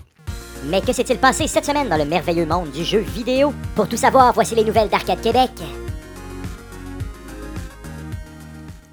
Mais 0.71 0.81
que 0.81 0.93
s'est-il 0.93 1.19
passé 1.19 1.47
cette 1.47 1.65
semaine 1.65 1.89
dans 1.89 1.99
le 1.99 2.07
merveilleux 2.07 2.47
monde 2.47 2.71
du 2.71 2.85
jeu 2.85 3.01
vidéo? 3.01 3.53
Pour 3.75 3.89
tout 3.89 3.99
savoir, 3.99 4.33
voici 4.33 4.55
les 4.55 4.65
nouvelles 4.65 4.89
d'Arcade 4.89 5.21
Québec. 5.21 5.51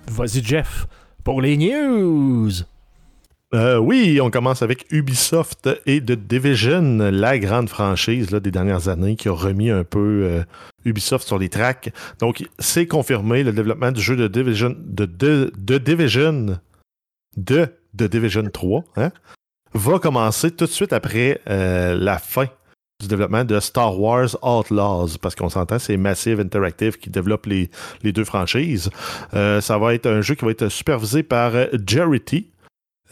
Vas-y 0.07 0.43
Jeff, 0.43 0.85
pour 1.23 1.41
les 1.41 1.55
news. 1.55 2.51
Euh, 3.53 3.77
oui, 3.77 4.19
on 4.21 4.31
commence 4.31 4.61
avec 4.61 4.85
Ubisoft 4.91 5.69
et 5.85 5.99
The 5.99 6.13
Division, 6.13 7.09
la 7.11 7.37
grande 7.37 7.67
franchise 7.67 8.29
des 8.29 8.51
dernières 8.51 8.87
années 8.87 9.17
qui 9.17 9.27
a 9.27 9.33
remis 9.33 9.69
un 9.69 9.83
peu 9.83 10.23
euh, 10.23 10.43
Ubisoft 10.85 11.27
sur 11.27 11.37
les 11.37 11.49
tracks. 11.49 11.93
Donc, 12.19 12.47
c'est 12.59 12.87
confirmé, 12.87 13.43
le 13.43 13.51
développement 13.51 13.91
du 13.91 14.01
jeu 14.01 14.15
de 14.15 14.27
Division, 14.29 14.73
de, 14.79 15.05
de, 15.05 15.77
Division, 15.77 16.59
de, 17.35 17.67
de 17.93 18.07
Division 18.07 18.49
3, 18.49 18.83
hein, 18.95 19.11
va 19.73 19.99
commencer 19.99 20.51
tout 20.51 20.65
de 20.65 20.69
suite 20.69 20.93
après 20.93 21.41
euh, 21.49 21.97
la 21.99 22.19
fin 22.19 22.45
du 23.01 23.07
développement 23.09 23.43
de 23.43 23.59
Star 23.59 23.99
Wars 23.99 24.29
Outlaws, 24.43 25.17
parce 25.21 25.35
qu'on 25.35 25.49
s'entend, 25.49 25.77
c'est 25.77 25.97
Massive 25.97 26.39
Interactive 26.39 26.97
qui 26.97 27.09
développe 27.09 27.47
les, 27.47 27.69
deux 28.03 28.23
franchises. 28.23 28.91
ça 29.33 29.77
va 29.79 29.95
être 29.95 30.05
un 30.05 30.21
jeu 30.21 30.35
qui 30.35 30.45
va 30.45 30.51
être 30.51 30.69
supervisé 30.69 31.23
par 31.23 31.53
T, 32.23 32.51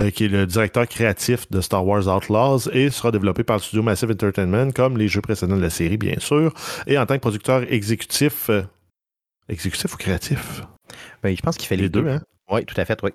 euh, 0.01 0.11
qui 0.11 0.25
est 0.25 0.27
le 0.29 0.45
directeur 0.45 0.87
créatif 0.87 1.49
de 1.51 1.59
Star 1.59 1.85
Wars 1.85 2.07
Outlaws 2.07 2.69
et 2.71 2.89
sera 2.89 3.11
développé 3.11 3.43
par 3.43 3.57
le 3.57 3.61
studio 3.61 3.83
Massive 3.83 4.11
Entertainment, 4.11 4.71
comme 4.71 4.97
les 4.97 5.09
jeux 5.09 5.19
précédents 5.19 5.57
de 5.57 5.61
la 5.61 5.69
série, 5.69 5.97
bien 5.97 6.15
sûr, 6.19 6.53
et 6.87 6.97
en 6.97 7.05
tant 7.05 7.15
que 7.15 7.19
producteur 7.19 7.63
exécutif. 7.69 8.49
Euh, 8.49 8.61
exécutif 9.49 9.93
ou 9.93 9.97
créatif? 9.97 10.61
Ben, 11.21 11.35
Je 11.35 11.41
pense 11.41 11.57
qu'il 11.57 11.67
fait 11.67 11.75
les, 11.75 11.89
deux. 11.89 12.07
Hein? 12.07 12.21
Oui, 12.49 12.63
tout 12.65 12.79
à 12.79 12.85
fait, 12.85 12.97
oui. 13.03 13.11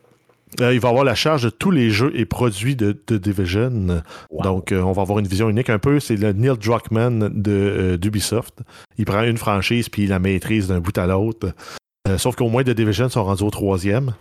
Euh, 0.61 0.75
il 0.75 0.79
va 0.79 0.91
avoir 0.91 1.05
la 1.05 1.15
charge 1.15 1.43
de 1.45 1.51
tous 1.51 1.71
les 1.71 1.91
jeux 1.91 2.13
et 2.15 2.27
produits 2.27 2.77
de, 2.77 2.93
Division. 3.17 4.03
Donc, 4.43 4.73
on 4.73 4.93
va 4.93 5.03
avoir 5.03 5.19
une 5.19 5.27
vision 5.27 5.49
unique 5.49 5.71
un 5.71 5.79
peu. 5.79 6.01
C'est 6.01 6.17
le 6.17 6.33
Neil 6.33 6.57
Druckmann 6.59 7.31
d'Ubisoft. 7.99 8.61
il 8.99 9.07
prend 9.07 9.23
une 9.23 9.39
franchise 9.39 9.89
puis 9.89 10.05
il 10.05 10.11
la 10.11 10.19
maîtrise 10.19 10.69
d'un 10.69 10.81
bout 10.81 10.97
à 10.99 11.07
l'autre. 11.07 11.55
sauf 12.19 12.37
qu'au 12.37 12.51
moins, 12.51 12.63
The 12.63 12.71
Division 12.71 13.09
sont 13.09 13.25
rendus 13.25 13.43
au 13.43 13.51
troisième. 13.51 14.13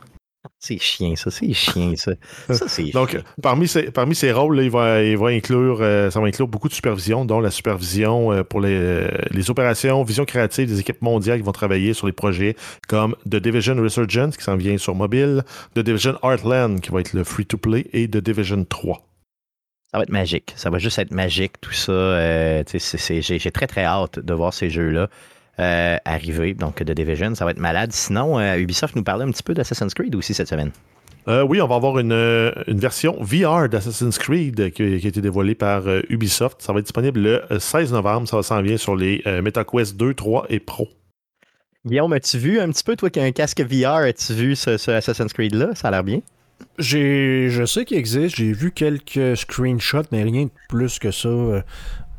C'est 0.59 0.77
chien, 0.77 1.15
ça, 1.15 1.31
c'est 1.31 1.53
chien, 1.53 1.93
ça. 1.95 2.11
Donc, 2.93 3.17
parmi 3.41 3.67
ces, 3.67 3.91
parmi 3.91 4.13
ces 4.13 4.31
rôles, 4.33 4.61
il, 4.61 4.69
va, 4.69 5.01
il 5.01 5.17
va 5.17 5.27
inclure, 5.27 5.79
euh, 5.81 6.09
ça 6.09 6.19
va 6.19 6.27
inclure 6.27 6.49
beaucoup 6.49 6.67
de 6.67 6.73
supervision, 6.73 7.23
dont 7.23 7.39
la 7.39 7.51
supervision 7.51 8.33
euh, 8.33 8.43
pour 8.43 8.59
les, 8.59 9.07
les, 9.31 9.49
opérations, 9.49 10.03
vision 10.03 10.25
créative 10.25 10.67
des 10.67 10.79
équipes 10.81 11.01
mondiales 11.01 11.39
qui 11.39 11.45
vont 11.45 11.53
travailler 11.53 11.93
sur 11.93 12.07
les 12.07 12.13
projets 12.13 12.55
comme 12.89 13.15
The 13.29 13.37
Division 13.37 13.75
Resurgence, 13.75 14.35
qui 14.35 14.43
s'en 14.43 14.57
vient 14.57 14.77
sur 14.77 14.95
mobile, 14.95 15.43
The 15.75 15.79
Division 15.79 16.17
Heartland, 16.23 16.81
qui 16.81 16.91
va 16.91 16.99
être 16.99 17.13
le 17.13 17.23
free-to-play, 17.23 17.87
et 17.93 18.09
The 18.09 18.17
Division 18.17 18.65
3. 18.65 19.01
Ça 19.93 19.99
va 19.99 20.03
être 20.03 20.09
magique. 20.09 20.53
Ça 20.55 20.69
va 20.71 20.79
juste 20.79 20.97
être 20.97 21.11
magique, 21.11 21.61
tout 21.61 21.71
ça. 21.71 21.91
Euh, 21.91 22.63
j'ai 22.67 23.51
très, 23.51 23.67
très 23.67 23.83
hâte 23.85 24.19
de 24.19 24.33
voir 24.33 24.53
ces 24.53 24.69
jeux-là. 24.69 25.07
Euh, 25.59 25.97
arriver, 26.03 26.55
donc 26.55 26.81
de 26.81 26.93
Division. 26.93 27.35
Ça 27.35 27.45
va 27.45 27.51
être 27.51 27.59
malade. 27.59 27.91
Sinon, 27.91 28.39
euh, 28.39 28.57
Ubisoft 28.57 28.95
nous 28.95 29.03
parlait 29.03 29.23
un 29.23 29.29
petit 29.29 29.43
peu 29.43 29.53
d'Assassin's 29.53 29.93
Creed 29.93 30.15
aussi 30.15 30.33
cette 30.33 30.47
semaine. 30.47 30.71
Euh, 31.27 31.43
oui, 31.43 31.61
on 31.61 31.67
va 31.67 31.75
avoir 31.75 31.99
une, 31.99 32.51
version 32.67 33.15
VR 33.21 33.69
d'Assassin's 33.69 34.17
Creed 34.17 34.71
qui, 34.71 34.81
a 34.81 34.95
été 34.95 35.21
dévoilée 35.21 35.53
par 35.53 35.83
Ubisoft. 36.09 36.61
Ça 36.61 36.73
va 36.73 36.79
être 36.79 36.85
disponible 36.85 37.19
le 37.19 37.59
16 37.59 37.93
novembre. 37.93 38.27
Ça 38.27 38.41
s'en 38.41 38.61
vient 38.61 38.77
sur 38.77 38.95
les 38.95 39.21
MetaQuest 39.25 39.95
2, 39.95 40.15
3 40.15 40.47
et 40.49 40.59
Pro. 40.59 40.89
Guillaume, 41.85 42.13
as-tu 42.13 42.37
vu 42.39 42.59
un 42.59 42.69
petit 42.69 42.83
peu, 42.83 42.95
toi 42.95 43.09
qui 43.09 43.19
as 43.19 43.23
un 43.23 43.31
casque 43.31 43.61
VR, 43.61 44.05
as-tu 44.07 44.33
vu 44.33 44.55
ce, 44.55 44.89
Assassin's 44.89 45.33
Creed-là? 45.33 45.75
Ça 45.75 45.89
a 45.89 45.91
l'air 45.91 46.03
bien. 46.03 46.21
J'ai, 46.79 47.49
je 47.49 47.65
sais 47.65 47.85
qu'il 47.85 47.97
existe, 47.97 48.37
j'ai 48.37 48.53
vu 48.53 48.71
quelques 48.71 49.37
screenshots, 49.37 50.07
mais 50.11 50.23
rien 50.23 50.45
de 50.45 50.51
plus 50.69 50.97
que 50.97 51.11
ça. 51.11 51.29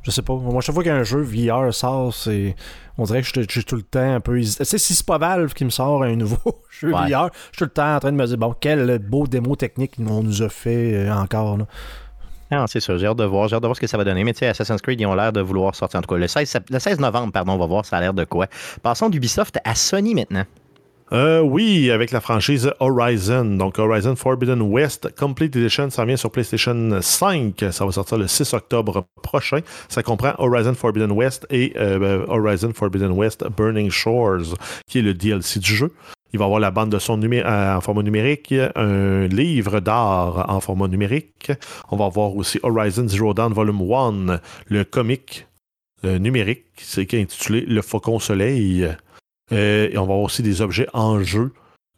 Je 0.05 0.11
sais 0.11 0.23
pas. 0.23 0.35
Moi, 0.35 0.61
chaque 0.61 0.75
fois 0.75 0.85
qu'un 0.85 1.03
jeu 1.03 1.21
VR 1.21 1.73
sort, 1.73 2.13
c'est. 2.15 2.55
On 2.99 3.05
dirait 3.05 3.23
que 3.23 3.29
je 3.29 3.41
suis 3.49 3.65
tout 3.65 3.77
le 3.77 3.83
temps 3.83 4.15
un 4.15 4.21
peu 4.21 4.39
Tu 4.39 4.45
sais, 4.45 4.79
si 4.79 4.95
c'est 4.95 5.07
pas 5.07 5.19
Valve 5.19 5.53
qui 5.55 5.65
me 5.65 5.71
sort 5.71 6.03
un 6.05 6.15
nouveau 6.15 6.63
jeu 6.71 6.91
VR, 6.91 7.31
je 7.51 7.57
suis 7.57 7.59
tout 7.59 7.65
le 7.65 7.71
temps 7.71 7.97
en 7.97 8.01
train 8.01 8.13
de 8.13 8.17
me 8.17 8.27
dire, 8.27 8.39
bon, 8.39 8.55
quel 8.61 8.99
beau 8.99 9.27
démo 9.27 9.57
technique 9.57 9.95
on 9.99 10.23
nous 10.23 10.43
a 10.43 10.49
fait 10.49 10.95
euh, 10.95 11.15
encore. 11.15 11.57
Là. 11.57 11.67
Non, 12.53 12.67
c'est 12.67 12.81
sûr, 12.81 12.99
j'ai 12.99 13.07
hâte 13.07 13.17
de 13.17 13.25
voir, 13.25 13.49
j'ai 13.49 13.57
hâte 13.57 13.63
de 13.63 13.67
voir 13.67 13.77
ce 13.77 13.81
que 13.81 13.87
ça 13.87 13.97
va 13.97 14.05
donner. 14.05 14.23
Mais 14.23 14.35
tu 14.35 14.41
sais, 14.41 14.47
Assassin's 14.47 14.81
Creed, 14.81 15.01
ils 15.01 15.07
ont 15.07 15.15
l'air 15.15 15.33
de 15.33 15.41
vouloir 15.41 15.75
sortir 15.75 15.99
en 15.99 16.03
tout 16.03 16.15
cas. 16.15 16.21
Le 16.21 16.29
16, 16.29 16.61
le 16.71 16.79
16 16.79 17.01
novembre, 17.01 17.33
pardon, 17.33 17.53
on 17.53 17.59
va 17.59 17.67
voir 17.67 17.85
ça 17.85 17.97
a 17.97 18.01
l'air 18.01 18.15
de 18.15 18.25
quoi. 18.25 18.47
Passons 18.83 19.09
d'Ubisoft 19.09 19.59
à 19.65 19.75
Sony 19.75 20.15
maintenant. 20.15 20.45
Euh, 21.13 21.41
oui, 21.41 21.91
avec 21.91 22.11
la 22.13 22.21
franchise 22.21 22.73
Horizon. 22.81 23.45
Donc, 23.45 23.79
Horizon 23.79 24.17
Forbidden 24.17 24.63
West 24.63 25.15
Complete 25.19 25.55
Edition, 25.55 25.91
ça 25.91 26.05
vient 26.05 26.17
sur 26.17 26.31
PlayStation 26.31 26.99
5. 27.01 27.63
Ça 27.71 27.85
va 27.85 27.93
sortir 27.93 28.19
le 28.19 28.27
6 28.27 28.55
octobre 28.55 29.07
prochain. 29.23 29.61
Ça 29.89 30.03
comprend 30.03 30.33
Horizon 30.39 30.75
Forbidden 30.75 31.13
West 31.13 31.47
et 31.51 31.75
euh, 31.77 31.99
ben, 31.99 32.25
Horizon 32.29 32.73
Forbidden 32.75 33.13
West 33.13 33.45
Burning 33.57 33.91
Shores, 33.91 34.57
qui 34.89 35.01
est 35.01 35.03
le 35.03 35.15
DLC 35.15 35.61
du 35.61 35.75
jeu. 35.75 35.93
Il 36.33 36.39
va 36.39 36.47
avoir 36.47 36.59
la 36.59 36.73
bande 36.73 36.91
de 36.91 36.99
son 36.99 37.21
euh, 37.23 37.77
en 37.77 37.81
format 37.81 38.03
numérique, 38.03 38.53
un 38.75 39.27
livre 39.27 39.81
d'art 39.81 40.47
en 40.49 40.59
format 40.61 40.89
numérique. 40.89 41.53
On 41.91 41.97
va 41.97 42.07
avoir 42.07 42.35
aussi 42.35 42.59
Horizon 42.63 43.07
Zero 43.07 43.35
Dawn 43.35 43.53
Volume 43.53 43.83
1, 43.93 44.41
le 44.67 44.85
comic 44.85 45.47
numérique, 46.03 46.67
c'est 46.77 47.15
intitulé 47.15 47.63
Le 47.63 47.81
Faucon 47.81 48.19
Soleil. 48.19 48.95
Euh, 49.53 49.89
et 49.91 49.99
on 49.99 50.07
va 50.07 50.13
avoir 50.15 50.21
aussi 50.21 50.43
des 50.43 50.63
objets 50.63 50.89
en 50.93 51.23
jeu, 51.23 51.53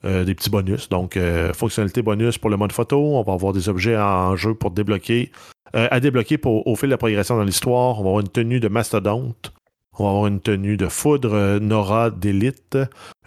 euh, 0.05 0.25
des 0.25 0.35
petits 0.35 0.51
bonus. 0.51 0.89
Donc, 0.89 1.17
euh, 1.17 1.53
fonctionnalité 1.53 2.03
bonus 2.03 2.39
pour 2.39 2.51
le 2.51 2.57
mode 2.57 2.73
photo. 2.73 3.17
On 3.17 3.23
va 3.23 3.33
avoir 3.33 3.53
des 3.53 3.69
objets 3.69 3.97
en 3.97 4.37
jeu 4.37 4.55
pour 4.55 4.71
débloquer, 4.71 5.31
à 5.73 6.01
débloquer 6.01 6.39
pour, 6.39 6.67
au 6.67 6.77
fil 6.77 6.89
de 6.89 6.93
la 6.93 6.99
progression 6.99 7.37
dans 7.37 7.45
l'histoire. 7.45 8.01
On 8.01 8.03
va 8.03 8.09
avoir 8.09 8.21
une 8.21 8.29
tenue 8.29 8.61
de 8.61 8.69
mastodonte. 8.69 9.53
On 9.99 10.05
va 10.05 10.11
avoir 10.11 10.27
une 10.27 10.41
tenue 10.41 10.77
de 10.77 10.89
foudre 10.89 11.59
Nora 11.59 12.11
d'élite, 12.11 12.79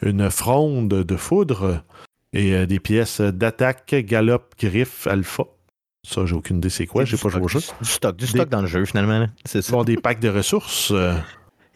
une 0.01 0.29
fronde 0.29 0.89
de 0.89 1.15
foudre 1.15 1.83
et 2.31 2.67
des 2.67 2.79
pièces 2.79 3.21
d'attaque, 3.21 3.95
galop, 4.05 4.43
griffe, 4.59 5.07
alpha. 5.07 5.45
Ça, 6.07 6.25
j'ai 6.25 6.35
aucune 6.35 6.57
idée 6.57 6.69
c'est 6.69 6.85
quoi, 6.85 7.05
j'ai 7.05 7.17
pas 7.17 7.29
joué 7.29 7.41
au 7.41 7.47
jeu. 7.47 7.59
Du 7.81 7.89
stock, 7.89 8.15
du 8.15 8.27
stock 8.27 8.49
dans 8.49 8.61
le 8.61 8.67
jeu 8.67 8.85
finalement. 8.85 9.27
C'est 9.45 9.61
ça. 9.61 9.83
des 9.83 9.97
packs 9.97 10.19
de 10.19 10.29
ressources. 10.29 10.93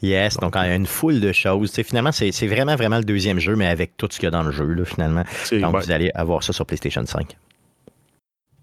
Yes, 0.04 0.36
donc 0.36 0.54
il 0.58 0.68
y 0.68 0.70
a 0.70 0.76
une 0.76 0.86
foule 0.86 1.22
de 1.22 1.32
choses. 1.32 1.72
finalement, 1.72 2.12
c'est 2.12 2.30
vraiment, 2.46 2.76
vraiment 2.76 2.98
le 2.98 3.06
deuxième 3.06 3.40
jeu, 3.40 3.56
mais 3.56 3.68
avec 3.68 3.96
tout 3.96 4.10
ce 4.12 4.18
qu'il 4.18 4.26
y 4.26 4.28
a 4.28 4.32
dans 4.32 4.44
le 4.44 4.52
jeu, 4.52 4.66
là, 4.66 4.84
finalement. 4.84 5.24
Donc, 5.54 5.82
vous 5.82 5.92
allez 5.92 6.12
avoir 6.14 6.44
ça 6.44 6.52
sur 6.52 6.66
PlayStation 6.66 7.06
5. 7.06 7.38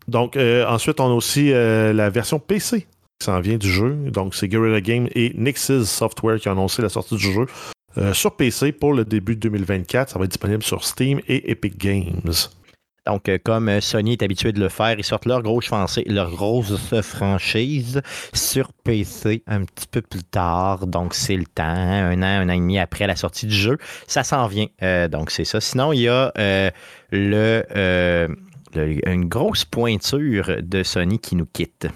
Donc, 0.07 0.36
euh, 0.36 0.66
ensuite, 0.66 1.01
on 1.01 1.07
a 1.07 1.14
aussi 1.14 1.51
euh, 1.53 1.95
la 1.95 2.11
version 2.11 2.38
PC 2.38 2.80
qui 2.80 3.24
s'en 3.24 3.41
vient 3.41 3.57
du 3.57 3.70
jeu. 3.70 3.95
Donc, 4.12 4.34
c'est 4.34 4.49
Guerrilla 4.49 4.82
Games 4.82 5.09
et 5.14 5.32
Nix's 5.34 5.84
Software 5.84 6.38
qui 6.38 6.49
ont 6.49 6.53
annoncé 6.53 6.82
la 6.82 6.91
sortie 6.91 7.16
du 7.16 7.32
jeu 7.32 7.47
euh, 7.97 8.12
sur 8.12 8.36
PC 8.36 8.72
pour 8.72 8.93
le 8.93 9.07
début 9.07 9.34
de 9.34 9.41
2024. 9.41 10.11
Ça 10.11 10.18
va 10.18 10.26
être 10.26 10.32
disponible 10.32 10.62
sur 10.62 10.84
Steam 10.84 11.20
et 11.26 11.51
Epic 11.51 11.78
Games. 11.78 12.32
Donc, 13.07 13.29
euh, 13.29 13.39
comme 13.43 13.69
euh, 13.69 13.81
Sony 13.81 14.13
est 14.13 14.23
habitué 14.23 14.53
de 14.53 14.61
le 14.61 14.69
faire, 14.69 14.95
ils 14.99 15.05
sortent 15.05 15.25
leur 15.25 15.43
grosse, 15.43 15.71
leur 16.07 16.31
grosse 16.31 16.75
franchise 17.03 18.03
sur 18.35 18.73
PC 18.73 19.43
un 19.47 19.65
petit 19.65 19.87
peu 19.91 20.03
plus 20.03 20.23
tard. 20.23 20.87
Donc, 20.87 21.15
c'est 21.15 21.37
le 21.37 21.47
temps, 21.47 21.65
un 21.65 22.23
an, 22.23 22.43
un 22.43 22.49
an 22.49 22.53
et 22.53 22.59
demi 22.59 22.79
après 22.79 23.07
la 23.07 23.17
sortie 23.17 23.47
du 23.47 23.55
jeu. 23.55 23.79
Ça 24.07 24.23
s'en 24.23 24.47
vient. 24.49 24.67
Euh, 24.83 25.09
donc, 25.09 25.31
c'est 25.31 25.45
ça. 25.45 25.61
Sinon, 25.61 25.93
il 25.93 26.01
y 26.01 26.09
a 26.09 26.33
le, 27.11 28.29
une 28.75 29.25
grosse 29.25 29.65
pointure 29.65 30.57
de 30.63 30.83
Sony 30.83 31.19
qui 31.19 31.37
nous 31.37 31.47
quitte. 31.47 31.89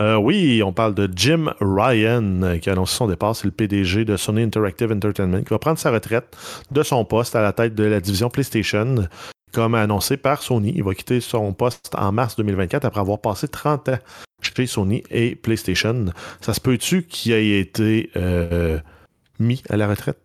oui, 0.00 0.60
on 0.64 0.72
parle 0.72 0.94
de 0.94 1.08
Jim 1.14 1.54
Ryan 1.60 2.58
qui 2.60 2.68
a 2.68 2.72
annoncé 2.72 2.96
son 2.96 3.06
départ. 3.06 3.36
C'est 3.36 3.44
le 3.44 3.52
PDG 3.52 4.04
de 4.04 4.16
Sony 4.16 4.42
Interactive 4.42 4.90
Entertainment 4.90 5.42
qui 5.42 5.50
va 5.50 5.60
prendre 5.60 5.78
sa 5.78 5.92
retraite 5.92 6.36
de 6.72 6.82
son 6.82 7.04
poste 7.04 7.36
à 7.36 7.42
la 7.42 7.52
tête 7.52 7.76
de 7.76 7.84
la 7.84 8.00
division 8.00 8.28
PlayStation 8.28 9.06
comme 9.52 9.74
annoncé 9.74 10.16
par 10.16 10.42
Sony. 10.42 10.72
Il 10.74 10.82
va 10.82 10.94
quitter 10.94 11.20
son 11.20 11.52
poste 11.52 11.94
en 11.96 12.12
mars 12.12 12.36
2024 12.36 12.84
après 12.84 13.00
avoir 13.00 13.20
passé 13.20 13.48
30 13.48 13.88
ans 13.90 13.98
chez 14.40 14.66
Sony 14.66 15.02
et 15.10 15.36
PlayStation. 15.36 16.06
Ça 16.40 16.54
se 16.54 16.60
peut-tu 16.60 17.04
qu'il 17.04 17.32
ait 17.32 17.60
été 17.60 18.10
euh, 18.16 18.78
mis 19.38 19.62
à 19.68 19.76
la 19.76 19.88
retraite? 19.88 20.18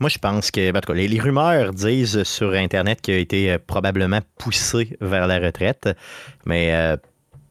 Moi, 0.00 0.08
je 0.08 0.18
pense 0.18 0.50
que, 0.50 0.76
en 0.76 0.80
tout 0.80 0.92
cas, 0.92 0.94
les, 0.94 1.20
rumeurs 1.20 1.72
disent 1.72 2.24
sur 2.24 2.52
Internet 2.54 3.00
qu'il 3.00 3.14
a 3.14 3.18
été 3.18 3.56
probablement 3.58 4.20
poussé 4.36 4.96
vers 5.00 5.28
la 5.28 5.38
retraite, 5.38 5.88
mais 6.44 6.96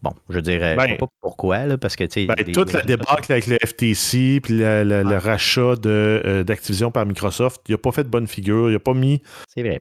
Bon, 0.02 0.14
je 0.30 0.40
dirais 0.40 0.76
ben, 0.76 0.98
pas 0.98 1.06
pourquoi, 1.22 1.66
là, 1.68 1.78
parce 1.78 1.96
que 1.96 2.04
tu 2.06 2.22
sais. 2.22 2.26
Ben, 2.26 2.36
toute 2.52 2.74
la 2.74 2.82
débâcle 2.82 3.32
avec 3.32 3.46
le 3.46 3.58
FTC 3.64 4.40
puis 4.42 4.58
le, 4.58 5.18
rachat 5.18 5.76
euh, 5.86 6.44
d'Activision 6.44 6.90
par 6.90 7.06
Microsoft, 7.06 7.62
il 7.68 7.74
n'a 7.74 7.78
pas 7.78 7.92
fait 7.92 8.04
de 8.04 8.10
bonne 8.10 8.28
figure. 8.28 8.70
Il 8.70 8.74
n'a 8.74 8.80
pas 8.80 8.96
mis 8.96 9.22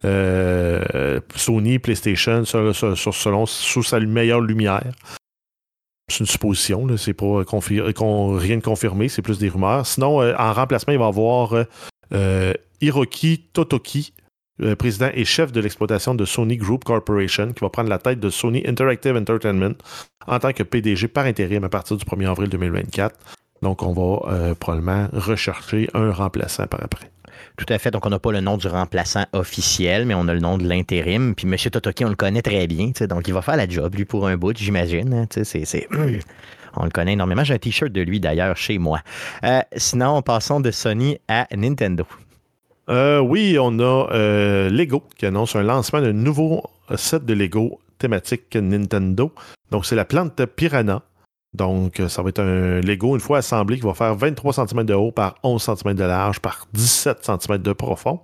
euh, 0.04 1.20
Sony, 1.34 1.78
PlayStation 1.78 2.44
sur, 2.44 2.74
selon, 2.74 3.46
sous 3.46 3.82
sa 3.82 3.98
meilleure 4.00 4.42
lumière. 4.42 4.92
C'est 6.08 6.20
une 6.20 6.26
supposition, 6.26 6.86
c'est 6.98 7.14
pas 7.14 7.44
rien 7.48 8.56
de 8.56 8.62
confirmé, 8.62 9.08
c'est 9.08 9.22
plus 9.22 9.38
des 9.38 9.48
rumeurs. 9.48 9.86
Sinon, 9.86 10.20
euh, 10.20 10.34
en 10.36 10.52
remplacement, 10.52 10.92
il 10.92 10.98
va 10.98 11.06
y 11.06 11.08
avoir 11.08 11.54
Hiroki 12.82 13.46
Totoki, 13.54 14.12
président 14.78 15.10
et 15.14 15.24
chef 15.24 15.52
de 15.52 15.60
l'exploitation 15.60 16.14
de 16.14 16.24
Sony 16.24 16.56
Group 16.56 16.84
Corporation, 16.84 17.52
qui 17.52 17.60
va 17.60 17.70
prendre 17.70 17.88
la 17.88 17.98
tête 17.98 18.20
de 18.20 18.30
Sony 18.30 18.62
Interactive 18.66 19.16
Entertainment 19.16 19.74
en 20.26 20.38
tant 20.38 20.52
que 20.52 20.62
PDG 20.62 21.08
par 21.08 21.26
intérim 21.26 21.64
à 21.64 21.68
partir 21.68 21.96
du 21.96 22.04
1er 22.04 22.30
avril 22.30 22.48
2024. 22.48 23.14
Donc, 23.62 23.82
on 23.82 23.92
va 23.92 24.32
euh, 24.32 24.54
probablement 24.54 25.08
rechercher 25.12 25.88
un 25.94 26.12
remplaçant 26.12 26.66
par 26.66 26.82
après. 26.82 27.10
Tout 27.56 27.66
à 27.68 27.78
fait. 27.78 27.90
Donc, 27.90 28.06
on 28.06 28.10
n'a 28.10 28.18
pas 28.18 28.32
le 28.32 28.40
nom 28.40 28.56
du 28.56 28.66
remplaçant 28.68 29.26
officiel, 29.32 30.06
mais 30.06 30.14
on 30.14 30.28
a 30.28 30.34
le 30.34 30.40
nom 30.40 30.56
de 30.56 30.66
l'intérim. 30.66 31.34
Puis 31.34 31.46
M. 31.46 31.56
Totoki, 31.56 32.04
on 32.04 32.08
le 32.08 32.14
connaît 32.14 32.42
très 32.42 32.66
bien. 32.66 32.92
Donc, 33.08 33.28
il 33.28 33.34
va 33.34 33.42
faire 33.42 33.56
la 33.56 33.68
job, 33.68 33.94
lui, 33.94 34.04
pour 34.04 34.26
un 34.26 34.36
bout, 34.36 34.56
j'imagine. 34.56 35.12
Hein, 35.12 35.26
On 36.76 36.84
le 36.84 36.90
connaît 36.90 37.14
énormément. 37.14 37.42
J'ai 37.42 37.54
un 37.54 37.58
T-shirt 37.58 37.90
de 37.90 38.00
lui, 38.00 38.20
d'ailleurs, 38.20 38.56
chez 38.56 38.78
moi. 38.78 39.00
Euh, 39.44 39.60
sinon, 39.76 40.22
passons 40.22 40.60
de 40.60 40.70
Sony 40.70 41.18
à 41.26 41.48
Nintendo. 41.54 42.06
Euh, 42.90 43.20
oui, 43.20 43.56
on 43.60 43.78
a 43.78 44.68
Lego 44.68 45.04
qui 45.16 45.26
annonce 45.26 45.54
un 45.56 45.62
lancement 45.62 46.00
d'un 46.00 46.12
nouveau 46.12 46.62
set 46.96 47.24
de 47.24 47.34
Lego 47.34 47.80
thématique 47.98 48.56
Nintendo. 48.56 49.32
Donc, 49.70 49.86
c'est 49.86 49.96
la 49.96 50.04
plante 50.04 50.44
Piranha. 50.46 51.02
Donc, 51.56 52.02
ça 52.08 52.22
va 52.22 52.28
être 52.28 52.40
un 52.40 52.80
Lego, 52.80 53.14
une 53.14 53.20
fois 53.20 53.38
assemblé, 53.38 53.76
qui 53.76 53.82
va 53.82 53.94
faire 53.94 54.14
23 54.14 54.52
cm 54.52 54.84
de 54.84 54.94
haut 54.94 55.12
par 55.12 55.36
11 55.42 55.62
cm 55.62 55.94
de 55.94 56.04
large 56.04 56.40
par 56.40 56.66
17 56.72 57.24
cm 57.24 57.58
de 57.58 57.72
profond. 57.72 58.20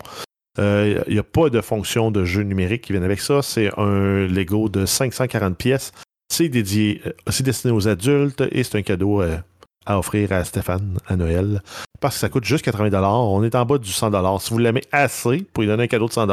Il 0.59 0.63
euh, 0.63 1.03
n'y 1.09 1.19
a 1.19 1.23
pas 1.23 1.51
de 1.51 1.61
fonction 1.61 2.11
de 2.11 2.25
jeu 2.25 2.43
numérique 2.43 2.83
qui 2.83 2.93
vient 2.93 3.03
avec 3.03 3.21
ça. 3.21 3.43
C'est 3.43 3.71
un 3.79 4.27
Lego 4.27 4.69
de 4.69 4.87
540 4.87 5.57
pièces. 5.57 5.93
C'est 6.33 6.49
dédié, 6.49 7.03
euh, 7.07 7.13
c'est 7.29 7.45
destiné 7.45 7.73
aux 7.73 7.89
adultes 7.89 8.43
et 8.51 8.63
c'est 8.63 8.79
un 8.79 8.83
cadeau 8.83 9.21
euh, 9.21 9.37
à 9.85 9.99
offrir 9.99 10.33
à 10.33 10.45
Stéphane 10.45 10.99
à 11.07 11.17
Noël. 11.17 11.63
Parce 12.01 12.15
que 12.15 12.21
ça 12.21 12.29
coûte 12.29 12.45
juste 12.45 12.65
80 12.65 12.91
On 13.09 13.43
est 13.43 13.55
en 13.55 13.65
bas 13.65 13.79
du 13.79 13.91
100 13.91 14.39
Si 14.39 14.51
vous 14.51 14.59
l'aimez 14.59 14.83
assez 14.93 15.39
pour 15.53 15.63
lui 15.63 15.69
donner 15.69 15.85
un 15.85 15.89
cadeau 15.89 16.09
de 16.09 16.13
100 16.13 16.27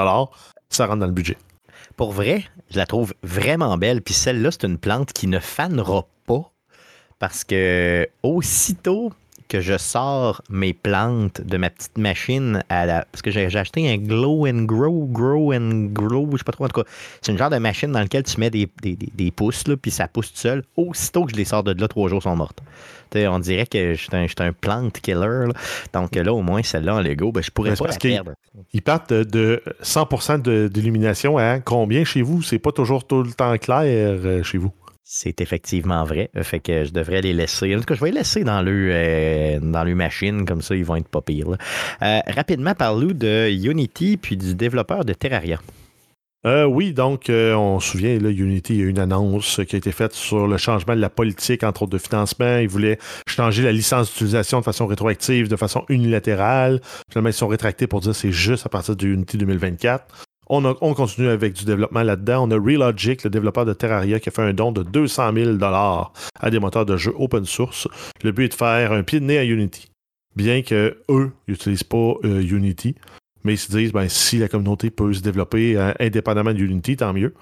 ça 0.70 0.88
rentre 0.88 1.00
dans 1.00 1.06
le 1.06 1.12
budget. 1.12 1.38
Pour 1.96 2.12
vrai, 2.12 2.44
je 2.72 2.78
la 2.78 2.86
trouve 2.86 3.14
vraiment 3.22 3.78
belle. 3.78 4.02
Puis 4.02 4.14
celle-là, 4.14 4.50
c'est 4.52 4.64
une 4.64 4.78
plante 4.78 5.14
qui 5.14 5.28
ne 5.28 5.40
fanera 5.40 6.08
pas 6.26 6.52
parce 7.20 7.44
que 7.44 8.08
aussitôt 8.24 9.14
que 9.54 9.62
je 9.62 9.78
sors 9.78 10.42
mes 10.50 10.74
plantes 10.74 11.40
de 11.42 11.58
ma 11.58 11.70
petite 11.70 12.00
machine 12.00 12.64
à 12.70 12.88
la. 12.88 13.06
Parce 13.12 13.22
que 13.22 13.30
j'ai 13.30 13.46
acheté 13.56 13.88
un 13.88 13.98
Glow 13.98 14.48
and 14.48 14.64
Grow, 14.64 15.06
Grow 15.06 15.54
and 15.54 15.90
Grow, 15.92 16.28
je 16.32 16.38
sais 16.38 16.44
pas 16.44 16.54
trop. 16.54 16.66
En 16.66 16.70
tout 16.70 16.82
cas, 16.82 16.90
c'est 17.22 17.32
une 17.32 17.38
genre 17.38 17.52
de 17.52 17.60
machine 17.60 17.92
dans 17.92 18.00
laquelle 18.00 18.24
tu 18.24 18.40
mets 18.40 18.50
des, 18.50 18.68
des, 18.82 18.96
des, 18.96 19.30
pouces, 19.30 19.68
là, 19.68 19.78
puis 19.78 19.92
ça 19.92 20.08
pousse 20.08 20.34
tout 20.34 20.40
seul. 20.40 20.64
Aussitôt 20.76 21.26
que 21.26 21.34
je 21.34 21.36
les 21.36 21.46
sors 21.46 21.64
de 21.64 21.80
là, 21.80 21.88
trois 21.88 22.10
jours 22.10 22.24
sont 22.24 22.36
mortes. 22.36 22.62
on 23.14 23.38
dirait 23.38 23.68
que 23.68 23.94
je 23.94 24.00
suis 24.00 24.10
un, 24.12 24.26
un, 24.40 24.54
plant 24.54 24.90
killer. 24.90 25.50
Donc 25.94 26.16
là, 26.16 26.34
au 26.34 26.42
moins, 26.42 26.64
celle-là 26.64 26.96
en 26.96 27.02
Lego, 27.02 27.32
ben, 27.32 27.44
je 27.44 27.52
pourrais 27.52 27.76
pas 27.76 27.86
la 27.90 27.96
perdre. 27.96 28.32
Ils 28.74 28.82
partent 28.82 29.14
de 29.14 29.62
100% 29.84 30.70
d'illumination 30.70 31.38
à 31.38 31.60
combien 31.60 32.04
chez 32.06 32.24
vous? 32.24 32.42
C'est 32.42 32.58
pas 32.58 32.72
toujours 32.72 33.06
tout 33.06 33.22
le 33.22 33.34
temps 33.34 33.56
clair 33.60 34.18
euh, 34.26 34.42
chez 34.42 34.58
vous. 34.58 34.74
C'est 35.06 35.42
effectivement 35.42 36.06
vrai. 36.06 36.30
Fait 36.44 36.62
que 36.62 36.86
je 36.86 36.92
devrais 36.92 37.22
les 37.22 37.34
laisser. 37.34 37.76
En 37.76 37.80
tout 37.80 37.86
cas, 37.86 37.96
je 37.96 38.00
vais 38.00 38.12
les 38.12 38.20
laisser 38.20 38.46
dans 38.46 38.62
le, 38.62 38.90
euh, 38.92 39.60
dans 39.60 39.84
le 39.84 39.96
machine, 39.96 40.46
comme 40.46 40.62
ça, 40.62 40.76
ils 40.76 40.86
vont 40.86 40.96
être 40.96 41.10
pas 41.10 41.22
pires. 41.22 41.58
Euh, 42.02 42.20
rapidement, 42.28 42.74
parlons 42.74 43.12
de 43.14 43.50
Unity 43.52 44.16
puis 44.16 44.38
du 44.38 44.56
développeur 44.56 45.04
de 45.04 45.12
Terraria. 45.12 45.60
Euh, 46.46 46.66
oui, 46.66 46.94
donc 46.94 47.26
on 47.30 47.80
se 47.80 47.92
souvient, 47.92 48.18
là, 48.20 48.30
Unity, 48.30 48.76
il 48.76 48.80
y 48.82 48.84
a 48.84 48.88
une 48.88 49.00
annonce 49.00 49.62
qui 49.68 49.76
a 49.76 49.78
été 49.78 49.92
faite 49.94 50.14
sur 50.14 50.46
le 50.46 50.58
changement 50.58 50.96
de 50.96 51.00
la 51.00 51.10
politique, 51.10 51.64
entre 51.64 51.84
autres 51.84 51.94
de 51.94 51.98
financement. 51.98 52.58
Ils 52.58 52.68
voulaient 52.68 53.00
changer 53.28 53.64
la 53.64 53.72
licence 53.72 54.10
d'utilisation 54.10 54.60
de 54.60 54.64
façon 54.64 54.88
rétroactive, 54.88 55.48
de 55.48 55.56
façon 55.56 55.86
unilatérale. 55.90 56.82
Finalement, 57.10 57.30
ils 57.30 57.34
sont 57.34 57.48
rétractés 57.48 57.88
pour 57.88 58.02
dire 58.02 58.12
que 58.12 58.18
c'est 58.18 58.32
juste 58.32 58.66
à 58.66 58.70
partir 58.70 58.96
de 58.96 59.08
Unity 59.08 59.38
2024. 59.38 60.06
On, 60.48 60.94
continue 60.94 61.30
avec 61.30 61.54
du 61.54 61.66
développement 61.66 62.04
là-dedans. 62.04 62.48
On 62.48 62.52
a 62.52 62.56
Relogic, 62.56 63.24
le 63.24 63.30
développeur 63.30 63.66
de 63.66 63.74
Terraria, 63.74 64.20
qui 64.20 64.30
a 64.30 64.32
fait 64.32 64.42
un 64.42 64.54
don 64.54 64.72
de 64.72 64.84
200 64.84 65.34
000 65.34 65.58
à 65.62 66.50
des 66.50 66.60
moteurs 66.60 66.86
de 66.86 66.98
jeu 66.98 67.14
open 67.18 67.46
source. 67.46 67.88
Le 68.24 68.32
but 68.32 68.46
est 68.46 68.50
de 68.50 68.54
faire 68.54 68.92
un 68.92 69.04
pied 69.04 69.20
de 69.20 69.26
nez 69.26 69.38
à 69.38 69.44
Unity. 69.44 69.90
Bien 70.36 70.62
que 70.62 70.98
eux 71.10 71.32
n'utilisent 71.48 71.84
pas 71.84 72.16
euh, 72.24 72.42
Unity, 72.42 72.96
mais 73.44 73.54
ils 73.54 73.58
se 73.58 73.72
disent 73.72 73.94
ben, 73.94 74.10
si 74.10 74.40
la 74.40 74.48
communauté 74.48 74.90
peut 74.90 75.14
se 75.14 75.22
développer 75.22 75.78
euh, 75.78 75.94
indépendamment 76.00 76.54
de 76.54 76.60
Unity, 76.60 76.98
tant 76.98 77.14
mieux. 77.14 77.34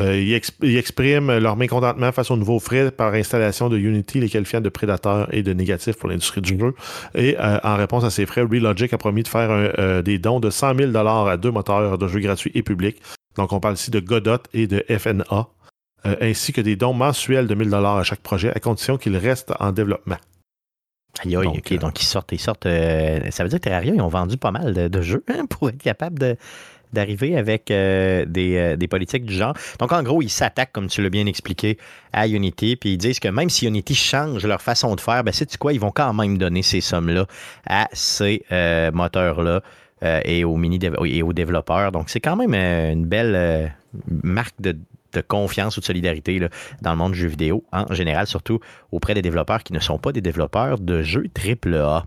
Euh, 0.00 0.18
ils, 0.62 0.76
expriment 0.76 1.38
leur 1.38 1.56
mécontentement 1.56 2.10
face 2.12 2.30
aux 2.30 2.36
nouveaux 2.36 2.58
frais 2.58 2.90
par 2.90 3.12
installation 3.14 3.68
de 3.68 3.76
Unity, 3.76 4.20
les 4.20 4.28
qualifiant 4.28 4.60
de 4.60 4.68
prédateurs 4.68 5.32
et 5.34 5.42
de 5.42 5.52
négatifs 5.52 5.96
pour 5.96 6.08
l'industrie 6.08 6.40
du 6.40 6.58
jeu. 6.58 6.74
Et 7.14 7.36
euh, 7.38 7.58
en 7.62 7.76
réponse 7.76 8.04
à 8.04 8.10
ces 8.10 8.26
frais, 8.26 8.42
Relogic 8.42 8.92
a 8.92 8.98
promis 8.98 9.22
de 9.22 9.28
faire 9.28 9.50
euh, 9.50 10.02
des 10.02 10.18
dons 10.18 10.40
de 10.40 10.50
100 10.50 10.76
000 10.92 10.96
à 10.96 11.36
deux 11.36 11.50
moteurs 11.50 11.98
de 11.98 12.08
jeux 12.08 12.20
gratuits 12.20 12.52
et 12.54 12.62
publics. 12.62 13.00
Donc, 13.36 13.52
on 13.52 13.60
parle 13.60 13.74
ici 13.74 13.90
de 13.90 14.00
Godot 14.00 14.38
et 14.54 14.66
de 14.66 14.84
FNA, 14.88 15.48
ainsi 16.04 16.52
que 16.52 16.60
des 16.60 16.76
dons 16.76 16.94
mensuels 16.94 17.46
de 17.46 17.54
1000 17.54 17.72
à 17.74 18.02
chaque 18.02 18.20
projet, 18.20 18.50
à 18.50 18.58
condition 18.58 18.96
qu'ils 18.96 19.16
restent 19.16 19.52
en 19.60 19.72
développement. 19.72 20.16
Aïe, 21.24 21.36
aïe, 21.36 21.44
donc, 21.44 21.56
ok, 21.56 21.78
donc 21.78 22.00
ils 22.00 22.06
sortent, 22.06 22.32
ils 22.32 22.40
sortent. 22.40 22.64
ça 22.64 23.42
veut 23.42 23.48
dire 23.48 23.58
que 23.58 23.64
Terraria, 23.64 23.94
ils 23.94 24.00
ont 24.00 24.08
vendu 24.08 24.36
pas 24.36 24.50
mal 24.50 24.90
de, 24.90 25.02
jeux 25.02 25.24
hein, 25.28 25.46
pour 25.46 25.68
être 25.68 25.78
capable 25.78 26.18
de, 26.18 26.36
d'arriver 26.92 27.36
avec 27.36 27.70
euh, 27.70 28.24
euh, 28.36 28.76
des, 28.76 28.88
politiques 28.88 29.24
du 29.24 29.34
genre. 29.34 29.54
Donc, 29.78 29.92
en 29.92 30.02
gros, 30.02 30.22
ils 30.22 30.30
s'attaquent, 30.30 30.72
comme 30.72 30.88
tu 30.88 31.02
l'as 31.02 31.10
bien 31.10 31.26
expliqué, 31.26 31.78
à 32.12 32.26
Unity, 32.26 32.76
puis 32.76 32.92
ils 32.92 32.98
disent 32.98 33.20
que 33.20 33.28
même 33.28 33.50
si 33.50 33.66
Unity 33.66 33.94
change 33.94 34.44
leur 34.46 34.62
façon 34.62 34.94
de 34.94 35.00
faire, 35.00 35.24
ben, 35.24 35.32
sais-tu 35.32 35.58
quoi, 35.58 35.72
ils 35.72 35.80
vont 35.80 35.92
quand 35.92 36.12
même 36.12 36.38
donner 36.38 36.62
ces 36.62 36.80
sommes-là 36.80 37.26
à 37.68 37.88
ces 37.92 38.42
euh, 38.52 38.90
moteurs-là. 38.92 39.62
et, 40.24 40.44
aux 40.44 40.56
mini 40.56 40.78
et 41.04 41.22
aux 41.22 41.32
développeurs. 41.34 41.92
Donc, 41.92 42.08
c'est 42.08 42.20
quand 42.20 42.36
même 42.36 42.54
une 42.54 43.04
belle 43.04 43.74
marque 44.08 44.60
de, 44.60 44.76
confiance 45.28 45.76
ou 45.76 45.80
de 45.80 45.84
solidarité 45.84 46.38
là, 46.38 46.48
dans 46.82 46.92
le 46.92 46.96
monde 46.96 47.12
du 47.12 47.18
jeu 47.18 47.28
vidéo, 47.28 47.64
en 47.72 47.92
général, 47.92 48.26
surtout 48.28 48.60
auprès 48.92 49.12
des 49.12 49.22
développeurs 49.22 49.62
qui 49.62 49.72
ne 49.72 49.80
sont 49.80 49.98
pas 49.98 50.12
des 50.12 50.20
développeurs 50.20 50.78
de 50.78 51.02
jeux 51.02 51.26
AAA. 51.36 52.06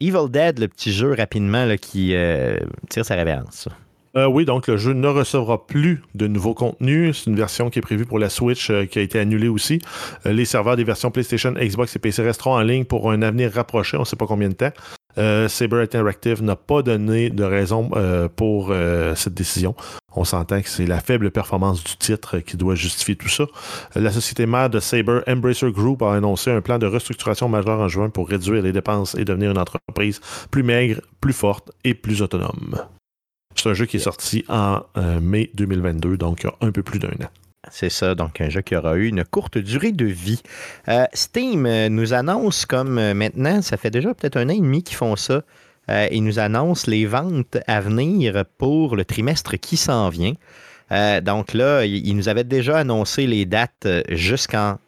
Evil 0.00 0.30
Dead, 0.30 0.60
le 0.60 0.68
petit 0.68 0.92
jeu 0.92 1.12
rapidement 1.12 1.66
qui 1.76 2.14
euh, 2.14 2.56
tire 2.88 3.04
sa 3.04 3.16
révérence. 3.16 3.68
Euh, 4.16 4.26
oui, 4.26 4.44
donc 4.44 4.68
le 4.68 4.76
jeu 4.76 4.92
ne 4.92 5.08
recevra 5.08 5.66
plus 5.66 6.02
de 6.14 6.28
nouveaux 6.28 6.54
contenus. 6.54 7.18
C'est 7.18 7.30
une 7.30 7.36
version 7.36 7.68
qui 7.68 7.80
est 7.80 7.82
prévue 7.82 8.06
pour 8.06 8.20
la 8.20 8.30
Switch 8.30 8.70
euh, 8.70 8.86
qui 8.86 9.00
a 9.00 9.02
été 9.02 9.18
annulée 9.18 9.48
aussi. 9.48 9.80
les 10.24 10.44
serveurs 10.44 10.76
des 10.76 10.84
versions 10.84 11.10
PlayStation, 11.10 11.52
Xbox 11.52 11.96
et 11.96 11.98
PC 11.98 12.22
resteront 12.22 12.54
en 12.54 12.62
ligne 12.62 12.84
pour 12.84 13.10
un 13.10 13.22
avenir 13.22 13.52
rapproché, 13.52 13.96
on 13.96 14.00
ne 14.00 14.06
sait 14.06 14.16
pas 14.16 14.26
combien 14.26 14.48
de 14.48 14.54
temps. 14.54 14.72
Saber 15.48 15.82
Interactive 15.82 16.42
n'a 16.42 16.56
pas 16.56 16.82
donné 16.82 17.30
de 17.30 17.44
raison 17.44 17.90
pour 18.36 18.72
cette 19.14 19.34
décision. 19.34 19.74
On 20.14 20.24
s'entend 20.24 20.60
que 20.62 20.68
c'est 20.68 20.86
la 20.86 21.00
faible 21.00 21.30
performance 21.30 21.84
du 21.84 21.96
titre 21.96 22.38
qui 22.38 22.56
doit 22.56 22.74
justifier 22.74 23.14
tout 23.14 23.28
ça. 23.28 23.44
La 23.94 24.10
société 24.10 24.46
mère 24.46 24.70
de 24.70 24.80
Saber, 24.80 25.20
Embracer 25.28 25.70
Group, 25.70 26.02
a 26.02 26.14
annoncé 26.14 26.50
un 26.50 26.60
plan 26.60 26.78
de 26.78 26.86
restructuration 26.86 27.48
majeur 27.48 27.78
en 27.78 27.88
juin 27.88 28.10
pour 28.10 28.28
réduire 28.28 28.62
les 28.62 28.72
dépenses 28.72 29.14
et 29.14 29.24
devenir 29.24 29.50
une 29.50 29.58
entreprise 29.58 30.20
plus 30.50 30.62
maigre, 30.62 31.00
plus 31.20 31.32
forte 31.32 31.70
et 31.84 31.94
plus 31.94 32.22
autonome. 32.22 32.82
C'est 33.54 33.68
un 33.68 33.74
jeu 33.74 33.86
qui 33.86 33.96
est 33.96 34.00
sorti 34.00 34.44
en 34.48 34.82
euh, 34.96 35.20
mai 35.20 35.50
2022, 35.54 36.16
donc 36.16 36.42
il 36.42 36.46
y 36.46 36.48
a 36.48 36.54
un 36.66 36.72
peu 36.72 36.82
plus 36.82 36.98
d'un 36.98 37.08
an. 37.08 37.30
C'est 37.70 37.90
ça, 37.90 38.14
donc 38.14 38.40
un 38.40 38.48
jeu 38.48 38.60
qui 38.60 38.76
aura 38.76 38.96
eu 38.96 39.06
une 39.06 39.24
courte 39.24 39.58
durée 39.58 39.92
de 39.92 40.06
vie. 40.06 40.42
Euh, 40.88 41.04
Steam 41.12 41.66
euh, 41.66 41.88
nous 41.88 42.14
annonce 42.14 42.66
comme 42.66 43.12
maintenant, 43.12 43.62
ça 43.62 43.76
fait 43.76 43.90
déjà 43.90 44.14
peut-être 44.14 44.36
un 44.36 44.46
an 44.46 44.52
et 44.52 44.60
demi 44.60 44.82
qu'ils 44.82 44.96
font 44.96 45.16
ça, 45.16 45.42
euh, 45.90 46.08
il 46.10 46.22
nous 46.24 46.38
annonce 46.38 46.86
les 46.86 47.06
ventes 47.06 47.58
à 47.66 47.80
venir 47.80 48.44
pour 48.58 48.96
le 48.96 49.04
trimestre 49.04 49.56
qui 49.56 49.76
s'en 49.76 50.08
vient. 50.08 50.34
Euh, 50.92 51.20
donc 51.20 51.54
là, 51.54 51.84
il, 51.84 52.16
nous 52.16 52.28
avait 52.28 52.44
déjà 52.44 52.78
annoncé 52.78 53.26
les 53.26 53.44
dates 53.44 53.86
euh, 53.86 54.02
jusqu'en 54.10 54.78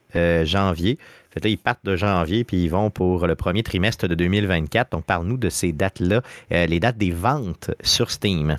janvier. 0.42 0.98
Fait 1.30 1.48
ils 1.48 1.56
partent 1.56 1.84
de 1.84 1.94
janvier 1.94 2.42
puis 2.42 2.64
ils 2.64 2.68
vont 2.68 2.90
pour 2.90 3.28
le 3.28 3.36
premier 3.36 3.62
trimestre 3.62 4.08
de 4.08 4.16
2024. 4.16 4.90
Donc, 4.90 5.04
parle-nous 5.04 5.36
de 5.36 5.48
ces 5.48 5.70
dates-là, 5.70 6.22
les 6.50 6.80
dates 6.80 6.98
des 6.98 7.12
ventes 7.12 7.70
sur 7.84 8.10
Steam. 8.10 8.56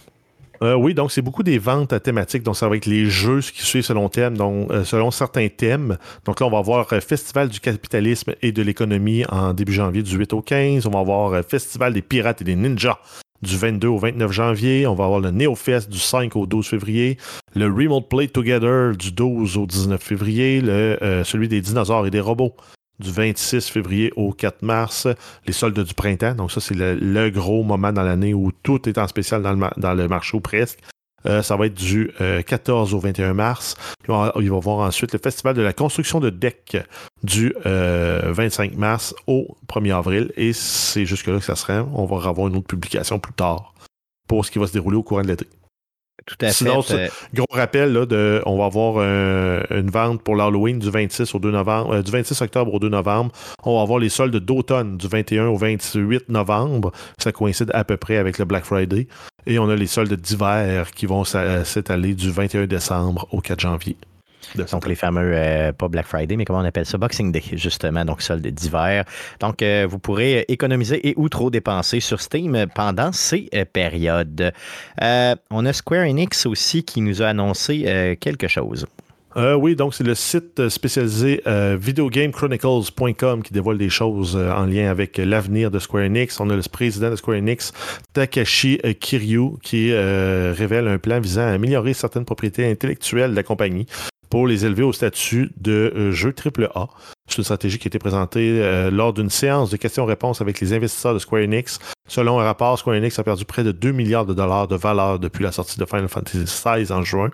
Euh, 0.64 0.76
oui, 0.76 0.94
donc 0.94 1.12
c'est 1.12 1.24
beaucoup 1.24 1.44
des 1.44 1.58
ventes 1.58 2.02
thématiques. 2.04 2.44
Donc 2.44 2.56
ça 2.56 2.70
va 2.70 2.76
être 2.78 2.86
les 2.86 3.06
jeux 3.06 3.42
qui 3.42 3.64
suivent 3.64 3.84
selon 3.84 4.10
thème, 4.10 4.38
donc 4.38 4.70
euh, 4.72 4.84
selon 4.84 5.10
certains 5.10 5.48
thèmes. 5.48 5.98
Donc 6.26 6.40
là, 6.40 6.46
on 6.46 6.52
va 6.52 6.60
avoir 6.60 6.92
euh, 6.94 7.00
Festival 7.00 7.50
du 7.50 7.60
capitalisme 7.60 8.34
et 8.42 8.52
de 8.52 8.62
l'économie 8.62 9.26
en 9.30 9.54
début 9.54 9.74
janvier 9.74 10.04
du 10.04 10.16
8 10.16 10.34
au 10.34 10.42
15. 10.42 10.86
On 10.86 10.92
va 10.92 11.00
avoir 11.00 11.44
Festival 11.44 11.94
des 11.94 12.04
pirates 12.04 12.42
et 12.42 12.46
des 12.46 12.56
ninjas 12.56 13.00
du 13.42 13.58
22 13.58 13.88
au 13.88 13.98
29 13.98 14.32
janvier. 14.32 14.86
On 14.86 14.94
va 14.94 15.06
avoir 15.06 15.20
le 15.20 15.32
NeoFest 15.32 15.90
du 15.90 15.98
5 15.98 16.36
au 16.36 16.46
12 16.46 16.68
février. 16.68 17.18
Le 17.56 17.66
Remote 17.66 18.08
Play 18.08 18.28
Together 18.28 18.96
du 18.96 19.12
12 19.12 19.58
au 19.58 19.66
19 19.66 20.00
février. 20.00 20.62
Le, 20.62 21.24
celui 21.26 21.48
des 21.48 21.62
dinosaures 21.62 22.06
et 22.06 22.12
des 22.12 22.20
robots 22.20 22.54
du 23.02 23.12
26 23.12 23.70
février 23.70 24.14
au 24.16 24.32
4 24.32 24.62
mars, 24.62 25.08
les 25.46 25.54
soldes 25.54 25.84
du 25.84 25.94
printemps. 25.94 26.36
Donc 26.36 26.52
ça, 26.52 26.62
c'est 26.62 26.76
le, 26.76 27.30
gros 27.30 27.64
moment 27.64 27.92
dans 27.92 28.04
l'année 28.04 28.34
où 28.34 28.52
tout 28.64 28.88
est 28.88 28.98
en 28.98 29.08
spécial 29.08 29.42
dans 29.42 29.54
le, 29.54 29.70
dans 29.78 30.08
marché 30.08 30.38
ou 30.38 30.40
presque. 30.40 30.80
Euh, 31.26 31.42
ça 31.42 31.56
va 31.56 31.68
être 31.68 31.76
du 31.76 32.12
14 32.48 32.94
euh, 32.94 32.98
au 32.98 33.00
21 33.00 33.34
mars. 33.34 33.76
il 34.08 34.14
va 34.14 34.34
y 34.38 34.48
avoir 34.48 34.80
ensuite 34.80 35.14
le 35.14 35.20
Festival 35.20 35.56
de 35.56 35.62
la 35.62 35.74
construction 35.74 36.20
de 36.20 36.30
decks 36.30 36.78
du 37.24 37.54
25 37.64 37.66
euh, 37.66 38.78
mars 38.78 39.14
au 39.28 39.56
1er 39.68 39.96
avril. 39.96 40.32
Et 40.36 40.54
c'est 40.54 41.06
jusque-là 41.06 41.38
que 41.38 41.46
ça 41.46 41.56
serait. 41.56 41.84
On 41.94 42.06
va 42.06 42.28
avoir 42.28 42.48
une 42.48 42.56
autre 42.56 42.68
publication 42.68 43.20
plus 43.20 43.34
tard 43.34 43.74
pour 44.28 44.46
ce 44.46 44.52
qui 44.52 44.60
va 44.60 44.68
se 44.68 44.74
dérouler 44.74 44.98
au 44.98 45.04
courant 45.04 45.22
de 45.22 45.28
l'été. 45.28 45.48
Tout 46.26 46.36
à 46.46 46.50
Sinon, 46.50 46.82
fait. 46.82 47.12
gros 47.34 47.46
rappel, 47.52 47.94
là, 47.94 48.06
de, 48.06 48.42
on 48.46 48.58
va 48.58 48.66
avoir 48.66 48.98
une 49.04 49.90
vente 49.90 50.22
pour 50.22 50.36
l'Halloween 50.36 50.80
du 50.80 50.90
26 50.90 51.34
au 51.36 51.40
2 51.40 51.52
novembre, 51.52 52.02
du 52.02 52.12
26 52.12 52.42
octobre 52.42 52.74
au 52.74 52.80
2 52.80 52.90
novembre. 52.90 53.32
On 53.64 53.78
va 53.78 53.82
avoir 53.82 54.00
les 54.00 54.10
soldes 54.10 54.36
d'automne 54.38 54.98
du 54.98 55.08
21 55.08 55.48
au 55.48 55.58
28 55.58 56.30
novembre. 56.30 56.92
Ça 57.18 57.32
coïncide 57.32 57.72
à 57.74 57.84
peu 57.84 57.98
près 57.98 58.18
avec 58.18 58.38
le 58.38 58.46
Black 58.46 58.66
Friday. 58.66 59.08
Et 59.48 59.58
on 59.58 59.68
a 59.70 59.76
les 59.76 59.88
soldes 59.88 60.14
d'hiver 60.14 60.92
qui 60.92 61.08
vont 61.08 61.24
s'étaler 61.24 62.14
du 62.14 62.30
21 62.30 62.68
décembre 62.68 63.28
au 63.32 63.42
4 63.42 63.60
janvier. 63.60 63.98
Donc, 64.56 64.88
les 64.88 64.96
fameux, 64.96 65.32
euh, 65.34 65.72
pas 65.72 65.88
Black 65.88 66.06
Friday, 66.06 66.36
mais 66.36 66.46
comment 66.46 66.60
on 66.60 66.66
appelle 66.66 66.86
ça? 66.86 66.98
Boxing 66.98 67.32
Day, 67.32 67.44
justement, 67.54 68.06
donc 68.06 68.22
soldes 68.22 68.46
d'hiver. 68.46 69.06
Donc, 69.40 69.62
euh, 69.62 69.88
vous 69.90 70.00
pourrez 70.00 70.46
économiser 70.48 71.08
et 71.08 71.14
ou 71.18 71.30
trop 71.30 71.50
dépenser 71.50 72.00
sur 72.00 72.22
Steam 72.22 72.66
pendant 72.76 73.12
ces 73.12 73.50
euh, 73.54 73.66
périodes. 73.66 74.54
on 75.00 75.66
a 75.66 75.74
Square 75.74 76.08
Enix 76.08 76.46
aussi 76.46 76.84
qui 76.84 77.02
nous 77.02 77.22
a 77.22 77.28
annoncé 77.28 78.18
quelque 78.20 78.48
chose. 78.48 78.86
Euh, 79.38 79.54
oui, 79.54 79.76
donc 79.76 79.94
c'est 79.94 80.04
le 80.04 80.16
site 80.16 80.68
spécialisé 80.68 81.42
euh, 81.48 81.78
videogamechronicles.com 81.80 83.44
qui 83.44 83.54
dévoile 83.54 83.78
des 83.78 83.90
choses 83.90 84.36
euh, 84.36 84.52
en 84.52 84.66
lien 84.66 84.90
avec 84.90 85.18
l'avenir 85.18 85.72
de 85.72 85.80
Square 85.80 86.04
Enix. 86.04 86.40
On 86.40 86.50
a 86.50 86.56
le 86.56 86.62
président 86.70 87.10
de 87.10 87.16
Square 87.16 87.38
Enix, 87.38 87.72
Takashi 88.14 88.80
Kiryu, 89.00 89.58
qui 89.62 89.94
révèle 89.94 90.88
un 90.88 90.98
plan 90.98 91.20
visant 91.20 91.42
à 91.42 91.52
améliorer 91.52 91.94
certaines 91.94 92.26
propriétés 92.26 92.70
intellectuelles 92.70 93.32
de 93.32 93.36
la 93.36 93.44
compagnie 93.44 93.86
pour 94.32 94.48
les 94.48 94.66
élever 94.66 94.82
au 94.82 94.94
statut 94.94 95.52
de 95.58 96.10
jeu 96.12 96.34
AAA. 96.34 96.88
C'est 97.28 97.38
une 97.38 97.44
stratégie 97.44 97.78
qui 97.78 97.88
a 97.88 97.90
été 97.90 98.00
présentée 98.00 98.90
lors 98.92 99.14
d'une 99.14 99.30
séance 99.30 99.70
de 99.70 99.78
questions-réponses 99.78 100.42
avec 100.42 100.60
les 100.60 100.74
investisseurs 100.74 101.14
de 101.14 101.20
Square 101.20 101.44
Enix. 101.44 101.80
Selon 102.08 102.40
un 102.40 102.44
rapport, 102.44 102.80
Square 102.80 102.96
Enix 102.96 103.20
a 103.20 103.24
perdu 103.24 103.46
près 103.46 103.64
de 103.64 103.72
2 103.72 103.92
milliards 103.92 104.26
de 104.26 104.34
dollars 104.34 104.68
de 104.68 104.76
valeur 104.76 105.20
depuis 105.20 105.44
la 105.44 105.52
sortie 105.52 105.80
de 105.80 105.86
Final 105.86 106.08
Fantasy 106.08 106.46
XVI 106.46 106.92
en 106.92 107.04
juin. 107.04 107.30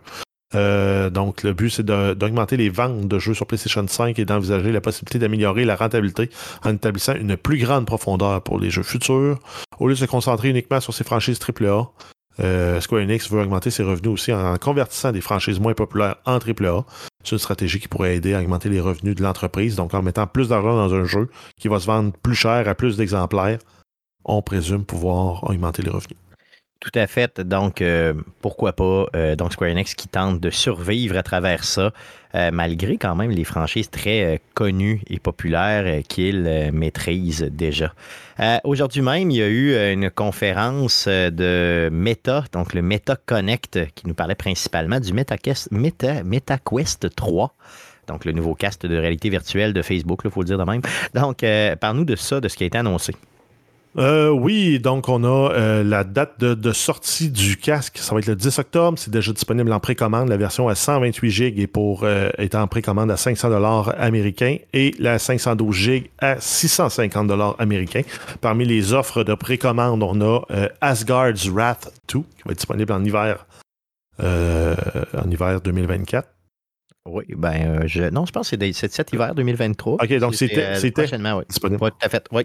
Euh, 0.55 1.09
donc, 1.09 1.43
le 1.43 1.53
but, 1.53 1.69
c'est 1.69 1.85
d'augmenter 1.85 2.57
les 2.57 2.69
ventes 2.69 3.07
de 3.07 3.19
jeux 3.19 3.33
sur 3.33 3.45
PlayStation 3.45 3.85
5 3.87 4.17
et 4.17 4.25
d'envisager 4.25 4.71
la 4.71 4.81
possibilité 4.81 5.19
d'améliorer 5.19 5.65
la 5.65 5.75
rentabilité 5.75 6.29
en 6.63 6.73
établissant 6.73 7.15
une 7.15 7.37
plus 7.37 7.57
grande 7.57 7.85
profondeur 7.85 8.41
pour 8.41 8.59
les 8.59 8.69
jeux 8.69 8.83
futurs. 8.83 9.39
Au 9.79 9.87
lieu 9.87 9.93
de 9.93 9.99
se 9.99 10.05
concentrer 10.05 10.49
uniquement 10.49 10.79
sur 10.79 10.93
ses 10.93 11.03
franchises 11.03 11.39
AAA, 11.39 11.91
euh, 12.39 12.79
Square 12.81 13.01
Enix 13.01 13.29
veut 13.31 13.41
augmenter 13.41 13.71
ses 13.71 13.83
revenus 13.83 14.11
aussi 14.11 14.33
en 14.33 14.55
convertissant 14.57 15.11
des 15.11 15.21
franchises 15.21 15.59
moins 15.59 15.73
populaires 15.73 16.17
en 16.25 16.37
AAA. 16.37 16.85
C'est 17.23 17.31
une 17.31 17.39
stratégie 17.39 17.79
qui 17.79 17.87
pourrait 17.87 18.15
aider 18.15 18.33
à 18.33 18.39
augmenter 18.39 18.69
les 18.69 18.79
revenus 18.79 19.15
de 19.15 19.23
l'entreprise. 19.23 19.75
Donc, 19.75 19.93
en 19.93 20.01
mettant 20.01 20.27
plus 20.27 20.49
d'argent 20.49 20.75
dans 20.75 20.93
un 20.93 21.05
jeu 21.05 21.29
qui 21.59 21.67
va 21.67 21.79
se 21.79 21.87
vendre 21.87 22.11
plus 22.21 22.35
cher 22.35 22.67
à 22.67 22.75
plus 22.75 22.97
d'exemplaires, 22.97 23.59
on 24.23 24.41
présume 24.41 24.85
pouvoir 24.85 25.43
augmenter 25.49 25.81
les 25.81 25.89
revenus. 25.89 26.17
Tout 26.79 26.91
à 26.93 27.07
fait. 27.07 27.41
Donc, 27.41 27.81
euh, 27.81 28.13
pourquoi 28.41 28.73
pas 28.73 29.07
euh, 29.15 29.35
donc 29.35 29.53
Square 29.53 29.71
Enix 29.71 29.95
qui 29.95 30.07
tente 30.07 30.39
de 30.39 30.51
survivre 30.51 31.17
à 31.17 31.23
travers 31.23 31.63
ça, 31.63 31.91
euh, 32.35 32.51
malgré 32.51 32.97
quand 32.97 33.15
même 33.15 33.31
les 33.31 33.43
franchises 33.45 33.89
très 33.89 34.39
connues 34.53 35.01
et 35.09 35.17
populaires 35.17 36.03
qu'ils 36.07 36.71
maîtrisent 36.71 37.49
déjà. 37.51 37.93
Aujourd'hui 38.63 39.01
même, 39.01 39.31
il 39.31 39.37
y 39.37 39.41
a 39.41 39.47
eu 39.47 39.93
une 39.93 40.11
conférence 40.11 41.07
de 41.07 41.89
Meta, 41.91 42.43
donc 42.51 42.75
le 42.75 42.83
Meta 42.83 43.15
Connect, 43.15 43.79
qui 43.95 44.07
nous 44.07 44.13
parlait 44.13 44.35
principalement 44.35 44.99
du 44.99 45.11
MetaQuest, 45.13 45.71
Meta, 45.71 46.23
MetaQuest 46.23 47.15
3 47.15 47.55
donc 48.07 48.23
le 48.23 48.31
nouveau 48.31 48.55
cast 48.55 48.85
de 48.85 48.95
réalité 48.95 49.29
virtuelle 49.29 49.73
de 49.73 49.81
Facebook, 49.81 50.21
il 50.23 50.31
faut 50.31 50.39
le 50.39 50.45
dire 50.45 50.57
de 50.57 50.63
même. 50.63 50.81
Donc, 51.13 51.43
parle-nous 51.81 52.05
de 52.05 52.15
ça, 52.15 52.39
de 52.39 52.47
ce 52.47 52.55
qui 52.55 52.63
a 52.63 52.67
été 52.67 52.77
annoncé. 52.77 53.13
Euh, 53.97 54.29
oui, 54.29 54.79
donc 54.79 55.09
on 55.09 55.23
a 55.23 55.51
euh, 55.53 55.83
la 55.83 56.03
date 56.03 56.39
de, 56.39 56.71
sortie 56.71 57.31
du 57.31 57.57
casque. 57.57 57.97
Ça 57.97 58.13
va 58.13 58.19
être 58.19 58.27
le 58.27 58.35
10 58.35 58.59
octobre. 58.59 58.99
C'est 58.99 59.09
déjà 59.09 59.31
disponible 59.31 59.71
en 59.73 59.79
précommande. 59.79 60.29
La 60.29 60.37
version 60.37 60.67
à 60.67 60.75
128 60.75 61.31
GB 61.31 61.61
est, 61.61 61.67
pour, 61.67 62.03
euh, 62.03 62.29
est 62.37 62.53
en 62.53 62.67
précommande 62.67 63.09
à 63.09 63.17
500 63.17 63.49
dollars 63.49 63.93
américains 63.97 64.57
et 64.73 64.93
la 64.99 65.17
512 65.17 65.75
GB 65.75 66.11
à 66.19 66.39
650 66.39 67.27
dollars 67.27 67.55
américains. 67.57 68.03
Parmi 68.39 68.65
les 68.65 68.93
offres 68.93 69.23
de 69.23 69.33
précommande, 69.33 70.03
on 70.03 70.21
a 70.21 70.41
Asgard's 70.81 71.47
Wrath 71.47 71.91
2 72.13 72.19
qui 72.19 72.23
va 72.45 72.51
être 72.51 72.57
disponible 72.57 72.93
en 72.93 73.03
hiver, 73.03 73.47
en 74.19 75.31
hiver 75.31 75.61
2024. 75.61 76.27
Oui, 77.09 77.23
ben, 77.35 77.87
je, 77.87 78.03
non, 78.09 78.25
je 78.25 78.31
pense 78.31 78.51
que 78.51 78.73
c'est 78.73 78.91
cet 78.91 79.13
hiver 79.13 79.33
2023. 79.33 79.93
OK, 80.03 80.13
donc 80.19 80.35
c'était 80.35 80.91
prochainement, 80.91 81.37
oui. 81.37 81.45
disponible. 81.49 81.81
Oui, 81.81 81.89
tout 81.91 82.05
à 82.05 82.09
fait, 82.09 82.25
oui. 82.31 82.43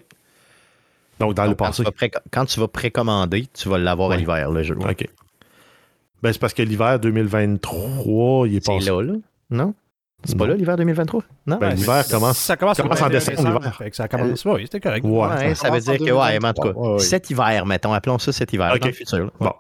Donc, 1.23 1.35
dans 1.35 1.47
le 1.47 1.55
passé. 1.55 1.85
Quand 2.33 2.45
tu, 2.47 2.59
vas 2.59 2.67
précommander, 2.67 3.47
tu 3.55 3.69
vas 3.69 3.79
l'avoir 3.79 4.11
à 4.11 4.17
l'hiver, 4.17 4.51
le 4.51 4.65
jeu. 4.65 4.77
OK. 4.77 5.07
Ben, 6.21 6.33
c'est 6.33 6.39
parce 6.39 6.53
que 6.53 6.63
l'hiver 6.63 6.99
2023, 6.99 8.49
il 8.49 8.57
est 8.57 8.67
passé. 8.67 8.81
C'est 8.81 8.91
là, 8.91 9.03
là? 9.03 9.13
Non? 9.51 9.75
C'est 10.25 10.37
pas 10.37 10.47
là 10.47 10.55
l'hiver 10.55 10.77
2023? 10.77 11.23
Non? 11.47 11.59
Ben, 11.59 11.75
l'hiver 11.75 12.05
commence, 12.09 12.39
ça 12.39 12.57
commence, 12.57 12.81
en 12.81 13.09
décembre, 13.09 13.39
l'hiver. 13.39 13.79
Ça 13.93 14.09
commence, 14.09 14.45
oui, 14.45 14.63
c'était 14.63 14.81
correct. 14.81 15.05
Ouais, 15.05 15.55
ça, 15.55 15.71
veut 15.71 15.81
dire 15.81 15.99
que, 15.99 16.13
ouais, 16.13 16.45
en 16.45 16.53
tout 16.53 16.63
cas, 16.63 16.99
cet 16.99 17.31
hiver, 17.31 17.67
mettons, 17.67 17.93
appelons 17.93 18.19
ça 18.19 18.33
cet 18.33 18.53
hiver, 18.53 18.77
dans 18.77 18.87
le 18.87 18.93
futur. 18.93 19.31
Bon. 19.39 19.53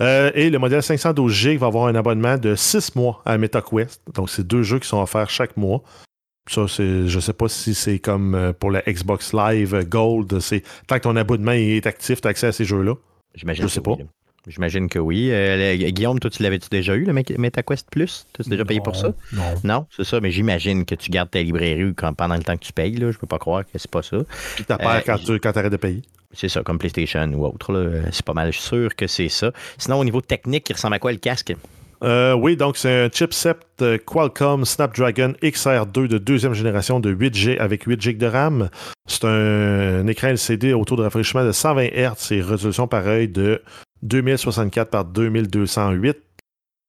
Euh, 0.00 0.30
et 0.34 0.50
le 0.50 0.58
modèle 0.58 0.80
512G 0.80 1.56
va 1.56 1.66
avoir 1.66 1.86
un 1.86 1.94
abonnement 1.94 2.36
de 2.36 2.54
6 2.54 2.94
mois 2.96 3.22
à 3.24 3.36
MetaQuest. 3.38 4.02
Donc, 4.14 4.30
c'est 4.30 4.46
deux 4.46 4.62
jeux 4.62 4.78
qui 4.78 4.88
sont 4.88 5.00
offerts 5.00 5.30
chaque 5.30 5.56
mois. 5.56 5.82
Ça, 6.50 6.66
c'est, 6.66 7.06
je 7.06 7.20
sais 7.20 7.32
pas 7.32 7.48
si 7.48 7.74
c'est 7.74 8.00
comme 8.00 8.34
euh, 8.34 8.52
pour 8.52 8.72
la 8.72 8.82
Xbox 8.82 9.32
Live 9.32 9.86
Gold, 9.88 10.40
c'est 10.40 10.64
tant 10.88 10.96
que 10.96 11.02
ton 11.02 11.14
abonnement 11.14 11.52
est 11.52 11.86
actif, 11.86 12.20
tu 12.20 12.26
as 12.26 12.32
accès 12.32 12.48
à 12.48 12.52
ces 12.52 12.64
jeux-là? 12.64 12.94
J'imagine. 13.36 13.62
Je 13.62 13.68
sais 13.68 13.80
pas. 13.80 13.94
J'imagine 14.48 14.88
que 14.88 14.98
oui. 14.98 15.28
Euh, 15.30 15.76
Guillaume, 15.90 16.18
toi, 16.18 16.28
tu 16.28 16.42
l'avais-tu 16.42 16.68
déjà 16.68 16.96
eu, 16.96 17.04
le 17.04 17.12
MetaQuest 17.12 17.88
Plus? 17.88 18.26
Tu 18.32 18.42
as 18.42 18.50
déjà 18.50 18.64
payé 18.64 18.80
pour 18.80 18.96
ça? 18.96 19.14
Non. 19.32 19.42
Non, 19.62 19.86
c'est 19.94 20.02
ça, 20.02 20.18
mais 20.20 20.32
j'imagine 20.32 20.84
que 20.84 20.96
tu 20.96 21.12
gardes 21.12 21.30
ta 21.30 21.40
librairie 21.40 21.92
pendant 22.16 22.34
le 22.34 22.42
temps 22.42 22.56
que 22.56 22.64
tu 22.64 22.72
payes. 22.72 22.96
Là. 22.96 23.12
Je 23.12 23.18
peux 23.18 23.28
pas 23.28 23.38
croire 23.38 23.62
que 23.64 23.78
c'est 23.78 23.90
pas 23.90 24.02
ça. 24.02 24.16
Puis 24.56 24.64
tu 24.64 24.76
perds 24.76 25.04
quand 25.06 25.18
tu 25.18 25.38
quand 25.38 25.56
arrêtes 25.56 25.70
de 25.70 25.76
payer. 25.76 26.02
C'est 26.32 26.48
ça, 26.48 26.64
comme 26.64 26.78
PlayStation 26.78 27.30
ou 27.32 27.46
autre. 27.46 28.02
C'est 28.10 28.24
pas 28.24 28.34
mal 28.34 28.52
sûr 28.52 28.96
que 28.96 29.06
c'est 29.06 29.28
ça. 29.28 29.52
Sinon, 29.78 30.00
au 30.00 30.04
niveau 30.04 30.20
technique, 30.20 30.68
il 30.68 30.72
ressemble 30.72 30.94
à 30.94 30.98
quoi 30.98 31.12
le 31.12 31.18
casque? 31.18 31.54
Euh, 32.02 32.34
oui, 32.34 32.56
donc 32.56 32.76
c'est 32.76 33.04
un 33.04 33.10
chipset 33.10 33.56
euh, 33.82 33.98
Qualcomm 33.98 34.64
Snapdragon 34.64 35.34
XR2 35.42 36.06
de 36.06 36.18
deuxième 36.18 36.54
génération 36.54 36.98
de 36.98 37.12
8G 37.12 37.58
avec 37.58 37.84
8 37.84 38.00
GB 38.00 38.18
de 38.18 38.26
RAM. 38.26 38.70
C'est 39.06 39.24
un, 39.24 40.06
écran 40.06 40.28
LCD 40.28 40.72
autour 40.72 40.96
de 40.96 41.02
rafraîchissement 41.02 41.44
de 41.44 41.52
120 41.52 41.88
Hz 41.88 42.32
et 42.32 42.40
résolution 42.40 42.88
pareille 42.88 43.28
de 43.28 43.62
2064 44.02 44.90
par 44.90 45.04
2208. 45.04 46.16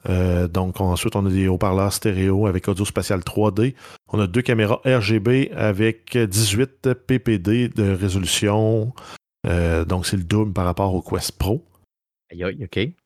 Euh, 0.09 0.47
donc 0.47 0.80
ensuite, 0.80 1.16
on 1.16 1.26
a 1.26 1.30
des 1.30 1.47
haut-parleurs 1.47 1.91
stéréo 1.91 2.47
avec 2.47 2.68
audio 2.70 2.86
spatial 2.86 3.20
3D. 3.20 3.76
On 4.14 4.20
a 4.20 4.28
deux 4.28 4.41
caméras 4.41 4.82
RGB 4.86 5.51
avec 5.55 6.18
18 6.18 6.93
ppd 6.93 7.70
de 7.76 7.91
résolution. 7.91 8.93
donc 9.43 10.05
c'est 10.05 10.18
le 10.18 10.24
double 10.24 10.53
par 10.53 10.66
rapport 10.66 10.95
au 10.95 11.01
Quest 11.01 11.38
Pro. 11.38 11.66
Aïe, 12.32 12.45
aïe, 12.45 12.64
OK. 12.64 13.01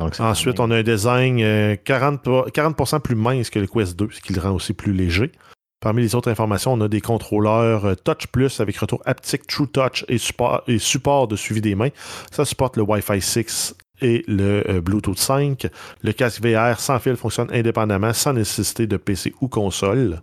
Ensuite, 0.00 0.60
on 0.60 0.70
a 0.70 0.76
un 0.76 0.82
design 0.82 1.38
40%, 1.38 2.96
euh, 2.96 2.98
plus 2.98 3.14
mince 3.14 3.50
que 3.50 3.58
le 3.58 3.66
Quest 3.66 3.98
2, 3.98 4.08
ce 4.10 4.20
qui 4.20 4.32
le 4.32 4.40
rend 4.40 4.52
aussi 4.52 4.72
plus 4.72 4.92
léger. 4.92 5.32
Parmi 5.80 6.02
les 6.02 6.14
autres 6.14 6.30
informations, 6.30 6.74
on 6.74 6.80
a 6.82 6.88
des 6.88 7.00
contrôleurs 7.00 7.86
euh, 7.86 7.94
Touch 7.94 8.26
Plus 8.26 8.60
avec 8.60 8.76
retour 8.76 9.00
haptique 9.06 9.46
True 9.46 9.66
Touch 9.66 10.04
et 10.08 10.18
support, 10.18 10.62
et 10.66 10.78
support 10.78 11.26
de 11.26 11.36
suivi 11.36 11.62
des 11.62 11.74
mains. 11.74 11.88
Ça 12.30 12.44
supporte 12.44 12.76
le 12.76 12.82
Wi-Fi 12.82 13.20
6 13.20 13.76
et 14.02 14.24
le 14.28 14.62
euh, 14.68 14.80
Bluetooth 14.82 15.18
5. 15.18 15.66
Le 16.02 16.12
casque 16.12 16.42
VR 16.44 16.78
sans 16.78 16.98
fil 16.98 17.16
fonctionne 17.16 17.48
indépendamment 17.50 18.12
sans 18.12 18.34
nécessité 18.34 18.86
de 18.86 18.98
PC 18.98 19.32
ou 19.40 19.48
console. 19.48 20.20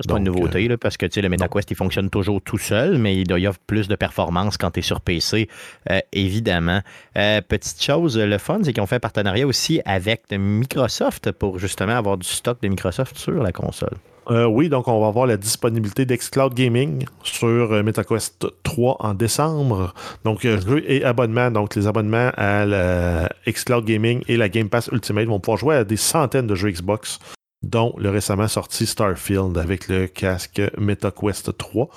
C'est 0.00 0.08
pas 0.08 0.18
une 0.18 0.24
nouveauté, 0.24 0.68
parce 0.76 0.96
que 0.96 1.06
le 1.20 1.28
MetaQuest, 1.28 1.70
il 1.70 1.76
fonctionne 1.76 2.08
toujours 2.08 2.40
tout 2.40 2.58
seul, 2.58 2.98
mais 2.98 3.20
il, 3.20 3.32
offre 3.48 3.58
plus 3.66 3.88
de 3.88 3.96
performance 3.96 4.56
quand 4.56 4.70
tu 4.70 4.80
es 4.80 4.82
sur 4.82 5.00
PC, 5.00 5.48
euh, 5.90 5.98
évidemment. 6.12 6.80
Euh, 7.16 7.40
petite 7.40 7.82
chose, 7.82 8.16
le 8.16 8.38
fun, 8.38 8.60
c'est 8.62 8.72
qu'ils 8.72 8.82
ont 8.82 8.86
fait 8.86 8.96
un 8.96 9.00
partenariat 9.00 9.46
aussi 9.46 9.80
avec 9.84 10.30
Microsoft 10.30 11.32
pour 11.32 11.58
justement 11.58 11.96
avoir 11.96 12.16
du 12.16 12.28
stock 12.28 12.62
de 12.62 12.68
Microsoft 12.68 13.18
sur 13.18 13.42
la 13.42 13.50
console. 13.52 13.96
Euh, 14.30 14.44
oui, 14.44 14.68
donc 14.68 14.88
on 14.88 15.00
va 15.00 15.06
avoir 15.06 15.26
la 15.26 15.38
disponibilité 15.38 16.04
d'Xcloud 16.04 16.52
Gaming 16.52 17.06
sur 17.22 17.46
euh, 17.46 17.82
MetaQuest 17.82 18.46
3 18.62 18.96
en 19.00 19.14
décembre. 19.14 19.94
Donc, 20.24 20.42
jeux 20.42 20.84
et 20.86 21.02
abonnements. 21.02 21.50
Donc, 21.50 21.74
les 21.74 21.86
abonnements 21.86 22.30
à 22.36 22.66
la 22.66 23.30
Xcloud 23.46 23.86
Gaming 23.86 24.22
et 24.28 24.36
la 24.36 24.50
Game 24.50 24.68
Pass 24.68 24.90
Ultimate 24.92 25.26
vont 25.26 25.40
pouvoir 25.40 25.58
jouer 25.58 25.76
à 25.76 25.84
des 25.84 25.96
centaines 25.96 26.46
de 26.46 26.54
jeux 26.54 26.70
Xbox, 26.70 27.18
dont 27.62 27.94
le 27.98 28.10
récemment 28.10 28.48
sorti 28.48 28.86
Starfield 28.86 29.58
avec 29.58 29.88
le 29.88 30.06
casque 30.06 30.62
MetaQuest 30.78 31.56
3. 31.56 31.88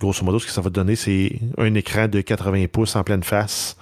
Grosso 0.00 0.24
modo, 0.24 0.38
ce 0.38 0.46
que 0.46 0.52
ça 0.52 0.60
va 0.60 0.70
donner, 0.70 0.96
c'est 0.96 1.40
un 1.58 1.74
écran 1.74 2.08
de 2.08 2.20
80 2.20 2.66
pouces 2.66 2.96
en 2.96 3.04
pleine 3.04 3.22
face. 3.22 3.76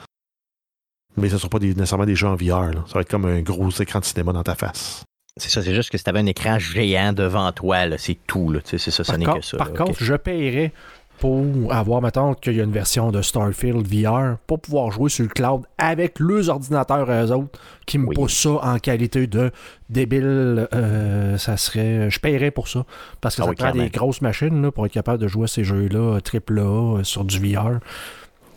Mais 1.16 1.28
ce 1.28 1.34
ne 1.34 1.38
sera 1.38 1.48
pas 1.48 1.58
nécessairement 1.58 2.06
des 2.06 2.16
jeux 2.16 2.28
en 2.28 2.36
VR. 2.36 2.86
Ça 2.88 2.94
va 2.94 3.00
être 3.00 3.10
comme 3.10 3.24
un 3.24 3.40
gros 3.40 3.70
écran 3.70 4.00
de 4.00 4.04
cinéma 4.04 4.32
dans 4.32 4.42
ta 4.42 4.54
face. 4.54 5.04
C'est 5.36 5.48
ça, 5.48 5.62
c'est 5.62 5.74
juste 5.74 5.90
que 5.90 5.98
si 5.98 6.04
tu 6.04 6.10
avais 6.10 6.20
un 6.20 6.26
écran 6.26 6.60
géant 6.60 7.12
devant 7.12 7.50
toi, 7.50 7.98
c'est 7.98 8.18
tout. 8.26 8.54
C'est 8.64 8.78
ça, 8.78 9.02
ce 9.02 9.16
n'est 9.16 9.24
que 9.24 9.40
ça. 9.40 9.56
Par 9.56 9.72
contre, 9.72 10.02
je 10.02 10.14
paierais 10.14 10.72
pour 11.18 11.72
avoir, 11.72 12.02
maintenant 12.02 12.34
qu'il 12.34 12.54
y 12.56 12.60
a 12.60 12.64
une 12.64 12.72
version 12.72 13.10
de 13.10 13.22
Starfield 13.22 13.86
VR, 13.86 14.36
pour 14.46 14.60
pouvoir 14.60 14.90
jouer 14.90 15.08
sur 15.08 15.24
le 15.24 15.30
cloud 15.30 15.62
avec 15.78 16.18
les 16.20 16.48
ordinateurs 16.48 17.10
eux 17.10 17.32
autres, 17.32 17.58
qui 17.86 17.98
me 17.98 18.12
poussent 18.12 18.42
ça 18.42 18.60
en 18.62 18.78
qualité 18.78 19.26
de 19.26 19.50
débile. 19.88 20.68
Euh, 20.74 21.38
ça 21.38 21.56
serait. 21.56 22.10
Je 22.10 22.18
paierais 22.20 22.50
pour 22.50 22.68
ça. 22.68 22.84
Parce 23.20 23.36
que 23.36 23.42
ah 23.42 23.46
ça 23.46 23.52
prend 23.52 23.72
des 23.72 23.90
grosses 23.90 24.20
machines 24.20 24.62
là, 24.62 24.70
pour 24.70 24.86
être 24.86 24.92
capable 24.92 25.18
de 25.18 25.28
jouer 25.28 25.44
à 25.44 25.48
ces 25.48 25.64
jeux-là 25.64 26.18
AAA 26.20 26.60
euh, 26.60 27.04
sur 27.04 27.24
du 27.24 27.38
VR. 27.38 27.78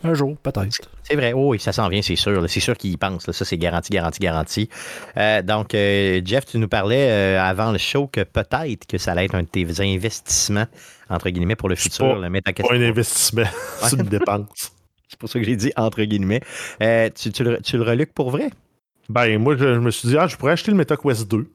Un 0.04 0.14
jour, 0.14 0.38
peut-être. 0.38 0.90
C'est 1.04 1.16
vrai, 1.16 1.34
oh, 1.34 1.50
oui, 1.50 1.60
ça 1.60 1.72
s'en 1.72 1.90
vient, 1.90 2.04
c'est 2.04 2.16
sûr. 2.16 2.48
C'est 2.48 2.60
sûr 2.60 2.78
qu'il 2.78 2.92
y 2.92 2.98
pense. 2.98 3.32
Ça, 3.32 3.46
c'est 3.46 3.58
garanti, 3.58 3.92
garanti, 3.92 4.20
garanti. 4.20 4.70
Euh, 5.18 5.42
donc, 5.42 5.74
euh, 5.74 6.22
Jeff, 6.24 6.46
tu 6.46 6.60
nous 6.60 6.68
parlais 6.68 7.36
avant 7.36 7.72
le 7.72 7.80
show 7.80 8.08
que 8.08 8.22
peut-être 8.22 8.86
que 8.86 9.00
ça 9.00 9.14
allait 9.14 9.26
être 9.26 9.36
un 9.36 9.42
de 9.42 9.48
tes 9.48 9.66
investissements, 9.82 10.68
entre 11.10 11.30
guillemets, 11.30 11.56
pour 11.56 11.70
le 11.70 11.76
futur. 11.76 12.20
Pas, 12.20 12.28
le 12.28 12.42
pas 12.42 12.74
un 12.74 12.82
investissement, 12.82 13.44
c'est 13.84 13.96
une 13.96 14.04
dépense. 14.04 14.74
C'est 15.08 15.20
pour 15.20 15.30
ça 15.30 15.40
que 15.40 15.46
j'ai 15.46 15.56
dit 15.56 15.72
entre 15.76 16.04
guillemets. 16.04 16.42
tu, 17.16 17.32
tu, 17.32 17.44
le, 17.44 17.62
tu, 17.62 17.80
reluques 17.80 18.14
pour 18.14 18.30
vrai? 18.30 18.50
Ben, 19.10 19.42
moi, 19.42 19.56
je, 19.56 19.66
me 19.66 19.92
suis 19.92 20.10
dit, 20.10 20.18
ah, 20.18 20.28
je 20.28 20.36
pourrais 20.36 20.52
acheter 20.52 20.72
le 20.72 20.78
MetaQuest 20.78 21.30
2. 21.30 21.48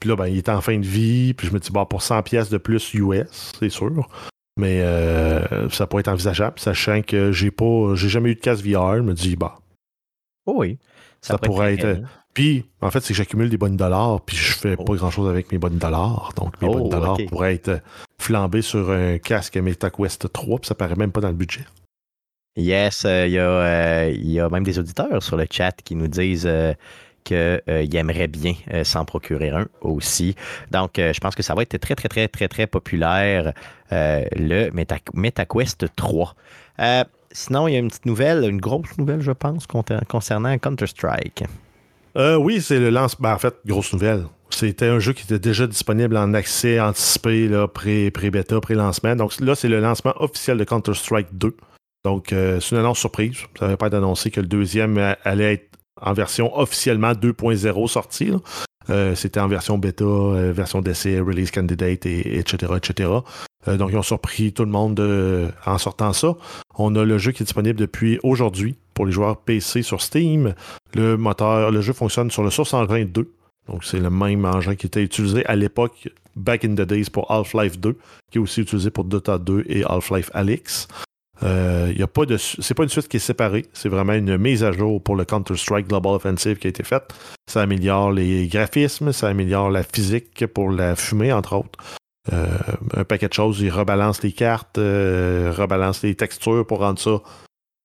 Puis 0.00 0.08
là, 0.08 0.16
ben, 0.16 0.26
il 0.26 0.38
est 0.38 0.48
en 0.48 0.60
fin 0.60 0.78
de 0.78 0.86
vie. 0.86 1.34
Puis 1.34 1.48
je 1.48 1.52
me 1.52 1.58
dis, 1.58 1.70
bon, 1.70 1.84
pour 1.84 2.02
100 2.02 2.22
pièces 2.22 2.50
de 2.50 2.58
plus 2.58 2.94
US, 2.94 3.52
c'est 3.58 3.68
sûr. 3.68 4.08
Mais 4.56 4.80
euh, 4.80 5.68
ça 5.70 5.86
pourrait 5.86 6.00
être 6.00 6.08
envisageable, 6.08 6.58
sachant 6.58 7.02
que 7.02 7.30
j'ai 7.30 7.52
pas 7.52 7.94
j'ai 7.94 8.08
jamais 8.08 8.30
eu 8.30 8.34
de 8.34 8.40
casse 8.40 8.60
VR. 8.62 8.96
Je 8.96 9.02
me 9.02 9.14
dis, 9.14 9.36
bah. 9.36 9.60
Oh 10.46 10.56
oui. 10.58 10.78
Ça, 11.20 11.38
pourrait 11.38 11.74
être. 11.74 12.00
Puis, 12.34 12.64
en 12.80 12.90
fait, 12.90 13.00
c'est 13.00 13.14
que 13.14 13.16
j'accumule 13.16 13.50
des 13.50 13.56
bonnes 13.56 13.76
dollars, 13.76 14.20
puis 14.20 14.36
je 14.36 14.52
fais 14.52 14.76
pas 14.76 14.84
oh. 14.86 14.94
grand 14.94 15.10
chose 15.10 15.28
avec 15.28 15.50
mes 15.50 15.58
bonnes 15.58 15.78
dollars. 15.78 16.32
Donc, 16.36 16.60
mes 16.62 16.68
bonnes 16.68 16.84
oh, 16.86 16.88
dollars 16.88 17.18
pourraient 17.28 17.54
être 17.54 17.80
flambés 18.18 18.62
sur 18.62 18.90
un 18.90 19.18
casque 19.18 19.56
MetaQuest 19.56 20.32
3, 20.32 20.58
puis 20.58 20.68
ça 20.68 20.74
paraît 20.74 20.94
même 20.94 21.10
pas 21.10 21.20
dans 21.20 21.28
le 21.28 21.34
budget. 21.34 21.64
Yes, 22.56 23.04
euh, 23.04 23.26
il 23.26 23.32
y, 23.34 23.38
euh, 23.38 24.10
y, 24.10 24.40
a 24.40 24.48
même 24.48 24.64
des 24.64 24.80
auditeurs 24.80 25.22
sur 25.22 25.36
le 25.36 25.46
chat 25.48 25.72
qui 25.84 25.94
nous 25.94 26.08
disent 26.08 26.46
euh, 26.46 26.74
aimerait 27.30 28.26
bien 28.26 28.54
euh, 28.72 28.82
s'en 28.82 29.04
procurer 29.04 29.50
un 29.50 29.66
aussi. 29.80 30.34
Donc, 30.70 30.92
je 30.96 31.20
pense 31.20 31.34
que 31.34 31.42
ça 31.42 31.54
va 31.54 31.62
être 31.62 31.76
très, 31.78 31.94
très, 31.94 32.08
très, 32.08 32.26
très, 32.26 32.48
très 32.48 32.66
populaire, 32.66 33.52
le 33.90 34.70
MetaQuest 34.70 35.86
3. 35.94 36.34
sinon, 37.30 37.68
il 37.68 37.74
y 37.74 37.76
a 37.76 37.78
une 37.78 37.88
petite 37.88 38.06
nouvelle, 38.06 38.44
une 38.48 38.60
grosse 38.60 38.96
nouvelle, 38.98 39.20
je 39.20 39.32
pense, 39.32 39.66
concernant 40.08 40.58
Counter-Strike. 40.58 41.44
Oui, 42.18 42.60
c'est 42.60 42.78
le 42.78 42.90
lancement. 42.90 43.28
Ben, 43.28 43.34
en 43.34 43.38
fait, 43.38 43.54
grosse 43.66 43.92
nouvelle. 43.92 44.24
C'était 44.50 44.86
un 44.86 44.98
jeu 44.98 45.12
qui 45.12 45.24
était 45.24 45.38
déjà 45.38 45.66
disponible 45.66 46.16
en 46.16 46.34
accès 46.34 46.80
anticipé, 46.80 47.48
pré-bêta, 47.72 48.60
pré-lancement. 48.60 49.14
Donc 49.14 49.38
là, 49.40 49.54
c'est 49.54 49.68
le 49.68 49.80
lancement 49.80 50.14
officiel 50.20 50.58
de 50.58 50.64
Counter-Strike 50.64 51.28
2. 51.32 51.56
Donc, 52.04 52.28
c'est 52.30 52.70
une 52.70 52.78
annonce 52.78 52.98
surprise. 52.98 53.36
Ça 53.58 53.66
n'avait 53.66 53.76
pas 53.76 53.90
d'annoncer 53.90 54.30
que 54.30 54.40
le 54.40 54.46
deuxième 54.46 55.14
allait 55.24 55.54
être 55.54 55.68
en 56.00 56.12
version 56.12 56.56
officiellement 56.58 57.12
2.0 57.12 57.88
sortie. 57.88 58.32
Euh, 58.90 59.14
c'était 59.14 59.40
en 59.40 59.48
version 59.48 59.78
bêta, 59.78 60.04
euh, 60.04 60.52
version 60.52 60.80
d'essai, 60.80 61.20
release 61.20 61.50
candidate, 61.50 62.06
et, 62.06 62.38
etc. 62.38 62.72
etc. 62.76 63.10
Euh, 63.66 63.76
donc, 63.76 63.90
ils 63.92 63.98
ont 63.98 64.02
surpris 64.02 64.52
tout 64.52 64.64
le 64.64 64.70
monde 64.70 65.00
en 65.66 65.78
sortant 65.78 66.12
ça. 66.12 66.34
On 66.76 66.94
a 66.96 67.04
le 67.04 67.18
jeu 67.18 67.32
qui 67.32 67.42
est 67.42 67.46
disponible 67.46 67.78
depuis 67.78 68.18
aujourd'hui 68.22 68.76
pour 68.98 69.06
les 69.06 69.12
joueurs 69.12 69.36
PC 69.36 69.82
sur 69.82 70.02
Steam. 70.02 70.54
Le 70.92 71.16
moteur, 71.16 71.70
le 71.70 71.80
jeu 71.80 71.92
fonctionne 71.92 72.32
sur 72.32 72.42
le 72.42 72.50
Source 72.50 72.74
Engine 72.74 73.04
2. 73.04 73.32
Donc, 73.68 73.84
c'est 73.84 74.00
le 74.00 74.10
même 74.10 74.44
engin 74.44 74.74
qui 74.74 74.86
était 74.86 75.04
utilisé 75.04 75.46
à 75.46 75.54
l'époque, 75.54 76.08
back 76.34 76.64
in 76.64 76.74
the 76.74 76.80
days, 76.80 77.04
pour 77.04 77.30
Half-Life 77.30 77.78
2, 77.78 77.96
qui 78.32 78.38
est 78.38 78.40
aussi 78.40 78.62
utilisé 78.62 78.90
pour 78.90 79.04
Dota 79.04 79.38
2 79.38 79.66
et 79.68 79.84
Half-Life 79.84 80.32
Alyx. 80.34 80.88
Euh, 81.44 81.92
y 81.96 82.02
a 82.02 82.08
pas 82.08 82.26
de, 82.26 82.36
c'est 82.38 82.74
pas 82.74 82.82
une 82.82 82.88
suite 82.88 83.06
qui 83.06 83.18
est 83.18 83.20
séparée, 83.20 83.66
c'est 83.72 83.88
vraiment 83.88 84.14
une 84.14 84.36
mise 84.36 84.64
à 84.64 84.72
jour 84.72 85.00
pour 85.00 85.14
le 85.14 85.24
Counter-Strike 85.24 85.86
Global 85.86 86.14
Offensive 86.14 86.56
qui 86.58 86.66
a 86.66 86.70
été 86.70 86.82
faite. 86.82 87.14
Ça 87.48 87.62
améliore 87.62 88.10
les 88.10 88.48
graphismes, 88.48 89.12
ça 89.12 89.28
améliore 89.28 89.70
la 89.70 89.84
physique 89.84 90.44
pour 90.48 90.72
la 90.72 90.96
fumée, 90.96 91.32
entre 91.32 91.54
autres. 91.54 91.78
Euh, 92.32 92.46
un 92.96 93.04
paquet 93.04 93.28
de 93.28 93.32
choses, 93.32 93.60
il 93.60 93.70
rebalance 93.70 94.24
les 94.24 94.32
cartes, 94.32 94.78
euh, 94.78 95.52
rebalance 95.56 96.02
les 96.02 96.16
textures 96.16 96.66
pour 96.66 96.80
rendre 96.80 96.98
ça 96.98 97.20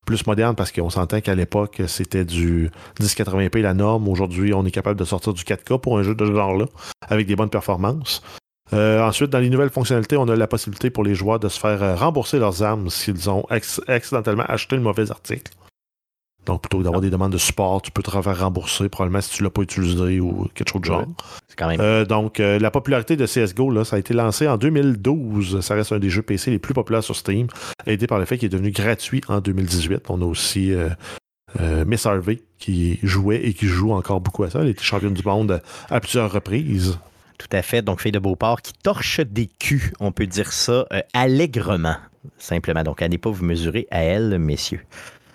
plus 0.06 0.26
moderne 0.28 0.56
parce 0.56 0.72
qu'on 0.72 0.90
s'entend 0.90 1.22
qu'à 1.22 1.36
l'époque, 1.36 1.82
c'était 1.88 2.26
du 2.26 2.70
1080p 3.00 3.62
la 3.62 3.74
norme. 3.74 4.08
Aujourd'hui, 4.08 4.54
on 4.54 4.66
est 4.66 4.72
capable 4.72 5.00
de 5.00 5.06
sortir 5.06 5.34
du 5.34 5.44
4K 5.44 5.80
pour 5.80 5.98
un 5.98 6.04
jeu 6.04 6.16
de 6.16 6.26
ce 6.26 6.34
genre-là 6.34 6.66
avec 7.08 7.28
des 7.28 7.36
bonnes 7.36 7.50
performances. 7.50 8.22
Euh, 8.74 9.02
ensuite, 9.02 9.30
dans 9.30 9.40
les 9.40 9.50
nouvelles 9.50 9.70
fonctionnalités, 9.70 10.18
on 10.18 10.28
a 10.28 10.36
la 10.36 10.48
possibilité 10.48 10.90
pour 10.90 11.04
les 11.04 11.16
joueurs 11.16 11.40
de 11.40 11.50
se 11.50 11.60
faire 11.60 11.84
euh, 11.84 11.96
rembourser 11.96 12.40
leurs 12.40 12.64
armes 12.64 12.90
s'ils 12.90 13.30
ont 13.30 13.46
accidentellement 13.88 14.46
acheté 14.48 14.76
le 14.76 14.82
mauvais 14.82 15.12
article. 15.12 15.52
Donc, 16.46 16.62
plutôt 16.62 16.80
que 16.80 16.84
d'avoir 16.84 17.02
des 17.02 17.10
demandes 17.10 17.32
de 17.32 17.38
support, 17.38 17.82
tu 17.82 17.92
peux 17.92 18.04
te 18.04 18.12
faire 18.12 18.40
rembourser, 18.40 18.90
probablement 18.90 19.22
si 19.22 19.32
tu 19.32 19.44
ne 19.44 19.48
l'as 19.48 19.52
pas 19.52 19.62
utilisé 19.62 20.20
ou 20.20 20.48
quelque 20.54 20.70
chose 20.70 20.82
de 20.82 20.86
genre. 20.86 21.06
Euh, 21.62 22.06
donc, 22.06 22.40
la 22.40 22.72
popularité 22.72 23.16
de 23.16 23.26
CSGO, 23.26 23.70
là, 23.72 23.86
ça 23.86 23.96
a 23.96 24.00
été 24.00 24.14
lancé 24.14 24.48
en 24.48 24.58
2012. 24.58 25.62
Ça 25.62 25.76
reste 25.76 25.92
un 25.92 26.00
des 26.00 26.10
jeux 26.10 26.22
PC 26.22 26.52
les 26.52 26.60
plus 26.60 26.74
populaires 26.74 27.04
sur 27.04 27.16
Steam, 27.16 27.48
aidé 27.86 28.08
par 28.08 28.20
le 28.20 28.26
fait 28.26 28.38
qu'il 28.38 28.48
est 28.48 28.50
devenu 28.50 28.72
gratuit 28.72 29.22
en 29.28 29.40
2018. 29.40 30.10
On 30.10 30.22
a 30.22 30.26
aussi 30.26 30.74
Miss 31.86 32.06
Harvey 32.06 32.42
qui 32.58 33.00
jouait 33.04 33.46
et 33.46 33.54
qui 33.54 33.68
joue 33.68 33.92
encore 33.92 34.20
beaucoup 34.22 34.44
à 34.44 34.50
ça. 34.50 34.62
Elle 34.62 34.70
était 34.70 34.84
championne 34.84 35.14
du 35.14 35.24
monde 35.24 35.62
à 35.90 36.00
plusieurs 36.00 36.32
reprises. 36.32 36.98
Tout 37.38 37.58
à 37.58 37.62
fait. 37.62 37.82
Donc, 37.82 38.02
Fille 38.02 38.12
de 38.12 38.20
Beauport 38.20 38.62
qui 38.62 38.74
torche 38.74 39.20
des 39.20 39.48
culs, 39.48 39.92
on 40.00 40.12
peut 40.12 40.28
dire 40.28 40.54
ça 40.54 40.86
euh, 40.94 41.02
allègrement, 41.14 41.98
simplement. 42.38 42.84
Donc, 42.84 43.02
allez 43.02 43.18
pas 43.18 43.30
vous 43.30 43.44
mesurer 43.44 43.88
à 43.92 44.02
elle, 44.02 44.38
messieurs. 44.40 44.82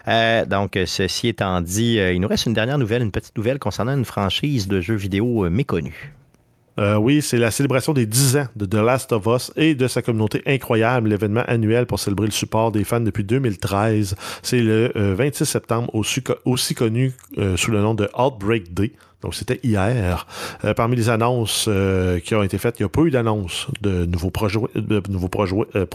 Euh, 0.09 0.44
donc, 0.46 0.78
ceci 0.86 1.28
étant 1.28 1.61
dit, 1.61 1.98
euh, 1.98 2.12
il 2.12 2.20
nous 2.20 2.28
reste 2.28 2.46
une 2.46 2.54
dernière 2.54 2.78
nouvelle, 2.78 3.02
une 3.02 3.11
petite 3.11 3.36
nouvelle 3.36 3.59
concernant 3.59 3.96
une 3.96 4.04
franchise 4.04 4.66
de 4.66 4.80
jeux 4.80 4.94
vidéo 4.94 5.48
méconnue. 5.50 6.14
oui, 6.78 7.22
c'est 7.22 7.38
la 7.38 7.50
célébration 7.50 7.92
des 7.92 8.06
10 8.06 8.36
ans 8.36 8.46
de 8.54 8.64
The 8.64 8.74
Last 8.74 9.12
of 9.12 9.26
Us 9.26 9.52
et 9.56 9.74
de 9.74 9.88
sa 9.88 10.00
communauté 10.00 10.42
incroyable, 10.46 11.09
l'événement 11.09 11.42
annuel 11.48 11.86
pour 11.86 11.98
célébrer 11.98 12.26
le 12.26 12.32
support 12.32 12.70
des 12.70 12.84
fans 12.84 13.00
depuis 13.00 13.24
2013. 13.24 14.14
C'est 14.42 14.61
le 14.61 14.92
26 14.94 15.44
septembre, 15.44 15.90
aussi, 15.92 16.74
connu 16.74 17.12
sous 17.56 17.72
le 17.72 17.80
nom 17.80 17.94
de 17.94 18.09
Outbreak 18.16 18.72
Day. 18.72 18.92
Donc, 19.22 19.34
c'était 19.34 19.59
hier. 19.62 20.26
Euh, 20.64 20.74
parmi 20.74 20.96
les 20.96 21.09
annonces 21.09 21.66
euh, 21.68 22.20
qui 22.20 22.34
ont 22.34 22.42
été 22.42 22.59
faites, 22.59 22.78
il 22.78 22.82
n'y 22.82 22.86
a 22.86 22.88
pas 22.88 23.02
eu 23.02 23.11
d'annonce 23.11 23.66
de 23.80 24.06
nouveaux 24.06 24.30
euh, 25.74 25.86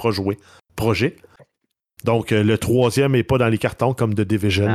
projets, 0.75 1.15
Donc, 2.03 2.31
le 2.31 2.57
troisième 2.57 3.13
n'est 3.13 3.23
pas 3.23 3.37
dans 3.37 3.47
les 3.47 3.57
cartons 3.57 3.93
comme 3.93 4.13
de 4.13 4.23
Division. 4.23 4.67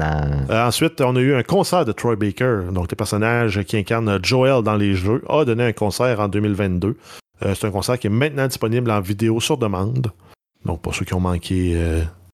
Ah, 0.00 0.68
ensuite, 0.68 1.00
on 1.00 1.16
a 1.16 1.20
eu 1.20 1.34
un 1.34 1.42
concert 1.42 1.84
de 1.84 1.92
Troy 1.92 2.14
Baker, 2.14 2.72
donc 2.72 2.90
le 2.90 2.96
personnage 2.96 3.62
qui 3.64 3.76
incarne 3.76 4.20
Joel 4.22 4.62
dans 4.62 4.76
les 4.76 4.94
jeux, 4.94 5.24
a 5.28 5.44
donné 5.44 5.64
un 5.64 5.72
concert 5.72 6.20
en 6.20 6.28
2022. 6.28 6.96
C'est 7.40 7.64
un 7.64 7.70
concert 7.70 7.98
qui 7.98 8.06
est 8.06 8.10
maintenant 8.10 8.46
disponible 8.46 8.90
en 8.90 9.00
vidéo 9.00 9.40
sur 9.40 9.56
demande. 9.56 10.12
Donc, 10.64 10.82
pour 10.82 10.94
ceux 10.94 11.04
qui 11.04 11.14
ont 11.14 11.20
manqué 11.20 11.76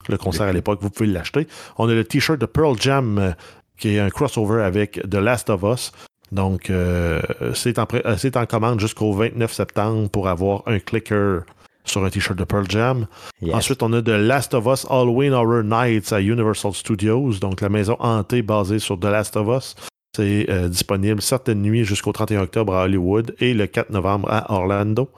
le 0.09 0.19
concert 0.19 0.47
à 0.47 0.53
l'époque, 0.53 0.81
vous 0.83 0.91
pouvez 0.91 1.09
l'acheter. 1.09 1.47
On 1.79 1.89
a 1.89 1.95
le 1.95 2.05
t-shirt 2.05 2.39
de 2.39 2.47
Pearl 2.47 2.77
Jam 2.79 3.35
qui 3.79 3.97
est 3.97 4.01
un 4.01 4.11
crossover 4.11 4.63
avec 4.63 5.01
The 5.09 5.17
Last 5.17 5.51
of 5.51 5.63
Us. 5.63 5.93
Donc, 6.33 6.71
euh, 6.71 7.21
c'est 7.55 7.79
en, 7.79 7.87
euh, 7.93 8.31
en, 8.35 8.47
commande 8.47 8.81
jusqu'au 8.81 9.13
29 9.13 9.53
septembre 9.53 10.09
pour 10.09 10.29
avoir 10.29 10.63
un 10.67 10.79
clicker 10.79 11.43
sur 11.85 12.05
un 12.05 12.11
t-shirt 12.11 12.39
de 12.39 12.45
Pearl 12.45 12.65
Jam. 12.69 13.07
Ensuite, 13.53 13.83
on 13.83 13.93
a 13.93 14.03
The 14.03 14.09
Last 14.09 14.55
of 14.55 14.67
Us 14.67 14.87
Halloween 14.89 15.33
Horror 15.33 15.63
Nights 15.63 16.13
à 16.13 16.21
Universal 16.21 16.75
Studios, 16.75 17.35
donc 17.41 17.61
la 17.61 17.69
maison 17.69 17.97
hantée 18.01 18.43
basée 18.43 18.79
sur 18.79 18.99
The 18.99 19.05
Last 19.05 19.37
of 19.37 19.49
Us. 19.49 19.75
C'est 20.17 20.49
euh, 20.49 20.69
disponible 20.69 21.21
certaines 21.21 21.61
nuits 21.61 21.85
jusqu'au 21.85 22.13
31 22.13 22.43
octobre 22.43 22.75
à 22.75 22.85
Hollywood 22.85 23.35
et 23.41 23.53
le 23.53 23.67
4 23.67 23.91
novembre 23.91 24.31
à 24.31 24.53
Orlando. 24.53 25.11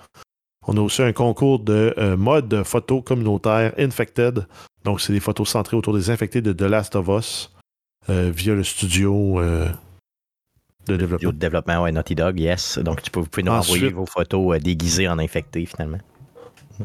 On 0.67 0.77
a 0.77 0.81
aussi 0.81 1.03
un 1.03 1.13
concours 1.13 1.61
de 1.61 1.95
mode 2.17 2.65
photo 2.65 3.01
communautaire 3.01 3.73
Infected. 3.79 4.47
Donc, 4.85 5.01
c'est 5.01 5.13
des 5.13 5.21
photos 5.21 5.49
centrées 5.49 5.77
autour 5.77 5.95
des 5.95 6.11
infectés 6.11 6.41
de 6.41 6.53
The 6.53 6.63
Last 6.63 6.97
of 6.97 7.09
Us. 7.09 7.53
Euh, 8.09 8.31
via 8.33 8.55
le 8.55 8.63
studio 8.63 9.41
euh, 9.41 9.69
de 10.87 10.97
développement. 10.97 11.31
De 11.31 11.37
développement, 11.37 11.83
ouais, 11.83 11.91
Naughty 11.91 12.15
Dog, 12.15 12.39
yes. 12.39 12.79
Donc, 12.79 13.03
tu 13.03 13.11
peux, 13.11 13.19
vous 13.19 13.27
pouvez 13.27 13.43
nous 13.43 13.51
envoyer 13.51 13.89
vos 13.89 14.07
photos 14.07 14.61
déguisées 14.61 15.09
en 15.09 15.19
infectés, 15.19 15.67
finalement. 15.67 15.99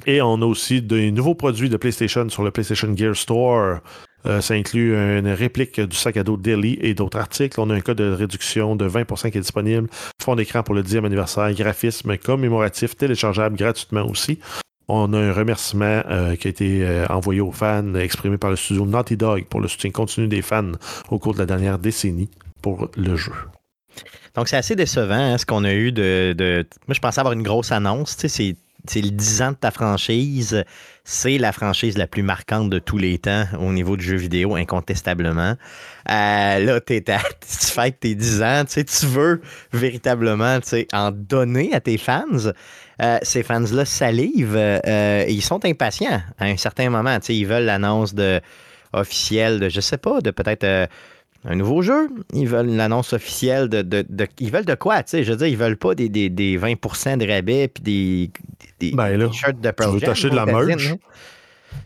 Et 0.06 0.22
on 0.22 0.42
a 0.42 0.46
aussi 0.46 0.82
des 0.82 1.12
nouveaux 1.12 1.36
produits 1.36 1.70
de 1.70 1.78
PlayStation 1.78 2.28
sur 2.30 2.44
le 2.44 2.52
PlayStation 2.52 2.96
Gear 2.96 3.16
Store. 3.16 3.80
Euh, 4.26 4.39
ça 4.39 4.54
inclut 4.54 4.96
une 4.96 5.28
réplique 5.30 5.80
du 5.80 5.96
sac 5.96 6.18
à 6.18 6.24
dos 6.24 6.38
Daily 6.38 6.78
et 6.82 6.94
d'autres 6.94 7.18
articles. 7.18 7.60
On 7.60 7.70
a 7.70 7.76
un 7.76 7.82
code 7.82 7.98
de 7.98 8.12
réduction 8.12 8.76
de 8.76 8.88
20% 8.88 9.32
qui 9.32 9.38
est 9.38 9.42
disponible. 9.42 9.89
Fond 10.22 10.36
d'écran 10.36 10.64
pour 10.64 10.76
le 10.76 10.84
10e 10.84 11.06
anniversaire, 11.06 11.52
graphisme 11.54 12.18
commémoratif, 12.18 12.96
téléchargeable 12.96 13.58
gratuitement 13.58 14.06
aussi. 14.08 14.39
On 14.88 15.14
a 15.14 15.18
un 15.18 15.32
remerciement 15.32 16.04
euh, 16.10 16.36
qui 16.36 16.48
a 16.48 16.50
été 16.50 16.86
euh, 16.86 17.08
envoyé 17.08 17.39
aux 17.39 17.52
fans, 17.52 17.96
exprimé 17.96 18.38
par 18.38 18.50
le 18.50 18.58
studio 18.58 18.86
Naughty 18.86 19.16
Dog 19.16 19.46
pour 19.46 19.62
le 19.62 19.68
soutien 19.68 19.89
continu 19.89 20.28
des 20.28 20.42
fans 20.42 20.74
au 21.10 21.18
cours 21.18 21.34
de 21.34 21.39
la 21.39 21.46
dernière 21.46 21.80
décennie 21.80 22.30
pour 22.62 22.89
le 22.98 23.16
jeu. 23.16 23.32
Donc, 24.36 24.48
c'est 24.48 24.58
assez 24.58 24.76
décevant 24.76 25.16
hein, 25.16 25.38
ce 25.38 25.46
qu'on 25.46 25.64
a 25.64 25.74
eu 25.74 25.92
de, 25.92 26.34
de, 26.38 26.66
Moi, 26.88 26.94
je 26.94 27.00
pensais 27.00 27.20
avoir 27.20 27.34
une 27.34 27.44
grosse 27.44 27.72
annonce. 27.72 28.16
C'est 28.18 28.56
c'est 28.88 29.01
le 29.01 29.11
10 29.11 29.41
ans 29.41 29.51
de 29.51 29.57
ta 29.57 29.71
franchise. 29.71 30.63
C'est 31.03 31.38
la 31.38 31.51
franchise 31.51 31.97
la 31.97 32.07
plus 32.07 32.23
marquante 32.23 32.69
de 32.69 32.79
tous 32.79 32.97
les 32.97 33.17
temps 33.17 33.45
au 33.59 33.71
niveau 33.73 33.97
du 33.97 34.05
jeu 34.05 34.17
vidéo, 34.17 34.55
incontestablement. 34.55 35.55
Euh, 36.09 36.59
là, 36.59 36.79
tu 36.86 37.01
fêtes 37.01 37.99
tes 37.99 38.15
10 38.15 38.43
ans, 38.43 38.63
tu 38.65 39.05
veux 39.05 39.41
véritablement 39.73 40.59
en 40.93 41.11
donner 41.11 41.73
à 41.73 41.79
tes 41.79 41.97
fans. 41.97 42.51
Euh, 43.01 43.17
ces 43.23 43.41
fans-là 43.43 43.86
salivent 43.86 44.55
euh, 44.55 45.25
ils 45.27 45.41
sont 45.41 45.65
impatients 45.65 46.21
à 46.38 46.45
un 46.45 46.57
certain 46.57 46.89
moment. 46.89 47.17
Ils 47.29 47.47
veulent 47.47 47.65
l'annonce 47.65 48.13
de, 48.13 48.39
officielle 48.93 49.59
de, 49.59 49.69
je 49.69 49.82
sais 49.82 49.97
pas, 49.97 50.21
de 50.21 50.32
peut-être 50.32 50.88
un 51.46 51.56
nouveau 51.56 51.82
jeu. 51.82 52.10
Ils 52.34 52.48
veulent 52.48 52.70
une 52.70 52.80
annonce 52.80 53.14
officielle 53.14 53.68
de, 53.68 53.82
de, 53.82 54.06
Ils 54.39 54.52
veulent 54.52 54.66
de 54.66 54.76
quoi, 54.76 55.04
tu 55.04 55.12
sais? 55.12 55.24
Je 55.24 55.32
veux 55.32 55.38
dire, 55.38 55.48
ils 55.48 55.58
veulent 55.58 55.78
pas 55.78 55.96
des, 55.96 56.10
des, 56.10 56.30
des 56.30 56.58
20% 56.58 57.18
de 57.18 57.28
rabais 57.28 57.68
puis 57.68 57.84
des, 57.84 58.32
des, 58.80 58.96
ben 58.96 59.18
là, 59.18 59.26
de 59.26 59.30
Tu 59.30 60.06
veux 60.06 60.10
acheter 60.10 60.30
de 60.30 60.36
la 60.36 60.46
merch? 60.46 60.94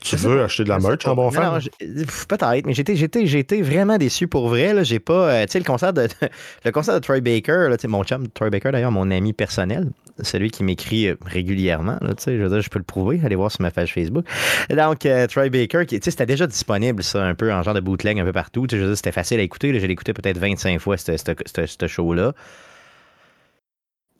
Tu 0.01 0.15
veux 0.15 0.43
acheter 0.43 0.63
de 0.63 0.69
la 0.69 0.79
merch 0.79 1.05
en 1.07 1.15
bon 1.15 1.31
fan? 1.31 1.59
Peut-être, 1.79 2.65
mais 2.65 2.73
j'étais, 2.73 2.95
j'étais, 2.95 3.61
vraiment 3.61 3.97
déçu 3.97 4.27
pour 4.27 4.49
vrai. 4.49 4.83
J'ai 4.83 4.99
pas. 4.99 5.29
Euh, 5.29 5.45
tu 5.45 5.53
sais, 5.53 5.59
le 5.59 5.65
concert 5.65 5.93
de 5.93 6.07
le 6.65 6.71
concert 6.71 6.95
de 6.95 6.99
Troy 6.99 7.21
Baker, 7.21 7.67
là, 7.69 7.77
mon 7.87 8.03
chum 8.03 8.27
Troy 8.29 8.49
Baker, 8.49 8.71
d'ailleurs, 8.71 8.91
mon 8.91 9.09
ami 9.09 9.33
personnel, 9.33 9.89
celui 10.21 10.51
qui 10.51 10.63
m'écrit 10.63 11.07
euh, 11.07 11.15
régulièrement. 11.25 11.97
Là, 12.01 12.13
je, 12.25 12.31
veux 12.31 12.49
dire, 12.49 12.61
je 12.61 12.69
peux 12.69 12.79
le 12.79 12.85
prouver, 12.85 13.19
allez 13.23 13.35
voir 13.35 13.51
sur 13.51 13.61
ma 13.61 13.71
page 13.71 13.93
Facebook. 13.93 14.25
Donc, 14.69 15.05
euh, 15.05 15.27
Troy 15.27 15.49
Baker, 15.49 15.85
qui, 15.85 15.99
c'était 16.01 16.25
déjà 16.25 16.47
disponible, 16.47 17.03
ça, 17.03 17.23
un 17.23 17.35
peu 17.35 17.51
en 17.51 17.63
genre 17.63 17.73
de 17.73 17.79
bootleg 17.79 18.19
un 18.19 18.25
peu 18.25 18.33
partout. 18.33 18.67
Je 18.69 18.77
veux 18.77 18.87
dire, 18.87 18.95
c'était 18.95 19.11
facile 19.11 19.39
à 19.39 19.43
écouter. 19.43 19.77
J'ai 19.77 19.89
écouté 19.89 20.13
peut-être 20.13 20.37
25 20.37 20.79
fois, 20.79 20.97
ce 20.97 21.87
show-là 21.87 22.33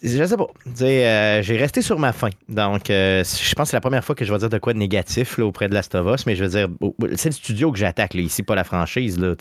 je 0.03 0.25
sais 0.25 0.37
pas. 0.37 0.47
Euh, 0.81 1.41
j'ai 1.41 1.57
resté 1.57 1.81
sur 1.81 1.99
ma 1.99 2.13
faim. 2.13 2.29
Donc, 2.49 2.89
euh, 2.89 3.23
je 3.23 3.55
pense 3.55 3.67
que 3.67 3.71
c'est 3.71 3.77
la 3.77 3.81
première 3.81 4.03
fois 4.03 4.15
que 4.15 4.25
je 4.25 4.31
vais 4.31 4.39
dire 4.39 4.49
de 4.49 4.57
quoi 4.57 4.73
de 4.73 4.77
négatif 4.77 5.37
là, 5.37 5.45
auprès 5.45 5.69
de 5.69 5.73
Last 5.73 5.95
of 5.95 6.13
Us, 6.13 6.25
mais 6.25 6.35
je 6.35 6.43
veux 6.43 6.49
dire, 6.49 6.67
c'est 7.15 7.29
le 7.29 7.33
studio 7.33 7.71
que 7.71 7.77
j'attaque, 7.77 8.15
ici, 8.15 8.43
pas 8.43 8.55
la 8.55 8.63
franchise. 8.63 9.19
Là, 9.19 9.35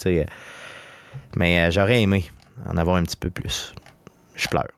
mais 1.37 1.71
j'aurais 1.71 2.03
aimé 2.03 2.25
en 2.67 2.77
avoir 2.77 2.97
un 2.97 3.03
petit 3.03 3.17
peu 3.17 3.31
plus. 3.31 3.75
Je 4.37 4.49
pleure. 4.49 4.69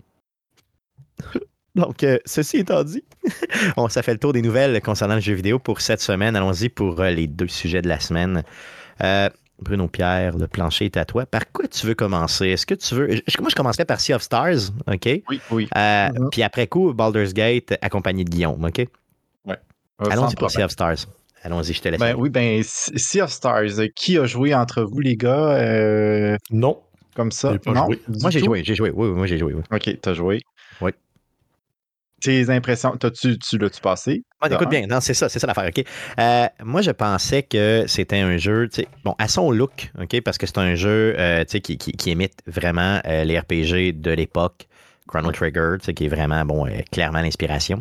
Donc, 1.77 2.05
ceci 2.25 2.59
étant 2.59 2.83
dit, 2.83 3.05
on, 3.77 3.89
ça 3.89 4.03
fait 4.03 4.13
le 4.13 4.19
tour 4.19 4.33
des 4.33 4.43
nouvelles 4.43 4.81
concernant 4.81 5.15
le 5.15 5.21
jeu 5.21 5.35
vidéo 5.35 5.59
pour 5.59 5.81
cette 5.81 6.01
semaine. 6.01 6.35
Allons-y 6.35 6.69
pour 6.69 7.03
les 7.03 7.27
deux 7.27 7.49
sujets 7.49 7.83
de 7.83 7.89
la 7.89 8.01
semaine. 8.01 8.43
Bruno 9.61 9.89
Pierre, 9.89 10.37
le 10.37 10.47
plancher 10.47 10.87
est 10.87 10.97
à 10.97 11.05
toi. 11.05 11.25
Par 11.25 11.51
quoi 11.51 11.67
tu 11.67 11.87
veux 11.87 11.95
commencer? 11.95 12.49
Est-ce 12.49 12.67
que 12.67 12.75
tu 12.75 12.95
veux. 12.95 13.09
Moi, 13.41 13.49
je 13.49 13.55
commencerai 13.55 13.85
par 13.85 14.01
Sea 14.01 14.15
of 14.15 14.23
Stars, 14.23 14.71
OK? 14.87 15.23
Oui, 15.29 15.41
oui. 15.51 15.69
Euh, 15.77 16.09
mm-hmm. 16.09 16.31
Puis 16.31 16.43
après 16.43 16.67
coup, 16.67 16.93
Baldur's 16.93 17.33
Gate 17.33 17.75
accompagné 17.81 18.25
de 18.25 18.31
Guillaume, 18.31 18.63
OK? 18.63 18.87
Oui. 19.47 19.55
Euh, 20.03 20.11
Allons-y 20.11 20.35
pour 20.35 20.51
Sea 20.51 20.63
of 20.63 20.71
Stars. 20.71 21.07
Allons-y, 21.43 21.73
je 21.73 21.81
te 21.81 21.89
laisse. 21.89 22.01
Ben, 22.01 22.15
oui, 22.19 22.29
ben, 22.29 22.63
Sea 22.63 23.23
of 23.23 23.31
Stars, 23.31 23.89
qui 23.95 24.19
a 24.19 24.27
joué 24.27 24.55
entre 24.55 24.83
vous, 24.83 25.01
les 25.01 25.17
gars? 25.17 25.53
Euh, 25.53 26.37
non. 26.51 26.83
Comme 27.15 27.33
ça? 27.33 27.55
non? 27.67 27.89
Moi, 28.09 28.31
j'ai 28.31 28.41
joué, 28.41 28.63
j'ai 28.63 28.75
joué. 28.75 28.91
Oui, 28.95 29.09
moi, 29.09 29.27
j'ai 29.27 29.39
joué. 29.39 29.55
Oui. 29.55 29.63
OK, 29.73 30.01
t'as 30.03 30.13
joué. 30.13 30.43
Tes 32.27 32.51
impressions, 32.51 32.97
tu 32.97 33.39
tu 33.39 33.57
l'as-tu 33.57 33.81
passé? 33.81 34.25
Ah, 34.41 34.49
écoute 34.51 34.69
bien, 34.69 34.85
non, 34.89 34.99
c'est 35.01 35.15
ça, 35.15 35.29
c'est 35.29 35.39
ça 35.39 35.47
l'affaire, 35.47 35.69
OK? 35.69 35.85
Euh, 36.19 36.47
moi, 36.65 36.83
je 36.83 36.91
pensais 36.91 37.45
que 37.45 37.85
c'était 37.87 38.19
un 38.19 38.37
jeu, 38.37 38.69
bon, 39.05 39.15
à 39.21 39.29
son 39.29 39.53
look, 39.53 39.93
OK? 40.01 40.21
Parce 40.23 40.37
que 40.37 40.45
c'est 40.45 40.59
un 40.59 40.75
jeu, 40.75 41.15
euh, 41.17 41.45
qui, 41.45 41.79
qui, 41.79 41.93
qui, 41.93 42.11
imite 42.11 42.41
vraiment 42.49 43.01
euh, 43.07 43.23
les 43.23 43.39
RPG 43.39 43.93
de 44.01 44.11
l'époque, 44.11 44.67
Chrono 45.07 45.31
Trigger, 45.31 45.77
qui 45.95 46.07
est 46.07 46.09
vraiment, 46.09 46.45
bon, 46.45 46.67
clairement 46.91 47.21
l'inspiration 47.21 47.81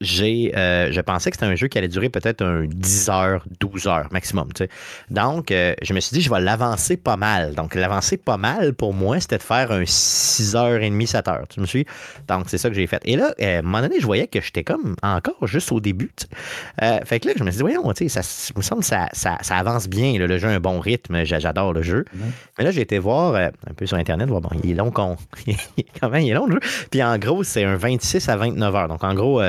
j'ai, 0.00 0.52
euh, 0.56 0.90
je 0.92 1.00
pensais 1.02 1.30
que 1.30 1.36
c'était 1.36 1.50
un 1.50 1.54
jeu 1.54 1.68
qui 1.68 1.76
allait 1.76 1.88
durer 1.88 2.08
peut-être 2.08 2.42
un 2.42 2.64
10 2.64 3.10
heures, 3.10 3.44
12 3.60 3.86
heures 3.86 4.08
maximum. 4.10 4.48
Donc, 5.10 5.50
euh, 5.50 5.74
je 5.82 5.92
me 5.92 6.00
suis 6.00 6.14
dit, 6.14 6.22
je 6.22 6.30
vais 6.30 6.40
l'avancer 6.40 6.96
pas 6.96 7.18
mal. 7.18 7.54
Donc, 7.54 7.74
l'avancer 7.74 8.16
pas 8.16 8.38
mal, 8.38 8.72
pour 8.72 8.94
moi, 8.94 9.20
c'était 9.20 9.36
de 9.36 9.42
faire 9.42 9.70
un 9.70 9.82
6h30, 9.82 11.06
7 11.06 11.28
heures. 11.28 11.48
Tu 11.48 11.60
me 11.60 11.66
suis? 11.66 11.84
Donc, 12.28 12.46
c'est 12.48 12.56
ça 12.56 12.70
que 12.70 12.74
j'ai 12.74 12.86
fait. 12.86 13.02
Et 13.04 13.16
là, 13.16 13.34
euh, 13.42 13.56
à 13.56 13.58
un 13.58 13.62
moment 13.62 13.82
donné, 13.82 14.00
je 14.00 14.06
voyais 14.06 14.26
que 14.26 14.40
j'étais 14.40 14.64
comme 14.64 14.96
encore 15.02 15.46
juste 15.46 15.70
au 15.70 15.80
début. 15.80 16.10
fait 17.04 17.20
que 17.20 17.28
là, 17.28 17.34
je 17.36 17.44
me 17.44 17.50
suis 17.50 17.58
dit, 17.58 17.62
voyons, 17.62 17.92
ça 18.08 18.20
me 18.56 18.62
semble 18.62 18.80
que 18.80 18.86
ça, 18.86 19.08
ça, 19.12 19.36
avance 19.50 19.86
bien. 19.86 20.18
le 20.18 20.38
jeu 20.38 20.48
a 20.48 20.52
un 20.52 20.60
bon 20.60 20.80
rythme. 20.80 21.24
J'adore 21.24 21.74
le 21.74 21.82
jeu. 21.82 22.06
Mais 22.58 22.64
là, 22.64 22.70
j'ai 22.70 22.80
été 22.80 22.98
voir 22.98 23.34
un 23.34 23.74
peu 23.76 23.84
sur 23.84 23.98
Internet, 23.98 24.28
voir, 24.30 24.40
bon, 24.40 24.50
il 24.64 24.70
est 24.70 24.74
long, 24.74 24.90
comment 26.00 26.16
il 26.16 26.30
est 26.30 26.34
long 26.34 26.46
le 26.46 26.54
jeu. 26.54 26.60
Puis 26.90 27.02
en 27.02 27.18
gros, 27.18 27.44
c'est 27.44 27.64
un 27.64 27.76
26 27.76 28.30
à 28.30 28.36
29 28.36 28.74
heures. 28.74 28.88
Donc, 28.88 29.04
en 29.04 29.12
gros, 29.12 29.42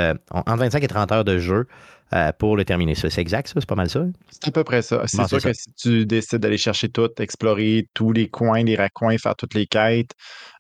entre 0.46 0.58
25 0.58 0.84
et 0.84 0.88
30 0.88 1.12
heures 1.12 1.24
de 1.24 1.38
jeu 1.38 1.68
euh, 2.14 2.34
pour 2.38 2.58
le 2.58 2.66
terminer. 2.66 2.94
C'est 2.94 3.18
exact, 3.20 3.48
ça? 3.48 3.54
C'est 3.58 3.66
pas 3.70 3.76
mal 3.76 3.90
ça? 3.90 4.04
C'est 4.30 4.50
à 4.50 4.52
peu 4.52 4.66
près 4.66 4.82
ça. 4.82 5.04
C'est 5.06 5.26
sûr 5.30 5.42
que 5.42 5.54
si 5.54 5.72
tu 5.78 6.06
décides 6.06 6.40
d'aller 6.40 6.58
chercher 6.58 6.90
tout, 6.90 7.10
explorer 7.20 7.88
tous 7.94 8.12
les 8.12 8.28
coins, 8.28 8.64
les 8.64 8.76
raccoins, 8.76 9.18
faire 9.18 9.36
toutes 9.38 9.54
les 9.54 9.66
quêtes, 9.66 10.12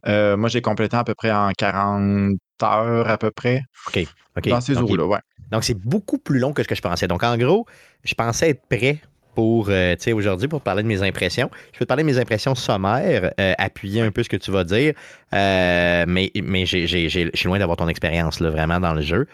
euh, 0.07 0.37
moi, 0.37 0.47
j'ai 0.47 0.61
complété 0.61 0.95
à 0.95 1.03
peu 1.03 1.13
près 1.13 1.29
en 1.29 1.51
40 1.51 2.37
heures 2.63 3.09
à 3.09 3.17
peu 3.17 3.31
près. 3.31 3.63
OK. 3.87 4.07
Dans 4.45 4.61
ces 4.61 4.77
eaux-là, 4.77 5.05
ouais. 5.05 5.19
Donc, 5.51 5.65
c'est 5.65 5.77
beaucoup 5.77 6.19
plus 6.19 6.39
long 6.39 6.53
que 6.53 6.63
ce 6.63 6.69
que 6.69 6.75
je 6.75 6.81
pensais. 6.81 7.09
Donc, 7.09 7.21
en 7.21 7.35
gros, 7.37 7.65
je 8.05 8.13
pensais 8.13 8.51
être 8.51 8.65
prêt 8.69 9.01
pour, 9.35 9.67
euh, 9.69 9.95
tu 9.97 10.03
sais, 10.03 10.13
aujourd'hui, 10.13 10.47
pour 10.47 10.61
parler 10.61 10.83
de 10.83 10.87
mes 10.87 11.03
impressions. 11.03 11.49
Je 11.73 11.79
vais 11.79 11.85
te 11.85 11.87
parler 11.89 12.03
de 12.03 12.07
mes 12.07 12.17
impressions 12.17 12.55
sommaires, 12.55 13.33
appuyer 13.57 13.99
un 13.99 14.11
peu 14.11 14.23
ce 14.23 14.29
que 14.29 14.37
tu 14.37 14.51
vas 14.51 14.63
dire, 14.63 14.93
mais, 15.33 16.31
mais 16.41 16.65
je 16.65 17.29
suis 17.33 17.47
loin 17.47 17.59
d'avoir 17.59 17.75
ton 17.75 17.89
expérience, 17.89 18.39
là, 18.39 18.49
vraiment, 18.51 18.79
dans 18.79 18.93
le 18.93 19.01
jeu. 19.01 19.27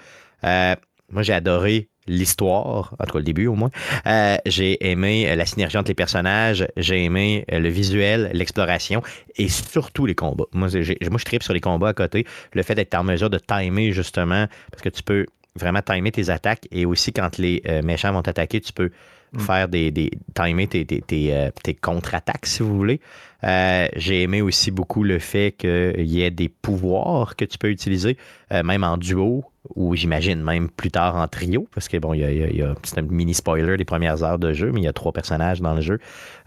Euh, 0.44 0.76
moi, 1.12 1.24
j'ai 1.24 1.34
adoré 1.34 1.90
l'histoire, 2.08 2.96
en 3.00 3.06
tout 3.06 3.14
cas 3.14 3.20
le 3.20 3.24
début 3.24 3.48
au 3.48 3.56
moins. 3.56 3.70
Euh, 4.06 4.38
j'ai 4.46 4.90
aimé 4.90 5.34
la 5.36 5.46
synergie 5.46 5.78
entre 5.78 5.90
les 5.90 5.96
personnages, 5.96 6.66
j'ai 6.78 7.04
aimé 7.04 7.46
le 7.50 7.70
visuel, 7.70 8.30
l'exploration 8.34 9.02
et 9.36 9.50
surtout 9.50 10.06
les 10.06 10.16
combats. 10.16 10.46
Moi, 10.54 10.70
moi 10.70 11.20
je 11.20 11.26
tripe 11.26 11.44
sur 11.44 11.54
les 11.54 11.60
combats 11.60 11.90
à 11.90 11.94
côté. 11.94 12.26
Le 12.54 12.64
fait 12.64 12.76
d'être 12.76 12.96
en 12.96 13.04
mesure 13.04 13.30
de 13.30 13.40
timer 13.40 13.92
justement, 13.92 14.48
parce 14.72 14.82
que 14.82 14.90
tu 14.90 15.04
peux 15.04 15.26
vraiment 15.56 15.82
timer 15.82 16.12
tes 16.12 16.30
attaques 16.30 16.68
et 16.72 16.86
aussi 16.86 17.12
quand 17.12 17.38
les 17.38 17.62
euh, 17.68 17.82
méchants 17.82 18.14
vont 18.14 18.22
t'attaquer, 18.22 18.62
tu 18.62 18.72
peux 18.72 18.92
mm. 19.34 19.40
faire 19.40 19.68
des, 19.68 19.92
des 19.92 20.12
timer 20.34 20.68
tes, 20.68 20.86
tes, 20.86 21.02
tes 21.02 21.74
contre-attaques 21.74 22.46
si 22.46 22.64
vous 22.64 22.76
voulez. 22.76 23.02
j'ai 23.44 24.22
aimé 24.22 24.42
aussi 24.42 24.72
beaucoup 24.72 25.04
le 25.04 25.20
fait 25.20 25.56
qu'il 25.58 26.08
y 26.08 26.22
ait 26.22 26.32
des 26.32 26.48
pouvoirs 26.48 27.36
que 27.36 27.44
tu 27.44 27.58
peux 27.58 27.70
utiliser, 27.70 28.18
même 28.52 28.86
en 28.86 28.98
duo 28.98 29.44
ou 29.76 29.96
j'imagine 29.96 30.42
même 30.42 30.70
plus 30.70 30.92
tard 30.92 31.16
en 31.16 31.28
trio, 31.28 31.68
parce 31.74 31.88
que 31.88 31.98
bon, 31.98 32.14
il 32.14 32.22
y 32.22 32.62
a, 32.62 32.74
c'est 32.84 33.00
un 33.00 33.04
mini 33.04 33.34
spoiler 33.34 33.78
des 33.78 33.86
premières 33.86 34.24
heures 34.24 34.40
de 34.40 34.54
jeu, 34.54 34.72
mais 34.72 34.82
il 34.82 34.84
y 34.84 34.88
a 34.88 34.94
trois 34.94 35.12
personnages 35.12 35.62
dans 35.62 35.74
le 35.74 35.82
jeu 35.82 36.00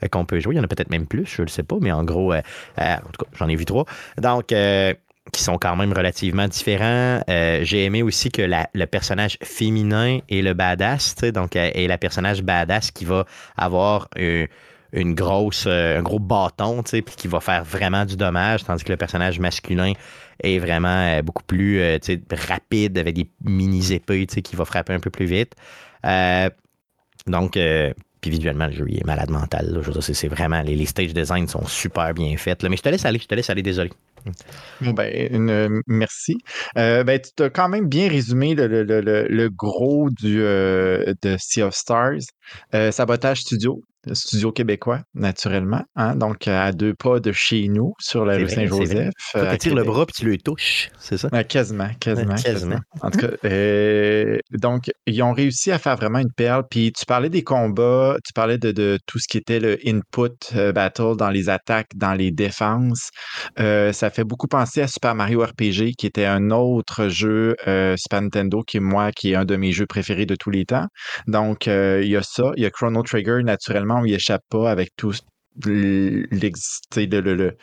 euh, 0.03 0.09
qu'on 0.09 0.25
peut 0.25 0.41
jouer. 0.41 0.55
Il 0.55 0.59
y 0.59 0.61
en 0.61 0.65
a 0.65 0.69
peut-être 0.69 0.91
même 0.91 1.07
plus, 1.07 1.27
je 1.27 1.43
ne 1.43 1.49
sais 1.49 1.63
pas, 1.63 1.77
mais 1.81 1.93
en 1.93 2.05
gros, 2.05 2.33
euh, 2.33 2.41
euh, 2.81 2.97
en 2.97 3.11
tout 3.11 3.25
cas, 3.25 3.31
j'en 3.39 3.49
ai 3.49 3.57
vu 3.57 3.65
trois. 3.65 3.85
Donc, 4.19 4.55
qui 5.33 5.43
sont 5.45 5.59
quand 5.59 5.77
même 5.77 5.93
relativement 5.93 6.49
différents. 6.49 7.23
j'ai 7.29 7.85
aimé 7.85 8.03
aussi 8.03 8.31
que 8.31 8.43
le 8.43 8.87
personnage 8.87 9.39
féminin 9.43 10.19
est 10.29 10.43
le 10.43 10.55
badass, 10.55 11.15
donc 11.33 11.55
est 11.55 11.87
la 11.87 11.99
personnage 11.99 12.43
badass 12.43 12.91
qui 12.91 13.05
va 13.05 13.27
avoir 13.57 14.09
une 14.17 14.49
grosse, 14.93 15.67
un 15.67 16.03
gros 16.03 16.19
bâton, 16.19 16.83
puis 16.83 17.03
qui 17.17 17.29
va 17.29 17.41
faire 17.41 17.65
vraiment 17.65 18.05
du 18.05 18.17
dommage, 18.17 18.65
tandis 18.65 18.85
que 18.85 18.93
le 18.93 18.97
personnage 18.97 19.39
masculin 19.39 19.93
est 20.43 20.59
vraiment 20.59 21.19
euh, 21.19 21.23
beaucoup 21.23 21.43
plus 21.43 21.81
euh, 21.81 21.99
rapide 22.49 22.99
avec 22.99 23.15
des 23.15 23.29
mini 23.45 23.93
épées 23.93 24.27
qui 24.27 24.57
va 24.57 24.65
frapper 24.65 24.93
un 24.93 25.01
peu 25.01 25.11
plus 25.11 25.27
vite. 25.27 25.55
Euh, 26.07 26.49
donc, 27.27 27.53
puis 27.53 28.31
visuellement, 28.31 28.67
le 28.67 28.73
jeu 28.73 28.87
est 28.91 29.05
malade 29.05 29.31
mental. 29.31 29.83
c'est, 30.01 30.29
vraiment, 30.29 30.63
les, 30.63 30.87
stage 30.87 31.13
designs 31.13 31.47
sont 31.47 31.67
super 31.67 32.15
bien 32.15 32.37
faits. 32.37 32.65
Mais 32.65 32.77
je 32.77 32.83
te 32.83 32.89
laisse 32.89 33.05
aller, 33.05 33.19
je 33.19 33.27
te 33.27 33.35
laisse 33.35 33.51
aller, 33.51 33.63
désolé. 33.63 33.91
Ben, 34.81 35.83
merci. 35.87 36.37
ben, 36.75 37.21
tu 37.37 37.43
as 37.43 37.51
quand 37.51 37.69
même 37.69 37.89
bien 37.89 38.09
résumé 38.09 38.55
le, 38.55 39.49
gros 39.49 40.09
du, 40.11 40.39
de 40.39 41.37
Sea 41.39 41.63
of 41.63 41.75
Stars. 41.75 42.21
Sabotage 42.91 43.43
Studio, 43.43 43.83
studio 44.13 44.53
québécois, 44.53 45.01
naturellement. 45.15 45.85
Hein? 45.97 46.17
Donc, 46.17 46.49
à 46.49 46.73
deux 46.73 46.95
pas 46.95 47.21
de 47.21 47.33
chez 47.33 47.69
nous, 47.69 47.93
sur 47.99 48.25
la 48.25 48.37
rue 48.37 48.49
Saint-Joseph. 48.49 49.13
Tu 49.35 49.59
tires 49.59 49.75
le 49.75 49.85
bras 49.85 50.07
puis 50.07 50.15
tu 50.19 50.27
le 50.27 50.39
touches, 50.39 50.91
c'est 50.99 51.19
ça? 51.19 51.29
quasiment, 51.45 51.91
quasiment, 52.01 52.35
quasiment, 52.35 52.81
En 53.01 53.11
tout 53.11 53.19
cas, 53.19 53.31
euh, 53.45 54.39
donc, 54.53 54.91
ils 55.07 55.23
ont 55.23 55.33
réussi 55.33 55.71
à 55.71 55.79
faire 55.79 55.97
vraiment 55.97 56.19
une 56.19 56.33
perle. 56.33 56.65
Puis, 56.71 56.93
tu 56.93 57.05
parlais 57.07 57.29
des 57.29 57.43
combats, 57.43 58.17
tu 58.25 58.33
parlais 58.33 58.59
de, 58.59 58.99
tout 59.07 59.19
ce 59.19 59.29
qui 59.29 59.39
était 59.39 59.61
le 59.61 59.79
input 59.87 60.31
euh, 60.55 60.73
battle 60.73 61.17
dans 61.17 61.31
les 61.31 61.49
attaques, 61.49 61.91
dans 61.95 62.15
les 62.15 62.31
défenses. 62.31 63.11
Euh, 63.59 63.93
ça 63.93 64.11
fait 64.11 64.25
beaucoup 64.25 64.47
penser 64.47 64.83
à 64.83 64.87
Super 64.87 65.15
Mario 65.15 65.43
RPG, 65.43 65.95
qui 65.99 66.07
était 66.07 66.25
un 66.25 66.51
autre 66.51 67.09
jeu 67.09 67.57
Super 67.97 68.23
Nintendo, 68.23 68.63
qui 68.63 68.79
est 68.79 68.81
moi, 68.81 69.13
qui 69.13 69.33
est 69.33 69.35
un 69.35 69.45
de 69.45 69.57
mes 69.57 69.73
jeux 69.73 69.87
préférés 69.87 70.27
de 70.27 70.35
tous 70.35 70.51
les 70.51 70.65
temps. 70.65 70.87
Donc, 71.27 71.67
il 71.67 72.09
y 72.09 72.17
a 72.17 72.23
ça. 72.23 72.53
Il 72.57 72.63
y 72.63 72.67
a 72.67 72.71
Chrono 72.71 73.03
Trigger, 73.03 73.43
naturellement 73.43 73.90
on 73.97 74.05
il 74.05 74.15
échappe 74.15 74.43
pas 74.49 74.71
avec 74.71 74.91
tout 74.97 75.13
le, 75.67 76.27
le, 76.31 77.57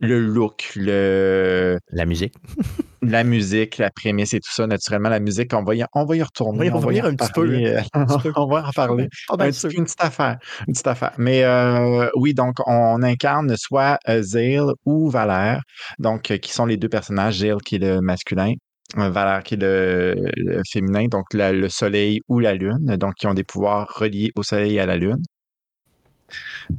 le, 0.00 0.20
look, 0.20 0.72
le... 0.76 1.78
La 1.90 2.06
musique. 2.06 2.34
la 3.02 3.24
musique, 3.24 3.78
la 3.78 3.90
prémisse 3.90 4.34
et 4.34 4.40
tout 4.40 4.52
ça. 4.52 4.66
Naturellement, 4.66 5.08
la 5.08 5.20
musique, 5.20 5.52
on 5.54 5.62
va 5.62 5.74
y, 5.74 5.84
on 5.94 6.04
va 6.04 6.16
y 6.16 6.22
retourner. 6.22 6.70
On 6.70 6.78
va 6.78 6.92
y 6.92 7.00
revenir 7.00 7.04
un, 7.06 7.14
petit 7.14 7.32
peu, 7.32 7.42
on 8.36 8.46
va 8.46 8.68
en 8.68 8.72
parler. 8.72 9.08
une 9.30 9.84
petite 9.84 10.00
affaire. 10.00 10.38
Une 10.66 10.72
petite 10.72 10.86
affaire. 10.86 11.12
Mais 11.18 11.44
euh, 11.44 12.08
oui, 12.16 12.34
donc, 12.34 12.56
on 12.66 13.02
incarne 13.02 13.54
soit 13.56 13.98
euh, 14.08 14.22
Zale 14.22 14.72
ou 14.84 15.08
Valère, 15.10 15.62
donc, 15.98 16.30
euh, 16.30 16.38
qui 16.38 16.52
sont 16.52 16.66
les 16.66 16.76
deux 16.76 16.88
personnages. 16.88 17.38
Zale 17.38 17.62
qui 17.62 17.76
est 17.76 17.78
le 17.78 18.00
masculin, 18.00 18.52
Valère 18.96 19.42
qui 19.42 19.54
est 19.54 19.60
le, 19.60 20.62
féminin, 20.70 21.06
donc 21.06 21.24
le 21.32 21.68
soleil 21.68 22.20
ou 22.28 22.40
la 22.40 22.54
lune, 22.54 22.96
donc 22.96 23.14
qui 23.14 23.26
ont 23.26 23.34
des 23.34 23.44
pouvoirs 23.44 23.88
reliés 23.94 24.30
au 24.34 24.42
soleil 24.42 24.76
et 24.76 24.80
à 24.80 24.86
la 24.86 24.96
lune. 24.96 25.22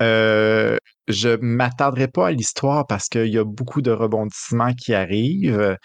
Euh, 0.01 0.77
je 1.07 1.29
ne 1.29 1.37
m'attarderai 1.37 2.07
pas 2.07 2.27
à 2.27 2.31
l'histoire 2.31 2.87
parce 2.87 3.07
qu'il 3.09 3.27
y 3.27 3.37
a 3.37 3.43
beaucoup 3.43 3.81
de 3.81 3.91
rebondissements 3.91 4.73
qui 4.73 4.93
arrivent. 4.93 5.77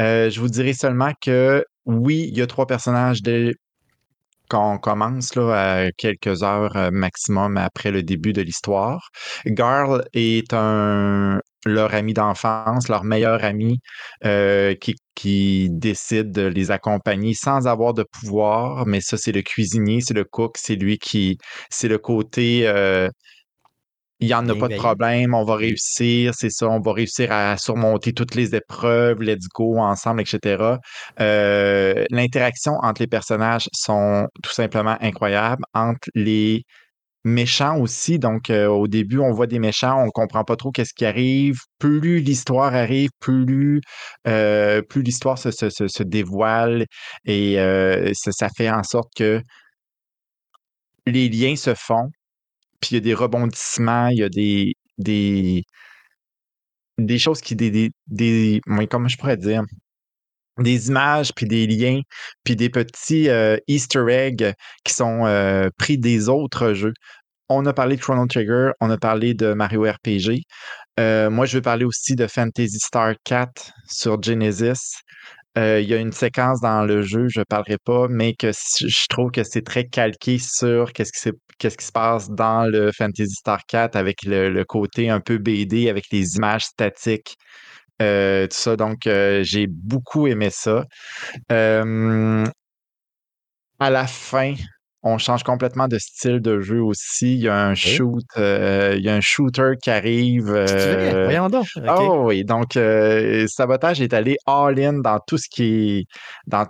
Euh, 0.00 0.30
je 0.30 0.40
vous 0.40 0.48
dirai 0.48 0.74
seulement 0.74 1.12
que 1.20 1.64
oui, 1.86 2.28
il 2.30 2.38
y 2.38 2.42
a 2.42 2.46
trois 2.46 2.66
personnages 2.66 3.22
dès 3.22 3.54
qu'on 4.48 4.78
commence 4.78 5.34
là, 5.34 5.84
à 5.86 5.92
quelques 5.92 6.42
heures 6.42 6.76
euh, 6.76 6.90
maximum 6.90 7.56
après 7.56 7.90
le 7.90 8.02
début 8.02 8.32
de 8.32 8.42
l'histoire. 8.42 9.10
Garl 9.46 10.04
est 10.14 10.52
un 10.54 11.40
leur 11.64 11.94
ami 11.94 12.14
d'enfance, 12.14 12.88
leur 12.88 13.04
meilleur 13.04 13.44
ami 13.44 13.80
qui, 14.22 14.96
qui, 15.14 15.68
décide 15.70 16.30
de 16.32 16.42
les 16.42 16.70
accompagner 16.70 17.34
sans 17.34 17.66
avoir 17.66 17.94
de 17.94 18.04
pouvoir, 18.04 18.86
mais 18.86 19.00
ça, 19.00 19.16
c'est 19.16 19.32
le 19.32 19.42
cuisinier, 19.42 20.00
c'est 20.00 20.14
le 20.14 20.24
cook, 20.24 20.56
c'est 20.58 20.76
lui 20.76 20.98
qui, 20.98 21.38
c'est 21.70 21.88
le 21.88 21.98
côté 21.98 22.66
il 24.20 24.26
n'y 24.26 24.34
en 24.34 24.48
a 24.48 24.54
pas 24.56 24.68
de 24.68 24.76
problème, 24.76 25.34
on 25.34 25.44
va 25.44 25.54
réussir, 25.54 26.34
c'est 26.34 26.50
ça, 26.50 26.68
on 26.68 26.80
va 26.80 26.92
réussir 26.92 27.30
à 27.30 27.56
surmonter 27.56 28.12
toutes 28.12 28.34
les 28.34 28.54
épreuves, 28.54 29.20
let's 29.22 29.46
go 29.54 29.78
ensemble, 29.78 30.20
etc. 30.20 30.78
Euh, 31.20 32.04
l'interaction 32.10 32.72
entre 32.82 33.00
les 33.02 33.06
personnages 33.06 33.68
sont 33.72 34.26
tout 34.42 34.52
simplement 34.52 34.96
incroyables, 35.00 35.62
entre 35.72 36.08
les 36.14 36.64
méchants 37.24 37.78
aussi. 37.78 38.18
Donc, 38.18 38.50
euh, 38.50 38.66
au 38.68 38.88
début, 38.88 39.18
on 39.18 39.32
voit 39.32 39.46
des 39.46 39.58
méchants, 39.58 40.00
on 40.00 40.06
ne 40.06 40.10
comprend 40.10 40.44
pas 40.44 40.56
trop 40.56 40.70
qu'est-ce 40.70 40.94
qui 40.94 41.04
arrive. 41.04 41.58
Plus 41.78 42.20
l'histoire 42.20 42.74
arrive, 42.74 43.10
plus, 43.20 43.80
euh, 44.26 44.82
plus 44.82 45.02
l'histoire 45.02 45.38
se, 45.38 46.02
dévoile 46.02 46.86
et 47.24 47.56
ça, 48.14 48.32
ça 48.32 48.48
fait 48.56 48.70
en 48.70 48.82
sorte 48.82 49.10
que 49.16 49.42
les 51.06 51.28
liens 51.28 51.56
se 51.56 51.74
font 51.74 52.10
puis 52.80 52.90
il 52.92 52.94
y 52.94 52.96
a 52.98 53.00
des 53.00 53.14
rebondissements, 53.14 54.08
il 54.08 54.18
y 54.18 54.22
a 54.22 54.28
des, 54.28 54.74
des, 54.98 55.64
des 56.98 57.18
choses 57.18 57.40
qui, 57.40 57.56
des, 57.56 57.70
des, 57.70 57.90
des 58.06 58.60
comment 58.90 59.08
je 59.08 59.16
pourrais 59.16 59.36
dire, 59.36 59.62
des 60.62 60.88
images, 60.88 61.32
puis 61.34 61.46
des 61.46 61.66
liens, 61.66 62.00
puis 62.44 62.56
des 62.56 62.70
petits 62.70 63.28
euh, 63.28 63.56
Easter 63.66 64.04
eggs 64.08 64.52
qui 64.84 64.94
sont 64.94 65.26
euh, 65.26 65.68
pris 65.78 65.98
des 65.98 66.28
autres 66.28 66.72
jeux. 66.74 66.94
On 67.48 67.64
a 67.66 67.72
parlé 67.72 67.96
de 67.96 68.00
Chrono 68.00 68.26
Trigger, 68.26 68.70
on 68.80 68.90
a 68.90 68.98
parlé 68.98 69.34
de 69.34 69.54
Mario 69.54 69.82
RPG. 69.82 70.42
Euh, 71.00 71.30
moi, 71.30 71.46
je 71.46 71.58
vais 71.58 71.62
parler 71.62 71.84
aussi 71.84 72.14
de 72.14 72.26
Fantasy 72.26 72.78
Star 72.78 73.14
4 73.24 73.72
sur 73.88 74.22
Genesis. 74.22 75.00
Il 75.56 75.88
y 75.88 75.94
a 75.94 75.96
une 75.96 76.12
séquence 76.12 76.60
dans 76.60 76.84
le 76.84 77.02
jeu, 77.02 77.26
je 77.28 77.40
ne 77.40 77.44
parlerai 77.44 77.78
pas, 77.84 78.06
mais 78.08 78.32
que 78.34 78.52
je 78.52 79.06
trouve 79.08 79.32
que 79.32 79.42
c'est 79.42 79.62
très 79.62 79.86
calqué 79.86 80.38
sur 80.38 80.92
qu'est-ce 80.92 81.10
qui, 81.10 81.36
qui 81.58 81.84
se 81.84 81.90
passe 81.90 82.30
dans 82.30 82.64
le 82.70 82.92
Fantasy 82.92 83.34
Star 83.34 83.60
4 83.66 83.96
avec 83.96 84.22
le, 84.22 84.62
côté 84.62 85.10
un 85.10 85.18
peu 85.20 85.38
BD, 85.38 85.88
avec 85.88 86.04
les 86.12 86.36
images 86.36 86.64
statiques. 86.64 87.36
Euh, 88.00 88.46
tout 88.46 88.56
ça, 88.56 88.76
donc 88.76 89.06
euh, 89.06 89.42
j'ai 89.42 89.66
beaucoup 89.66 90.26
aimé 90.26 90.50
ça. 90.50 90.84
à 93.80 93.90
la 93.90 94.06
fin, 94.06 94.54
on 95.02 95.18
change 95.18 95.44
complètement 95.44 95.86
de 95.88 95.98
style 95.98 96.40
de 96.40 96.60
jeu 96.60 96.82
aussi. 96.82 97.34
Il 97.34 97.40
y 97.40 97.48
a 97.48 97.66
un 97.66 97.74
shoot, 97.74 98.24
euh, 98.36 98.94
il 98.96 99.04
y 99.04 99.08
a 99.08 99.14
un 99.14 99.20
shooter 99.20 99.72
qui 99.80 99.90
arrive. 99.90 100.48
Euh... 100.48 101.24
Voyons 101.24 101.48
donc. 101.48 101.66
Oh 101.88 102.24
oui, 102.26 102.44
donc 102.44 102.76
euh, 102.76 103.46
Sabotage 103.48 104.00
est 104.00 104.12
allé 104.12 104.36
all-in 104.46 104.94
dans 104.94 105.20
tout 105.26 105.38
ce 105.38 105.48
qui 105.48 106.06
dans 106.46 106.66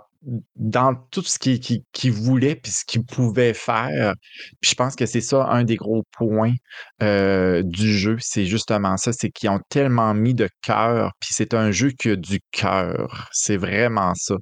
dans 0.55 0.95
tout 1.11 1.21
ce 1.21 1.39
qu'il 1.39 1.59
qui, 1.59 2.09
voulait 2.09 2.55
puis 2.55 2.71
ce 2.71 2.83
qu'il 2.85 3.05
pouvait 3.05 3.53
faire. 3.53 4.13
Puis 4.61 4.71
je 4.71 4.75
pense 4.75 4.95
que 4.95 5.05
c'est 5.05 5.21
ça 5.21 5.45
un 5.45 5.63
des 5.63 5.77
gros 5.77 6.03
points 6.11 6.53
euh, 7.01 7.63
du 7.63 7.97
jeu. 7.97 8.17
C'est 8.19 8.45
justement 8.45 8.97
ça, 8.97 9.13
c'est 9.13 9.29
qu'ils 9.29 9.49
ont 9.49 9.61
tellement 9.69 10.13
mis 10.13 10.33
de 10.33 10.49
cœur. 10.61 11.13
Puis 11.19 11.29
c'est 11.33 11.53
un 11.53 11.71
jeu 11.71 11.91
qui 11.91 12.09
a 12.09 12.15
du 12.15 12.39
cœur. 12.51 13.29
C'est 13.31 13.57
vraiment 13.57 14.13
ça 14.15 14.35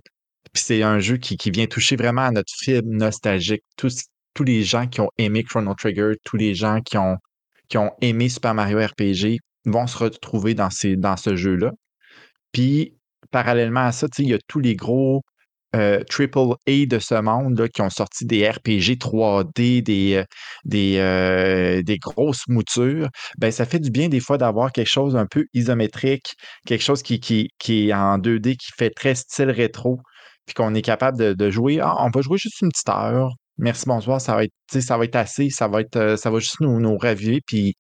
c'est 0.58 0.84
un 0.84 1.00
jeu 1.00 1.18
qui, 1.18 1.38
vient 1.52 1.68
toucher 1.68 1.96
vraiment 1.96 2.24
à 2.24 2.32
notre 2.32 2.54
fibre 2.54 2.90
nostalgique. 2.90 3.64
Tous, 3.78 4.06
tous 4.34 4.44
les 4.44 4.64
gens 4.64 4.88
qui 4.88 5.02
ont 5.02 5.10
aimé 5.18 5.44
Chrono 5.44 5.74
Trigger, 5.76 6.14
tous 6.24 6.38
les 6.38 6.56
gens 6.56 6.82
qui 6.82 6.98
ont, 6.98 7.18
qui 7.70 7.78
ont 7.78 7.92
aimé 8.02 8.30
Super 8.30 8.54
Mario 8.54 8.80
RPG 8.80 9.40
vont 9.66 9.88
se 9.88 9.98
retrouver 9.98 10.54
dans, 10.54 10.70
ces, 10.70 10.96
dans 10.96 11.18
ce 11.18 11.36
jeu-là. 11.36 11.72
Puis, 12.52 12.96
parallèlement 13.32 13.86
à 13.86 13.92
ça, 13.92 14.08
il 14.20 14.30
y 14.30 14.34
a 14.34 14.40
tous 14.48 14.60
les 14.60 14.76
gros 14.76 15.24
euh, 15.78 16.04
triple 16.10 16.56
A 16.68 16.86
de 16.86 17.00
ce 17.00 17.16
monde 17.22 17.68
qui 17.70 17.82
ont 17.82 17.90
sorti 17.90 18.26
des 18.26 18.50
RPG 18.50 18.98
3D, 18.98 19.82
des, 19.82 20.16
euh, 20.16 20.24
des, 20.66 20.98
euh, 20.98 21.82
des 21.84 21.98
grosses 21.98 22.48
moutures, 22.48 23.10
ben, 23.38 23.52
ça 23.52 23.66
fait 23.66 23.80
du 23.80 23.92
bien 23.92 24.10
des 24.10 24.20
fois 24.20 24.38
d'avoir 24.38 24.72
quelque 24.72 24.90
chose 24.90 25.16
un 25.16 25.26
peu 25.26 25.46
isométrique, 25.54 26.36
quelque 26.66 26.84
chose 26.84 27.02
qui, 27.04 27.20
qui, 27.20 27.50
qui 27.60 27.90
est 27.90 27.94
en 27.94 28.18
2D, 28.18 28.56
qui 28.58 28.72
fait 28.78 28.90
très 28.90 29.16
style 29.16 29.52
rétro, 29.52 30.00
puis 30.46 30.54
qu'on 30.56 30.74
est 30.76 30.82
capable 30.82 31.36
de, 31.36 31.50
jouer. 31.50 31.80
Ah, 31.82 31.96
on 32.00 32.10
va 32.10 32.22
jouer 32.22 32.38
juste 32.38 32.62
une 32.62 32.70
petite 32.70 32.90
heure. 32.90 33.32
Merci, 33.58 33.86
bonsoir. 33.88 34.22
Ça 34.22 34.36
va 34.36 34.44
être, 34.44 34.54
ça 34.70 34.98
va 34.98 35.06
être 35.06 35.16
assez. 35.16 35.50
Ça 35.50 35.68
va 35.68 35.82
être, 35.82 36.16
ça 36.18 36.30
va 36.30 36.40
juste 36.40 36.60
nous, 36.62 36.80
nous 36.80 36.98
raviver. 36.98 37.42
Puis 37.46 37.76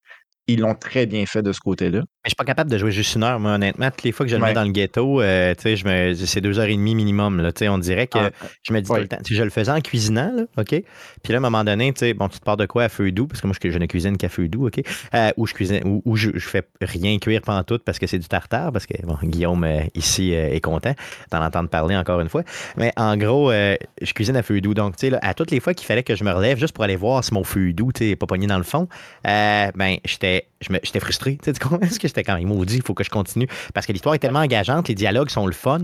ils 0.47 0.59
l'ont 0.61 0.75
très 0.75 1.05
bien 1.05 1.25
fait 1.25 1.41
de 1.41 1.51
ce 1.51 1.59
côté-là. 1.59 2.01
Je 2.27 2.31
suis 2.31 2.35
pas 2.35 2.43
capable 2.43 2.69
de 2.69 2.77
jouer 2.77 2.91
juste 2.91 3.15
une 3.15 3.23
heure, 3.23 3.39
moi, 3.39 3.53
honnêtement. 3.53 3.89
Toutes 3.89 4.03
les 4.03 4.11
fois 4.11 4.25
que 4.25 4.29
je 4.29 4.35
le 4.35 4.43
mets 4.43 4.51
dans 4.51 4.65
le 4.65 4.71
ghetto, 4.71 5.21
euh, 5.21 5.55
je 5.63 5.87
me, 5.87 6.13
c'est 6.13 6.41
deux 6.41 6.59
heures 6.59 6.67
et 6.67 6.75
demie 6.75 6.93
minimum. 6.93 7.39
Là, 7.39 7.51
on 7.69 7.77
dirait 7.77 8.07
que 8.07 8.17
ah, 8.17 8.31
je 8.63 8.73
me 8.73 8.81
dis 8.81 8.89
tout 8.89 8.95
le 8.95 9.07
temps. 9.07 9.19
Je 9.25 9.41
le 9.41 9.49
faisais 9.49 9.71
en 9.71 9.79
cuisinant, 9.79 10.33
là, 10.35 10.43
OK? 10.57 10.71
Puis 10.71 10.83
là, 11.29 11.35
à 11.35 11.37
un 11.37 11.39
moment 11.39 11.63
donné, 11.63 11.93
bon, 12.17 12.27
tu 12.27 12.39
te 12.39 12.43
pars 12.43 12.57
de 12.57 12.65
quoi 12.65 12.83
à 12.83 12.89
feu 12.89 13.13
doux, 13.13 13.27
parce 13.27 13.39
que 13.39 13.47
moi, 13.47 13.55
je, 13.63 13.77
ne 13.77 13.85
cuisine 13.85 14.17
qu'à 14.17 14.27
feu 14.27 14.49
doux, 14.49 14.67
OK? 14.67 14.81
Euh, 15.13 15.31
ou 15.37 15.47
je 15.47 15.53
cuisine, 15.53 16.01
ou, 16.03 16.17
je, 16.17 16.31
fais 16.39 16.63
rien 16.81 17.17
cuire 17.17 17.39
pendant 17.43 17.63
tout 17.63 17.79
parce 17.79 17.97
que 17.97 18.07
c'est 18.07 18.19
du 18.19 18.27
tartare, 18.27 18.73
parce 18.73 18.85
que 18.85 18.93
bon, 19.05 19.17
Guillaume 19.23 19.63
euh, 19.63 19.79
ici 19.95 20.33
est 20.33 20.59
content 20.59 20.95
d'en 21.31 21.41
entendre 21.41 21.69
parler 21.69 21.95
encore 21.95 22.19
une 22.19 22.29
fois. 22.29 22.43
Mais 22.75 22.91
en 22.97 23.15
gros, 23.15 23.53
je 23.53 24.13
cuisine 24.13 24.35
à 24.35 24.43
feu 24.43 24.59
doux. 24.59 24.73
Donc, 24.73 24.95
à 25.21 25.33
toutes 25.33 25.51
les 25.51 25.61
fois 25.61 25.73
qu'il 25.73 25.87
fallait 25.87 26.03
que 26.03 26.15
je 26.15 26.25
me 26.25 26.33
relève 26.33 26.59
juste 26.59 26.73
pour 26.73 26.83
aller 26.83 26.97
voir 26.97 27.23
si 27.23 27.33
mon 27.33 27.45
feu 27.45 27.71
doux, 27.71 27.91
sais, 27.95 28.17
pas 28.17 28.25
pogné 28.25 28.47
dans 28.47 28.57
le 28.57 28.65
fond, 28.65 28.89
ben, 29.23 29.95
j'étais, 30.03 30.47
j'étais 30.83 30.99
frustré. 30.99 31.37
Tu 31.41 31.53
sais, 31.53 31.59
est-ce 31.81 31.99
que 31.99 32.16
j'étais 32.17 32.29
quand 32.29 32.37
même 32.37 32.47
maudit? 32.47 32.77
Il 32.77 32.81
faut 32.81 32.93
que 32.93 33.03
je 33.03 33.09
continue. 33.09 33.47
Parce 33.73 33.85
que 33.85 33.91
l'histoire 33.91 34.15
est 34.15 34.19
tellement 34.19 34.39
engageante, 34.39 34.87
les 34.87 34.95
dialogues 34.95 35.29
sont 35.29 35.45
le 35.45 35.53
fun, 35.53 35.79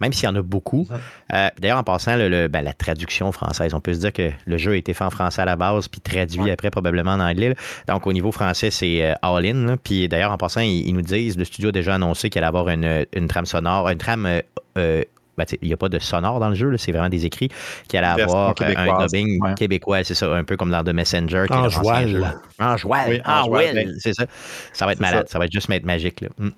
même 0.00 0.12
s'il 0.12 0.24
y 0.24 0.28
en 0.28 0.36
a 0.36 0.42
beaucoup. 0.42 0.86
Euh, 1.32 1.48
d'ailleurs, 1.58 1.78
en 1.78 1.84
passant, 1.84 2.16
le, 2.16 2.48
ben, 2.48 2.62
la 2.62 2.72
traduction 2.72 3.32
française, 3.32 3.74
on 3.74 3.80
peut 3.80 3.94
se 3.94 4.00
dire 4.00 4.12
que 4.12 4.30
le 4.46 4.56
jeu 4.56 4.72
a 4.72 4.76
été 4.76 4.94
fait 4.94 5.04
en 5.04 5.10
français 5.10 5.42
à 5.42 5.44
la 5.44 5.56
base, 5.56 5.88
puis 5.88 6.00
traduit 6.00 6.50
après 6.50 6.70
probablement 6.70 7.12
en 7.12 7.20
anglais. 7.20 7.54
Donc, 7.88 8.06
au 8.06 8.12
niveau 8.12 8.32
français, 8.32 8.70
c'est 8.70 9.04
euh, 9.04 9.14
all-in. 9.22 9.76
Puis 9.82 10.08
d'ailleurs, 10.08 10.32
en 10.32 10.38
passant, 10.38 10.60
ils, 10.60 10.92
nous 10.92 11.02
disent, 11.02 11.36
le 11.36 11.44
studio 11.44 11.70
a 11.70 11.72
déjà 11.72 11.94
annoncé 11.94 12.30
qu'il 12.30 12.38
allait 12.40 12.48
avoir 12.48 12.68
une, 12.68 13.06
une 13.12 13.28
trame 13.28 13.46
sonore, 13.46 13.88
une 13.88 13.98
trame 13.98 14.42
euh, 14.76 15.02
ben, 15.36 15.44
il 15.62 15.68
n'y 15.68 15.74
a 15.74 15.76
pas 15.76 15.88
de 15.88 15.98
sonore 15.98 16.40
dans 16.40 16.48
le 16.48 16.54
jeu, 16.54 16.76
c'est 16.76 16.92
vraiment 16.92 17.08
des 17.08 17.26
écrits 17.26 17.50
qui 17.88 17.96
allaient 17.96 18.22
avoir 18.22 18.54
un 18.60 19.06
dubbing 19.06 19.54
québécois, 19.54 20.04
c'est 20.04 20.14
ça, 20.14 20.34
un 20.34 20.44
peu 20.44 20.56
comme 20.56 20.70
dans 20.70 20.84
The 20.84 20.94
Messenger. 20.94 21.46
En 21.50 21.68
joual. 21.68 22.40
En 22.58 22.76
joual. 22.76 23.22
En 23.26 23.44
c'est 23.98 24.14
ça. 24.14 24.26
Ça 24.72 24.86
va 24.86 24.92
être 24.92 25.00
malade, 25.00 25.28
ça. 25.28 25.38
va 25.38 25.46
être 25.46 25.52
juste 25.52 25.70
être 25.70 25.86
magique. 25.86 26.20
Là. 26.20 26.28
Mm. 26.38 26.50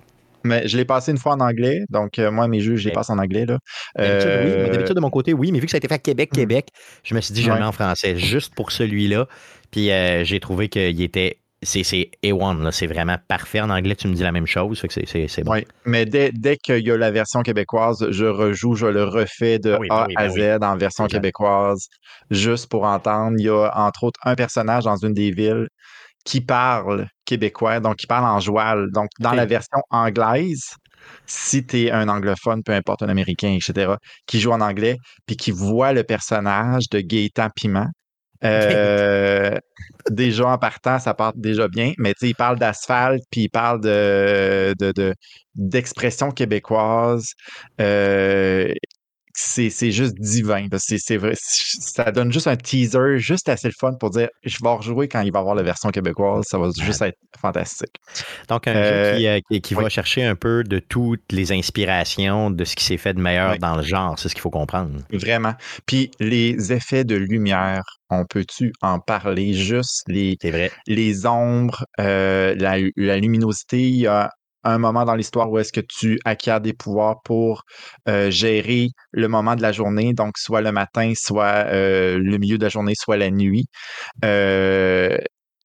Mais 0.45 0.69
je 0.69 0.77
l'ai 0.77 0.85
passé 0.85 1.11
une 1.11 1.19
fois 1.19 1.33
en 1.33 1.41
anglais, 1.41 1.81
donc 1.91 2.21
euh, 2.21 2.31
moi, 2.31 2.47
mes 2.47 2.61
jeux, 2.61 2.77
je 2.77 2.89
les 2.89 2.93
passe 2.93 3.11
en 3.11 3.19
anglais. 3.19 3.47
Là. 3.47 3.59
D'habitude, 3.97 4.31
oui. 4.45 4.51
Euh, 4.53 4.71
d'habitude, 4.71 4.95
de 4.95 5.01
mon 5.01 5.11
côté, 5.11 5.33
oui, 5.33 5.51
mais 5.51 5.59
vu 5.59 5.67
que 5.67 5.73
ça 5.73 5.77
a 5.77 5.79
été 5.79 5.89
fait 5.89 5.95
à 5.95 5.99
Québec, 5.99 6.31
mm. 6.33 6.37
Québec, 6.37 6.69
je 7.03 7.15
me 7.15 7.21
suis 7.21 7.35
dit, 7.35 7.43
je 7.43 7.51
le 7.51 7.59
mets 7.59 7.65
en 7.65 7.73
français 7.73 8.17
juste 8.17 8.55
pour 8.55 8.71
celui-là. 8.71 9.27
Puis 9.73 9.91
j'ai 10.23 10.41
trouvé 10.41 10.69
qu'il 10.69 11.03
était 11.03 11.39
c'est 11.67 12.11
A1, 12.23 12.71
c'est 12.71 12.87
vraiment 12.87 13.17
parfait. 13.29 13.61
En 13.61 13.71
anglais, 13.71 13.97
tu 13.97 14.09
me 14.09 14.15
dis 14.15 14.23
la 14.23 14.33
même 14.33 14.47
chose, 14.47 14.83
c'est 14.89 15.45
bon. 15.45 15.53
Oui, 15.53 15.67
mais 15.85 16.07
dès, 16.07 16.31
dès 16.33 16.57
qu'il 16.57 16.87
y 16.87 16.91
a 16.91 16.97
la 16.97 17.11
version 17.11 17.43
québécoise, 17.43 18.07
je 18.11 18.25
rejoue, 18.25 18.75
je 18.75 18.87
le 18.87 19.05
refais 19.05 19.59
de 19.59 19.77
ah 19.91 20.07
A 20.17 20.23
à 20.23 20.29
ben 20.29 20.59
Z 20.59 20.65
en 20.65 20.77
version 20.77 21.07
québécoise, 21.07 21.89
juste 22.31 22.71
pour 22.71 22.85
entendre. 22.85 23.37
Il 23.39 23.45
y 23.45 23.49
a 23.49 23.71
entre 23.77 24.05
autres 24.05 24.21
un 24.25 24.35
personnage 24.35 24.85
dans 24.85 24.97
une 24.97 25.13
des 25.13 25.31
villes 25.31 25.69
qui 26.25 26.41
parle 26.41 27.09
québécois, 27.25 27.81
donc 27.81 27.97
qui 27.97 28.07
parle 28.07 28.25
en 28.25 28.41
joual. 28.41 28.91
Donc, 28.93 29.09
dans 29.21 29.33
la 29.33 29.47
version 29.47 29.81
anglaise, 29.91 30.75
si 31.27 31.65
tu 31.65 31.85
es 31.85 31.91
un 31.91 32.09
anglophone, 32.09 32.63
peu 32.65 32.73
importe 32.73 33.03
un 33.03 33.09
américain, 33.09 33.57
etc., 33.57 33.95
qui 34.27 34.41
joue 34.41 34.53
en 34.53 34.61
anglais, 34.61 34.97
puis 35.27 35.37
qui 35.37 35.51
voit 35.51 35.93
le 35.93 36.03
personnage 36.03 36.89
de 36.91 37.01
Gaëtan 37.01 37.49
Piment, 37.55 37.89
euh, 38.45 39.59
déjà 40.11 40.49
en 40.49 40.59
partant, 40.59 40.99
ça 40.99 41.15
part 41.15 41.33
déjà 41.35 41.69
bien, 41.69 41.93
mais 41.99 42.13
il 42.23 42.35
parle 42.35 42.59
d'asphalte, 42.59 43.23
puis 43.31 43.43
il 43.43 43.49
parle 43.49 43.81
de, 43.81 44.75
d'expression 45.55 46.31
québécoise. 46.31 47.27
Euh, 47.81 48.73
c'est 49.37 49.91
juste 49.91 50.15
divin. 50.19 50.67
C'est 50.79 51.17
vrai, 51.17 51.35
ça 51.37 52.11
donne 52.11 52.33
juste 52.33 52.47
un 52.47 52.57
teaser, 52.57 53.19
juste 53.19 53.49
assez 53.49 53.69
le 53.69 53.75
fun 53.79 53.93
pour 53.95 54.11
dire 54.11 54.29
je 54.43 54.59
vais 54.63 54.69
rejouer 54.69 55.09
quand 55.09 55.21
il 55.21 55.33
va 55.33 55.41
avoir 55.41 55.55
la 55.55 55.63
version 55.63 55.91
québécoise. 55.91 56.45
Ça 56.49 56.59
va 56.59 56.71
juste 56.81 57.03
être 57.03 57.19
fantastique. 57.39 57.95
Donc, 58.49 58.67
un 58.67 58.73
jeu 58.73 59.27
euh, 59.27 59.41
qui, 59.63 59.75
va 59.75 59.89
chercher 59.89 60.25
un 60.25 60.35
peu 60.35 60.65
de 60.65 60.79
toutes 60.79 61.33
les 61.33 61.53
inspirations 61.53 62.51
de 62.51 62.65
ce 62.65 62.75
qui 62.77 62.85
s'est 62.85 62.97
fait 62.97 63.15
de 63.15 63.21
meilleur 63.21 63.59
dans 63.59 63.77
le 63.77 63.83
genre. 63.83 64.19
C'est 64.19 64.29
ce 64.29 64.35
qu'il 64.35 64.43
faut 64.43 64.51
comprendre. 64.51 65.01
Vraiment. 65.13 65.55
Puis 65.87 66.11
les 66.19 66.73
effets 66.73 67.05
de 67.05 67.17
lumière, 67.17 67.83
on 68.11 68.25
peut-tu 68.25 68.73
en 68.83 69.01
parler? 69.01 69.53
Juste? 69.55 70.03
Les, 70.09 70.37
les 70.87 71.27
ombres, 71.27 71.85
euh, 72.01 72.55
la, 72.57 72.77
la, 72.97 73.19
luminosité. 73.19 73.89
Il 73.89 73.97
y 73.97 74.07
a 74.07 74.31
un 74.65 74.79
moment 74.79 75.05
dans 75.05 75.15
l'histoire 75.15 75.51
où 75.51 75.59
est-ce 75.59 75.73
que 75.73 75.81
tu 75.81 76.19
acquiers 76.25 76.59
des 76.61 76.73
pouvoirs 76.73 77.21
pour 77.25 77.63
euh, 78.09 78.31
gérer 78.31 78.89
le 79.13 79.29
moment 79.29 79.55
de 79.57 79.63
la 79.63 79.73
journée, 79.73 80.13
donc 80.13 80.39
soit 80.39 80.61
le 80.61 80.73
matin, 80.73 81.13
soit 81.17 81.67
euh, 81.67 82.19
le 82.19 82.39
milieu 82.39 82.59
de 82.59 82.65
la 82.65 82.69
journée, 82.69 82.95
soit 82.97 83.17
la 83.17 83.31
nuit. 83.31 83.67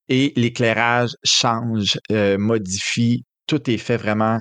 Et 0.09 0.33
l'éclairage 0.35 1.11
change, 1.23 1.97
modifie, 2.09 3.23
tout 3.47 3.69
est 3.69 3.77
fait 3.77 3.97
vraiment 3.97 4.39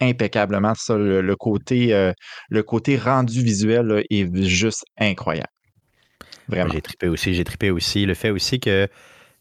impeccablement. 0.00 0.74
Ça, 0.76 0.96
le, 0.96 1.36
côté, 1.36 2.12
le 2.50 2.62
côté 2.62 2.98
rendu 2.98 3.42
visuel 3.42 4.04
est 4.10 4.42
juste 4.44 4.84
incroyable. 4.98 5.55
Vraiment. 6.48 6.72
J'ai 6.72 6.80
trippé 6.80 7.08
aussi, 7.08 7.34
j'ai 7.34 7.44
trippé 7.44 7.70
aussi. 7.70 8.06
Le 8.06 8.14
fait 8.14 8.30
aussi 8.30 8.60
que 8.60 8.88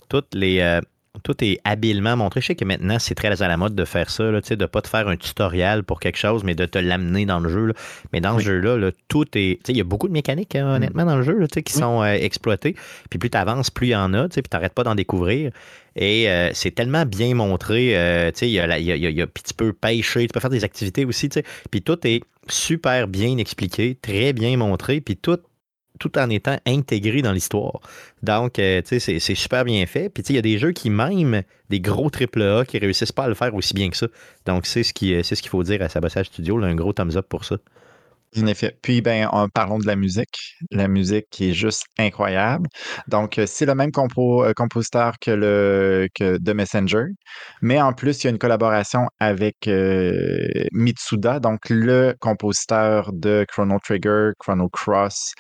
toutes 0.10 0.34
les 0.34 0.82
tout 1.24 1.44
est 1.44 1.60
habilement 1.64 2.16
montré. 2.18 2.42
Je 2.42 2.48
sais 2.48 2.56
que 2.56 2.66
maintenant, 2.66 3.00
c'est 3.00 3.16
très 3.16 3.42
à 3.42 3.48
la 3.48 3.58
mode 3.58 3.76
de 3.76 3.86
faire 3.86 4.10
ça, 4.10 4.24
là, 4.24 4.42
de 4.42 4.56
ne 4.56 4.66
pas 4.66 4.82
te 4.82 4.88
faire 4.88 5.08
un 5.08 5.18
tutoriel 5.18 5.84
pour 5.84 6.00
quelque 6.00 6.18
chose, 6.18 6.44
mais 6.44 6.56
de 6.56 6.66
te 6.66 6.78
l'amener 6.78 7.26
dans 7.26 7.40
le 7.40 7.50
jeu. 7.50 7.74
Mais 8.14 8.22
dans 8.22 8.38
ce 8.38 8.44
jeu-là, 8.44 8.92
tout 9.08 9.26
est. 9.36 9.60
Il 9.68 9.78
y 9.78 9.82
a 9.82 9.84
beaucoup 9.84 10.08
de 10.08 10.14
mécaniques, 10.14 10.56
hein, 10.56 10.66
mm. 10.66 10.76
honnêtement, 10.76 11.06
dans 11.06 11.18
le 11.18 11.24
jeu 11.24 11.46
qui 11.48 11.74
sont 11.74 12.02
euh, 12.02 12.14
exploitées. 12.14 12.76
Puis 13.10 13.20
plus 13.20 13.30
tu 13.30 13.38
avances, 13.38 13.70
plus 13.70 13.88
il 13.88 13.92
y 13.92 13.96
en 13.96 14.14
a, 14.14 14.28
puis 14.28 14.42
tu 14.42 14.50
n'arrêtes 14.54 14.74
pas 14.74 14.84
d'en 14.84 14.96
découvrir. 14.96 15.52
Et 15.96 16.30
euh, 16.30 16.50
c'est 16.54 16.72
tellement 16.72 17.06
bien 17.06 17.36
montré. 17.36 17.98
Euh, 17.98 18.32
il 18.42 18.50
y 18.50 18.60
a, 18.60 18.78
y 18.78 19.22
a, 19.22 19.28
tu 19.28 19.54
peux 19.56 19.74
pêcher, 19.74 20.22
tu 20.22 20.34
peux 20.34 20.40
faire 20.40 20.50
des 20.50 20.64
activités 20.64 21.06
aussi. 21.06 21.30
Puis 21.72 21.82
tout 21.82 22.06
est 22.06 22.22
super 22.48 23.08
bien 23.08 23.38
expliqué, 23.38 23.98
très 24.02 24.34
bien 24.34 24.58
montré. 24.58 25.02
Puis 25.02 25.16
tout 25.16 25.40
tout 26.00 26.18
en 26.18 26.30
étant 26.30 26.58
intégré 26.66 27.22
dans 27.22 27.32
l'histoire. 27.32 27.80
Donc, 28.24 28.60
euh, 28.60 28.82
tu 28.82 29.00
sais, 29.00 29.20
c'est 29.20 29.36
super 29.36 29.66
bien 29.66 29.86
fait. 29.86 30.10
Puis, 30.10 30.24
tu 30.24 30.28
sais, 30.28 30.34
il 30.34 30.36
y 30.38 30.40
a 30.40 30.42
des 30.42 30.58
jeux 30.58 30.72
qui, 30.72 30.90
même 30.90 31.44
des 31.70 31.80
gros 31.80 32.10
AAA, 32.10 32.66
qui 32.66 32.78
réussissent 32.78 33.12
pas 33.12 33.26
à 33.26 33.28
le 33.28 33.36
faire 33.36 33.54
aussi 33.56 33.74
bien 33.74 33.90
que 33.90 33.98
ça. 33.98 34.08
Donc, 34.46 34.66
c'est 34.66 34.84
ce 34.84 34.94
qu'il 34.94 35.24
ce 35.24 35.36
qu'il 35.36 35.50
faut 35.50 35.64
dire 35.64 35.82
à 35.82 35.90
Sabotage 35.90 36.28
Studio. 36.28 36.62
un 36.64 36.76
gros 36.76 36.94
thumbs 36.94 37.16
up 37.16 37.26
pour 37.28 37.46
ça. 37.46 37.58
En 38.38 38.48
effet. 38.48 38.78
Puis, 38.82 39.02
ben, 39.02 39.28
en, 39.32 39.48
parlons 39.48 39.80
de 39.80 39.88
la 39.88 39.96
musique. 39.96 40.58
La 40.72 40.88
musique 40.88 41.28
qui 41.32 41.52
est 41.52 41.54
juste 41.54 41.86
incroyable. 41.98 42.68
Donc, 43.08 43.38
euh, 43.38 43.46
c'est 43.48 43.66
le 43.66 43.76
même 43.76 43.92
euh, 43.96 44.54
compositeur 44.54 45.14
que, 45.20 46.08
The 46.18 46.50
Messenger. 46.54 47.06
Mais 47.62 47.80
en 47.82 47.94
plus, 47.94 48.24
il 48.24 48.26
y 48.26 48.28
a 48.28 48.32
une 48.32 48.38
collaboration 48.38 49.08
avec 49.20 49.68
euh, 49.68 50.48
Mitsuda, 50.74 51.40
donc 51.40 51.70
le 51.70 52.16
compositeur 52.20 53.12
de 53.14 53.46
Chrono 53.48 53.80
Trigger, 53.84 54.32
Chrono 54.40 54.68
Cross, 54.70 55.34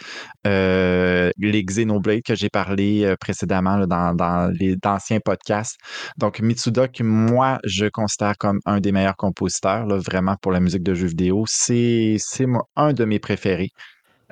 les 0.45 1.63
Xenoblade 1.65 2.21
que 2.23 2.35
j'ai 2.35 2.49
parlé 2.49 3.13
précédemment 3.19 3.85
dans, 3.87 4.13
dans 4.13 4.51
les 4.57 4.77
anciens 4.85 5.19
podcasts. 5.19 5.75
Donc, 6.17 6.39
Mitsuda, 6.39 6.87
que 6.87 7.03
moi, 7.03 7.59
je 7.65 7.87
considère 7.87 8.37
comme 8.37 8.59
un 8.65 8.79
des 8.79 8.91
meilleurs 8.91 9.17
compositeurs, 9.17 9.85
vraiment, 9.87 10.35
pour 10.41 10.51
la 10.51 10.59
musique 10.59 10.83
de 10.83 10.93
jeux 10.93 11.07
vidéo. 11.07 11.43
C'est 11.47 12.17
un 12.75 12.93
de 12.93 13.05
mes 13.05 13.19
préférés. 13.19 13.71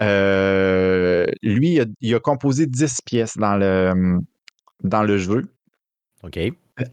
Euh, 0.02 1.26
lui, 1.42 1.80
il 2.02 2.16
a, 2.16 2.20
composé 2.20 2.66
10 2.66 3.02
pièces 3.06 3.38
dans 3.38 3.56
le, 3.56 4.20
dans 4.84 5.04
le 5.04 5.18
jeu. 5.18 5.44
OK. 6.24 6.40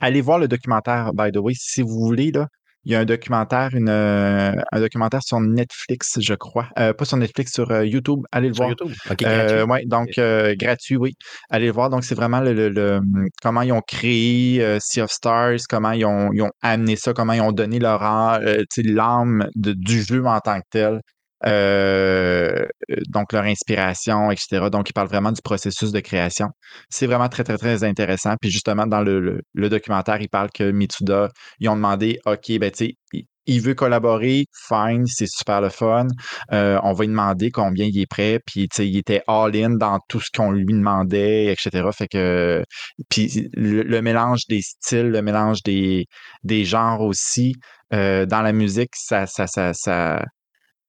Allez 0.00 0.20
voir 0.20 0.38
le 0.38 0.48
documentaire, 0.48 1.12
by 1.14 1.32
the 1.32 1.38
way, 1.38 1.54
si 1.56 1.82
vous 1.82 1.98
voulez. 2.00 2.30
Là, 2.30 2.48
il 2.84 2.92
y 2.92 2.94
a 2.94 3.00
un 3.00 3.04
documentaire, 3.04 3.70
une, 3.72 3.88
un 3.88 4.80
documentaire 4.80 5.22
sur 5.22 5.40
Netflix, 5.40 6.18
je 6.20 6.34
crois. 6.34 6.68
Euh, 6.78 6.92
pas 6.92 7.04
sur 7.06 7.16
Netflix, 7.16 7.52
sur 7.52 7.70
euh, 7.70 7.86
YouTube. 7.86 8.20
Allez 8.32 8.48
le 8.48 8.54
sur 8.54 8.64
voir. 8.64 8.76
YouTube? 8.78 9.70
Ouais, 9.70 9.84
donc 9.86 10.10
gratuit, 10.58 10.96
oui. 10.96 11.14
Allez 11.48 11.66
le 11.66 11.72
voir. 11.72 11.88
Donc, 11.88 12.04
c'est 12.04 12.14
vraiment 12.14 12.40
le, 12.40 13.00
comment 13.42 13.62
ils 13.62 13.72
ont 13.72 13.82
créé 13.86 14.78
Sea 14.80 15.00
of 15.00 15.10
Stars, 15.10 15.60
comment 15.68 15.92
ils 15.92 16.04
ont, 16.04 16.30
ils 16.34 16.42
ont, 16.42 16.50
amené 16.60 16.96
ça, 16.96 17.14
comment 17.14 17.32
ils 17.32 17.40
ont 17.40 17.52
donné 17.52 17.78
leur 17.78 18.02
l'âme 18.02 19.48
du 19.54 20.02
jeu 20.02 20.24
en 20.26 20.40
tant 20.40 20.60
que 20.60 20.66
tel. 20.70 21.00
Euh, 21.46 22.66
donc 23.08 23.32
leur 23.32 23.44
inspiration, 23.44 24.30
etc. 24.30 24.68
Donc, 24.70 24.90
il 24.90 24.92
parle 24.92 25.08
vraiment 25.08 25.32
du 25.32 25.40
processus 25.42 25.92
de 25.92 26.00
création. 26.00 26.48
C'est 26.90 27.06
vraiment 27.06 27.28
très, 27.28 27.44
très, 27.44 27.56
très 27.56 27.84
intéressant. 27.84 28.34
Puis 28.40 28.50
justement, 28.50 28.86
dans 28.86 29.00
le, 29.00 29.42
documentaire, 29.54 30.20
il 30.20 30.28
parle 30.28 30.50
que 30.52 30.70
Mitsuda, 30.70 31.28
ils 31.58 31.68
ont 31.68 31.76
demandé, 31.76 32.18
OK, 32.26 32.58
ben 32.58 32.70
tu 32.70 32.86
sais, 33.12 33.24
il 33.46 33.60
veut 33.60 33.74
collaborer, 33.74 34.44
fine, 34.68 35.06
c'est 35.06 35.26
super 35.26 35.60
le 35.60 35.70
fun. 35.70 36.06
Euh, 36.52 36.78
on 36.82 36.92
va 36.92 37.04
lui 37.04 37.08
demander 37.10 37.50
combien 37.50 37.86
il 37.86 37.98
est 37.98 38.06
prêt. 38.06 38.38
Puis, 38.46 38.68
tu 38.68 38.76
sais, 38.76 38.88
il 38.88 38.96
était 38.96 39.22
all-in 39.26 39.70
dans 39.70 39.98
tout 40.08 40.20
ce 40.20 40.30
qu'on 40.32 40.52
lui 40.52 40.64
demandait, 40.66 41.46
etc. 41.46 41.88
Fait 41.92 42.06
que, 42.06 42.62
puis 43.08 43.48
le, 43.54 44.00
mélange 44.02 44.42
des 44.48 44.60
styles, 44.62 45.08
le 45.08 45.22
mélange 45.22 45.62
des, 45.64 46.06
des 46.44 46.64
genres 46.64 47.00
aussi, 47.00 47.54
euh, 47.92 48.26
dans 48.26 48.42
la 48.42 48.52
musique, 48.52 48.90
ça, 48.94 49.26
ça, 49.26 49.46
ça, 49.46 49.72
ça, 49.74 50.22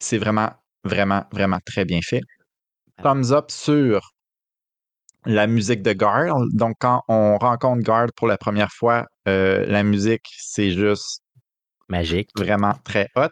c'est 0.02 0.18
vraiment, 0.18 0.52
vraiment, 0.84 1.24
vraiment 1.32 1.60
très 1.66 1.86
bien 1.86 2.00
fait. 2.02 2.22
Thumbs 3.04 3.32
up 3.32 3.52
sur 3.52 4.14
la 5.26 5.48
musique 5.48 5.82
de 5.82 5.94
Guard. 5.94 6.36
Donc, 6.54 6.76
quand 6.80 7.04
on 7.08 7.38
rencontre 7.38 7.84
Guard 7.84 8.08
pour 8.16 8.28
la 8.28 8.38
première 8.38 8.72
fois, 8.72 9.06
euh, 9.28 9.66
la 9.68 9.84
musique, 9.84 10.28
c'est 10.38 10.72
juste 10.72 11.24
magique. 11.90 12.30
Vraiment 12.36 12.74
très 12.84 13.08
hot. 13.16 13.30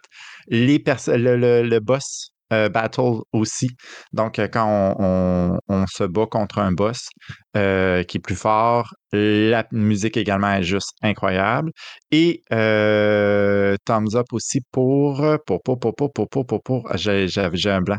Les 0.48 0.82
le, 1.08 1.62
le, 1.62 1.80
boss 1.80 2.32
euh, 2.52 2.68
battle 2.68 3.20
aussi. 3.32 3.68
Donc, 4.12 4.38
euh, 4.38 4.48
quand 4.48 4.96
on, 4.98 5.86
se 5.86 6.04
bat 6.04 6.26
contre 6.26 6.58
un 6.58 6.72
boss 6.72 7.08
euh, 7.56 8.02
qui 8.02 8.18
est 8.18 8.20
plus 8.20 8.34
fort, 8.34 8.92
la 9.12 9.64
musique 9.72 10.16
également 10.16 10.52
est 10.52 10.62
juste 10.62 10.90
incroyable. 11.02 11.70
Et 12.10 12.42
thumbs 12.50 14.16
up 14.16 14.26
aussi 14.32 14.60
pour. 14.72 15.24
Pour, 15.46 15.62
pour, 15.62 15.78
pour, 15.78 15.94
pour, 15.94 16.12
pour, 16.12 16.28
pour, 16.28 16.62
pour, 16.62 16.88
ah, 16.90 16.96
J'ai 16.96 17.28
un 17.70 17.82
blanc. 17.82 17.98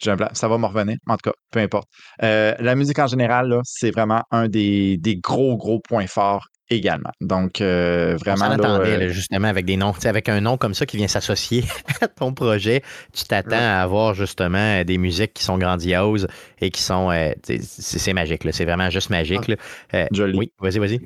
J'ai 0.00 0.10
un 0.10 0.16
blanc. 0.16 0.28
Ça 0.32 0.48
va 0.48 0.58
me 0.58 0.66
revenir. 0.66 0.96
En 1.06 1.16
tout 1.16 1.30
cas, 1.30 1.36
peu 1.50 1.60
importe. 1.60 1.88
la 2.20 2.74
musique 2.74 2.98
en 2.98 3.06
général, 3.06 3.60
c'est 3.64 3.90
vraiment 3.90 4.22
un 4.30 4.48
des, 4.48 4.96
des, 4.98 5.16
gros, 5.16 5.56
gros 5.56 5.80
points 5.80 6.06
forts 6.06 6.46
également. 6.70 7.10
Donc, 7.20 7.60
euh, 7.60 8.16
vraiment. 8.16 8.46
On 8.48 8.50
attendait, 8.52 9.02
euh, 9.02 9.08
justement, 9.10 9.48
avec 9.48 9.64
des 9.64 9.76
noms. 9.76 9.92
Avec 10.04 10.28
un 10.28 10.40
nom 10.40 10.56
comme 10.56 10.74
ça 10.74 10.86
qui 10.86 10.96
vient 10.96 11.08
s'associer 11.08 11.64
à 12.00 12.08
ton 12.08 12.32
projet, 12.32 12.82
tu 13.12 13.24
t'attends 13.24 13.56
à 13.56 13.82
avoir 13.82 14.14
justement 14.14 14.82
des 14.84 14.98
musiques 14.98 15.34
qui 15.34 15.44
sont 15.44 15.58
grandioses 15.58 16.26
et 16.60 16.70
qui 16.70 16.82
sont. 16.82 17.10
Euh, 17.10 17.32
c'est 17.42 18.12
magique, 18.12 18.42
c'est 18.52 18.64
vraiment 18.64 18.90
juste 18.90 19.10
magique. 19.10 19.52
Ah, 19.92 20.06
joli. 20.12 20.38
Oui, 20.38 20.52
vas-y, 20.60 20.78
vas-y. 20.78 21.00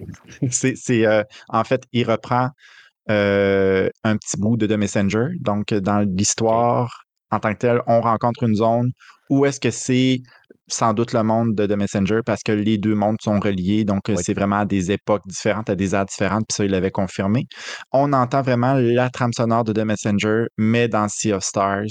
c'est, 0.77 1.07
en 1.49 1.65
fait, 1.65 1.83
il 1.93 2.09
reprend 2.09 2.51
un 3.09 4.17
petit 4.17 4.37
bout 4.39 4.57
de 4.57 4.67
The 4.67 4.79
Messenger. 4.79 5.27
Donc, 5.41 5.73
dans 5.75 6.01
l'histoire, 6.01 7.05
en 7.31 7.41
tant 7.41 7.53
que 7.53 7.59
tel, 7.59 7.81
on 7.87 8.01
rencontre 8.01 8.45
une 8.45 8.55
zone 8.55 8.91
où 9.31 9.45
est-ce 9.45 9.61
que 9.61 9.71
c'est 9.71 10.23
sans 10.69 10.93
doute 10.93 11.13
le 11.13 11.23
monde 11.23 11.55
de 11.55 11.67
The 11.67 11.77
Messenger 11.77 12.21
parce 12.25 12.43
que 12.43 12.53
les 12.53 12.79
deux 12.79 12.95
mondes 12.95 13.17
sont 13.21 13.41
reliés. 13.41 13.85
Donc, 13.85 14.09
euh, 14.09 14.17
c'est 14.23 14.35
vraiment 14.35 14.61
à 14.61 14.65
des 14.65 14.93
époques 14.93 15.27
différentes, 15.27 15.71
à 15.71 15.75
des 15.75 15.95
arts 15.95 16.07
différentes. 16.07 16.45
Puis 16.49 16.57
ça, 16.57 16.65
il 16.65 16.71
l'avait 16.71 16.91
confirmé. 16.91 17.47
On 17.93 18.13
entend 18.13 18.43
vraiment 18.43 18.75
la 18.75 19.11
trame 19.11 19.33
sonore 19.33 19.65
de 19.65 19.73
The 19.73 19.85
Messenger, 19.85 20.45
mais 20.57 20.89
dans 20.89 21.09
Sea 21.09 21.33
of 21.33 21.43
Stars. 21.43 21.87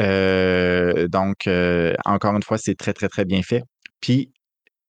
Euh, 0.00 1.08
donc, 1.08 1.46
euh, 1.46 1.94
encore 2.04 2.34
une 2.34 2.42
fois, 2.42 2.58
c'est 2.58 2.74
très, 2.74 2.92
très, 2.92 3.08
très 3.08 3.24
bien 3.24 3.42
fait. 3.42 3.62
Puis, 4.00 4.30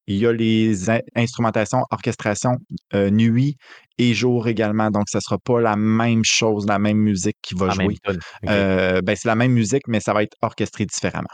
il 0.10 0.18
y 0.18 0.26
a 0.26 0.32
les 0.32 0.90
instrumentations, 1.16 1.84
orchestration 1.92 2.52
nuit 2.94 3.58
et 3.98 4.14
jour 4.14 4.48
également. 4.48 4.90
Donc, 4.90 5.10
ça 5.10 5.18
ne 5.18 5.22
sera 5.22 5.38
pas 5.38 5.60
la 5.60 5.76
même 5.76 6.24
chose, 6.24 6.66
la 6.66 6.80
même 6.80 6.98
musique 6.98 7.36
qui 7.42 7.56
va 7.56 7.72
jouer. 7.72 7.98
ben, 8.44 9.16
c'est 9.18 9.28
la 9.28 9.36
même 9.36 9.52
musique, 9.52 9.84
mais 9.88 10.00
ça 10.00 10.14
va 10.14 10.24
être 10.24 10.38
orchestré 10.42 10.86
différemment. 10.86 11.28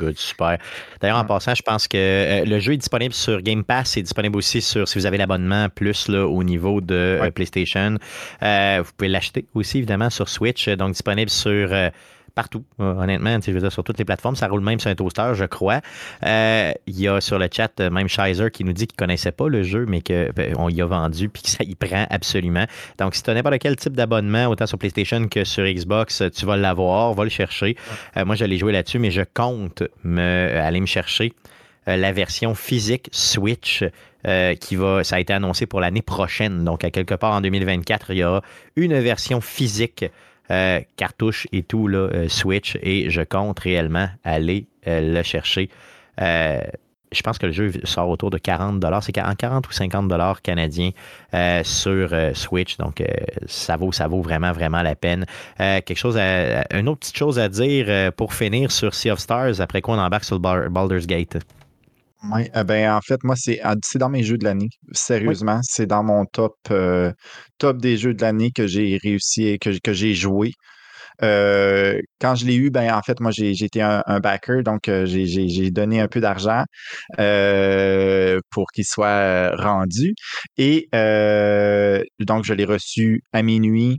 Good, 0.00 0.16
super. 0.16 0.56
D'ailleurs, 1.00 1.18
en 1.18 1.26
passant, 1.26 1.54
je 1.54 1.60
pense 1.62 1.86
que 1.86 1.98
euh, 1.98 2.44
le 2.46 2.58
jeu 2.58 2.72
est 2.72 2.78
disponible 2.78 3.12
sur 3.12 3.42
Game 3.42 3.62
Pass, 3.62 3.90
c'est 3.90 4.02
disponible 4.02 4.38
aussi 4.38 4.62
sur, 4.62 4.88
si 4.88 4.98
vous 4.98 5.04
avez 5.04 5.18
l'abonnement 5.18 5.68
plus 5.68 6.08
là, 6.08 6.26
au 6.26 6.42
niveau 6.42 6.80
de 6.80 6.94
euh, 6.94 7.30
PlayStation. 7.30 7.98
Euh, 8.42 8.82
vous 8.82 8.90
pouvez 8.96 9.08
l'acheter 9.08 9.44
aussi, 9.54 9.76
évidemment, 9.76 10.08
sur 10.08 10.30
Switch, 10.30 10.70
donc 10.70 10.92
disponible 10.92 11.30
sur 11.30 11.70
partout, 12.30 12.64
euh, 12.80 12.94
honnêtement. 12.94 13.38
Je 13.40 13.50
veux 13.52 13.60
dire, 13.60 13.72
sur 13.72 13.84
toutes 13.84 13.98
les 13.98 14.04
plateformes. 14.04 14.36
Ça 14.36 14.48
roule 14.48 14.60
même 14.60 14.80
sur 14.80 14.90
un 14.90 14.94
toaster, 14.94 15.32
je 15.34 15.44
crois. 15.44 15.80
Euh, 16.24 16.72
il 16.86 17.00
y 17.00 17.08
a 17.08 17.20
sur 17.20 17.38
le 17.38 17.48
chat 17.50 17.80
euh, 17.80 17.90
même 17.90 18.08
Shizer 18.08 18.50
qui 18.50 18.64
nous 18.64 18.72
dit 18.72 18.86
qu'il 18.86 18.96
ne 18.96 19.06
connaissait 19.06 19.32
pas 19.32 19.48
le 19.48 19.62
jeu, 19.62 19.86
mais 19.86 20.00
qu'on 20.00 20.30
ben, 20.34 20.70
y 20.70 20.80
a 20.80 20.86
vendu 20.86 21.28
puis 21.28 21.42
que 21.42 21.48
ça 21.48 21.64
y 21.64 21.74
prend 21.74 22.06
absolument. 22.10 22.66
Donc, 22.98 23.14
si 23.14 23.22
tu 23.22 23.30
as 23.30 23.34
n'importe 23.34 23.58
quel 23.58 23.76
type 23.76 23.94
d'abonnement, 23.94 24.46
autant 24.46 24.66
sur 24.66 24.78
PlayStation 24.78 25.28
que 25.28 25.44
sur 25.44 25.64
Xbox, 25.64 26.22
tu 26.34 26.46
vas 26.46 26.56
l'avoir, 26.56 27.14
va 27.14 27.24
le 27.24 27.30
chercher. 27.30 27.76
moi, 28.24 28.34
je 28.34 28.44
l'ai 28.44 28.58
joué 28.58 28.72
là-dessus, 28.72 28.98
mais 28.98 29.10
je 29.10 29.22
compte 29.22 29.82
me, 30.04 30.56
aller 30.56 30.80
me 30.80 30.86
chercher 30.86 31.32
la 31.86 32.12
version 32.12 32.54
physique 32.54 33.08
Switch. 33.12 33.84
qui 34.60 34.76
va, 34.76 35.02
ça 35.02 35.16
a 35.16 35.20
été 35.20 35.32
annoncé 35.32 35.66
pour 35.66 35.80
l'année 35.80 36.02
prochaine. 36.02 36.64
Donc, 36.64 36.84
à 36.84 36.90
quelque 36.90 37.14
part 37.14 37.32
en 37.32 37.40
2024, 37.40 38.10
il 38.10 38.18
y 38.18 38.24
aura 38.24 38.42
une 38.76 38.98
version 38.98 39.40
physique 39.40 40.04
euh, 40.50 40.80
cartouche 40.96 41.46
et 41.52 41.62
tout, 41.62 41.86
là, 41.86 41.98
euh, 41.98 42.28
Switch, 42.28 42.76
et 42.82 43.08
je 43.10 43.22
compte 43.22 43.60
réellement 43.60 44.08
aller 44.24 44.66
euh, 44.86 45.14
le 45.14 45.22
chercher. 45.22 45.68
je 46.18 47.22
pense 47.22 47.38
que 47.38 47.46
le 47.46 47.52
jeu 47.52 47.72
sort 47.84 48.08
autour 48.08 48.30
de 48.30 48.38
40 48.38 48.84
C'est 49.02 49.12
40 49.12 49.68
ou 49.68 49.72
50 49.72 50.42
canadiens 50.42 50.90
sur 51.64 52.10
Switch. 52.34 52.76
Donc, 52.76 53.02
ça 53.46 53.76
vaut, 53.76 53.90
ça 53.90 54.06
vaut 54.06 54.22
vraiment, 54.22 54.52
vraiment 54.52 54.82
la 54.82 54.94
peine. 54.94 55.26
quelque 55.58 55.96
chose 55.96 56.16
une 56.16 56.88
autre 56.88 57.00
petite 57.00 57.16
chose 57.16 57.38
à 57.40 57.48
dire 57.48 58.12
pour 58.12 58.32
finir 58.32 58.70
sur 58.70 58.94
Sea 58.94 59.10
of 59.10 59.18
Stars, 59.18 59.60
après 59.60 59.80
quoi 59.80 59.96
on 59.96 59.98
embarque 59.98 60.24
sur 60.24 60.38
Baldur's 60.38 61.06
Gate. 61.06 61.38
Oui, 62.24 62.42
eh 62.54 62.64
ben, 62.64 62.92
en 62.92 63.00
fait, 63.00 63.22
moi, 63.24 63.34
c'est 63.36 63.60
c'est 63.82 63.98
dans 63.98 64.10
mes 64.10 64.22
jeux 64.22 64.36
de 64.36 64.44
l'année. 64.44 64.68
Sérieusement, 64.92 65.60
c'est 65.62 65.86
dans 65.86 66.02
mon 66.04 66.26
top, 66.26 66.56
euh, 66.70 67.12
top 67.58 67.78
des 67.78 67.96
jeux 67.96 68.14
de 68.14 68.20
l'année 68.22 68.50
que 68.50 68.66
j'ai 68.66 68.98
réussi, 69.02 69.58
que, 69.58 69.78
que 69.82 69.92
j'ai 69.92 70.14
joué. 70.14 70.52
Euh, 71.22 72.00
quand 72.20 72.34
je 72.34 72.46
l'ai 72.46 72.56
eu, 72.56 72.70
ben 72.70 72.92
en 72.94 73.02
fait, 73.02 73.20
moi, 73.20 73.30
j'ai 73.30 73.52
été 73.52 73.82
un, 73.82 74.02
backer, 74.20 74.62
donc 74.62 74.88
euh, 74.88 75.06
j'ai 75.06 75.70
donné 75.70 76.00
un 76.00 76.08
peu 76.08 76.20
d'argent 76.20 76.64
pour 78.50 78.66
qu'il 78.72 78.84
soit 78.84 79.56
rendu. 79.56 80.14
Et 80.58 80.88
donc, 82.20 82.44
je 82.44 82.54
l'ai 82.54 82.64
reçu 82.64 83.22
à 83.32 83.42
minuit 83.42 83.98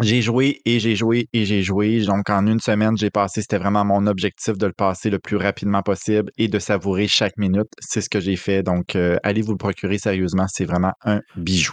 j'ai 0.00 0.22
joué 0.22 0.60
et 0.64 0.78
j'ai 0.80 0.96
joué 0.96 1.28
et 1.32 1.44
j'ai 1.44 1.62
joué. 1.62 2.04
Donc, 2.04 2.30
en 2.30 2.46
une 2.46 2.60
semaine, 2.60 2.96
j'ai 2.96 3.10
passé, 3.10 3.40
c'était 3.40 3.58
vraiment 3.58 3.84
mon 3.84 4.06
objectif 4.06 4.56
de 4.56 4.66
le 4.66 4.72
passer 4.72 5.10
le 5.10 5.18
plus 5.18 5.36
rapidement 5.36 5.82
possible 5.82 6.30
et 6.38 6.48
de 6.48 6.58
savourer 6.58 7.08
chaque 7.08 7.36
minute. 7.36 7.68
C'est 7.80 8.00
ce 8.00 8.08
que 8.08 8.20
j'ai 8.20 8.36
fait. 8.36 8.62
Donc, 8.62 8.96
euh, 8.96 9.16
allez 9.22 9.42
vous 9.42 9.52
le 9.52 9.58
procurer 9.58 9.98
sérieusement. 9.98 10.46
C'est 10.48 10.64
vraiment 10.64 10.92
un 11.04 11.20
bijou. 11.36 11.72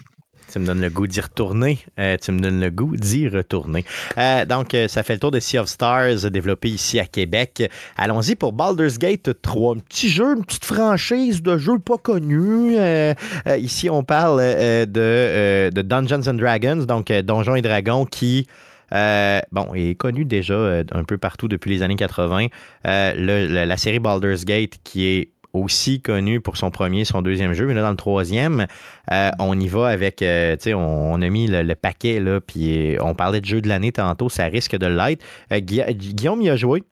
Tu 0.52 0.60
me 0.60 0.65
donnes 0.65 0.82
le 0.82 0.90
goût 0.90 1.07
d'y 1.07 1.19
retourner. 1.19 1.80
Euh, 1.99 2.15
tu 2.22 2.32
me 2.32 2.40
donnes 2.40 2.61
le 2.61 2.69
goût 2.69 2.95
d'y 2.95 3.28
retourner. 3.28 3.84
Euh, 4.18 4.45
donc, 4.45 4.74
euh, 4.74 4.88
ça 4.88 5.03
fait 5.03 5.14
le 5.14 5.19
tour 5.19 5.32
de 5.32 5.40
Sea 5.40 5.60
of 5.60 5.68
Stars, 5.68 6.32
développé 6.32 6.69
ici 6.69 6.99
à 6.99 7.06
Québec. 7.06 7.69
Allons-y 7.98 8.36
pour 8.36 8.53
Baldur's 8.53 8.98
Gate 8.98 9.41
3. 9.41 9.76
Un 9.76 9.80
petit 9.80 10.10
jeu, 10.10 10.36
une 10.38 10.45
petite 10.45 10.65
franchise 10.65 11.41
de 11.41 11.57
jeu 11.57 11.80
pas 11.80 11.98
connu. 11.98 12.78
ici, 13.57 13.90
on 13.90 14.03
parle 14.03 14.40
de, 14.40 15.69
de, 15.69 15.82
Dungeons 15.82 16.28
and 16.28 16.36
Dragons, 16.36 16.86
donc 16.86 17.11
Donjons 17.11 17.56
et 17.56 17.61
Dragons, 17.61 18.06
qui... 18.06 18.48
bon, 18.91 19.74
est 19.76 19.95
connu 19.95 20.26
déjà 20.26 20.82
un 20.91 21.03
peu 21.03 21.18
partout 21.18 21.48
depuis 21.48 21.69
les 21.72 21.84
années 21.84 21.95
80. 21.95 22.48
la 22.84 23.78
série 23.78 23.99
Baldur's 23.99 24.45
Gate, 24.45 24.80
qui 24.84 25.06
est 25.06 25.32
aussi 25.53 26.02
connu 26.02 26.40
pour 26.41 26.57
son 26.57 26.72
premier, 26.72 27.06
son 27.06 27.22
deuxième 27.22 27.53
jeu, 27.53 27.65
mais 27.65 27.74
là, 27.74 27.82
dans 27.82 27.91
le 27.91 27.98
troisième, 27.98 28.68
euh, 29.11 29.32
on 29.40 29.60
y 29.60 29.68
va 29.68 29.88
avec, 29.88 30.22
euh, 30.22 30.56
tu 30.56 30.64
sais, 30.64 30.74
on, 30.74 31.22
a 31.22 31.30
mis 31.30 31.48
le, 31.48 31.76
paquet, 31.76 32.19
là, 32.19 32.40
puis 32.41 32.98
on 33.02 33.15
parlait 33.15 33.41
de 33.41 33.45
jeu 33.45 33.61
de 33.61 33.68
l'année 33.68 33.91
tantôt, 33.91 34.30
ça 34.30 34.45
risque 34.45 34.76
de 34.76 34.88
l'être. 34.88 35.24
Euh, 35.52 35.60
Guillaume 35.60 36.41
y 36.41 36.49
a 36.49 36.56
joué, 36.56 36.84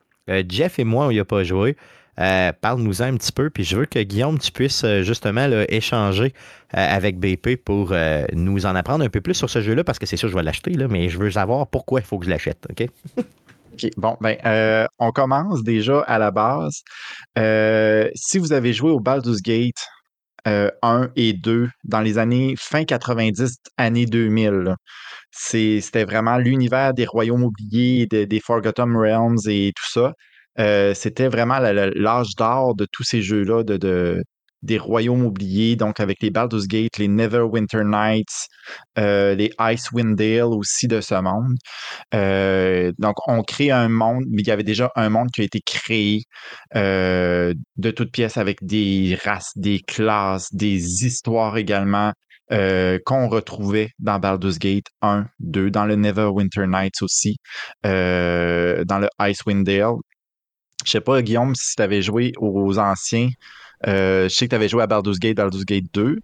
Jeff 0.50 0.80
et 0.80 0.84
moi, 0.84 1.08
on 1.08 1.12
n'y 1.12 1.20
a 1.20 1.26
pas 1.26 1.44
joué. 1.44 1.76
Parle-nous 2.18 3.02
un 3.02 3.16
petit 3.16 3.32
peu, 3.32 3.50
puis 3.50 3.64
je 3.64 3.76
veux 3.76 3.86
que 3.86 4.00
Guillaume, 4.00 4.40
tu 4.40 4.52
puisses 4.52 4.86
justement 5.02 5.48
échanger 5.70 6.34
avec 6.72 7.20
BP 7.20 7.58
pour 7.64 7.94
nous 8.34 8.66
en 8.66 8.76
apprendre 8.76 9.04
un 9.04 9.10
peu 9.10 9.22
plus 9.22 9.36
sur 9.36 9.50
ce 9.50 9.62
jeu-là, 9.62 9.84
parce 9.84 10.00
que 10.00 10.06
c'est 10.06 10.18
sûr, 10.18 10.30
je 10.30 10.36
vais 10.36 10.44
l'acheter, 10.44 10.76
mais 10.90 11.10
je 11.10 11.20
veux 11.20 11.32
savoir 11.32 11.68
pourquoi 11.68 12.00
il 12.00 12.06
faut 12.06 12.18
que 12.18 12.26
je 12.26 12.30
l'achète, 12.30 12.66
OK? 12.70 12.88
bon, 13.98 14.18
ben, 14.22 14.38
euh, 14.46 14.86
on 15.00 15.12
commence 15.12 15.64
déjà 15.64 16.02
à 16.02 16.20
la 16.20 16.32
base. 16.32 16.82
Euh, 17.38 18.10
si 18.16 18.38
vous 18.38 18.54
avez 18.54 18.74
joué 18.74 18.92
au 18.92 19.00
Baldur's 19.00 19.42
Gate 19.42 19.76
1 20.46 20.70
euh, 20.84 21.08
et 21.16 21.34
2 21.34 21.70
dans 21.84 22.02
les 22.02 22.18
années 22.18 22.56
fin 22.58 22.86
90, 22.86 23.58
années 23.78 24.06
2000, 24.06 24.76
c'était 25.32 26.06
vraiment 26.06 26.38
l'univers 26.38 26.94
des 26.94 27.06
royaumes 27.06 27.44
oubliés, 27.44 28.06
des 28.08 28.40
Forgotten 28.40 28.96
Realms 28.96 29.40
et 29.48 29.72
tout 29.76 29.90
ça. 29.90 30.14
c'était 30.94 31.28
vraiment 31.28 31.60
l'âge 31.60 32.36
d'or 32.38 32.76
de 32.76 32.86
tous 32.92 33.04
ces 33.04 33.22
jeux-là 33.22 33.64
des 34.66 34.78
royaumes 34.78 35.24
oubliés, 35.24 35.76
donc 35.76 36.00
avec 36.00 36.22
les 36.22 36.32
Baldur's 36.32 36.68
Gate, 36.68 36.98
les 36.98 37.08
Neverwinter 37.08 37.84
Nights, 37.86 38.48
euh, 38.98 39.36
les 39.36 39.52
Icewind 39.60 40.16
Dale 40.16 40.46
aussi 40.46 40.88
de 40.88 41.02
ce 41.02 41.16
monde. 41.16 41.56
Euh, 42.14 42.92
donc, 43.00 43.16
on 43.28 43.44
crée 43.44 43.72
un 43.72 43.90
monde, 43.90 44.26
mais 44.30 44.42
il 44.42 44.48
y 44.48 44.52
avait 44.52 44.64
déjà 44.64 44.92
un 44.96 45.10
monde 45.10 45.30
qui 45.32 45.42
a 45.42 45.44
été 45.44 45.62
créé 45.62 46.24
euh, 46.76 47.54
de 47.78 47.92
toutes 47.92 48.12
pièces 48.12 48.38
avec 48.38 48.64
des 48.64 49.18
races, 49.24 49.52
des 49.56 49.80
classes, 49.80 50.54
des 50.54 51.06
histoires 51.06 51.58
également. 51.58 52.12
qu'on 53.06 53.28
retrouvait 53.28 53.90
dans 54.00 54.20
Baldur's 54.20 54.60
Gate 54.60 54.88
1, 55.02 55.26
2, 55.40 55.72
dans 55.72 55.86
le 55.86 55.96
Neverwinter 55.96 56.68
Nights 56.68 57.02
aussi, 57.02 57.38
dans 57.84 59.00
le 59.00 59.10
Icewind 59.20 59.64
Dale. 59.66 59.96
Je 60.86 60.92
sais 60.92 61.02
pas, 61.02 61.22
Guillaume, 61.22 61.56
si 61.56 61.76
tu 61.76 61.82
avais 61.82 62.02
joué 62.04 62.32
aux 62.38 62.78
anciens, 62.78 63.30
euh, 63.30 63.32
je 63.84 64.28
sais 64.30 64.46
que 64.46 64.52
tu 64.52 64.56
avais 64.56 64.70
joué 64.70 64.84
à 64.84 64.88
Baldur's 64.88 65.20
Gate, 65.20 65.38
Baldur's 65.38 65.66
Gate 65.66 65.86
2. 65.94 66.20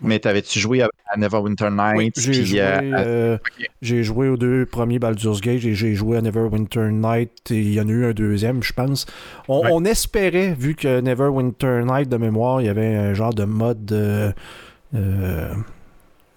Mais 0.00 0.18
t'avais-tu 0.18 0.58
joué 0.58 0.82
à, 0.82 0.88
Neverwinter 1.16 1.68
Nights? 1.70 2.18
j'ai 2.18 2.44
joué, 2.44 2.60
euh, 2.60 3.36
euh, 3.82 4.02
joué, 4.02 4.28
aux 4.28 4.36
deux 4.36 4.66
premiers 4.66 4.98
Baldur's 4.98 5.40
Gate 5.40 5.64
et 5.64 5.74
j'ai 5.74 5.94
joué 5.94 6.16
à 6.16 6.20
Neverwinter 6.20 6.90
Night 6.90 7.50
et 7.50 7.60
il 7.60 7.72
y 7.72 7.80
en 7.80 7.88
a 7.88 7.92
eu 7.92 8.06
un 8.06 8.12
deuxième, 8.12 8.62
je 8.62 8.72
pense. 8.72 9.06
On, 9.48 9.84
espérait, 9.84 10.54
vu 10.58 10.74
que 10.74 11.00
Neverwinter 11.00 11.82
Night, 11.84 12.08
de 12.08 12.16
mémoire, 12.16 12.60
il 12.60 12.66
y 12.66 12.70
avait 12.70 12.94
un 12.94 13.14
genre 13.14 13.34
de 13.34 13.44
mode... 13.44 14.34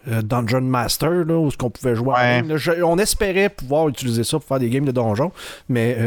Dungeon 0.07 0.61
Master, 0.61 1.25
là, 1.25 1.37
où 1.37 1.51
ce 1.51 1.57
qu'on 1.57 1.69
pouvait 1.69 1.95
jouer. 1.95 2.13
on 2.83 2.97
espérait 2.97 3.49
pouvoir 3.49 3.89
utiliser 3.89 4.23
ça 4.23 4.37
pour 4.37 4.47
faire 4.47 4.59
des 4.59 4.69
games 4.69 4.85
de 4.85 4.91
donjons, 4.91 5.31
mais 5.69 5.97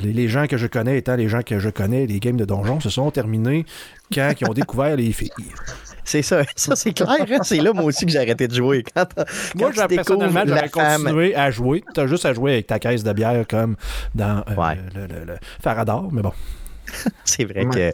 les, 0.00 0.28
gens 0.28 0.46
que 0.46 0.56
je 0.56 0.66
connais 0.66 0.98
étant 0.98 1.16
les 1.16 1.28
gens 1.28 1.42
que 1.42 1.58
je 1.58 1.70
connais, 1.70 2.06
les 2.06 2.20
games 2.20 2.36
de 2.36 2.44
donjons 2.44 2.80
se 2.80 2.90
sont 2.90 3.10
terminés 3.10 3.64
quand 4.12 4.32
ils 4.40 4.48
ont 4.48 4.54
découvert 4.54 4.96
les 4.96 5.12
filles. 5.12 5.30
C'est 6.04 6.22
ça, 6.22 6.42
ça 6.56 6.76
c'est 6.76 6.92
clair. 6.92 7.08
Hein. 7.10 7.38
C'est 7.42 7.60
là, 7.60 7.72
moi 7.72 7.84
aussi, 7.84 8.06
que 8.06 8.12
j'ai 8.12 8.18
arrêté 8.18 8.48
de 8.48 8.54
jouer. 8.54 8.84
Quand, 8.94 9.06
moi, 9.56 9.70
personnellement, 9.88 10.44
j'aurais 10.46 10.70
continué 10.70 11.34
à 11.34 11.50
jouer. 11.50 11.84
Tu 11.94 12.00
as 12.00 12.06
juste 12.06 12.24
à 12.24 12.32
jouer 12.32 12.52
avec 12.54 12.68
ta 12.68 12.78
caisse 12.78 13.02
de 13.02 13.12
bière 13.12 13.44
comme 13.48 13.76
dans 14.14 14.44
euh, 14.48 14.74
le, 14.94 15.06
le, 15.06 15.34
Faradar, 15.60 16.04
mais 16.12 16.22
bon. 16.22 16.32
c'est 17.24 17.44
vrai 17.44 17.66
que 17.66 17.92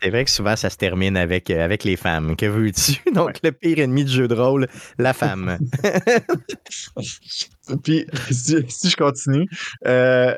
c'est 0.00 0.10
vrai 0.10 0.24
que 0.24 0.30
souvent 0.30 0.56
ça 0.56 0.70
se 0.70 0.76
termine 0.76 1.16
avec, 1.16 1.50
euh, 1.50 1.64
avec 1.64 1.84
les 1.84 1.96
femmes. 1.96 2.36
Que 2.36 2.46
veux-tu? 2.46 3.00
Donc 3.14 3.38
le 3.42 3.52
pire 3.52 3.78
ennemi 3.78 4.04
du 4.04 4.12
jeu 4.12 4.28
de 4.28 4.34
rôle, 4.34 4.68
la 4.98 5.12
femme. 5.12 5.58
Puis 7.82 8.06
si, 8.30 8.90
je 8.90 8.96
continue, 8.96 9.46
euh, 9.86 10.34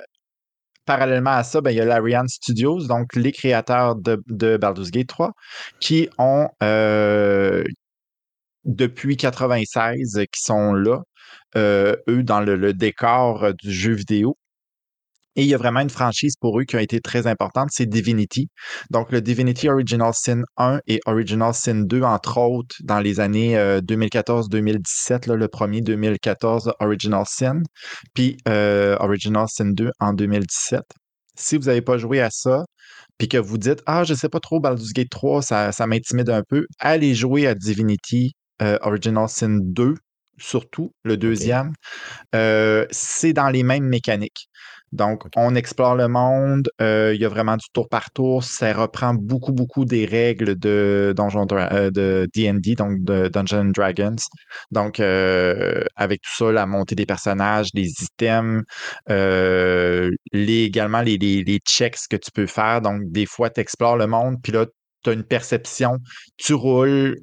parallèlement 0.85 1.33
à 1.33 1.43
ça, 1.43 1.61
ben, 1.61 1.71
il 1.71 1.77
y 1.77 1.81
a 1.81 1.85
l'Ariane 1.85 2.29
Studios, 2.29 2.87
donc 2.87 3.15
les 3.15 3.33
créateurs 3.33 3.97
de, 3.97 4.23
de 4.29 4.57
Baldur's 4.57 4.91
Gate 4.91 5.09
3, 5.09 5.33
qui 5.81 6.09
ont 6.19 6.49
euh, 6.63 7.65
depuis 8.65 9.17
96 9.17 10.21
qui 10.33 10.41
sont 10.41 10.73
là, 10.73 11.03
euh, 11.57 11.97
eux, 12.09 12.23
dans 12.23 12.41
le, 12.41 12.73
décor 12.73 13.53
du 13.55 13.73
jeu 13.73 13.93
vidéo. 13.93 14.37
Et 15.37 15.43
il 15.43 15.49
y 15.49 15.55
a 15.55 15.59
vraiment 15.59 15.81
une 15.81 15.91
franchise 15.91 16.35
pour 16.41 16.59
eux 16.59 16.65
qui 16.65 16.77
a 16.77 16.83
été 16.83 17.01
très 17.01 17.27
importante, 17.27 17.69
c'est 17.71 17.87
Divinity. 17.87 18.49
Donc, 18.91 19.13
le 19.13 19.21
Divinity 19.21 19.69
Original 19.69 20.13
Sin 20.15 20.43
1 20.57 20.81
et 20.87 21.01
Original 21.07 21.53
Sin 21.55 21.83
2, 21.83 22.03
entre 22.03 22.39
autres, 22.39 22.77
dans 22.83 23.01
les 23.01 23.21
années 23.21 23.57
2014-2017, 23.81 25.31
euh, 25.31 25.37
le 25.37 25.49
premier 25.49 25.83
2014 25.83 26.73
Original 26.81 27.25
Sin, 27.27 27.61
puis 28.15 28.39
euh, 28.49 28.97
Original 29.01 29.47
Sin 29.49 29.73
2 29.73 29.91
en 30.01 30.13
2017. 30.13 30.81
si 31.39 31.57
vous 31.59 31.65
n'avez 31.65 31.83
pas 31.83 31.99
joué 31.99 32.21
à 32.21 32.31
ça, 32.31 32.65
puis 33.19 33.29
que 33.29 33.37
vous 33.37 33.59
dites 33.59 33.83
Ah, 33.87 34.05
je 34.05 34.15
sais 34.15 34.29
pas 34.29 34.41
trop, 34.41 34.61
Baldur's 34.61 34.93
Gate 34.93 35.11
3, 35.11 35.43
ça, 35.43 35.73
ça 35.73 35.87
m'intimide 35.87 36.31
un 36.31 36.43
peu, 36.49 36.67
allez 36.79 37.15
jouer 37.15 37.47
à 37.47 37.55
Divinity 37.55 38.33
euh, 38.63 38.79
Original 38.83 39.29
Sin 39.29 39.59
2, 39.63 39.95
surtout, 40.39 40.93
le 41.05 41.17
deuxième. 41.17 41.73
Euh, 42.35 42.87
c'est 42.91 43.33
dans 43.33 43.49
les 43.49 43.63
mêmes 43.63 43.87
mécaniques. 43.87 44.49
Donc, 44.93 45.25
on 45.37 45.55
explore 45.55 45.97
le 45.97 46.09
monde. 46.09 46.69
Euh, 46.81 47.13
il 47.15 47.21
y 47.21 47.25
a 47.25 47.29
vraiment 47.29 47.57
du 47.57 47.67
tour 47.73 47.89
par 47.89 48.11
tour. 48.11 48.45
Ça 48.45 48.73
reprend 48.73 49.15
beaucoup, 49.15 49.53
beaucoup 49.53 49.85
des 49.85 50.07
règles 50.07 50.59
de 50.59 51.13
Donjon 51.17 51.47
de 51.47 52.29
D&D, 52.33 52.75
donc 52.77 53.03
de 53.05 53.29
Dungeons 53.29 53.73
Dragons. 53.75 54.17
Donc, 54.71 55.01
avec 55.01 56.23
tout 56.23 56.35
ça, 56.37 56.53
la 56.53 56.67
montée 56.67 56.95
des 56.95 57.07
personnages, 57.07 57.69
les 57.75 57.93
items, 58.03 58.63
les, 59.09 60.63
également 60.65 61.03
les, 61.03 61.19
les, 61.19 61.43
les, 61.45 61.59
checks 61.59 62.09
que 62.09 62.17
tu 62.17 62.31
peux 62.31 62.47
faire. 62.47 62.81
Donc, 62.81 63.03
des 63.11 63.27
fois, 63.27 63.51
tu 63.51 63.61
explores 63.61 63.97
le 63.97 64.07
monde, 64.07 64.37
puis 64.43 64.53
là, 64.53 64.67
tu 65.03 65.11
as 65.11 65.13
une 65.13 65.25
perception. 65.25 65.99
Tu 66.37 66.55
roules, 66.55 67.17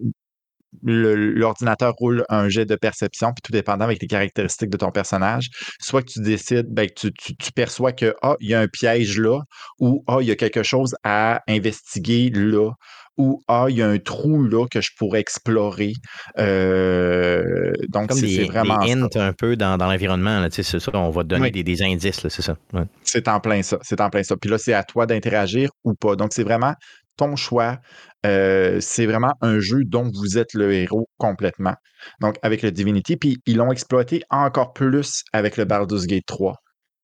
l'ordinateur 0.84 1.94
roule 1.94 2.26
un 2.30 2.50
jet 2.50 2.66
de 2.66 2.76
perception, 2.76 3.34
puis 3.34 3.42
tout 3.44 3.52
dépendant 3.52 3.86
avec 3.86 4.02
les 4.02 4.08
caractéristiques 4.08 4.70
de 4.70 4.78
ton 4.78 4.92
personnage, 4.92 5.50
soit 5.80 6.02
que 6.02 6.12
tu 6.12 6.22
décides, 6.22 6.68
ben, 6.70 6.88
que 6.88 7.08
tu, 7.08 7.52
perçois 7.56 7.92
que 7.92 8.16
ah, 8.22 8.36
il 8.40 8.50
y 8.50 8.54
a 8.54 8.60
un 8.60 8.68
piège 8.68 9.20
là, 9.20 9.40
ou 9.80 10.04
ah, 10.08 10.18
il 10.22 10.28
y 10.28 10.32
a 10.32 10.36
quelque 10.36 10.64
chose 10.64 10.96
à 11.04 11.42
investiguer 11.48 12.30
là, 12.30 12.72
ou 13.18 13.44
ah, 13.48 13.68
il 13.70 13.78
y 13.78 13.82
a 13.82 13.88
un 13.88 14.00
trou 14.00 14.44
là 14.44 14.66
que 14.68 14.82
je 14.82 14.90
pourrais 14.98 15.20
explorer. 15.20 15.94
Euh, 16.40 17.74
donc, 17.90 18.12
c'est 18.14 18.46
vraiment. 18.46 18.84
Des 18.84 18.94
hints 18.94 19.08
un 19.16 19.34
peu 19.34 19.56
dans, 19.56 19.78
l'environnement, 19.78 20.48
c'est 20.50 20.64
ça, 20.64 20.80
on 20.94 21.10
va 21.12 21.24
te 21.24 21.28
donner 21.28 21.52
des, 21.52 21.84
indices, 21.84 22.28
c'est 22.28 22.42
ça. 22.42 22.58
C'est 23.04 23.28
en 23.28 23.40
plein 23.40 23.62
ça, 23.62 23.78
c'est 23.82 24.02
en 24.02 24.10
plein 24.10 24.24
ça. 24.24 24.36
Puis 24.38 24.50
là, 24.50 24.58
c'est 24.58 24.74
à 24.74 24.84
toi 24.84 25.06
d'interagir 25.06 25.70
ou 25.84 25.94
pas. 25.94 26.16
Donc, 26.16 26.34
c'est 26.34 26.44
vraiment 26.44 26.74
ton 27.18 27.36
choix. 27.36 27.80
C'est 28.24 29.06
vraiment 29.06 29.34
un 29.42 29.60
jeu 29.60 29.84
dont 29.86 30.10
vous 30.14 30.38
êtes 30.38 30.54
le 30.54 30.74
héros 30.74 31.10
complètement. 31.18 31.76
Donc, 32.22 32.38
avec 32.42 32.62
le 32.62 32.72
Divinity, 32.72 33.18
puis 33.18 33.42
ils 33.46 33.58
l'ont 33.58 33.72
exploité 33.72 34.24
encore 34.30 34.74
plus 34.74 35.24
avec 35.34 35.58
le 35.58 35.66
Baldur's 35.66 36.06
Gate 36.08 36.26
3. 36.26 36.56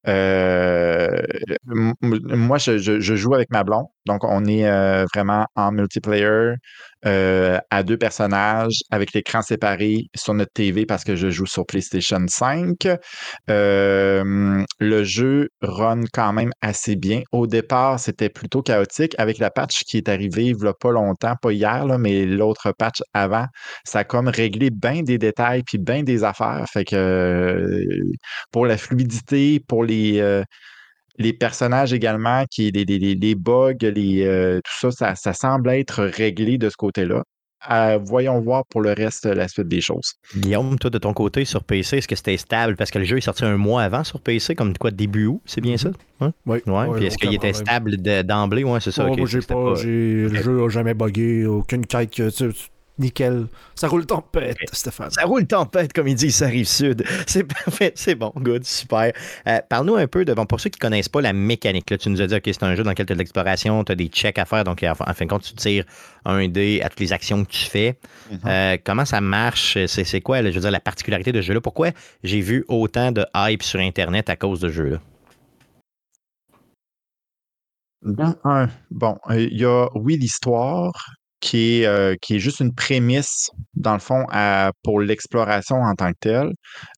Euh, 0.07 1.21
moi, 1.65 2.57
je, 2.57 2.99
joue 3.01 3.35
avec 3.35 3.49
ma 3.51 3.63
blonde, 3.63 3.87
donc 4.05 4.23
on 4.23 4.45
est 4.45 4.69
vraiment 5.13 5.45
en 5.55 5.71
multiplayer 5.71 6.53
euh, 7.05 7.59
à 7.69 7.83
deux 7.83 7.97
personnages 7.97 8.81
avec 8.91 9.13
l'écran 9.13 9.41
séparé 9.41 10.07
sur 10.15 10.33
notre 10.33 10.53
TV 10.53 10.85
parce 10.85 11.03
que 11.03 11.15
je 11.15 11.29
joue 11.29 11.45
sur 11.45 11.65
PlayStation 11.65 12.23
5. 12.27 12.87
le 13.47 15.03
jeu 15.03 15.49
run 15.61 16.01
quand 16.13 16.33
même 16.33 16.51
assez 16.61 16.95
bien. 16.95 17.21
Au 17.31 17.47
départ, 17.47 17.99
c'était 17.99 18.29
plutôt 18.29 18.61
chaotique 18.61 19.15
avec 19.17 19.37
la 19.37 19.49
patch 19.49 19.83
qui 19.83 19.97
est 19.97 20.09
arrivée 20.09 20.39
il 20.45 20.55
pas 20.79 20.91
longtemps, 20.91 21.35
pas 21.41 21.51
hier, 21.51 21.85
là, 21.85 21.97
mais 21.97 22.25
l'autre 22.25 22.71
patch 22.77 23.01
avant. 23.13 23.45
Ça 23.85 23.99
a 23.99 24.03
comme 24.03 24.27
réglé 24.27 24.69
bien 24.69 25.03
des 25.03 25.17
détails 25.17 25.63
puis 25.63 25.77
bien 25.77 26.03
des 26.03 26.23
affaires. 26.23 26.65
Fait 26.71 26.85
que 26.85 27.79
pour 28.51 28.65
la 28.65 28.77
fluidité, 28.77 29.59
pour 29.67 29.85
euh, 29.89 30.43
les, 31.19 31.33
personnages 31.33 31.93
également, 31.93 32.45
qui, 32.49 32.71
les, 32.71 32.85
les, 32.85 33.35
bugs, 33.35 33.73
les, 33.81 34.23
euh, 34.25 34.59
tout 34.63 34.91
ça, 34.91 35.15
ça, 35.15 35.33
semble 35.33 35.69
être 35.69 36.03
réglé 36.03 36.57
de 36.57 36.69
ce 36.69 36.75
côté-là. 36.77 37.23
Euh, 37.69 37.99
voyons 38.01 38.39
voir 38.39 38.63
pour 38.69 38.81
le 38.81 38.93
reste 38.93 39.25
la 39.25 39.49
suite 39.49 39.67
des 39.67 39.81
choses. 39.81 40.13
Guillaume, 40.37 40.79
toi 40.79 40.89
de 40.89 40.97
ton 40.97 41.13
côté 41.13 41.43
sur 41.43 41.61
PC, 41.63 41.97
est-ce 41.97 42.07
que 42.07 42.15
c'était 42.15 42.37
stable? 42.37 42.77
Parce 42.77 42.89
que 42.89 42.99
le 42.99 43.05
jeu 43.05 43.17
est 43.17 43.21
sorti 43.21 43.43
un 43.43 43.57
mois 43.57 43.83
avant 43.83 44.05
sur 44.05 44.21
PC, 44.21 44.55
comme 44.55 44.77
quoi 44.77 44.91
début 44.91 45.25
août, 45.25 45.41
c'est 45.45 45.59
bien 45.59 45.75
ça? 45.75 45.89
Oui. 46.21 46.31
Ouais. 46.45 46.87
Puis 46.95 47.05
est-ce 47.05 47.17
qu'il 47.17 47.33
était 47.33 47.51
stable 47.51 47.97
d'emblée? 47.97 48.63
Ouais, 48.63 48.79
c'est 48.79 48.91
ça. 48.91 49.05
moi, 49.05 49.15
j'ai 49.25 49.41
pas, 49.41 49.73
le 49.83 50.41
jeu 50.41 50.61
n'a 50.61 50.69
jamais 50.69 50.93
buggé, 50.93 51.45
aucune 51.45 51.85
quête. 51.85 52.21
Nickel. 52.99 53.47
Ça 53.75 53.87
roule 53.87 54.05
tempête, 54.05 54.57
Stéphane. 54.73 55.09
Ça 55.09 55.23
roule 55.23 55.47
tempête, 55.47 55.93
comme 55.93 56.07
il 56.07 56.15
dit, 56.15 56.31
ça 56.31 56.45
arrive 56.45 56.67
sud. 56.67 57.03
C'est 57.25 57.43
parfait, 57.43 57.93
c'est 57.95 58.15
bon, 58.15 58.31
good, 58.35 58.63
super. 58.65 59.11
Euh, 59.47 59.59
parle-nous 59.69 59.95
un 59.95 60.07
peu 60.07 60.25
de, 60.25 60.33
bon, 60.33 60.45
pour 60.45 60.59
ceux 60.59 60.69
qui 60.69 60.77
ne 60.77 60.81
connaissent 60.81 61.09
pas 61.09 61.21
la 61.21 61.33
mécanique, 61.33 61.89
là, 61.89 61.97
tu 61.97 62.09
nous 62.09 62.21
as 62.21 62.27
dit, 62.27 62.35
OK, 62.35 62.43
c'est 62.45 62.63
un 62.63 62.75
jeu 62.75 62.83
dans 62.83 62.91
lequel 62.91 63.05
tu 63.05 63.13
as 63.13 63.15
de 63.15 63.19
l'exploration, 63.19 63.83
tu 63.83 63.91
as 63.91 63.95
des 63.95 64.07
checks 64.07 64.37
à 64.37 64.45
faire, 64.45 64.63
donc 64.63 64.83
en 64.83 64.95
fin 64.95 65.25
de 65.25 65.29
compte, 65.29 65.43
tu 65.43 65.53
tires 65.53 65.85
un 66.25 66.47
dé 66.47 66.81
à 66.83 66.89
toutes 66.89 66.99
les 66.99 67.13
actions 67.13 67.43
que 67.43 67.51
tu 67.51 67.65
fais. 67.65 67.97
Mm-hmm. 68.31 68.37
Euh, 68.45 68.77
comment 68.83 69.05
ça 69.05 69.21
marche? 69.21 69.77
C'est 69.87 70.21
quoi, 70.21 70.43
je 70.43 70.49
veux 70.49 70.59
dire, 70.59 70.71
la 70.71 70.79
particularité 70.79 71.31
de 71.31 71.41
ce 71.41 71.47
jeu-là? 71.47 71.61
Pourquoi 71.61 71.91
j'ai 72.23 72.41
vu 72.41 72.65
autant 72.67 73.11
de 73.11 73.25
hype 73.35 73.63
sur 73.63 73.79
Internet 73.79 74.29
à 74.29 74.35
cause 74.35 74.59
de 74.59 74.69
ce 74.69 74.73
jeu-là? 74.73 74.99
bon, 78.01 79.17
il 79.31 79.57
y 79.57 79.65
a, 79.65 79.87
oui, 79.95 80.17
l'histoire, 80.17 80.93
qui 81.39 81.81
est, 81.81 81.85
euh, 81.85 82.15
qui 82.21 82.35
est 82.35 82.39
juste 82.39 82.59
une 82.59 82.73
prémisse, 82.73 83.49
dans 83.75 83.93
le 83.93 83.99
fond, 83.99 84.25
pour 84.83 84.99
l'exploration 84.99 85.77
en 85.77 85.95
tant 85.95 86.11
que 86.11 86.17
telle. 86.19 86.51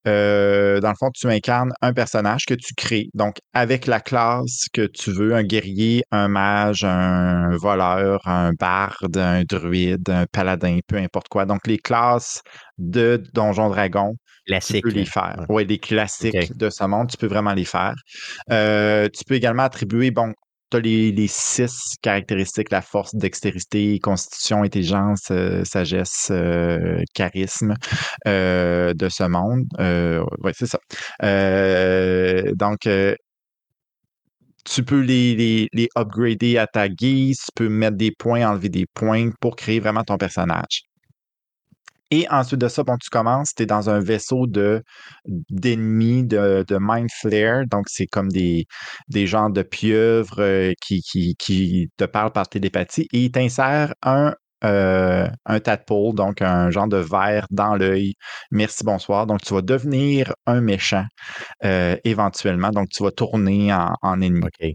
Euh, 0.08 0.80
dans 0.80 0.90
le 0.90 0.96
fond, 0.96 1.10
tu 1.14 1.28
incarnes 1.28 1.72
un 1.82 1.94
personnage 1.94 2.46
que 2.46 2.54
tu 2.54 2.74
crées. 2.76 3.10
Donc, 3.14 3.38
avec 3.54 3.88
la 3.88 4.00
classe 4.00 4.66
que 4.74 4.88
tu 4.88 5.12
veux, 5.12 5.36
un 5.36 5.44
guerrier, 5.44 6.04
un 6.12 6.28
mage, 6.28 6.84
un 6.84 7.56
voleur, 7.58 8.22
un 8.26 8.52
barde, 8.54 9.18
un 9.18 9.44
druide, 9.44 10.10
un 10.10 10.26
paladin, 10.32 10.80
peu 10.88 10.98
importe 10.98 11.28
quoi. 11.30 11.46
Donc, 11.46 11.68
les 11.68 11.78
classes 11.78 12.42
de 12.78 13.22
Donjon 13.34 13.70
Dragon, 13.70 14.16
tu 14.48 14.82
peux 14.82 14.90
les 14.90 15.06
faire. 15.06 15.46
Oui, 15.50 15.66
les 15.66 15.78
classiques 15.78 16.58
de 16.58 16.70
ce 16.70 16.84
monde, 16.86 17.10
tu 17.10 17.18
peux 17.18 17.28
vraiment 17.28 17.54
les 17.54 17.66
faire. 17.66 17.94
Euh, 18.50 19.08
tu 19.14 19.24
peux 19.24 19.36
également 19.36 19.64
attribuer, 19.64 20.12
bon, 20.12 20.34
tu 20.72 20.78
as 20.78 20.80
les, 20.80 21.28
six 21.28 21.96
caractéristiques, 22.02 22.72
la 22.72 22.82
force, 22.82 23.14
dextérité, 23.16 24.00
constitution, 24.00 24.64
intelligence, 24.64 25.30
euh, 25.32 25.64
sagesse, 25.66 26.30
euh, 26.32 27.02
charisme 27.14 27.76
euh, 28.28 28.94
de 28.94 29.10
ce 29.10 29.24
monde. 29.24 29.66
oui, 30.44 30.52
c'est 30.56 30.68
ça. 30.68 30.80
donc, 32.56 32.88
tu 34.64 34.84
peux 34.84 35.02
les, 35.02 35.36
les, 35.36 35.68
les, 35.74 35.90
upgrader 35.96 36.58
à 36.58 36.68
ta 36.68 36.88
guise, 36.88 37.40
tu 37.40 37.52
peux 37.56 37.70
mettre 37.70 37.98
des 37.98 38.12
points, 38.12 38.48
enlever 38.48 38.70
des 38.70 38.86
points 38.94 39.32
pour 39.40 39.56
créer 39.56 39.80
vraiment 39.80 40.04
ton 40.04 40.18
personnage. 40.18 40.84
Et 42.12 42.28
ensuite 42.30 42.60
de 42.60 42.68
ça, 42.68 42.84
bon, 42.84 42.98
tu 42.98 43.10
commences, 43.10 43.54
tu 43.56 43.64
es 43.64 43.66
dans 43.66 43.90
un 43.90 44.00
vaisseau 44.00 44.46
de 44.46 44.84
d'ennemis, 45.50 46.26
de, 46.26 46.66
de 46.68 46.78
mind 46.80 47.10
flare. 47.10 47.66
Donc, 47.68 47.86
c'est 47.88 48.06
comme 48.06 48.28
des, 48.30 48.66
des 49.08 49.28
genres 49.28 49.50
de 49.50 49.62
pieuvres 49.62 50.42
euh, 50.42 50.74
qui, 50.82 51.02
qui, 51.02 51.36
qui, 51.40 51.90
te 51.98 52.04
parlent 52.04 52.34
par 52.34 52.50
télépathie. 52.50 53.08
Et 53.14 53.26
ils 53.26 53.32
t'insèrent 53.32 53.94
un, 54.04 54.36
euh, 54.66 55.26
un 55.46 55.60
tadpole, 55.62 56.14
donc 56.14 56.42
un 56.42 56.70
genre 56.70 56.88
de 56.90 56.98
verre 56.98 57.48
dans 57.50 57.76
l'œil. 57.76 58.14
Merci, 58.52 58.84
bonsoir. 58.84 59.26
Donc, 59.26 59.42
tu 59.42 59.54
vas 59.54 59.62
devenir 59.62 60.34
un 60.46 60.60
méchant 60.60 61.06
euh, 61.64 61.96
éventuellement. 62.04 62.72
Donc, 62.72 62.90
tu 62.90 63.04
vas 63.04 63.12
tourner 63.12 63.74
en, 63.74 63.96
en 64.02 64.20
ennemi. 64.22 64.44
OK. 64.44 64.68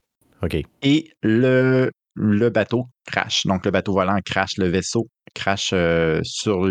OK. 0.42 0.56
Et 0.82 1.10
le, 1.22 1.90
le 2.14 2.48
bateau 2.48 2.86
crash. 3.06 3.46
Donc, 3.46 3.66
le 3.66 3.70
bateau 3.70 3.92
volant 3.92 4.18
crash, 4.24 4.56
le 4.56 4.68
vaisseau 4.68 5.06
crash 5.34 5.74
sur 6.22 6.66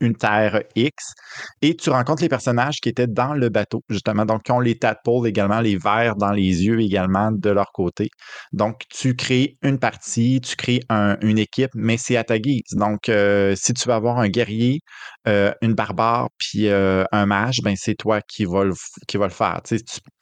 une 0.00 0.14
Terre 0.14 0.62
X, 0.74 1.14
et 1.62 1.76
tu 1.76 1.90
rencontres 1.90 2.22
les 2.22 2.28
personnages 2.28 2.80
qui 2.80 2.88
étaient 2.88 3.06
dans 3.06 3.34
le 3.34 3.48
bateau, 3.48 3.82
justement, 3.88 4.24
donc 4.24 4.42
qui 4.42 4.52
ont 4.52 4.60
les 4.60 4.78
tadpoles 4.78 5.26
également, 5.28 5.60
les 5.60 5.76
verres 5.76 6.16
dans 6.16 6.32
les 6.32 6.64
yeux 6.64 6.80
également 6.80 7.30
de 7.32 7.50
leur 7.50 7.72
côté. 7.72 8.08
Donc, 8.52 8.82
tu 8.90 9.14
crées 9.16 9.56
une 9.62 9.78
partie, 9.78 10.40
tu 10.40 10.56
crées 10.56 10.80
une 11.20 11.38
équipe, 11.38 11.70
mais 11.74 11.96
c'est 11.96 12.16
à 12.16 12.24
ta 12.24 12.38
guise. 12.38 12.62
Donc, 12.72 13.08
euh, 13.08 13.54
si 13.56 13.72
tu 13.74 13.88
veux 13.88 13.94
avoir 13.94 14.18
un 14.18 14.28
guerrier, 14.28 14.80
euh, 15.28 15.52
une 15.62 15.74
barbare, 15.74 16.28
puis 16.38 16.68
euh, 16.68 17.04
un 17.12 17.26
mage, 17.26 17.60
ben 17.62 17.74
c'est 17.76 17.94
toi 17.94 18.20
qui 18.20 18.44
va 18.44 18.64
le, 18.64 18.74
qui 19.08 19.16
va 19.16 19.26
le 19.26 19.32
faire. 19.32 19.60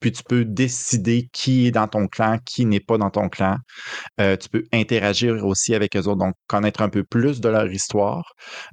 puis 0.00 0.12
tu 0.12 0.22
peux 0.24 0.44
décider 0.44 1.28
qui 1.32 1.66
est 1.66 1.70
dans 1.70 1.88
ton 1.88 2.06
clan, 2.06 2.38
qui 2.44 2.66
n'est 2.66 2.80
pas 2.80 2.98
dans 2.98 3.10
ton 3.10 3.28
clan. 3.28 3.56
tu 4.18 4.48
peux 4.50 4.64
interagir 4.72 5.44
aussi 5.44 5.74
avec 5.74 5.96
eux 5.96 6.00
autres, 6.00 6.16
donc 6.16 6.34
connaître 6.46 6.82
un 6.82 6.88
peu 6.88 7.04
plus 7.04 7.40
de 7.40 7.48
leur 7.48 7.70
histoire. 7.70 8.24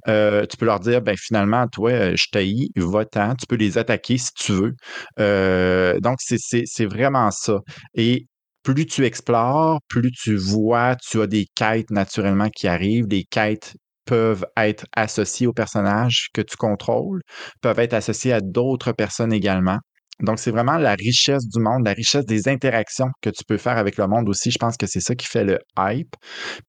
tu 0.06 0.56
peux 0.58 0.66
leur 0.66 0.80
dire 0.80 0.91
ben, 1.00 1.16
finalement, 1.16 1.66
toi, 1.68 1.90
euh, 1.90 2.16
je 2.16 2.26
t'haïs, 2.30 2.70
va-t'en, 2.76 3.34
tu 3.34 3.46
peux 3.48 3.56
les 3.56 3.78
attaquer 3.78 4.18
si 4.18 4.30
tu 4.34 4.52
veux. 4.52 4.72
Euh, 5.20 5.98
donc, 6.00 6.18
c'est 6.20 6.86
vraiment 6.86 7.30
ça. 7.30 7.58
Et 7.94 8.26
plus 8.62 8.86
tu 8.86 9.04
explores, 9.04 9.80
plus 9.88 10.10
tu 10.12 10.36
vois, 10.36 10.96
tu 10.96 11.20
as 11.20 11.26
des 11.26 11.46
quêtes 11.54 11.90
naturellement 11.90 12.48
qui 12.50 12.68
arrivent. 12.68 13.06
Les 13.08 13.24
quêtes 13.24 13.74
peuvent 14.04 14.44
être 14.56 14.86
associées 14.96 15.46
aux 15.46 15.52
personnages 15.52 16.28
que 16.34 16.40
tu 16.42 16.56
contrôles, 16.56 17.22
peuvent 17.60 17.78
être 17.78 17.94
associées 17.94 18.32
à 18.32 18.40
d'autres 18.40 18.92
personnes 18.92 19.32
également. 19.32 19.78
Donc, 20.20 20.38
c'est 20.38 20.50
vraiment 20.50 20.78
la 20.78 20.94
richesse 20.94 21.48
du 21.48 21.60
monde, 21.60 21.84
la 21.84 21.94
richesse 21.94 22.24
des 22.26 22.48
interactions 22.48 23.08
que 23.22 23.30
tu 23.30 23.44
peux 23.44 23.56
faire 23.58 23.78
avec 23.78 23.96
le 23.96 24.06
monde 24.06 24.28
aussi. 24.28 24.50
Je 24.50 24.58
pense 24.58 24.76
que 24.76 24.86
c'est 24.86 25.00
ça 25.00 25.14
qui 25.14 25.26
fait 25.26 25.44
le 25.44 25.58
hype. 25.78 26.14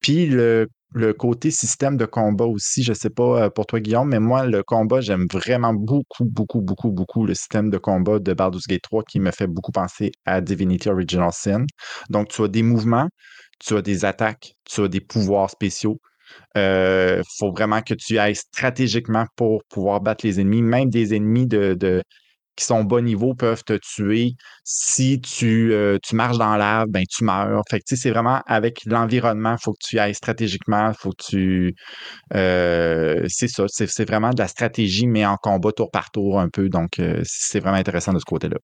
Puis, 0.02 0.26
le 0.26 0.68
le 0.94 1.14
côté 1.14 1.52
système 1.52 1.98
de 1.98 2.06
combat 2.06 2.46
aussi, 2.46 2.84
je 2.84 2.94
sais 2.94 3.10
pas 3.10 3.50
pour 3.50 3.66
toi, 3.66 3.80
Guillaume, 3.80 4.10
mais 4.10 4.20
moi, 4.20 4.46
le 4.46 4.64
combat, 4.64 5.02
j'aime 5.02 5.26
vraiment 5.32 5.74
beaucoup, 5.74 6.26
beaucoup, 6.26 6.62
beaucoup, 6.62 6.92
beaucoup 6.92 7.26
le 7.26 7.34
système 7.34 7.70
de 7.70 7.78
combat 7.78 8.20
de 8.20 8.34
Baldur's 8.34 8.68
Gate 8.68 8.84
3 8.84 9.04
qui 9.04 9.20
me 9.20 9.32
fait 9.32 9.48
beaucoup 9.48 9.72
penser 9.72 10.12
à 10.26 10.42
Divinity 10.42 10.90
Original 10.90 11.32
Sin. 11.34 11.66
Donc, 12.10 12.30
tu 12.30 12.44
as 12.44 12.48
des 12.48 12.64
mouvements, 12.64 13.10
tu 13.60 13.76
as 13.76 13.82
des 13.82 14.06
attaques, 14.06 14.54
tu 14.66 14.82
as 14.82 14.88
des 14.88 15.02
pouvoirs 15.02 15.50
spéciaux. 15.50 16.00
Il 16.56 17.22
faut 17.38 17.52
vraiment 17.52 17.82
que 17.82 17.94
tu 17.94 18.18
ailles 18.18 18.36
stratégiquement 18.36 19.26
pour 19.36 19.64
pouvoir 19.70 20.02
battre 20.02 20.26
les 20.26 20.40
ennemis, 20.40 20.62
même 20.62 20.90
des 20.90 21.16
ennemis 21.16 21.48
de, 21.48 22.04
qui 22.56 22.66
sont 22.66 22.84
bas 22.84 23.02
niveau 23.02 23.34
peuvent 23.34 23.64
te 23.64 23.74
tuer. 23.74 24.34
Si 24.64 25.20
tu, 25.22 25.74
euh, 25.74 25.98
tu 26.04 26.16
marches 26.16 26.38
dans 26.38 26.56
l'arbre, 26.56 26.92
ben 26.92 27.04
tu 27.10 27.24
meurs. 27.24 27.64
Fait 27.70 27.80
que 27.80 27.96
c'est 27.96 28.10
vraiment 28.12 28.42
avec 28.46 28.86
l'environnement, 28.86 29.54
il 29.60 29.64
faut 29.64 29.74
que 29.74 29.84
tu 29.84 30.00
ailles 30.00 30.16
stratégiquement, 30.16 30.94
faut 30.94 31.12
que 31.12 31.24
tu. 31.30 31.76
Euh, 32.34 33.26
c'est 33.28 33.48
ça, 33.48 33.66
c'est 33.68 34.06
vraiment 34.08 34.32
de 34.32 34.40
la 34.40 34.48
stratégie, 34.48 35.08
mais 35.08 35.26
en 35.26 35.38
combat 35.38 35.72
tour 35.72 35.92
par 35.92 36.12
tour 36.12 36.40
un 36.40 36.50
peu. 36.50 36.70
Donc, 36.70 37.00
euh, 37.00 37.22
c'est 37.24 37.60
vraiment 37.60 37.78
intéressant 37.78 38.14
de 38.14 38.20
ce 38.20 38.26
côté-là 38.26 38.58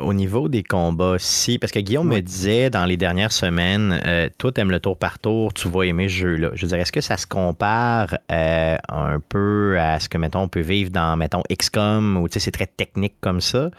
au 0.00 0.12
niveau 0.12 0.48
des 0.48 0.62
combats, 0.62 1.16
si, 1.18 1.58
parce 1.58 1.72
que 1.72 1.78
Guillaume 1.78 2.08
me 2.08 2.20
disait 2.20 2.70
dans 2.70 2.84
les 2.84 2.96
dernières 2.96 3.32
semaines, 3.32 4.00
euh, 4.06 4.28
toi, 4.38 4.52
t'aimes 4.52 4.70
le 4.70 4.80
tour 4.80 4.96
par 4.96 5.18
tour, 5.18 5.52
tu 5.52 5.68
vas 5.68 5.84
aimer 5.84 6.08
ce 6.08 6.14
jeu-là. 6.14 6.50
Je 6.54 6.62
veux 6.62 6.68
dire, 6.68 6.78
est-ce 6.78 6.92
que 6.92 7.00
ça 7.00 7.16
se 7.16 7.26
compare 7.26 8.16
euh, 8.30 8.76
un 8.88 9.20
peu 9.20 9.78
à 9.78 10.00
ce 10.00 10.08
que, 10.08 10.18
mettons, 10.18 10.40
on 10.40 10.48
peut 10.48 10.60
vivre 10.60 10.90
dans, 10.90 11.16
mettons, 11.16 11.42
XCOM, 11.50 12.16
où, 12.16 12.28
tu 12.28 12.34
sais, 12.34 12.40
c'est 12.40 12.50
très 12.50 12.66
technique 12.66 13.14
comme 13.20 13.40
ça, 13.40 13.70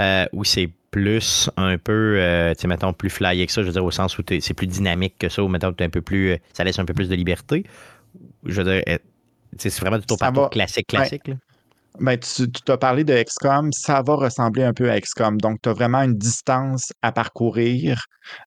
euh, 0.00 0.26
ou 0.32 0.44
c'est 0.44 0.70
plus, 0.90 1.50
un 1.56 1.78
peu, 1.78 2.18
tu 2.54 2.60
sais, 2.60 2.68
mettons, 2.68 2.92
plus 2.92 3.10
flyé 3.10 3.46
que 3.46 3.52
ça, 3.52 3.62
je 3.62 3.66
veux 3.66 3.72
dire, 3.72 3.84
au 3.84 3.90
sens 3.90 4.18
où 4.18 4.22
c'est 4.28 4.54
plus 4.54 4.66
dynamique 4.66 5.16
que 5.18 5.28
ça, 5.28 5.42
ou, 5.42 5.48
mettons, 5.48 5.74
un 5.78 5.90
peu 5.90 6.00
plus, 6.00 6.36
ça 6.52 6.64
laisse 6.64 6.78
un 6.78 6.84
peu 6.84 6.94
plus 6.94 7.08
de 7.08 7.14
liberté? 7.14 7.64
Je 8.44 8.62
veux 8.62 8.72
dire, 8.72 8.98
c'est 9.58 9.80
vraiment 9.80 9.98
du 9.98 10.06
tour 10.06 10.18
par 10.18 10.32
tour 10.32 10.50
classique, 10.50 10.86
classique, 10.86 11.28
là. 11.28 11.34
Ben, 12.00 12.18
tu, 12.18 12.50
tu 12.50 12.72
as 12.72 12.76
parlé 12.76 13.04
de 13.04 13.14
XCOM, 13.22 13.72
ça 13.72 14.02
va 14.06 14.14
ressembler 14.14 14.64
un 14.64 14.72
peu 14.72 14.90
à 14.90 15.00
XCOM. 15.00 15.38
Donc, 15.40 15.58
tu 15.62 15.68
as 15.68 15.72
vraiment 15.72 16.02
une 16.02 16.16
distance 16.16 16.92
à 17.02 17.12
parcourir. 17.12 18.04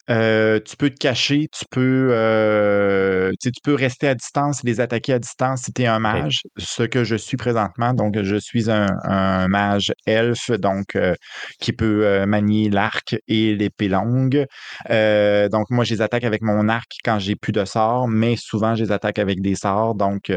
Euh, 0.09 0.59
tu 0.65 0.75
peux 0.75 0.89
te 0.89 0.97
cacher, 0.97 1.47
tu 1.51 1.65
peux, 1.71 2.09
euh, 2.11 3.31
tu 3.41 3.51
peux 3.63 3.75
rester 3.75 4.07
à 4.07 4.15
distance 4.15 4.61
les 4.63 4.81
attaquer 4.81 5.13
à 5.13 5.19
distance 5.19 5.61
si 5.63 5.73
tu 5.73 5.83
es 5.83 5.87
un 5.87 5.99
mage, 5.99 6.41
ce 6.57 6.83
que 6.83 7.03
je 7.03 7.15
suis 7.15 7.37
présentement. 7.37 7.93
Donc, 7.93 8.21
je 8.21 8.35
suis 8.35 8.69
un, 8.69 9.47
mage 9.47 9.93
elfe, 10.05 10.51
donc 10.51 10.95
euh, 10.95 11.13
qui 11.61 11.73
peut 11.73 12.25
manier 12.25 12.69
l'arc 12.69 13.15
et 13.27 13.55
l'épée 13.55 13.87
longue. 13.87 14.45
donc, 14.89 15.69
moi, 15.69 15.83
je 15.85 15.93
les 15.93 16.01
attaque 16.01 16.23
avec 16.23 16.41
mon 16.41 16.67
arc 16.69 16.91
quand 17.03 17.19
j'ai 17.19 17.35
plus 17.35 17.53
de 17.53 17.65
sorts, 17.65 18.07
mais 18.07 18.35
souvent, 18.35 18.75
je 18.75 18.83
les 18.83 18.91
attaque 18.91 19.19
avec 19.19 19.41
des 19.41 19.55
sorts. 19.55 19.95
Donc, 19.95 20.31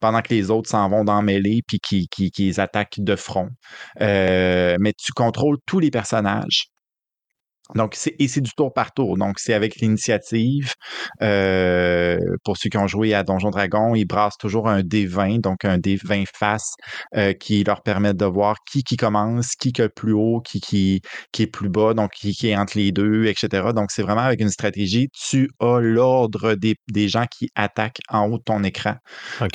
pendant 0.00 0.22
que 0.22 0.30
les 0.30 0.50
autres 0.50 0.68
s'en 0.68 0.88
vont 0.88 1.04
dans 1.04 1.22
mêlée 1.22 1.62
puis 1.66 1.78
qui, 1.80 2.08
qui, 2.08 2.30
qui 2.30 2.48
attaques 2.60 2.96
de 2.98 3.16
front. 3.16 3.50
mais 4.00 4.92
tu 4.98 5.12
contrôles 5.12 5.58
tous 5.66 5.80
les 5.80 5.90
personnages. 5.90 6.70
Donc, 7.74 7.94
c'est, 7.94 8.14
et 8.18 8.28
c'est 8.28 8.40
du 8.40 8.50
tour 8.52 8.72
par 8.72 8.92
tour. 8.92 9.16
Donc, 9.18 9.38
c'est 9.38 9.52
avec 9.52 9.76
l'initiative. 9.76 10.72
Euh, 11.22 12.18
pour 12.44 12.56
ceux 12.56 12.70
qui 12.70 12.78
ont 12.78 12.86
joué 12.86 13.14
à 13.14 13.22
Donjon 13.22 13.50
Dragon, 13.50 13.94
ils 13.94 14.06
brassent 14.06 14.38
toujours 14.38 14.68
un 14.68 14.80
D20, 14.80 15.40
donc 15.40 15.64
un 15.64 15.76
D20 15.78 16.24
face, 16.34 16.72
euh, 17.16 17.32
qui 17.34 17.62
leur 17.64 17.82
permet 17.82 18.14
de 18.14 18.24
voir 18.24 18.56
qui 18.70 18.82
qui 18.82 18.96
commence, 18.96 19.54
qui 19.54 19.72
qui 19.72 19.82
est 19.82 19.88
plus 19.88 20.12
haut, 20.12 20.40
qui 20.40 20.60
qui, 20.60 21.02
qui 21.32 21.42
est 21.42 21.46
plus 21.46 21.68
bas, 21.68 21.92
donc 21.94 22.12
qui, 22.12 22.32
qui 22.32 22.48
est 22.48 22.56
entre 22.56 22.78
les 22.78 22.90
deux, 22.92 23.26
etc. 23.26 23.68
Donc, 23.74 23.90
c'est 23.90 24.02
vraiment 24.02 24.22
avec 24.22 24.40
une 24.40 24.50
stratégie. 24.50 25.08
Tu 25.12 25.50
as 25.60 25.78
l'ordre 25.80 26.54
des, 26.54 26.76
des 26.90 27.08
gens 27.08 27.26
qui 27.30 27.50
attaquent 27.54 28.00
en 28.08 28.28
haut 28.28 28.38
de 28.38 28.44
ton 28.44 28.62
écran. 28.64 28.94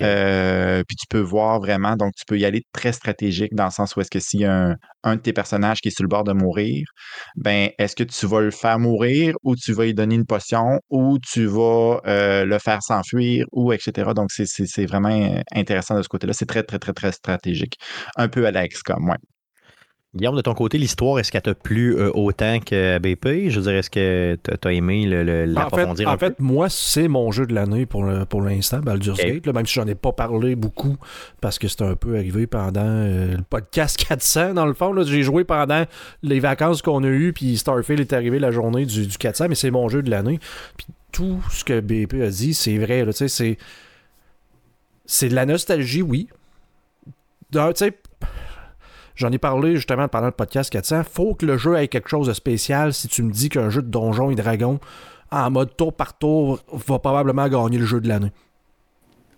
Euh, 0.01 0.83
puis 0.87 0.95
tu 0.95 1.07
peux 1.09 1.19
voir 1.19 1.59
vraiment, 1.59 1.95
donc 1.95 2.13
tu 2.15 2.23
peux 2.27 2.37
y 2.37 2.45
aller 2.45 2.63
très 2.73 2.91
stratégique 2.93 3.53
dans 3.55 3.65
le 3.65 3.71
sens 3.71 3.95
où 3.95 4.01
est-ce 4.01 4.11
que 4.11 4.19
s'il 4.19 4.41
y 4.41 4.45
a 4.45 4.53
un, 4.53 4.75
un 5.03 5.15
de 5.15 5.21
tes 5.21 5.33
personnages 5.33 5.81
qui 5.81 5.89
est 5.89 5.91
sur 5.91 6.03
le 6.03 6.09
bord 6.09 6.23
de 6.23 6.33
mourir, 6.33 6.85
ben 7.35 7.69
est-ce 7.77 7.95
que 7.95 8.02
tu 8.03 8.25
vas 8.27 8.41
le 8.41 8.51
faire 8.51 8.79
mourir 8.79 9.35
ou 9.43 9.55
tu 9.55 9.73
vas 9.73 9.85
lui 9.85 9.93
donner 9.93 10.15
une 10.15 10.25
potion 10.25 10.79
ou 10.89 11.17
tu 11.19 11.45
vas 11.45 12.01
euh, 12.05 12.45
le 12.45 12.59
faire 12.59 12.81
s'enfuir 12.83 13.45
ou 13.51 13.73
etc. 13.73 14.11
Donc 14.15 14.31
c'est 14.31 14.85
vraiment 14.85 15.09
euh, 15.09 15.41
intéressant 15.53 15.97
de 15.97 16.01
ce 16.01 16.09
côté-là. 16.09 16.33
C'est 16.33 16.45
très, 16.45 16.63
très, 16.63 16.79
très, 16.79 16.93
très 16.93 17.11
stratégique. 17.11 17.77
Un 18.17 18.27
peu 18.27 18.45
à 18.45 18.51
la 18.51 18.67
XCOM, 18.67 19.09
ouais. 19.09 19.32
Guillaume, 20.15 20.35
de 20.35 20.41
ton 20.41 20.53
côté, 20.53 20.77
l'histoire, 20.77 21.17
est-ce 21.17 21.31
qu'elle 21.31 21.41
t'a 21.41 21.55
plu 21.55 21.97
euh, 21.97 22.11
autant 22.13 22.59
que 22.59 22.99
BP? 22.99 23.49
Je 23.49 23.59
veux 23.59 23.63
dire, 23.63 23.79
est-ce 23.79 23.89
que 23.89 24.37
tu 24.43 24.67
as 24.67 24.71
aimé 24.71 25.07
l'approfondir? 25.07 26.07
En, 26.07 26.17
fait, 26.19 26.39
moi, 26.39 26.69
c'est 26.69 27.07
mon 27.07 27.31
jeu 27.31 27.47
de 27.47 27.55
l'année 27.55 27.87
pour, 27.87 28.05
pour 28.29 28.41
l'instant, 28.41 28.79
Baldur's 28.79 29.17
Gate, 29.17 29.47
même 29.47 29.65
si 29.65 29.73
j'en 29.73 29.87
ai 29.87 29.95
pas 29.95 30.11
parlé 30.11 30.55
beaucoup 30.55 30.97
parce 31.41 31.57
que 31.57 31.67
c'est 31.67 31.81
un 31.81 31.95
peu 31.95 32.15
arrivé 32.15 32.45
pendant 32.45 32.81
euh, 32.85 33.37
le 33.37 33.43
podcast 33.43 33.97
400, 34.07 34.53
dans 34.53 34.65
le 34.65 34.73
fond. 34.73 34.93
J'ai 35.03 35.23
joué 35.23 35.43
pendant 35.43 35.83
les 36.21 36.39
vacances 36.39 36.81
qu'on 36.81 37.03
a 37.03 37.07
eues, 37.07 37.33
puis 37.33 37.57
Starfield 37.57 37.99
est 37.99 38.13
arrivé 38.13 38.37
la 38.37 38.51
journée 38.51 38.85
du, 38.85 39.07
du 39.07 39.17
400, 39.17 39.47
mais 39.49 39.55
c'est 39.55 39.71
mon 39.71 39.89
jeu 39.89 40.03
de 40.03 40.11
l'année. 40.11 40.39
Puis 40.77 40.87
tout 41.11 41.41
ce 41.49 41.63
que 41.63 41.79
BP 41.79 42.21
a 42.21 42.29
dit, 42.29 42.53
c'est 42.53 42.77
vrai. 42.77 43.05
C'est 43.11 43.57
c'est 45.05 45.29
de 45.29 45.35
la 45.35 45.45
nostalgie, 45.45 46.01
oui. 46.01 46.27
Tu 47.51 47.59
sais, 47.75 47.93
J'en 49.15 49.31
ai 49.31 49.37
parlé 49.37 49.75
justement 49.75 50.07
pendant 50.07 50.27
le 50.27 50.31
podcast 50.31 50.71
400. 50.71 51.03
Faut 51.11 51.35
que 51.35 51.45
le 51.45 51.57
jeu 51.57 51.75
ait 51.77 51.87
quelque 51.87 52.09
chose 52.09 52.27
de 52.27 52.33
spécial. 52.33 52.93
Si 52.93 53.07
tu 53.07 53.23
me 53.23 53.31
dis 53.31 53.49
qu'un 53.49 53.69
jeu 53.69 53.81
de 53.81 53.89
donjons 53.89 54.31
et 54.31 54.35
dragons 54.35 54.79
en 55.31 55.49
mode 55.51 55.75
tour 55.75 55.93
par 55.93 56.17
tour 56.17 56.59
va 56.71 56.99
probablement 56.99 57.47
gagner 57.47 57.77
le 57.77 57.85
jeu 57.85 57.99
de 57.99 58.07
l'année. 58.07 58.31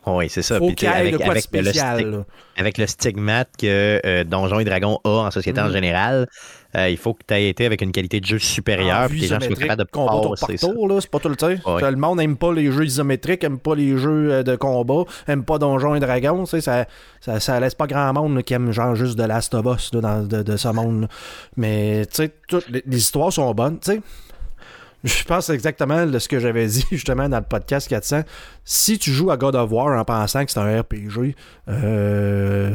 Oui, 0.07 0.29
c'est 0.29 0.43
ça. 0.43 0.59
Faut 0.59 0.67
Puis, 0.67 0.85
avec, 0.85 1.19
avec, 1.19 1.45
le 1.51 2.25
avec, 2.57 2.77
le 2.77 2.85
stigmate 2.85 3.49
que 3.57 3.99
euh, 4.05 4.23
Donjons 4.23 4.59
et 4.59 4.65
Dragons 4.65 4.99
a 5.03 5.09
en 5.09 5.31
société 5.31 5.59
en 5.59 5.69
mm. 5.69 5.73
général, 5.73 6.27
euh, 6.75 6.89
il 6.89 6.97
faut 6.97 7.13
que 7.13 7.21
tu 7.27 7.33
aies 7.33 7.49
été 7.49 7.65
avec 7.65 7.81
une 7.81 7.91
qualité 7.91 8.19
de 8.19 8.25
jeu 8.25 8.39
supérieure, 8.39 9.07
puis 9.07 9.21
les 9.21 9.27
gens 9.27 9.39
soient 9.39 9.55
capables 9.55 9.83
de 9.83 9.89
combat 9.89 10.21
tour 10.21 10.35
par 10.39 10.49
tour, 10.49 11.01
c'est 11.01 11.09
pas 11.09 11.19
tout 11.19 11.29
le 11.29 11.35
temps. 11.35 11.47
Le 11.47 11.95
monde 11.95 12.17
n'aime 12.17 12.37
pas 12.37 12.53
les 12.53 12.71
jeux 12.71 12.85
isométriques, 12.85 13.43
n'aime 13.43 13.59
pas 13.59 13.75
les 13.75 13.97
jeux 13.97 14.31
euh, 14.31 14.43
de 14.43 14.55
combat, 14.55 15.03
n'aime 15.27 15.43
pas 15.43 15.57
Donjons 15.57 15.95
et 15.95 15.99
Dragons, 15.99 16.45
ça, 16.45 16.59
ça, 16.61 17.39
ça, 17.39 17.59
laisse 17.59 17.75
pas 17.75 17.87
grand 17.87 18.13
monde 18.13 18.43
qui 18.43 18.53
aime 18.53 18.71
genre 18.71 18.95
juste 18.95 19.17
de 19.17 19.23
Last 19.23 19.53
of 19.53 19.65
Us 19.65 19.91
dans, 19.91 20.23
de, 20.23 20.43
de, 20.43 20.57
ce 20.57 20.67
monde. 20.67 21.07
Mais 21.55 22.05
tu 22.07 22.25
sais, 22.25 22.31
les, 22.69 22.83
les 22.85 22.97
histoires 22.97 23.31
sont 23.31 23.53
bonnes, 23.53 23.79
tu 23.79 23.93
sais. 23.93 24.01
Je 25.05 25.23
pense 25.23 25.49
exactement 25.51 26.19
ce 26.19 26.27
que 26.27 26.39
j'avais 26.39 26.65
dit 26.67 26.85
justement 26.91 27.29
dans 27.29 27.37
le 27.37 27.43
podcast 27.43 27.87
400. 27.87 28.21
Si 28.63 28.97
tu 28.97 29.11
joues 29.11 29.29
à 29.29 29.37
God 29.37 29.55
of 29.55 29.71
War 29.71 29.99
en 29.99 30.03
pensant 30.03 30.43
que 30.43 30.51
c'est 30.51 30.59
un 30.59 30.81
RPG, 30.81 31.35
euh, 31.67 32.73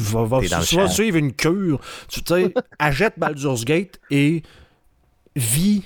va, 0.00 0.40
tu 0.40 0.76
vas 0.76 0.88
suivre 0.88 1.16
une 1.16 1.32
cure. 1.32 1.80
Tu 2.08 2.20
sais, 2.26 2.52
achète 2.80 3.14
Baldur's 3.16 3.64
Gate 3.64 4.00
et 4.10 4.42
vis 5.36 5.84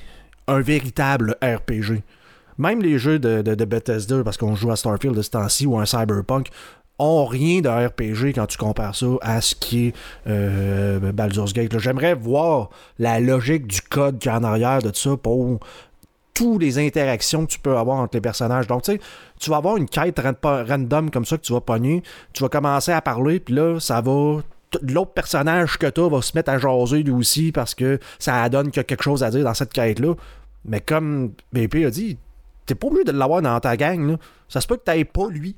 un 0.49 0.61
véritable 0.61 1.37
RPG. 1.43 2.03
Même 2.59 2.81
les 2.81 2.99
jeux 2.99 3.19
de, 3.19 3.43
de, 3.43 3.55
de 3.55 3.65
Bethesda, 3.67 4.25
parce 4.25 4.39
qu'on 4.39 4.55
joue 4.55 4.71
à 4.71 4.77
Starfield 4.77 5.15
de 5.15 5.21
ce 5.21 5.29
temps-ci 5.29 5.67
ou 5.67 5.79
un 5.79 5.85
Cyberpunk, 5.85 6.49
ont 6.99 7.27
rien 7.27 7.61
de 7.61 7.69
RPG 7.69 8.35
quand 8.35 8.47
tu 8.47 8.57
compares 8.59 8.95
ça 8.95 9.07
à 9.21 9.41
ce 9.41 9.55
qui 9.55 9.89
est 9.89 9.95
euh, 10.27 11.13
Baldur's 11.13 11.53
Gate. 11.53 11.79
J'aimerais 11.79 12.15
voir 12.15 12.71
la 12.99 13.21
logique 13.21 13.67
du 13.67 13.81
code 13.83 14.19
qui 14.19 14.29
est 14.29 14.33
en 14.33 14.45
arrière 14.45 14.81
de 14.81 14.95
ça 14.95 15.17
pour 15.17 15.61
toutes 16.33 16.61
les 16.61 16.79
interactions 16.79 17.47
que 17.47 17.53
tu 17.53 17.59
peux 17.59 17.77
avoir 17.77 17.99
entre 17.99 18.17
les 18.17 18.21
personnages. 18.21 18.67
Donc, 18.67 18.83
tu 18.83 18.93
sais, 18.93 19.01
tu 19.41 19.51
vas 19.51 19.57
avoir 19.57 19.77
une 19.77 19.89
quête 19.89 20.21
random 20.43 21.11
comme 21.11 21.25
ça 21.25 21.39
que 21.39 21.43
tu 21.43 21.53
vas 21.53 21.61
pogner, 21.61 22.03
tu 22.33 22.43
vas 22.43 22.49
commencer 22.49 22.93
à 22.93 23.01
parler, 23.01 23.41
puis 23.41 23.55
là, 23.55 23.81
ça 23.81 24.01
va 24.03 24.43
l'autre 24.83 25.13
personnage 25.13 25.79
que 25.79 25.87
as 25.87 26.09
va 26.09 26.23
se 26.23 26.33
mettre 26.35 26.51
à 26.51 26.59
jaser 26.59 27.03
lui 27.03 27.13
aussi 27.13 27.53
parce 27.53 27.75
que 27.75 27.99
ça 28.19 28.47
donne 28.49 28.71
qu'il 28.71 28.79
y 28.79 28.81
a 28.81 28.85
quelque 28.85 29.05
chose 29.05 29.23
à 29.23 29.31
dire 29.31 29.45
dans 29.45 29.55
cette 29.55 29.73
quête-là. 29.73 30.15
Mais 30.65 30.81
comme 30.81 31.33
BP 31.53 31.87
a 31.87 31.91
dit, 31.91 32.19
t'es 32.67 32.75
pas 32.75 32.89
obligé 32.89 33.05
de 33.05 33.13
l'avoir 33.13 33.41
dans 33.41 33.59
ta 33.61 33.77
gang. 33.77 34.11
Là. 34.11 34.17
Ça 34.49 34.61
se 34.61 34.67
peut 34.67 34.77
que 34.77 34.83
t'ailles 34.83 35.05
pas 35.05 35.29
lui. 35.31 35.57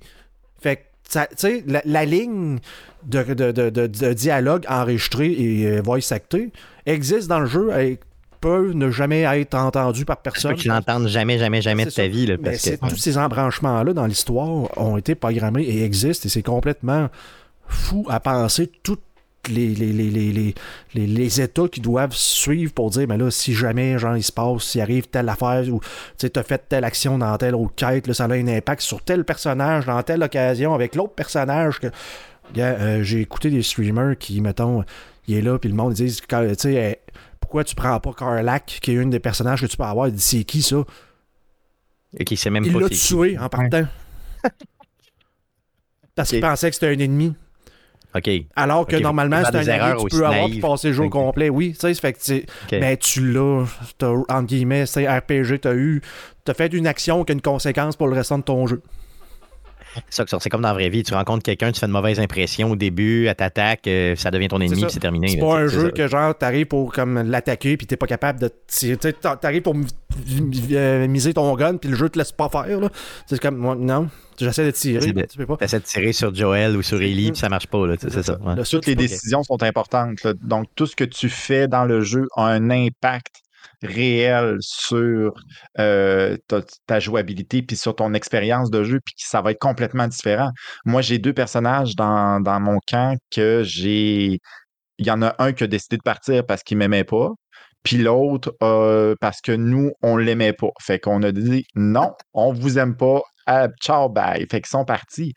Fait 0.60 0.76
que 0.76 0.82
sais, 1.08 1.64
la, 1.66 2.04
ligne 2.04 2.58
de, 3.04 3.22
de, 3.22 4.12
dialogue 4.12 4.64
enregistré 4.68 5.32
et 5.32 5.66
euh, 5.66 5.80
voice 5.80 6.12
acté 6.12 6.52
existe 6.86 7.28
dans 7.28 7.40
le 7.40 7.46
jeu 7.46 7.70
et 7.80 7.98
peut 8.40 8.72
ne 8.72 8.90
jamais 8.90 9.22
être 9.22 9.54
entendu 9.54 10.04
par 10.04 10.18
personne. 10.18 10.54
Tu 10.54 10.68
l'entendes 10.68 11.08
jamais, 11.08 11.38
jamais, 11.38 11.60
jamais 11.60 11.84
de 11.84 11.90
ta 11.90 12.06
vie. 12.06 12.26
Là, 12.26 12.36
parce 12.42 12.62
que... 12.62 12.76
Tous 12.88 12.96
ces 12.96 13.18
embranchements-là 13.18 13.92
dans 13.92 14.06
l'histoire 14.06 14.78
ont 14.78 14.96
été 14.96 15.14
programmés 15.14 15.64
et 15.64 15.84
existent 15.84 16.26
et 16.26 16.28
c'est 16.28 16.42
complètement 16.42 17.08
fou 17.66 18.06
à 18.08 18.20
penser 18.20 18.70
tout 18.82 18.98
les, 19.48 19.74
les, 19.74 19.92
les, 19.92 21.06
les, 21.06 21.40
états 21.40 21.68
qui 21.68 21.80
doivent 21.80 22.14
suivre 22.14 22.72
pour 22.72 22.90
dire, 22.90 23.06
mais 23.08 23.16
là, 23.16 23.30
si 23.30 23.54
jamais, 23.54 23.98
genre, 23.98 24.16
il 24.16 24.22
se 24.22 24.32
passe, 24.32 24.62
s'il 24.64 24.80
arrive 24.80 25.08
telle 25.08 25.28
affaire 25.28 25.64
ou 25.68 25.80
tu 26.18 26.30
as 26.34 26.42
fait 26.42 26.62
telle 26.68 26.84
action 26.84 27.18
dans 27.18 27.36
telle 27.36 27.54
autre 27.54 27.74
quête, 27.74 28.12
ça 28.12 28.24
a 28.24 28.32
un 28.32 28.48
impact 28.48 28.82
sur 28.82 29.02
tel 29.02 29.24
personnage 29.24 29.86
dans 29.86 30.02
telle 30.02 30.22
occasion 30.22 30.74
avec 30.74 30.94
l'autre 30.94 31.14
personnage 31.14 31.80
que. 31.80 31.88
Euh, 32.56 33.02
j'ai 33.02 33.20
écouté 33.20 33.50
des 33.50 33.62
streamers 33.62 34.16
qui, 34.16 34.40
mettons, 34.40 34.82
il 35.26 35.36
est 35.36 35.42
là, 35.42 35.58
puis 35.58 35.68
le 35.68 35.76
monde 35.76 35.92
dit, 35.92 36.06
tu 36.06 36.26
sais, 36.56 37.00
pourquoi 37.40 37.62
tu 37.62 37.74
prends 37.74 38.00
pas 38.00 38.12
Carlac, 38.14 38.78
qui 38.80 38.92
est 38.92 38.94
une 38.94 39.10
des 39.10 39.20
personnages 39.20 39.60
que 39.60 39.66
tu 39.66 39.76
peux 39.76 39.84
avoir, 39.84 40.08
il 40.08 40.14
dit, 40.14 40.22
c'est 40.22 40.44
qui 40.44 40.62
ça? 40.62 40.84
Et 42.16 42.24
qui 42.24 42.36
sait 42.36 42.50
même 42.50 42.64
il 42.64 42.72
pas 42.72 42.80
l'a 42.80 42.88
c'est 42.88 42.94
qui. 42.94 43.06
tué 43.06 43.38
en 43.38 43.48
partant. 43.48 43.86
Parce 46.14 46.30
qu'il 46.30 46.40
pensait 46.40 46.70
que 46.70 46.74
c'était 46.74 46.88
un 46.88 46.98
ennemi. 46.98 47.34
Alors 48.56 48.86
que 48.86 48.96
normalement, 48.96 49.42
c'est 49.44 49.56
un 49.56 49.62
erreurs 49.62 49.96
que 50.04 50.10
tu 50.10 50.16
peux 50.16 50.26
avoir 50.26 50.48
pour 50.60 50.70
passer 50.70 50.88
le 50.88 50.94
jeu 50.94 51.02
au 51.02 51.06
Ok. 51.06 51.12
complet. 51.12 51.48
Oui, 51.48 51.72
tu 51.72 51.80
sais, 51.80 51.94
fait 51.94 52.12
que 52.12 52.18
tu 52.22 52.44
ben, 52.70 52.96
tu 52.96 53.32
l'as, 53.32 53.64
entre 54.28 54.46
guillemets, 54.46 54.86
c'est 54.86 55.08
RPG, 55.08 55.60
t'as 55.60 55.74
eu, 55.74 56.00
t'as 56.44 56.54
fait 56.54 56.72
une 56.72 56.86
action 56.86 57.24
qui 57.24 57.32
a 57.32 57.34
une 57.34 57.40
conséquence 57.42 57.96
pour 57.96 58.08
le 58.08 58.14
restant 58.14 58.38
de 58.38 58.44
ton 58.44 58.66
jeu. 58.66 58.82
C'est 60.10 60.48
comme 60.50 60.60
dans 60.62 60.68
la 60.68 60.74
vraie 60.74 60.90
vie. 60.90 61.02
Tu 61.02 61.14
rencontres 61.14 61.42
quelqu'un, 61.42 61.72
tu 61.72 61.80
fais 61.80 61.86
une 61.86 61.92
mauvaise 61.92 62.20
impression 62.20 62.70
au 62.70 62.76
début, 62.76 63.26
elle 63.26 63.34
t'attaque, 63.34 63.86
euh, 63.88 64.14
ça 64.16 64.30
devient 64.30 64.48
ton 64.48 64.60
ennemi, 64.60 64.82
puis 64.82 64.90
c'est 64.90 65.00
terminé. 65.00 65.28
C'est 65.28 65.38
pas 65.38 65.58
un 65.60 65.66
tu 65.66 65.74
jeu 65.74 65.84
ça. 65.86 65.90
que 65.90 66.06
genre 66.08 66.36
t'arrives 66.36 66.66
pour 66.66 66.92
comme 66.92 67.22
l'attaquer 67.22 67.76
puis 67.76 67.86
t'es 67.86 67.96
pas 67.96 68.06
capable 68.06 68.40
de. 68.40 68.50
Tu 68.68 68.96
t'arrives 68.96 69.62
pour 69.62 69.74
euh, 69.74 71.08
miser 71.08 71.34
ton 71.34 71.54
gun 71.56 71.76
puis 71.78 71.90
le 71.90 71.96
jeu 71.96 72.08
te 72.10 72.18
laisse 72.18 72.32
pas 72.32 72.48
faire 72.48 72.80
là. 72.80 72.88
C'est 73.26 73.40
comme 73.40 73.56
moi, 73.56 73.74
non, 73.76 74.08
j'essaie 74.38 74.64
de 74.64 74.70
tirer, 74.70 75.12
tu 75.26 75.38
peux 75.38 75.46
pas. 75.46 75.56
T'essaies 75.56 75.80
de 75.80 75.84
tirer 75.84 76.12
sur 76.12 76.34
Joel 76.34 76.76
ou 76.76 76.82
sur 76.82 77.00
Ellie, 77.02 77.32
puis 77.32 77.40
ça 77.40 77.48
marche 77.48 77.66
pas, 77.66 77.86
là. 77.86 77.94
C'est 77.98 78.22
ça. 78.22 78.38
ouais. 78.40 78.62
Toutes 78.62 78.86
les 78.86 78.94
décisions 78.94 79.42
sont 79.42 79.62
importantes. 79.62 80.22
là. 80.24 80.32
Donc, 80.42 80.66
tout 80.74 80.86
ce 80.86 80.96
que 80.96 81.04
tu 81.04 81.28
fais 81.28 81.68
dans 81.68 81.84
le 81.84 82.00
jeu 82.00 82.26
a 82.36 82.44
un 82.46 82.70
impact 82.70 83.36
réel 83.82 84.56
sur 84.60 85.34
euh, 85.78 86.36
ta, 86.48 86.62
ta 86.86 87.00
jouabilité 87.00 87.62
puis 87.62 87.76
sur 87.76 87.94
ton 87.94 88.12
expérience 88.14 88.70
de 88.70 88.82
jeu, 88.82 88.98
puis 89.04 89.14
ça 89.18 89.40
va 89.40 89.52
être 89.52 89.60
complètement 89.60 90.08
différent. 90.08 90.50
Moi, 90.84 91.02
j'ai 91.02 91.18
deux 91.18 91.32
personnages 91.32 91.94
dans, 91.94 92.40
dans 92.40 92.60
mon 92.60 92.78
camp 92.86 93.16
que 93.30 93.62
j'ai. 93.64 94.38
Il 94.98 95.06
y 95.06 95.10
en 95.10 95.22
a 95.22 95.34
un 95.38 95.52
qui 95.52 95.64
a 95.64 95.66
décidé 95.68 95.96
de 95.96 96.02
partir 96.02 96.44
parce 96.44 96.62
qu'il 96.64 96.76
m'aimait 96.76 97.04
pas, 97.04 97.30
puis 97.84 97.98
l'autre 97.98 98.52
euh, 98.62 99.14
parce 99.20 99.40
que 99.40 99.52
nous, 99.52 99.92
on 100.02 100.16
l'aimait 100.16 100.52
pas. 100.52 100.70
Fait 100.80 100.98
qu'on 100.98 101.22
a 101.22 101.30
dit 101.30 101.64
non, 101.76 102.12
on 102.34 102.52
vous 102.52 102.78
aime 102.78 102.96
pas, 102.96 103.20
ah, 103.48 103.68
ciao, 103.80 104.08
bye. 104.10 104.46
Fait 104.50 104.60
qu'ils 104.60 104.68
sont 104.68 104.84
partis. 104.84 105.32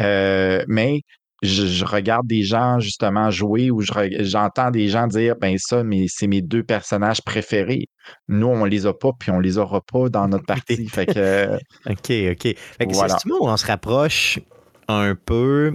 Euh, 0.00 0.64
mais 0.68 1.02
je, 1.42 1.66
je 1.66 1.84
regarde 1.84 2.26
des 2.26 2.42
gens 2.42 2.80
justement 2.80 3.30
jouer 3.30 3.70
ou 3.70 3.80
je 3.80 3.92
j'entends 4.20 4.70
des 4.70 4.88
gens 4.88 5.06
dire 5.06 5.36
ben 5.36 5.56
ça, 5.58 5.84
mais 5.84 6.06
c'est 6.08 6.26
mes 6.26 6.42
deux 6.42 6.64
personnages 6.64 7.22
préférés. 7.22 7.86
Nous, 8.28 8.46
on 8.46 8.64
les 8.64 8.86
a 8.86 8.92
pas, 8.94 9.10
puis 9.18 9.30
on 9.30 9.38
les 9.40 9.58
aura 9.58 9.80
pas 9.82 10.08
dans 10.08 10.26
notre 10.26 10.46
partie. 10.46 10.88
Fait 10.88 11.06
que 11.06 11.18
euh, 11.18 11.58
OK, 11.86 12.10
OK. 12.32 12.56
Fait 12.56 12.86
que 12.86 12.94
Voilà. 12.94 13.18
c'est 13.18 13.30
où 13.30 13.38
on 13.42 13.56
se 13.56 13.66
rapproche 13.66 14.40
un 14.88 15.14
peu 15.14 15.74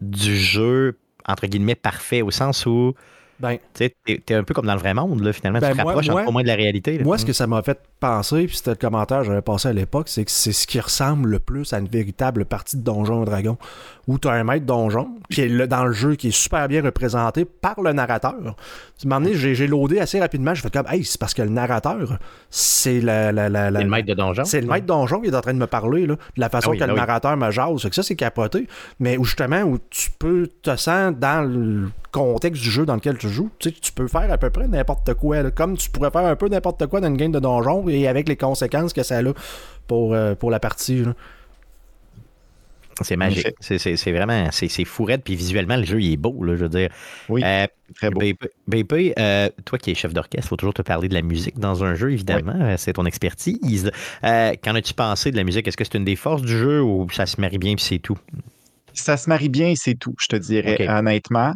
du 0.00 0.36
jeu, 0.36 0.98
entre 1.26 1.46
guillemets, 1.46 1.74
parfait, 1.76 2.22
au 2.22 2.30
sens 2.30 2.66
où 2.66 2.94
Ben, 3.38 3.56
tu 3.56 3.60
sais, 3.74 3.94
t'es 4.04 4.22
t'es 4.24 4.34
un 4.34 4.42
peu 4.44 4.54
comme 4.54 4.66
dans 4.66 4.72
le 4.74 4.80
vrai 4.80 4.94
monde, 4.94 5.20
là, 5.22 5.32
finalement. 5.32 5.58
Ben, 5.60 5.70
tu 5.72 5.76
te 5.76 5.82
moi- 5.82 5.92
rapproches 5.92 6.08
un 6.08 6.12
moi- 6.12 6.24
peu 6.24 6.30
moins 6.30 6.42
de 6.42 6.48
la 6.48 6.54
réalité. 6.54 6.96
là. 6.98 7.04
Moi, 7.04 7.18
ce 7.18 7.26
que 7.26 7.32
ça 7.34 7.46
m'a 7.46 7.62
fait 7.62 7.78
penser, 8.00 8.46
puis 8.46 8.56
c'était 8.56 8.70
le 8.70 8.76
commentaire 8.76 9.18
que 9.20 9.24
j'avais 9.26 9.42
passé 9.42 9.68
à 9.68 9.72
l'époque, 9.72 10.08
c'est 10.08 10.24
que 10.24 10.30
c'est 10.30 10.52
ce 10.52 10.66
qui 10.66 10.80
ressemble 10.80 11.28
le 11.30 11.38
plus 11.38 11.72
à 11.72 11.78
une 11.78 11.88
véritable 11.88 12.44
partie 12.46 12.76
de 12.76 12.82
Donjon 12.82 13.22
et 13.22 13.26
Dragon, 13.26 13.58
où 14.06 14.18
tu 14.18 14.28
as 14.28 14.32
un 14.32 14.44
maître 14.44 14.64
donjon, 14.64 15.08
puis 15.28 15.48
le- 15.48 15.66
dans 15.66 15.84
le 15.84 15.92
jeu 15.92 16.14
qui 16.14 16.28
est 16.28 16.36
super 16.36 16.68
bien 16.68 16.82
représenté 16.82 17.44
par 17.44 17.80
le 17.82 17.92
narrateur. 17.92 18.34
Un 18.34 19.08
moment 19.08 19.20
donné, 19.20 19.34
j'ai 19.34 19.66
loadé 19.66 19.98
assez 19.98 20.18
rapidement, 20.20 20.54
je 20.54 20.62
fais 20.62 20.70
comme, 20.70 20.86
hey, 20.88 21.04
c'est 21.04 21.20
parce 21.20 21.34
que 21.34 21.42
le 21.42 21.50
narrateur, 21.50 22.18
c'est 22.50 23.00
la, 23.00 23.32
la, 23.32 23.48
la, 23.48 23.70
la- 23.70 23.80
C'est 23.80 23.84
le 23.84 23.90
maître 23.90 24.08
de 24.08 24.14
donjon. 24.14 24.44
c'est 24.44 24.60
le 24.60 24.66
maître 24.66 24.86
donjon 24.86 25.20
qui 25.20 25.28
est 25.28 25.34
en 25.34 25.40
train 25.40 25.52
de 25.54 25.58
me 25.58 25.66
parler, 25.66 26.06
là, 26.06 26.14
de 26.14 26.40
la 26.40 26.48
façon 26.48 26.68
Ah 26.68 26.72
oui, 26.72 26.78
que 26.78 26.84
ah 26.84 26.86
le 26.86 26.92
oui. 26.94 26.98
narrateur 27.00 27.36
me 27.36 27.50
jase. 27.50 27.82
Que 27.88 27.94
ça, 27.94 28.02
c'est 28.02 28.16
capoté. 28.16 28.66
Mais 28.98 29.16
où 29.18 29.24
justement, 29.24 29.60
où 29.62 29.78
tu 29.90 30.10
peux 30.18 30.48
te 30.62 30.74
sens 30.76 31.14
dans 31.14 31.42
le 31.46 31.90
contexte 32.16 32.62
du 32.62 32.70
jeu 32.70 32.86
dans 32.86 32.94
lequel 32.94 33.18
tu 33.18 33.28
joues, 33.28 33.50
tu 33.58 33.68
sais, 33.68 33.74
tu 33.80 33.92
peux 33.92 34.08
faire 34.08 34.32
à 34.32 34.38
peu 34.38 34.50
près 34.50 34.66
n'importe 34.68 35.12
quoi. 35.14 35.42
là. 35.42 35.50
comme 35.50 35.76
tu 35.76 35.90
pourrais 35.90 36.10
faire 36.10 36.24
un 36.24 36.36
peu 36.36 36.48
n'importe 36.48 36.86
quoi 36.86 37.00
dans 37.00 37.08
une 37.08 37.16
game 37.16 37.32
de 37.32 37.38
donjon 37.40 37.88
et 37.88 38.08
avec 38.08 38.28
les 38.28 38.36
conséquences 38.36 38.92
que 38.92 39.02
ça 39.02 39.18
a 39.18 39.22
pour, 39.86 40.14
euh, 40.14 40.34
pour 40.34 40.50
la 40.50 40.58
partie. 40.60 41.04
là. 41.04 41.14
C'est 43.02 43.16
magique. 43.16 43.48
C'est- 43.60 43.76
C'est 43.76 43.96
c'est 43.96 44.10
vraiment, 44.10 44.48
c'est 44.52 44.68
c'est 44.68 44.86
fou 44.86 45.04
raide, 45.04 45.20
puis 45.22 45.36
visuellement, 45.36 45.76
le 45.76 45.84
jeu, 45.84 46.00
il 46.00 46.14
est 46.14 46.16
beau, 46.16 46.42
là, 46.42 46.56
je 46.56 46.62
veux 46.62 46.70
dire. 46.70 46.88
Oui, 47.28 47.42
Euh, 47.44 47.66
très 47.94 48.08
beau. 48.08 48.20
BP, 48.20 48.48
BP, 48.66 49.12
euh, 49.18 49.50
toi 49.66 49.78
qui 49.78 49.90
es 49.90 49.94
chef 49.94 50.14
d'orchestre, 50.14 50.38
il 50.46 50.48
faut 50.48 50.56
toujours 50.56 50.72
te 50.72 50.80
parler 50.80 51.08
de 51.08 51.12
la 51.14 51.20
musique 51.20 51.58
dans 51.58 51.84
un 51.84 51.94
jeu, 51.94 52.12
évidemment. 52.12 52.74
C'est 52.78 52.94
ton 52.94 53.04
expertise. 53.04 53.90
Euh, 54.24 54.52
Qu'en 54.64 54.74
as-tu 54.74 54.94
pensé 54.94 55.30
de 55.30 55.36
la 55.36 55.44
musique? 55.44 55.68
Est-ce 55.68 55.76
que 55.76 55.84
c'est 55.84 55.98
une 55.98 56.06
des 56.06 56.16
forces 56.16 56.40
du 56.40 56.56
jeu 56.56 56.80
ou 56.82 57.06
ça 57.12 57.26
se 57.26 57.38
marie 57.38 57.58
bien 57.58 57.74
puis 57.74 57.84
c'est 57.84 57.98
tout? 57.98 58.16
Ça 58.96 59.16
se 59.16 59.28
marie 59.28 59.48
bien 59.48 59.68
et 59.68 59.76
c'est 59.76 59.94
tout, 59.94 60.14
je 60.18 60.26
te 60.26 60.36
dirais, 60.36 60.88
honnêtement. 60.88 61.52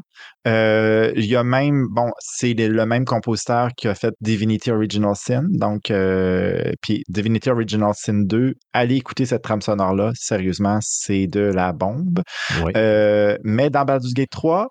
Euh, 0.47 1.13
Il 1.17 1.25
y 1.25 1.37
a 1.37 1.43
même, 1.43 1.87
bon, 1.91 2.11
c'est 2.19 2.55
le, 2.55 2.69
le 2.69 2.87
même 2.87 3.05
compositeur 3.05 3.71
qui 3.77 3.89
a 3.89 3.95
fait 3.95 4.15
Divinity 4.21 4.71
Original 4.71 5.15
Sin. 5.17 5.45
Donc, 5.49 5.91
euh, 5.91 6.73
puis 6.83 7.03
Divinity 7.09 7.51
Original 7.51 7.93
Sin 7.95 8.25
2, 8.25 8.55
allez 8.73 8.97
écouter 8.97 9.27
cette 9.27 9.43
trame 9.43 9.63
sonore-là. 9.63 10.13
Sérieusement, 10.15 10.79
c'est 10.83 11.27
de 11.27 11.41
la 11.41 11.73
bombe. 11.73 12.21
Oui. 12.63 12.73
Euh, 12.77 13.37
mais 13.43 13.71
dans 13.71 13.85
Baldur's 13.85 14.15
Gate 14.15 14.31
3, 14.31 14.69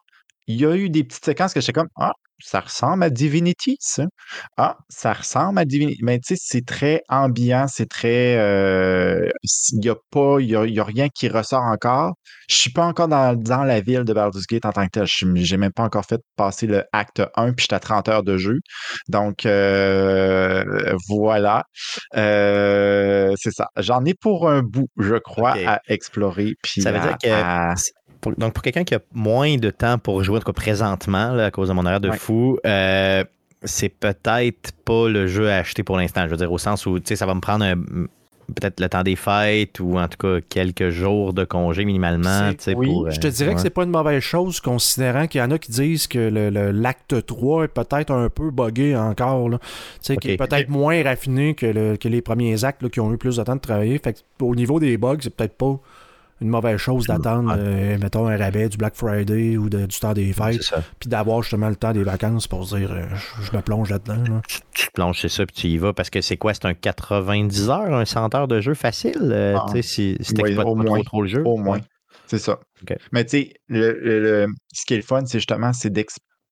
il 0.50 0.60
y 0.60 0.66
a 0.66 0.76
eu 0.76 0.90
des 0.90 1.04
petites 1.06 1.24
séquences 1.26 1.54
que 1.54 1.62
j'étais 1.62 1.72
comme 1.74 1.88
Ah, 1.96 2.12
ça 2.42 2.62
ressemble 2.62 3.04
à 3.04 3.10
Divinity, 3.10 3.76
ça. 3.82 4.06
Ah, 4.58 4.78
ça 4.90 5.12
ressemble 5.14 5.60
à 5.60 5.66
Divinity. 5.66 6.00
Mais 6.04 6.20
tu 6.20 6.36
sais, 6.36 6.42
c'est 6.42 6.66
très 6.66 7.02
ambiant, 7.10 7.68
c'est 7.68 7.86
très. 7.90 8.38
euh, 8.38 9.30
Il 9.74 9.80
n'y 9.80 9.90
a 9.90 9.96
pas, 10.10 10.38
il 10.40 10.50
y 10.50 10.56
a, 10.56 10.66
y 10.66 10.80
a 10.80 10.84
rien 10.86 11.08
qui 11.14 11.28
ressort 11.28 11.64
encore. 11.64 12.14
Je 12.50 12.56
suis 12.56 12.72
pas 12.72 12.86
encore 12.86 13.08
dans, 13.10 13.36
dans 13.38 13.64
la 13.64 13.82
ville 13.82 14.06
de 14.06 14.14
Baldur's 14.14 14.48
Gate 14.48 14.66
en 14.66 14.72
tant 14.72 14.86
que 14.86 14.92
tel. 14.92 15.06
J'ai 15.36 15.58
même 15.58 15.74
pas 15.74 15.84
encore 15.84 16.06
fait 16.06 16.22
passer 16.38 16.66
le 16.66 16.84
acte 16.94 17.22
1, 17.36 17.52
puis 17.54 17.64
j'étais 17.64 17.76
à 17.76 17.80
30 17.82 18.08
heures 18.10 18.24
de 18.24 18.38
jeu. 18.38 18.60
Donc, 19.10 19.46
euh, 19.46 20.64
voilà. 21.10 21.64
Euh, 22.16 23.34
c'est 23.38 23.52
ça. 23.52 23.68
J'en 23.78 24.04
ai 24.06 24.14
pour 24.14 24.50
un 24.50 24.62
bout, 24.64 24.88
je 24.98 25.16
crois, 25.16 25.56
à 25.68 25.80
explorer. 25.88 26.54
Puis 26.64 26.82
Ça 26.82 26.92
veut 26.92 27.00
à- 27.00 27.08
dire 27.08 27.18
que- 27.22 27.28
à- 27.30 27.76
Pour- 28.22 28.36
donc, 28.36 28.54
pour 28.54 28.64
quelqu'un 28.64 28.84
qui 28.84 28.96
a 28.96 29.00
moins 29.14 29.56
de 29.58 29.70
temps 29.70 29.98
pour 29.98 30.24
jouer, 30.24 30.38
en 30.38 30.40
tout 30.40 30.46
cas 30.46 30.54
présentement, 30.54 31.32
là, 31.34 31.46
à 31.46 31.52
cause 31.52 31.70
de 31.70 31.74
mon 31.74 31.86
horaire 31.86 32.02
de 32.02 32.10
Ouais. 32.10 32.18
fou, 32.18 32.58
euh, 32.66 33.24
c'est 33.64 33.90
peut-être 33.90 34.72
pas 34.86 35.10
le 35.10 35.28
jeu 35.28 35.50
à 35.50 35.58
acheter 35.58 35.84
pour 35.84 35.98
l'instant. 35.98 36.24
Je 36.26 36.32
veux 36.32 36.38
dire, 36.38 36.52
au 36.52 36.58
sens 36.58 36.86
où, 36.86 37.00
tu 37.00 37.06
sais, 37.08 37.16
ça 37.16 37.26
va 37.26 37.34
me 37.34 37.42
prendre 37.42 37.64
un- 37.66 37.76
peut-être 38.56 38.80
le 38.80 38.90
temps 38.90 39.04
des 39.04 39.16
fêtes 39.16 39.80
ou 39.80 40.00
en 40.00 40.08
tout 40.08 40.18
cas 40.18 40.42
quelques 40.50 40.90
jours 40.90 41.34
de 41.34 41.46
congé 41.46 41.86
minimalement. 41.86 42.50
Oui, 42.76 42.88
pour, 42.88 43.12
Je 43.12 43.20
te 43.20 43.28
euh, 43.28 43.30
dirais 43.30 43.54
que 43.54 43.62
c'est 43.62 43.70
pas 43.70 43.84
une 43.84 43.92
mauvaise 43.92 44.22
chose, 44.24 44.60
considérant 44.60 45.28
qu'il 45.28 45.40
y 45.40 45.44
en 45.44 45.52
a 45.52 45.60
qui 45.60 45.72
disent 45.72 46.08
que 46.08 46.18
le- 46.18 46.50
le- 46.50 46.72
l'acte 46.72 47.24
3 47.28 47.66
est 47.66 47.68
peut-être 47.68 48.12
un 48.12 48.28
peu 48.30 48.50
buggé 48.50 48.96
encore. 48.98 49.50
Là. 49.50 49.60
Tu 49.60 49.68
sais, 50.02 50.18
qui 50.18 50.32
est 50.32 50.38
peut-être 50.38 50.68
moins 50.70 51.04
raffiné 51.04 51.54
que, 51.54 51.68
le- 51.68 51.96
que 51.98 52.08
les 52.08 52.22
premiers 52.24 52.64
actes 52.66 52.82
là, 52.82 52.90
qui 52.90 53.00
ont 53.00 53.14
eu 53.14 53.18
plus 53.18 53.36
de 53.38 53.44
temps 53.44 53.56
de 53.56 53.62
travailler. 53.62 54.00
Fait 54.04 54.14
que, 54.14 54.20
au 54.44 54.56
niveau 54.56 54.80
des 54.80 54.98
bugs, 54.98 55.18
c'est 55.22 55.36
peut-être 55.36 55.56
pas 55.56 55.80
une 56.42 56.50
mauvaise 56.50 56.78
chose 56.78 57.06
d'attendre, 57.08 57.52
Ouais. 57.54 57.60
euh, 57.60 57.98
mettons, 58.00 58.28
un 58.28 58.38
rabais 58.38 58.70
du 58.70 58.78
Black 58.78 58.96
Friday 58.96 59.58
ou 59.58 59.70
de- 59.70 59.86
du 59.86 60.00
temps 60.00 60.14
des 60.14 60.32
fêtes, 60.34 60.74
puis 61.00 61.10
d'avoir 61.10 61.42
justement 61.42 61.70
le 61.70 61.76
temps 61.76 61.92
des 61.92 62.04
vacances 62.04 62.48
pour 62.48 62.66
se 62.68 62.78
dire 62.78 62.92
euh, 62.92 63.04
je, 63.42 63.46
je 63.52 63.56
me 63.58 63.62
plonge 63.62 63.90
là-dedans. 63.90 64.24
là. 64.24 64.42
Tu 64.74 64.88
te 64.88 64.92
plonges, 64.94 65.20
c'est 65.22 65.30
ça, 65.30 65.46
puis 65.46 65.56
tu 65.56 65.68
y 65.68 65.78
vas 65.78 65.94
parce 65.94 66.10
que 66.10 66.22
c'est 66.22 66.38
quoi? 66.38 66.54
C'est 66.54 66.66
un 66.66 66.74
90 66.74 67.70
heures, 67.70 67.94
un 67.94 68.06
100 68.06 68.34
heures 68.36 68.48
de 68.48 68.62
jeu 68.62 68.74
facile? 68.74 69.18
euh, 69.32 69.56
Ah. 69.58 69.66
tu 69.68 69.82
sais, 69.82 69.82
si, 69.82 70.18
Oui, 70.42 70.56
pas 70.56 70.64
moins. 70.64 70.86
trop, 70.86 71.04
trop 71.04 71.22
le 71.24 71.28
jeu. 71.28 71.44
Au 71.46 71.58
moins. 71.58 71.80
C'est 72.28 72.38
ça. 72.40 72.60
Mais 73.12 73.26
tu 73.26 73.30
sais, 73.32 73.54
le, 73.68 74.00
le- 74.00 74.22
le- 74.22 74.48
ce 74.72 74.86
qui 74.86 74.94
est 74.94 74.98
le 74.98 75.04
fun, 75.04 75.26
c'est 75.26 75.40
justement 75.40 75.74
c'est 75.74 75.90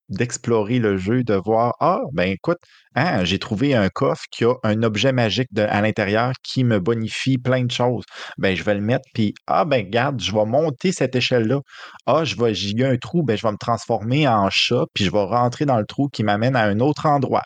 d'explorer 0.08 0.78
le 0.78 0.96
jeu, 0.96 1.22
de 1.24 1.34
voir 1.34 1.74
Ah, 1.80 2.00
ben 2.12 2.30
écoute, 2.30 2.58
hein, 2.94 3.24
j'ai 3.24 3.38
trouvé 3.38 3.74
un 3.74 3.88
coffre 3.88 4.24
qui 4.30 4.44
a 4.44 4.54
un 4.64 4.82
objet 4.82 5.12
magique 5.12 5.48
à 5.56 5.80
l'intérieur 5.82 6.32
qui 6.42 6.64
me 6.64 6.80
bonifie 6.80 7.38
plein 7.38 7.64
de 7.64 7.70
choses. 7.70 8.04
Ben, 8.38 8.56
je 8.56 8.62
vais 8.64 8.74
le 8.74 8.80
mettre, 8.80 9.04
puis 9.14 9.34
Ah, 9.46 9.64
ben 9.64 9.84
regarde, 9.84 10.20
je 10.20 10.32
vais 10.32 10.44
monter 10.44 10.92
cette 10.92 11.14
échelle-là. 11.16 11.60
Ah, 12.06 12.24
je 12.24 12.36
vais, 12.36 12.54
j'ai 12.54 12.84
un 12.84 12.96
trou, 12.96 13.22
ben 13.22 13.36
je 13.36 13.42
vais 13.42 13.52
me 13.52 13.58
transformer 13.58 14.28
en 14.28 14.48
chat, 14.50 14.84
puis 14.94 15.04
je 15.04 15.10
vais 15.10 15.24
rentrer 15.24 15.66
dans 15.66 15.78
le 15.78 15.86
trou 15.86 16.08
qui 16.08 16.24
m'amène 16.24 16.56
à 16.56 16.64
un 16.64 16.80
autre 16.80 17.06
endroit. 17.06 17.44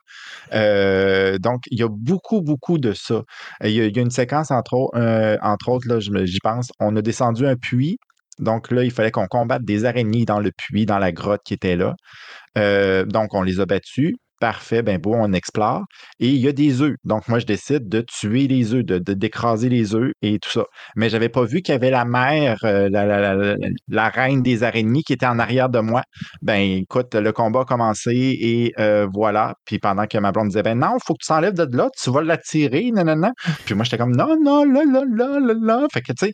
Euh, 0.52 1.38
donc, 1.38 1.62
il 1.70 1.80
y 1.80 1.82
a 1.82 1.88
beaucoup, 1.88 2.42
beaucoup 2.42 2.78
de 2.78 2.92
ça. 2.92 3.22
Il 3.62 3.70
y 3.70 3.80
a, 3.80 4.02
une 4.02 4.10
séquence, 4.10 4.50
entre, 4.50 4.90
euh, 4.94 5.36
entre 5.42 5.68
autres, 5.70 5.88
là, 5.88 5.98
j'y 6.00 6.38
pense, 6.42 6.70
on 6.80 6.96
a 6.96 7.02
descendu 7.02 7.46
un 7.46 7.56
puits. 7.56 7.98
Donc 8.38 8.70
là, 8.70 8.82
il 8.82 8.90
fallait 8.90 9.10
qu'on 9.10 9.26
combatte 9.26 9.62
des 9.64 9.84
araignées 9.84 10.24
dans 10.24 10.40
le 10.40 10.50
puits, 10.56 10.86
dans 10.86 10.98
la 10.98 11.12
grotte 11.12 11.42
qui 11.44 11.54
était 11.54 11.76
là. 11.76 11.94
Euh, 12.58 13.04
donc, 13.04 13.34
on 13.34 13.42
les 13.42 13.60
a 13.60 13.66
battus. 13.66 14.14
Parfait, 14.40 14.82
ben 14.82 14.98
beau, 14.98 15.14
on 15.14 15.32
explore. 15.32 15.84
Et 16.18 16.26
il 16.26 16.38
y 16.38 16.48
a 16.48 16.52
des 16.52 16.82
œufs. 16.82 16.96
Donc, 17.04 17.28
moi, 17.28 17.38
je 17.38 17.46
décide 17.46 17.88
de 17.88 18.00
tuer 18.00 18.48
les 18.48 18.74
œufs, 18.74 18.84
de, 18.84 18.98
d'écraser 18.98 19.68
les 19.68 19.94
œufs 19.94 20.10
et 20.20 20.40
tout 20.40 20.50
ça. 20.50 20.64
Mais 20.96 21.10
j'avais 21.10 21.28
pas 21.28 21.44
vu 21.44 21.62
qu'il 21.62 21.72
y 21.72 21.76
avait 21.76 21.92
la 21.92 22.04
mère, 22.04 22.58
euh, 22.64 22.88
la, 22.90 24.08
reine 24.08 24.42
des 24.42 24.64
araignées 24.64 25.02
qui 25.04 25.12
était 25.12 25.26
en 25.26 25.38
arrière 25.38 25.68
de 25.68 25.78
moi. 25.78 26.02
Ben, 26.42 26.58
écoute, 26.58 27.14
le 27.14 27.30
combat 27.30 27.60
a 27.60 27.64
commencé 27.64 28.10
et 28.12 28.72
euh, 28.80 29.06
voilà. 29.14 29.54
Puis 29.64 29.78
pendant 29.78 30.06
que 30.08 30.18
ma 30.18 30.32
blonde 30.32 30.48
disait, 30.48 30.64
ben 30.64 30.76
non, 30.76 30.96
il 30.96 31.04
faut 31.06 31.14
que 31.14 31.22
tu 31.22 31.28
t'enlèves 31.28 31.54
de 31.54 31.76
là, 31.76 31.88
tu 31.96 32.10
vas 32.10 32.22
l'attirer, 32.22 32.90
non, 32.92 33.04
non, 33.04 33.14
non. 33.14 33.30
Puis 33.64 33.76
moi, 33.76 33.84
j'étais 33.84 33.98
comme, 33.98 34.16
non, 34.16 34.36
non, 34.42 34.64
là, 34.64 34.82
là, 34.84 35.04
là, 35.08 35.38
là, 35.38 35.54
là. 35.56 35.86
Fait 35.92 36.00
que, 36.00 36.12
tu 36.12 36.26
sais, 36.26 36.32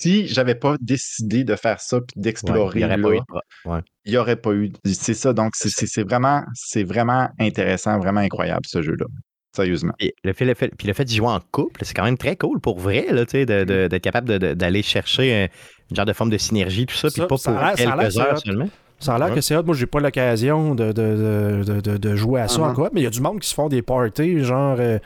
si 0.00 0.26
j'avais 0.26 0.54
pas 0.54 0.76
décidé 0.80 1.44
de 1.44 1.54
faire 1.56 1.80
ça 1.80 2.00
puis 2.00 2.14
Ouais, 2.16 2.22
d'explorer 2.22 2.80
il 2.80 3.70
ouais. 3.70 3.80
n'y 4.06 4.16
aurait 4.16 4.36
pas 4.36 4.52
eu. 4.52 4.72
C'est 4.84 5.14
ça, 5.14 5.32
donc 5.32 5.52
c'est- 5.54 6.02
vraiment, 6.02 6.42
c'est 6.54 6.84
vraiment 6.84 7.28
intéressant, 7.38 7.98
vraiment 7.98 8.20
incroyable 8.20 8.62
ce 8.66 8.82
jeu-là. 8.82 9.06
Sérieusement. 9.54 9.92
Et 9.98 10.14
le 10.22 10.32
fait, 10.32 10.44
le 10.44 10.54
fait, 10.54 10.72
puis 10.76 10.86
le 10.86 10.94
fait 10.94 11.04
d'y 11.04 11.16
jouer 11.16 11.28
en 11.28 11.40
couple, 11.50 11.80
c'est 11.84 11.94
quand 11.94 12.04
même 12.04 12.16
très 12.16 12.36
cool 12.36 12.60
pour 12.60 12.78
vrai, 12.78 13.06
là, 13.10 13.24
de, 13.24 13.44
de, 13.44 13.88
d'être 13.88 14.02
capable 14.02 14.38
d'aller 14.38 14.82
chercher 14.82 15.44
un, 15.44 15.94
genre 15.94 16.06
de 16.06 16.12
forme 16.12 16.30
de 16.30 16.38
synergie, 16.38 16.86
tout 16.86 16.94
ça, 16.94 17.08
puis 17.08 17.20
pas 17.20 17.26
pour 17.26 17.42
quelques 17.42 18.18
heures 18.18 18.38
seulement. 18.38 18.68
Ça 19.00 19.14
a 19.14 19.18
l'air 19.18 19.34
que 19.34 19.40
c'est 19.40 19.56
hot. 19.56 19.62
Moi, 19.64 19.74
j'ai 19.74 19.86
pas 19.86 19.98
l'occasion 19.98 20.74
de, 20.74 20.92
de, 20.92 21.80
de, 21.96 22.16
jouer 22.16 22.42
à 22.42 22.48
ça 22.48 22.60
en 22.60 22.70
uh-huh. 22.70 22.74
coop, 22.74 22.90
mais 22.92 23.00
il 23.00 23.04
y 23.04 23.06
a 23.06 23.10
du 23.10 23.20
monde 23.20 23.40
qui 23.40 23.48
se 23.48 23.54
font 23.54 23.68
des 23.68 23.80
parties, 23.80 24.44
genre 24.44 24.76
euh, 24.78 24.98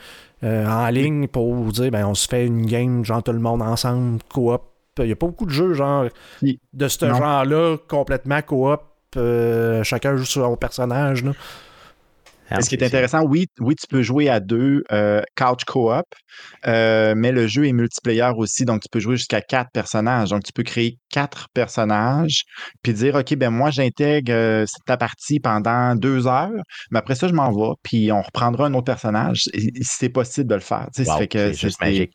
euh, 0.42 0.66
en 0.66 0.88
ligne, 0.88 1.28
pour 1.28 1.54
dire, 1.72 1.90
ben, 1.92 2.04
on 2.04 2.14
se 2.14 2.28
fait 2.28 2.44
une 2.44 2.66
game, 2.66 3.04
genre 3.04 3.22
tout 3.22 3.32
le 3.32 3.38
monde 3.38 3.62
ensemble, 3.62 4.18
coop. 4.28 4.62
Il 4.98 5.06
n'y 5.06 5.12
a 5.12 5.16
pas 5.16 5.26
beaucoup 5.26 5.46
de 5.46 5.50
jeux, 5.50 5.74
genre, 5.74 6.06
de 6.42 6.88
ce 6.88 7.06
genre-là, 7.06 7.76
complètement 7.88 8.42
coop. 8.42 8.80
Euh, 9.16 9.82
chacun 9.84 10.16
joue 10.16 10.24
sur 10.24 10.44
son 10.44 10.56
personnage. 10.56 11.24
Là. 11.24 11.32
Ah, 12.50 12.60
ce 12.60 12.68
qui 12.68 12.74
est 12.74 12.82
intéressant, 12.82 13.22
oui, 13.24 13.46
oui, 13.58 13.74
tu 13.74 13.86
peux 13.86 14.02
jouer 14.02 14.28
à 14.28 14.40
deux 14.40 14.84
euh, 14.92 15.22
couch 15.36 15.64
co-op, 15.64 16.06
euh, 16.66 17.14
mais 17.16 17.32
le 17.32 17.46
jeu 17.46 17.66
est 17.66 17.72
multiplayer 17.72 18.30
aussi, 18.36 18.64
donc 18.64 18.82
tu 18.82 18.88
peux 18.90 19.00
jouer 19.00 19.16
jusqu'à 19.16 19.40
quatre 19.40 19.70
personnages. 19.72 20.30
Donc 20.30 20.44
tu 20.44 20.52
peux 20.52 20.62
créer 20.62 20.98
quatre 21.10 21.48
personnages, 21.54 22.44
puis 22.82 22.92
dire 22.92 23.14
OK, 23.14 23.34
ben 23.36 23.50
moi 23.50 23.70
j'intègre 23.70 24.32
euh, 24.32 24.64
ta 24.86 24.96
partie 24.96 25.40
pendant 25.40 25.94
deux 25.94 26.26
heures, 26.26 26.50
mais 26.90 26.98
après 26.98 27.14
ça 27.14 27.28
je 27.28 27.32
m'en 27.32 27.50
vais, 27.50 27.74
puis 27.82 28.12
on 28.12 28.20
reprendra 28.22 28.66
un 28.66 28.74
autre 28.74 28.86
personnage. 28.86 29.48
C'est 29.82 30.10
possible 30.10 30.48
de 30.48 30.54
le 30.54 30.60
faire. 30.60 30.88
c'est 30.92 31.54
juste 31.54 31.80
magique. 31.80 32.12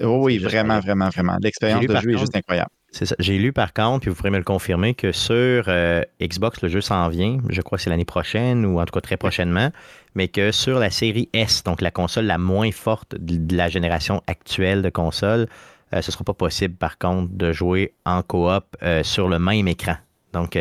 oui, 0.00 0.38
vraiment, 0.38 0.80
vraiment, 0.80 1.10
vraiment. 1.10 1.36
L'expérience 1.40 1.84
de 1.84 1.96
jeu 1.96 2.14
est 2.14 2.18
juste 2.18 2.36
incroyable. 2.36 2.70
C'est 2.96 3.04
ça. 3.04 3.14
J'ai 3.18 3.36
lu 3.36 3.52
par 3.52 3.74
contre, 3.74 4.00
puis 4.00 4.08
vous 4.08 4.16
pourrez 4.16 4.30
me 4.30 4.38
le 4.38 4.44
confirmer, 4.44 4.94
que 4.94 5.12
sur 5.12 5.64
euh, 5.68 6.00
Xbox, 6.18 6.62
le 6.62 6.68
jeu 6.70 6.80
s'en 6.80 7.10
vient. 7.10 7.38
Je 7.50 7.60
crois 7.60 7.76
que 7.76 7.84
c'est 7.84 7.90
l'année 7.90 8.06
prochaine, 8.06 8.64
ou 8.64 8.80
en 8.80 8.86
tout 8.86 8.92
cas 8.92 9.02
très 9.02 9.18
prochainement. 9.18 9.70
Mais 10.14 10.28
que 10.28 10.50
sur 10.50 10.78
la 10.78 10.88
série 10.88 11.28
S, 11.34 11.62
donc 11.62 11.82
la 11.82 11.90
console 11.90 12.24
la 12.24 12.38
moins 12.38 12.70
forte 12.72 13.14
de 13.18 13.54
la 13.54 13.68
génération 13.68 14.22
actuelle 14.26 14.80
de 14.80 14.88
consoles, 14.88 15.46
euh, 15.92 16.00
ce 16.00 16.08
ne 16.08 16.12
sera 16.12 16.24
pas 16.24 16.32
possible 16.32 16.74
par 16.76 16.96
contre 16.96 17.28
de 17.32 17.52
jouer 17.52 17.92
en 18.06 18.22
coop 18.22 18.64
euh, 18.82 19.02
sur 19.02 19.28
le 19.28 19.38
même 19.38 19.68
écran. 19.68 19.96
Donc, 20.32 20.58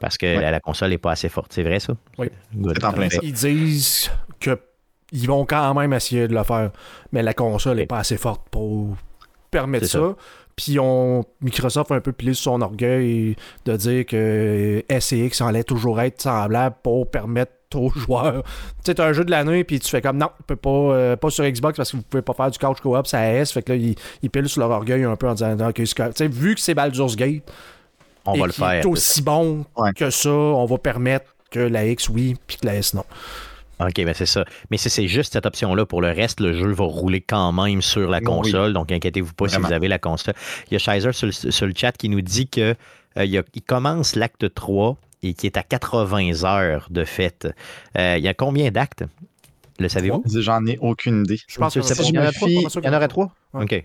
parce 0.00 0.18
que 0.18 0.26
la, 0.38 0.60
console 0.60 0.90
n'est 0.90 0.98
pas 0.98 1.12
assez 1.12 1.30
forte. 1.30 1.52
C'est 1.52 1.62
vrai, 1.62 1.80
ça? 1.80 1.94
Oui. 2.18 2.28
Ils 3.22 3.32
disent 3.32 4.10
qu'ils 4.38 5.28
vont 5.28 5.46
quand 5.46 5.72
même 5.74 5.94
essayer 5.94 6.28
de 6.28 6.34
le 6.34 6.42
faire, 6.44 6.70
mais 7.12 7.22
la 7.22 7.32
console 7.32 7.76
n'est 7.76 7.86
pas 7.86 7.98
assez 7.98 8.18
forte 8.18 8.48
pour 8.50 8.96
permettre 9.50 9.86
ça. 9.86 10.14
Puis 10.56 10.78
on, 10.78 11.24
Microsoft 11.40 11.90
a 11.90 11.96
un 11.96 12.00
peu 12.00 12.12
pilé 12.12 12.34
sur 12.34 12.52
son 12.52 12.62
orgueil 12.62 13.36
de 13.64 13.76
dire 13.76 14.06
que 14.06 14.84
SX 14.88 15.40
allait 15.40 15.64
toujours 15.64 16.00
être 16.00 16.22
semblable 16.22 16.76
pour 16.82 17.10
permettre 17.10 17.52
aux 17.74 17.90
joueurs. 17.90 18.42
Tu 18.84 18.92
sais, 18.92 19.00
un 19.00 19.12
jeu 19.12 19.24
de 19.24 19.30
l'année, 19.30 19.64
puis 19.64 19.80
tu 19.80 19.88
fais 19.88 20.00
comme 20.00 20.18
non, 20.18 20.30
tu 20.36 20.42
peux 20.46 20.56
pas, 20.56 20.70
euh, 20.70 21.16
pas 21.16 21.30
sur 21.30 21.44
Xbox 21.44 21.76
parce 21.76 21.90
que 21.90 21.96
vous 21.96 22.02
pouvez 22.02 22.22
pas 22.22 22.32
faire 22.32 22.50
du 22.50 22.58
couch 22.58 22.80
co-op, 22.80 23.06
ça 23.06 23.32
S. 23.32 23.52
Fait 23.52 23.62
que 23.62 23.72
là, 23.72 23.78
ils, 23.78 23.94
ils 24.22 24.30
pilent 24.30 24.48
sur 24.48 24.60
leur 24.60 24.70
orgueil 24.70 25.04
un 25.04 25.16
peu 25.16 25.28
en 25.28 25.34
disant 25.34 25.56
ok, 25.68 25.82
sais, 25.84 26.28
vu 26.28 26.54
que 26.54 26.60
c'est 26.60 26.74
Baldur's 26.74 27.16
Gate, 27.16 27.42
on 28.26 28.38
va 28.38 28.46
le 28.46 28.52
faire. 28.52 28.72
est 28.72 28.86
aussi 28.86 29.22
bon 29.22 29.64
que 29.96 30.10
ça, 30.10 30.30
on 30.30 30.64
va 30.66 30.78
permettre 30.78 31.26
que 31.50 31.60
la 31.60 31.86
X 31.86 32.08
oui, 32.08 32.36
puis 32.46 32.56
que 32.56 32.66
la 32.66 32.76
S 32.76 32.94
non. 32.94 33.04
OK, 33.80 33.96
ben 33.96 34.14
c'est 34.14 34.26
ça. 34.26 34.44
Mais 34.70 34.76
si 34.76 34.88
c'est 34.88 35.08
juste 35.08 35.32
cette 35.32 35.46
option-là, 35.46 35.86
pour 35.86 36.00
le 36.00 36.08
reste, 36.08 36.40
le 36.40 36.52
jeu 36.52 36.70
va 36.70 36.84
rouler 36.84 37.20
quand 37.20 37.52
même 37.52 37.82
sur 37.82 38.08
la 38.08 38.20
console. 38.20 38.72
Donc, 38.72 38.92
inquiétez-vous 38.92 39.34
pas 39.34 39.48
si 39.48 39.56
vous 39.58 39.72
avez 39.72 39.88
la 39.88 39.98
console. 39.98 40.34
Il 40.70 40.74
y 40.74 40.76
a 40.76 40.78
Shizer 40.78 41.14
sur, 41.14 41.26
le 41.66 41.72
chat 41.74 41.92
qui 41.92 42.08
nous 42.08 42.20
dit 42.20 42.48
que 42.48 42.74
euh, 43.16 43.24
il, 43.24 43.62
commence 43.62 44.16
l'acte 44.16 44.52
3 44.52 44.96
et 45.22 45.34
qui 45.34 45.46
est 45.46 45.56
à 45.56 45.62
80 45.62 46.44
heures 46.44 46.88
de 46.90 47.04
fête. 47.04 47.48
Euh, 47.98 48.16
il 48.18 48.24
y 48.24 48.28
a 48.28 48.34
combien 48.34 48.70
d'actes? 48.70 49.04
Le 49.80 49.88
savez-vous? 49.88 50.22
J'en 50.26 50.64
ai 50.66 50.78
aucune 50.80 51.24
idée. 51.24 51.38
Je 51.48 51.58
pense 51.58 51.74
que 51.74 51.82
c'est 51.82 52.00
il, 52.08 52.14
y 52.14 52.18
en 52.88 52.94
aurait 52.94 53.08
trois? 53.08 53.34
OK. 53.54 53.84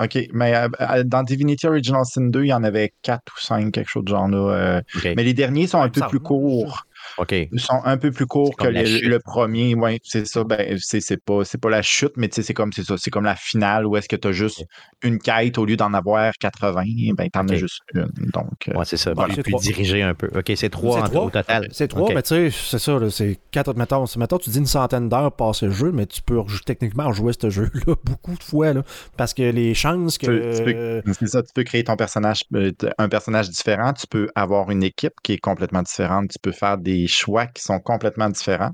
OK. 0.00 0.18
mais 0.32 0.54
euh, 0.56 1.04
dans 1.04 1.22
Divinity 1.22 1.66
Original 1.66 2.02
Sin 2.06 2.28
2, 2.28 2.44
il 2.44 2.48
y 2.48 2.54
en 2.54 2.64
avait 2.64 2.94
quatre 3.02 3.34
ou 3.36 3.40
cinq, 3.40 3.72
quelque 3.72 3.90
chose 3.90 4.04
de 4.04 4.08
genre 4.08 4.28
là. 4.28 4.80
Mais 5.04 5.22
les 5.22 5.34
derniers 5.34 5.66
sont 5.66 5.82
un 5.82 5.90
peu 5.90 6.00
plus 6.08 6.20
courts. 6.20 6.86
Ils 7.30 7.60
sont 7.60 7.80
un 7.84 7.96
peu 7.96 8.10
plus 8.10 8.26
courts 8.26 8.56
que 8.56 8.66
le, 8.66 9.18
premier. 9.18 9.74
Oui, 9.74 9.98
c'est 10.02 10.26
ça. 10.26 10.44
Ben, 10.44 10.78
c'est 10.78 11.22
pas, 11.22 11.42
pas 11.60 11.70
la 11.70 11.82
chute, 11.82 12.12
mais 12.16 12.28
c'est 12.30 12.54
comme 12.54 12.72
c'est 12.72 12.84
ça. 12.84 12.96
C'est 12.96 13.10
comme 13.10 13.24
la 13.24 13.36
finale 13.36 13.86
où 13.86 13.96
est-ce 13.96 14.08
que 14.08 14.16
tu 14.16 14.28
as 14.28 14.32
juste 14.32 14.64
une 15.02 15.18
quête 15.18 15.58
au 15.58 15.64
lieu 15.64 15.76
d'en 15.76 15.92
avoir 15.94 16.32
80, 16.40 16.84
ben 17.16 17.28
tu 17.32 17.38
en 17.38 17.48
as 17.48 17.56
juste 17.56 17.80
une. 17.94 18.08
Donc, 18.32 18.68
euh, 18.68 18.84
c'est 18.84 18.96
ça. 18.96 19.12
Voilà. 19.14 19.34
Plus, 19.34 19.54
dirigé 19.60 20.02
un 20.02 20.14
peu. 20.14 20.28
OK, 20.34 20.52
c'est 20.56 20.70
trois, 20.70 21.08
au 21.08 21.30
total. 21.30 21.68
C'est 21.70 21.88
trois, 21.88 22.12
mais 22.12 22.22
tu 22.22 22.28
sais, 22.28 22.50
c'est 22.50 22.78
ça. 22.78 22.98
C'est 23.10 23.38
quatre. 23.50 23.74
Mettons, 23.74 24.04
mettons, 24.16 24.38
tu 24.38 24.50
dis 24.50 24.58
une 24.58 24.66
centaine 24.66 25.08
d'heures 25.08 25.32
passer 25.32 25.66
le 25.66 25.72
jeu, 25.72 25.92
mais 25.92 26.06
tu 26.06 26.22
peux 26.22 26.40
techniquement 26.64 27.12
jouer 27.12 27.32
ce 27.38 27.50
jeu-là 27.50 27.94
beaucoup 28.04 28.34
de 28.34 28.42
fois. 28.42 28.72
Là, 28.72 28.82
parce 29.16 29.34
que 29.34 29.42
les 29.42 29.74
chances 29.74 30.18
que. 30.18 31.02
c'est 31.18 31.26
ça, 31.26 31.42
tu 31.42 31.52
peux 31.54 31.64
créer 31.64 31.84
ton 31.84 31.96
personnage, 31.96 32.42
euh, 32.54 32.72
un 32.98 33.08
personnage 33.08 33.50
différent. 33.50 33.92
Tu 33.92 34.06
peux 34.06 34.28
avoir 34.34 34.70
une 34.70 34.82
équipe 34.82 35.14
qui 35.22 35.34
est 35.34 35.38
complètement 35.38 35.82
différente. 35.82 36.30
Tu 36.30 36.38
peux 36.40 36.52
faire 36.52 36.78
des 36.78 36.97
choix 37.06 37.46
qui 37.46 37.62
sont 37.62 37.78
complètement 37.80 38.28
différents. 38.28 38.72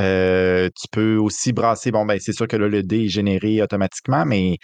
Euh, 0.00 0.68
tu 0.76 0.88
peux 0.90 1.16
aussi 1.16 1.52
brasser, 1.52 1.90
bon, 1.92 2.04
ben, 2.04 2.18
c'est 2.20 2.32
sûr 2.32 2.48
que 2.48 2.56
là, 2.56 2.68
le 2.68 2.82
dé 2.82 3.04
est 3.04 3.08
généré 3.08 3.62
automatiquement, 3.62 4.24
mais 4.26 4.56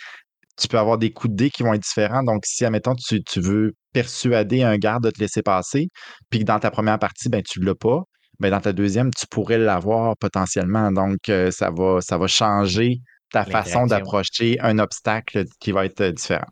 tu 0.59 0.69
peux 0.69 0.79
avoir 0.79 0.99
des 0.99 1.13
coups 1.13 1.33
de 1.33 1.37
dé 1.37 1.51
qui 1.51 1.63
vont 1.63 1.75
être 1.75 1.83
différents. 1.83 2.23
Donc, 2.23 2.45
si, 2.47 2.65
admettons, 2.65 2.95
tu, 2.95 3.23
tu 3.23 3.41
veux 3.41 3.73
persuader 3.93 4.63
un 4.63 4.77
garde 4.77 5.05
de 5.05 5.11
te 5.11 5.21
laisser 5.21 5.43
passer, 5.43 5.87
puis 6.31 6.41
que 6.41 6.45
dans 6.45 6.59
ta 6.59 6.71
première 6.71 6.99
partie, 6.99 7.29
ben, 7.29 7.43
tu 7.43 7.61
ne 7.61 7.67
l'as 7.67 7.75
pas, 7.75 8.03
ben, 8.41 8.51
dans 8.51 8.61
ta 8.61 8.73
deuxième, 8.73 9.11
tu 9.13 9.27
pourrais 9.31 9.59
l'avoir 9.59 10.17
potentiellement. 10.19 10.91
Donc, 10.91 11.29
euh, 11.29 11.51
ça, 11.51 11.71
va, 11.71 12.01
ça 12.01 12.19
va 12.19 12.27
changer 12.27 12.99
ta 13.33 13.45
façon 13.45 13.87
d'approcher 13.87 14.59
un 14.61 14.79
obstacle 14.81 15.45
qui 15.61 15.71
va 15.73 15.85
être 15.85 16.03
différent 16.11 16.49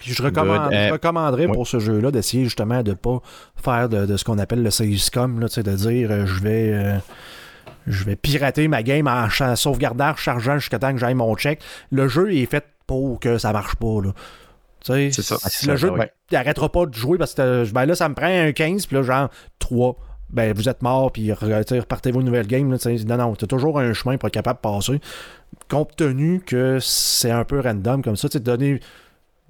je, 0.00 0.22
recommande, 0.22 0.72
euh, 0.72 0.92
recommanderais 0.92 1.46
pour 1.46 1.66
ce 1.66 1.78
jeu-là 1.78 2.10
d'essayer 2.10 2.44
justement 2.44 2.82
de 2.82 2.90
ne 2.90 2.94
pas 2.94 3.20
faire 3.56 3.88
de, 3.88 4.16
ce 4.16 4.24
qu'on 4.24 4.38
appelle 4.38 4.62
le 4.62 4.70
SafeScom, 4.70 5.40
là, 5.40 5.46
de 5.48 5.76
dire 5.76 6.10
euh, 6.10 6.26
je 6.26 6.42
vais. 6.42 6.72
Euh, 6.72 6.98
je 7.88 8.02
vais 8.02 8.16
pirater 8.16 8.66
ma 8.66 8.82
game 8.82 9.06
en 9.06 9.28
sauvegardant, 9.54 10.16
chargeant 10.16 10.58
jusqu'à 10.58 10.80
temps 10.80 10.92
que 10.92 10.98
j'aille 10.98 11.14
mon 11.14 11.36
check. 11.36 11.60
Le 11.92 12.08
jeu 12.08 12.34
est 12.34 12.46
fait 12.46 12.64
pour 12.88 13.20
que 13.20 13.38
ça 13.38 13.52
marche 13.52 13.76
pas. 13.76 14.00
Là. 14.02 14.12
C'est 14.82 15.22
ça. 15.22 15.36
Le 15.66 15.76
jeu 15.76 15.92
n'arrêtera 16.32 16.68
pas 16.68 16.86
de 16.86 16.94
jouer 16.94 17.16
parce 17.16 17.34
que 17.34 17.70
ben 17.72 17.86
là, 17.86 17.94
ça 17.94 18.08
me 18.08 18.14
prend 18.14 18.26
un 18.26 18.50
15, 18.50 18.86
puis 18.86 18.96
là, 18.96 19.02
genre 19.04 19.28
3 19.60 19.96
ben 20.30 20.52
vous 20.52 20.68
êtes 20.68 20.82
mort, 20.82 21.12
puis 21.12 21.32
repartez 21.32 22.10
vos 22.10 22.22
nouvelles 22.22 22.46
games. 22.46 22.70
Là, 22.70 22.78
non, 23.06 23.16
non, 23.16 23.34
t'as 23.36 23.46
toujours 23.46 23.78
un 23.78 23.92
chemin 23.92 24.16
pour 24.16 24.26
être 24.26 24.34
capable 24.34 24.58
de 24.58 24.68
passer. 24.68 25.00
Compte 25.68 25.96
tenu 25.96 26.40
que 26.40 26.78
c'est 26.80 27.30
un 27.30 27.44
peu 27.44 27.60
random 27.60 28.02
comme 28.02 28.16
ça, 28.16 28.28
tu 28.28 28.40
donner 28.40 28.80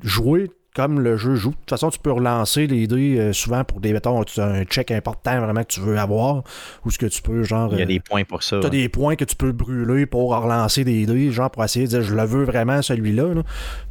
jouer 0.02 0.51
comme 0.77 1.01
le 1.01 1.16
jeu 1.16 1.36
joue. 1.36 1.51
De 1.51 1.56
toute 1.56 1.70
façon, 1.70 1.89
tu 1.89 1.98
peux 1.98 2.12
relancer 2.12 2.66
les 2.66 2.86
dés 2.86 3.18
euh, 3.18 3.32
souvent 3.32 3.64
pour 3.64 3.81
des, 3.81 3.94
mettons, 3.94 4.20
un 4.20 4.64
check 4.64 4.90
important 4.90 5.40
vraiment 5.40 5.62
que 5.62 5.73
tu 5.73 5.81
veux 5.81 5.98
avoir, 5.98 6.44
ou 6.85 6.90
ce 6.90 6.98
que 6.98 7.06
tu 7.06 7.23
peux, 7.23 7.44
genre... 7.44 7.73
Il 7.73 7.78
y 7.78 7.82
a 7.82 7.86
des 7.86 7.98
points 7.98 8.24
pour 8.24 8.43
ça. 8.43 8.60
Tu 8.60 8.66
as 8.66 8.70
des 8.70 8.90
points 8.90 9.16
que 9.16 9.24
tu 9.24 9.36
peux 9.36 9.52
brûler 9.52 10.05
pour 10.05 10.36
relancer 10.36 10.85
des 10.85 11.06
dés, 11.06 11.32
genre 11.32 11.51
pour 11.51 11.64
essayer 11.64 11.86
de 11.86 11.90
dire, 11.90 12.02
je 12.02 12.14
le 12.14 12.24
veux 12.24 12.44
vraiment, 12.44 12.82
celui-là. 12.82 13.43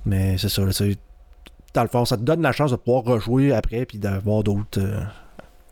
Mais 0.06 0.38
c'est 0.38 0.48
ça, 0.48 0.62
dans 1.74 1.82
le 1.82 1.90
fond, 1.90 2.06
ça 2.06 2.18
te 2.18 2.22
donne 2.22 2.44
la 2.44 2.52
chance 2.52 2.70
de 2.70 2.76
pouvoir 2.76 3.04
rejouer 3.04 3.52
après, 3.52 3.86
puis 3.86 3.98
d'avoir 3.98 4.44
d'autres... 4.44 4.80
Euh, 4.80 5.00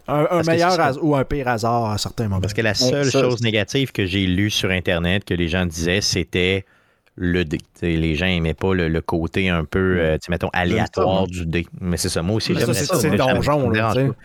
un, 0.08 0.42
meilleur 0.42 0.98
ou 1.02 1.16
un 1.16 1.24
pire 1.24 1.48
hasard 1.48 1.92
à 1.92 1.98
certains 2.00 2.24
moments. 2.24 2.42
Parce 2.42 2.54
que 2.54 2.62
la 2.62 2.74
seule 2.74 3.10
chose 3.10 3.42
négative 3.42 3.92
que 3.92 4.08
j'ai 4.08 4.26
lue 4.26 4.50
sur 4.50 4.72
Internet, 4.72 5.26
que 5.26 5.36
les 5.36 5.48
gens 5.48 5.66
disaient, 5.66 6.02
c'était 6.02 6.66
le 7.16 7.44
dé. 7.46 7.60
les 7.82 8.16
gens 8.16 8.26
n'aimaient 8.26 8.54
pas 8.54 8.74
le, 8.74 9.02
côté 9.02 9.50
un 9.50 9.66
peu, 9.66 10.00
euh, 10.00 10.18
mettons, 10.30 10.50
aléatoire 10.54 11.28
du 11.28 11.46
dé. 11.46 11.66
Mais 11.80 11.98
c'est 11.98 12.10
ça, 12.10 12.22
moi 12.22 12.38
aussi, 12.38 12.56
j'aime 12.56 12.74
ça. 12.74 12.96
C'est 12.96 13.16
donjon. 13.16 13.72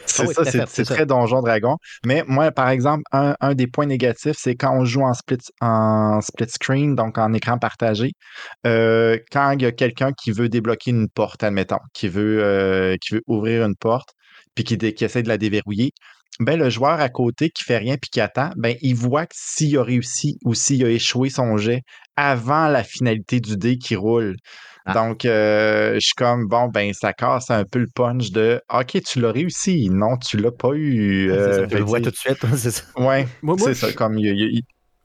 C'est 0.06 0.26
ça, 0.26 0.66
c'est 0.66 0.84
très 0.84 1.06
donjon 1.06 1.42
dragon. 1.42 1.76
Mais 2.06 2.24
moi, 2.26 2.50
par 2.50 2.70
exemple, 2.70 3.02
un, 3.12 3.54
des 3.54 3.66
points 3.66 3.86
négatifs, 3.86 4.36
c'est 4.38 4.54
quand 4.54 4.74
on 4.74 4.84
joue 4.84 5.02
en 5.02 5.14
split, 5.14 5.38
en 5.60 6.20
split 6.20 6.48
screen, 6.48 6.94
donc 6.94 7.18
en 7.18 7.32
écran 7.32 7.58
partagé, 7.58 8.12
euh, 8.66 9.18
quand 9.30 9.52
il 9.52 9.62
y 9.62 9.66
a 9.66 9.72
quelqu'un 9.72 10.12
qui 10.12 10.30
veut 10.30 10.48
débloquer 10.48 10.90
une 10.90 11.08
porte, 11.08 11.42
admettons, 11.42 11.78
qui 11.92 12.08
veut, 12.08 12.42
euh, 12.42 12.96
qui 13.00 13.14
veut 13.14 13.22
ouvrir 13.26 13.64
une 13.64 13.76
porte, 13.76 14.10
puis 14.54 14.64
qui, 14.64 14.78
qui 14.78 15.04
essaie 15.04 15.22
de 15.22 15.28
la 15.28 15.38
déverrouiller, 15.38 15.92
ben, 16.40 16.56
le 16.56 16.70
joueur 16.70 17.00
à 17.00 17.08
côté 17.08 17.50
qui 17.50 17.64
fait 17.64 17.78
rien 17.78 17.96
puis 17.96 18.10
qui 18.10 18.20
attend, 18.20 18.50
ben, 18.56 18.76
il 18.80 18.94
voit 18.94 19.26
que 19.26 19.34
s'il 19.34 19.76
a 19.76 19.82
réussi 19.82 20.38
ou 20.44 20.54
s'il 20.54 20.84
a 20.84 20.90
échoué 20.90 21.30
son 21.30 21.56
jet 21.56 21.82
avant 22.18 22.66
la 22.66 22.82
finalité 22.82 23.38
du 23.38 23.56
dé 23.56 23.78
qui 23.78 23.94
roule. 23.94 24.36
Ah. 24.86 24.94
Donc, 24.94 25.24
euh, 25.24 25.94
je 25.94 26.00
suis 26.00 26.14
comme, 26.14 26.48
bon, 26.48 26.66
ben, 26.66 26.92
ça 26.92 27.12
casse 27.12 27.50
un 27.50 27.64
peu 27.64 27.78
le 27.78 27.86
punch 27.86 28.32
de 28.32 28.60
OK, 28.72 29.00
tu 29.06 29.20
l'as 29.20 29.30
réussi. 29.30 29.88
Non, 29.88 30.16
tu 30.16 30.36
l'as 30.36 30.50
pas 30.50 30.72
eu. 30.72 31.30
Euh, 31.30 31.66
tu 31.68 31.76
le 31.76 31.84
vois 31.84 32.00
tout 32.00 32.10
de 32.10 32.16
suite, 32.16 32.38
c'est 32.56 32.72
ça. 32.72 32.82
Ouais, 32.96 33.28
c'est 33.58 33.74
ça. 33.74 33.92
Comme, 33.92 34.18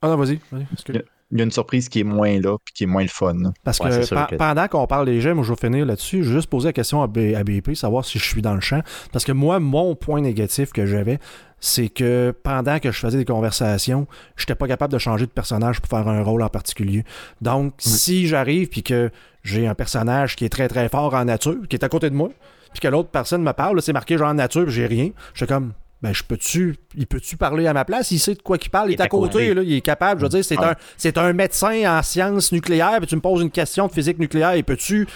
Ah 0.02 0.08
non, 0.08 0.16
vas-y. 0.16 0.40
il 0.52 1.02
il 1.34 1.38
y 1.38 1.42
a 1.42 1.44
une 1.44 1.50
surprise 1.50 1.88
qui 1.88 2.00
est 2.00 2.04
moins 2.04 2.38
là 2.38 2.56
puis 2.64 2.72
qui 2.72 2.84
est 2.84 2.86
moins 2.86 3.02
le 3.02 3.08
fun. 3.08 3.34
Parce 3.64 3.80
que, 3.80 4.36
pendant 4.36 4.68
qu'on 4.68 4.86
parle 4.86 5.06
des 5.06 5.20
jeux, 5.20 5.34
moi 5.34 5.44
je 5.44 5.50
vais 5.50 5.58
finir 5.58 5.84
là-dessus, 5.84 6.22
je 6.22 6.28
vais 6.28 6.36
juste 6.36 6.48
poser 6.48 6.68
la 6.68 6.72
question 6.72 7.02
à, 7.02 7.08
BP, 7.08 7.74
savoir 7.74 8.04
si 8.04 8.20
je 8.20 8.24
suis 8.24 8.40
dans 8.40 8.54
le 8.54 8.60
champ. 8.60 8.80
Parce 9.12 9.24
que 9.24 9.32
moi, 9.32 9.58
mon 9.58 9.96
point 9.96 10.20
négatif 10.20 10.72
que 10.72 10.86
j'avais, 10.86 11.18
c'est 11.58 11.88
que 11.88 12.32
pendant 12.44 12.78
que 12.78 12.92
je 12.92 12.98
faisais 12.98 13.18
des 13.18 13.24
conversations, 13.24 14.06
je 14.36 14.44
n'étais 14.44 14.54
pas 14.54 14.68
capable 14.68 14.92
de 14.92 14.98
changer 14.98 15.26
de 15.26 15.32
personnage 15.32 15.80
pour 15.80 15.88
faire 15.88 16.06
un 16.06 16.22
rôle 16.22 16.42
en 16.42 16.48
particulier. 16.48 17.04
Donc, 17.40 17.74
si 17.78 18.28
j'arrive 18.28 18.68
puis 18.68 18.84
que 18.84 19.10
j'ai 19.42 19.66
un 19.66 19.74
personnage 19.74 20.36
qui 20.36 20.44
est 20.44 20.50
très 20.50 20.68
très 20.68 20.88
fort 20.88 21.14
en 21.14 21.24
nature, 21.24 21.66
qui 21.68 21.74
est 21.74 21.84
à 21.84 21.88
côté 21.88 22.10
de 22.10 22.14
moi, 22.14 22.30
puis 22.72 22.80
que 22.80 22.88
l'autre 22.88 23.10
personne 23.10 23.42
me 23.42 23.52
parle, 23.52 23.82
c'est 23.82 23.92
marqué 23.92 24.18
genre 24.18 24.28
en 24.28 24.34
nature, 24.34 24.68
j'ai 24.68 24.86
rien, 24.86 25.10
je 25.32 25.38
suis 25.38 25.46
comme 25.46 25.72
ben 26.04 26.12
je 26.12 26.22
peux-tu, 26.22 26.76
il 26.94 27.06
peut-tu 27.06 27.38
parler 27.38 27.66
à 27.66 27.72
ma 27.72 27.86
place? 27.86 28.10
Il 28.10 28.18
sait 28.18 28.34
de 28.34 28.42
quoi 28.42 28.58
qu'il 28.58 28.70
parle, 28.70 28.90
il, 28.90 28.94
est 28.94 29.00
à 29.00 29.08
côté, 29.08 29.54
Là, 29.54 29.62
il 29.62 29.72
est 29.72 29.80
capable. 29.80 30.20
Je 30.20 30.26
veux 30.26 30.28
dire, 30.28 30.44
c'est 30.44 30.62
un, 30.62 30.74
c'est 30.98 31.16
un 31.16 31.32
médecin 31.32 31.98
en 31.98 32.02
sciences 32.02 32.52
nucléaires, 32.52 32.98
puis 32.98 33.06
tu 33.06 33.16
me 33.16 33.22
poses 33.22 33.40
une 33.40 33.50
question 33.50 33.86
de 33.86 33.92
physique 33.92 34.18
nucléaire, 34.18 34.54
il 34.54 34.64
peut-tu 34.64 35.08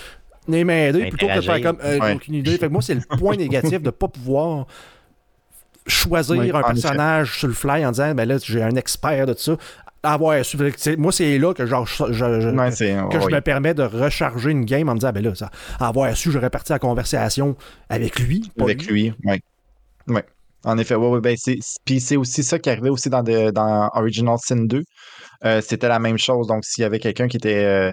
m'aider 0.48 1.10
plutôt 1.10 1.26
que 1.26 1.36
de 1.36 1.40
faire 1.42 1.60
comme 1.60 1.78
euh, 1.84 2.14
aucune 2.14 2.36
idée. 2.36 2.52
Fait 2.52 2.68
que 2.68 2.72
moi, 2.72 2.80
c'est 2.80 2.94
le 2.94 3.02
point 3.18 3.36
négatif 3.36 3.82
de 3.82 3.86
ne 3.86 3.90
pas 3.90 4.08
pouvoir 4.08 4.66
choisir 5.86 6.56
un 6.56 6.62
personnage 6.62 7.38
sur 7.38 7.48
le 7.48 7.54
fly 7.54 7.84
en 7.84 7.90
disant 7.90 8.14
ben 8.14 8.26
là, 8.26 8.38
j'ai 8.42 8.62
un 8.62 8.74
expert 8.76 9.26
de 9.26 9.34
ça. 9.34 9.58
Avoir 10.02 10.42
su, 10.42 10.56
moi, 10.96 11.12
c'est 11.12 11.38
là 11.38 11.52
que, 11.52 11.66
genre, 11.66 11.84
je, 11.84 12.04
que 12.04 12.12
je 12.12 13.34
me 13.34 13.40
permets 13.40 13.74
de 13.74 13.82
recharger 13.82 14.52
une 14.52 14.64
game 14.64 14.88
en 14.88 14.94
me 14.94 15.00
disant 15.00 15.12
ben 15.12 15.22
là, 15.22 15.34
ça, 15.34 15.50
avoir 15.80 16.16
su, 16.16 16.30
j'aurais 16.30 16.48
parti 16.48 16.72
la 16.72 16.78
conversation 16.78 17.56
avec 17.90 18.18
lui. 18.20 18.50
Avec 18.58 18.86
lui, 18.86 19.12
oui. 19.24 19.42
Ouais. 20.06 20.24
En 20.68 20.76
effet, 20.76 20.96
oui, 20.96 21.18
ben 21.22 21.34
puis 21.86 21.98
c'est 21.98 22.16
aussi 22.16 22.44
ça 22.44 22.58
qui 22.58 22.68
arrivait 22.68 22.90
aussi 22.90 23.08
dans, 23.08 23.22
dans 23.22 23.90
Original 23.94 24.36
Sin 24.38 24.66
2. 24.66 24.82
Euh, 25.46 25.62
c'était 25.62 25.88
la 25.88 25.98
même 25.98 26.18
chose. 26.18 26.46
Donc, 26.46 26.62
s'il 26.66 26.82
y 26.82 26.84
avait 26.84 26.98
quelqu'un 26.98 27.26
qui 27.26 27.38
était 27.38 27.64
euh, 27.64 27.90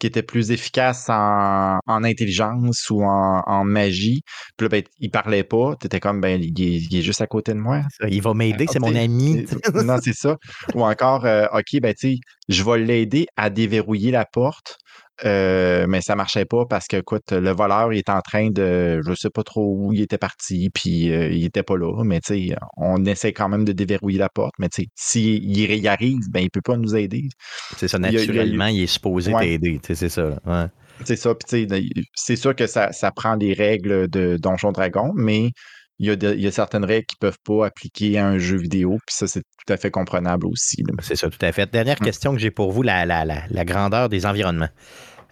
qui 0.00 0.08
était 0.08 0.24
plus 0.24 0.50
efficace 0.50 1.06
en, 1.08 1.78
intelligence 1.86 2.90
ou 2.90 3.04
en, 3.04 3.64
magie, 3.64 4.22
puis 4.56 4.64
là, 4.64 4.68
ben, 4.70 4.82
il 4.98 5.10
parlait 5.12 5.44
pas, 5.44 5.76
t'étais 5.76 6.00
comme 6.00 6.20
ben 6.20 6.42
il 6.42 6.96
est, 6.96 7.02
juste 7.02 7.20
à 7.20 7.28
côté 7.28 7.54
de 7.54 7.58
moi. 7.58 7.82
Il 8.08 8.22
va 8.22 8.34
m'aider, 8.34 8.66
c'est 8.70 8.80
mon 8.80 8.94
ami. 8.96 9.46
non, 9.84 9.98
c'est 10.02 10.12
ça. 10.12 10.36
Ou 10.74 10.84
encore, 10.84 11.26
euh, 11.26 11.46
OK, 11.52 11.80
ben 11.80 11.94
tu 11.94 12.14
sais, 12.14 12.16
je 12.48 12.64
vais 12.64 12.78
l'aider 12.78 13.26
à 13.36 13.50
déverrouiller 13.50 14.10
la 14.10 14.26
porte. 14.26 14.78
Euh, 15.24 15.86
mais 15.88 16.02
ça 16.02 16.14
marchait 16.14 16.44
pas 16.44 16.66
parce 16.68 16.86
que, 16.86 16.98
écoute, 16.98 17.32
le 17.32 17.50
voleur, 17.50 17.92
il 17.92 17.98
est 17.98 18.10
en 18.10 18.20
train 18.20 18.50
de, 18.50 19.00
je 19.06 19.14
sais 19.14 19.30
pas 19.30 19.42
trop 19.42 19.74
où 19.74 19.92
il 19.92 20.02
était 20.02 20.18
parti, 20.18 20.68
puis 20.72 21.10
euh, 21.12 21.30
il 21.30 21.44
était 21.44 21.62
pas 21.62 21.76
là. 21.76 22.04
Mais 22.04 22.20
tu 22.20 22.48
sais, 22.48 22.56
on 22.76 23.04
essaie 23.06 23.32
quand 23.32 23.48
même 23.48 23.64
de 23.64 23.72
déverrouiller 23.72 24.18
la 24.18 24.28
porte. 24.28 24.54
Mais 24.58 24.68
tu 24.68 24.82
sais, 24.82 24.88
s'il 24.94 25.58
y 25.58 25.88
arrive, 25.88 26.30
ben 26.30 26.40
il 26.40 26.50
peut 26.50 26.60
pas 26.60 26.76
nous 26.76 26.94
aider. 26.94 27.28
C'est 27.76 27.88
ça, 27.88 27.98
naturellement, 27.98 28.66
il, 28.66 28.82
est 28.82 28.86
supposé 28.86 29.32
t'aider. 29.32 29.80
C'est 29.82 30.08
ça. 30.08 30.38
Ouais. 30.44 30.66
C'est 31.04 31.16
ça. 31.16 31.34
Puis 31.34 31.68
c'est 32.14 32.36
sûr 32.36 32.54
que 32.54 32.66
ça, 32.66 32.92
ça 32.92 33.10
prend 33.10 33.36
des 33.36 33.52
règles 33.52 34.08
de 34.08 34.36
Donjon 34.38 34.72
Dragon, 34.72 35.12
mais 35.14 35.50
il 35.98 36.12
y, 36.22 36.46
a 36.46 36.50
certaines 36.50 36.84
règles 36.84 37.06
qui 37.06 37.16
ne 37.16 37.28
peuvent 37.28 37.38
pas 37.42 37.66
appliquer 37.66 38.18
à 38.18 38.26
un 38.26 38.38
jeu 38.38 38.58
vidéo, 38.58 38.98
puis 39.06 39.16
ça, 39.16 39.26
c'est 39.26 39.40
tout 39.40 39.72
à 39.72 39.78
fait 39.78 39.90
comprenable 39.90 40.46
aussi. 40.46 40.84
C'est 41.00 41.16
ça, 41.16 41.30
tout 41.30 41.38
à 41.40 41.52
fait. 41.52 41.70
Dernière 41.70 41.98
question 41.98 42.32
que 42.32 42.38
j'ai 42.38 42.50
pour 42.50 42.70
vous, 42.70 42.82
la, 42.82 43.06
la, 43.06 43.64
grandeur 43.64 44.08
des 44.10 44.26
environnements. 44.26 44.68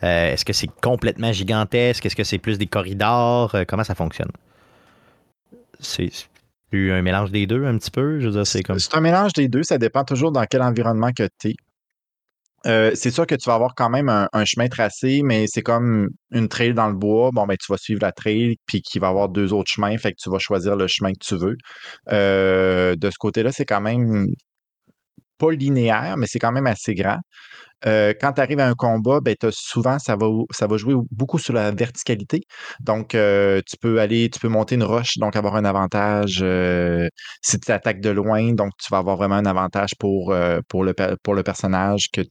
Euh, 0.02 0.32
est-ce 0.32 0.44
que 0.44 0.52
c'est 0.54 0.70
complètement 0.82 1.32
gigantesque? 1.32 2.06
Est-ce 2.06 2.16
que 2.16 2.24
c'est 2.24 2.38
plus 2.38 2.58
des 2.58 2.66
corridors? 2.66 3.54
Euh, 3.54 3.64
comment 3.66 3.84
ça 3.84 3.94
fonctionne? 3.94 4.30
C'est 5.80 6.10
un 6.72 7.02
mélange 7.02 7.30
des 7.30 7.46
deux 7.46 7.64
un 7.66 7.76
petit 7.78 7.90
peu? 7.90 8.44
c'est 8.44 8.62
comme... 8.62 8.78
C'est 8.78 8.96
un 8.96 9.00
mélange 9.00 9.32
des 9.34 9.48
deux, 9.48 9.62
ça 9.62 9.78
dépend 9.78 10.04
toujours 10.04 10.32
dans 10.32 10.44
quel 10.44 10.62
environnement 10.62 11.12
que 11.12 11.28
tu 11.38 11.50
es. 11.50 11.54
Euh, 12.66 12.92
c'est 12.94 13.10
sûr 13.10 13.26
que 13.26 13.34
tu 13.34 13.48
vas 13.48 13.54
avoir 13.54 13.74
quand 13.74 13.90
même 13.90 14.08
un, 14.08 14.44
chemin 14.44 14.68
tracé, 14.68 15.22
mais 15.22 15.46
c'est 15.48 15.62
comme 15.62 16.08
une 16.30 16.48
trail 16.48 16.74
dans 16.74 16.88
le 16.88 16.94
bois. 16.94 17.30
Bon, 17.32 17.46
ben, 17.46 17.56
tu 17.60 17.70
vas 17.70 17.78
suivre 17.78 18.00
la 18.02 18.12
trail, 18.12 18.56
puis 18.66 18.80
qu'il 18.82 19.00
va 19.00 19.08
y 19.08 19.10
avoir 19.10 19.28
deux 19.28 19.52
autres 19.52 19.70
chemins, 19.70 19.96
fait 19.98 20.12
que 20.12 20.16
tu 20.22 20.30
vas 20.30 20.38
choisir 20.38 20.76
le 20.76 20.86
chemin 20.86 21.12
que 21.12 21.24
tu 21.24 21.36
veux. 21.36 21.56
Euh, 22.12 22.96
de 22.96 23.10
ce 23.10 23.16
côté-là, 23.18 23.52
c'est 23.52 23.66
quand 23.66 23.80
même 23.80 24.26
pas 25.38 25.50
linéaire, 25.50 26.16
mais 26.16 26.26
c'est 26.26 26.38
quand 26.38 26.52
même 26.52 26.66
assez 26.66 26.94
grand. 26.94 27.18
Euh, 27.86 28.14
quand 28.20 28.32
tu 28.32 28.40
arrives 28.40 28.60
à 28.60 28.68
un 28.68 28.74
combat, 28.74 29.20
ben, 29.20 29.36
souvent, 29.50 29.98
ça 29.98 30.16
va, 30.16 30.26
ça 30.52 30.66
va 30.66 30.76
jouer 30.78 30.94
beaucoup 31.10 31.38
sur 31.38 31.54
la 31.54 31.70
verticalité. 31.72 32.42
Donc, 32.80 33.10
tu 33.10 33.76
peux 33.80 34.00
aller, 34.00 34.30
tu 34.30 34.40
peux 34.40 34.48
monter 34.48 34.76
une 34.76 34.84
roche, 34.84 35.18
donc 35.18 35.36
avoir 35.36 35.56
un 35.56 35.64
avantage 35.64 36.44
si 37.42 37.60
tu 37.60 37.72
attaques 37.72 38.00
de 38.00 38.10
loin. 38.10 38.52
Donc, 38.54 38.72
tu 38.82 38.88
vas 38.90 38.98
avoir 38.98 39.16
vraiment 39.16 39.36
un 39.36 39.46
avantage 39.46 39.90
pour, 39.98 40.34
pour, 40.68 40.84
le, 40.84 40.94
pour 41.22 41.34
le 41.34 41.42
personnage 41.42 42.08
que 42.12 42.22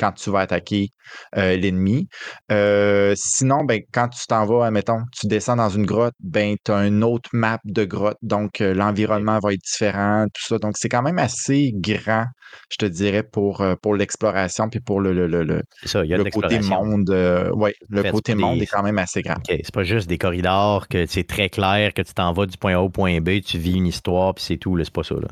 quand 0.00 0.12
tu 0.12 0.30
vas 0.30 0.40
attaquer 0.40 0.88
euh, 1.36 1.56
l'ennemi. 1.56 2.08
Euh, 2.50 3.12
sinon, 3.16 3.64
ben, 3.64 3.82
quand 3.92 4.08
tu 4.08 4.26
t'en 4.26 4.46
vas, 4.46 4.66
admettons, 4.66 5.02
tu 5.12 5.26
descends 5.26 5.56
dans 5.56 5.68
une 5.68 5.84
grotte, 5.84 6.14
ben, 6.20 6.56
tu 6.64 6.72
as 6.72 6.86
une 6.86 7.04
autre 7.04 7.28
map 7.32 7.58
de 7.64 7.84
grotte, 7.84 8.18
donc 8.22 8.60
euh, 8.60 8.72
l'environnement 8.72 9.38
va 9.40 9.52
être 9.52 9.60
différent, 9.60 10.26
tout 10.32 10.42
ça. 10.42 10.58
Donc, 10.58 10.76
c'est 10.78 10.88
quand 10.88 11.02
même 11.02 11.18
assez 11.18 11.72
grand, 11.74 12.24
je 12.70 12.78
te 12.78 12.86
dirais, 12.86 13.22
pour, 13.22 13.64
pour 13.82 13.94
l'exploration, 13.94 14.70
puis 14.70 14.80
pour 14.80 15.00
le, 15.00 15.12
le, 15.12 15.26
le, 15.26 15.42
le, 15.44 16.30
côté 16.30 16.60
monde. 16.60 17.10
ouais, 17.54 17.74
le 17.88 18.10
côté 18.10 18.34
monde 18.34 18.62
est 18.62 18.66
quand 18.66 18.82
même 18.82 18.98
assez 18.98 19.22
grand. 19.22 19.36
C'est 19.46 19.74
pas 19.74 19.84
juste 19.84 20.08
des 20.08 20.18
corridors 20.18 20.88
que 20.88 21.04
c'est 21.06 21.26
très 21.26 21.50
clair 21.50 21.92
que 21.92 22.02
tu 22.02 22.14
t'en 22.14 22.32
vas 22.32 22.46
du 22.46 22.56
point 22.56 22.74
A 22.74 22.80
au 22.80 22.88
point 22.88 23.20
B, 23.20 23.40
tu 23.40 23.58
vis 23.58 23.74
une 23.74 23.86
histoire, 23.86 24.34
puis 24.34 24.44
c'est 24.44 24.56
tout, 24.56 24.78
c'est 24.82 24.92
pas 24.92 25.02
ça. 25.02 25.16
Là. 25.16 25.28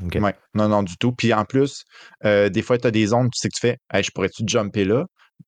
Non, 0.53 0.67
non, 0.69 0.83
du 0.83 0.97
tout. 0.97 1.11
Puis 1.13 1.33
en 1.33 1.45
plus, 1.45 1.83
des 2.23 2.61
fois, 2.61 2.77
tu 2.77 2.87
as 2.87 2.91
des 2.91 3.07
zones, 3.07 3.29
tu 3.29 3.39
sais 3.39 3.49
que 3.49 3.55
tu 3.55 3.61
fais, 3.61 3.77
je 4.01 4.09
pourrais-tu 4.11 4.43
jumper 4.47 4.85
là, 4.85 5.05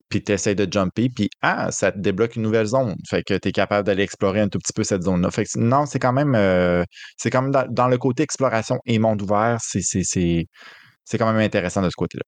puis 0.10 0.23
tu 0.23 0.32
essaies 0.34 0.56
de 0.56 0.72
jumper, 0.72 1.10
puis 1.10 1.30
ah, 1.41 1.72
ça 1.72 1.91
te 1.91 1.99
débloque 1.99 2.36
une 2.36 2.44
nouvelle 2.44 2.68
zone. 2.68 2.95
Fait 3.10 3.23
que 3.23 3.34
tu 3.36 3.49
es 3.49 3.52
capable 3.52 3.86
d'aller 3.88 4.03
explorer 4.03 4.41
un 4.41 4.49
tout 4.49 4.60
petit 4.60 4.73
peu 4.73 4.84
cette 4.84 5.03
zone-là. 5.03 5.32
Fait 5.32 5.45
que 5.45 5.57
non, 5.57 5.86
c'est 5.86 5.99
quand 5.99 6.14
même 6.14 6.36
euh, 6.36 6.84
c'est 7.18 7.30
quand 7.30 7.41
même 7.41 7.52
dans, 7.52 7.88
le 7.88 7.98
côté 7.98 8.23
exploration 8.23 8.80
et 8.86 8.99
monde 8.99 9.22
ouvert, 9.22 9.57
c'est 9.61 11.18
quand 11.18 11.32
même 11.32 11.41
intéressant 11.41 11.82
de 11.82 11.90
ce 11.90 11.95
côté-là. 11.95 12.23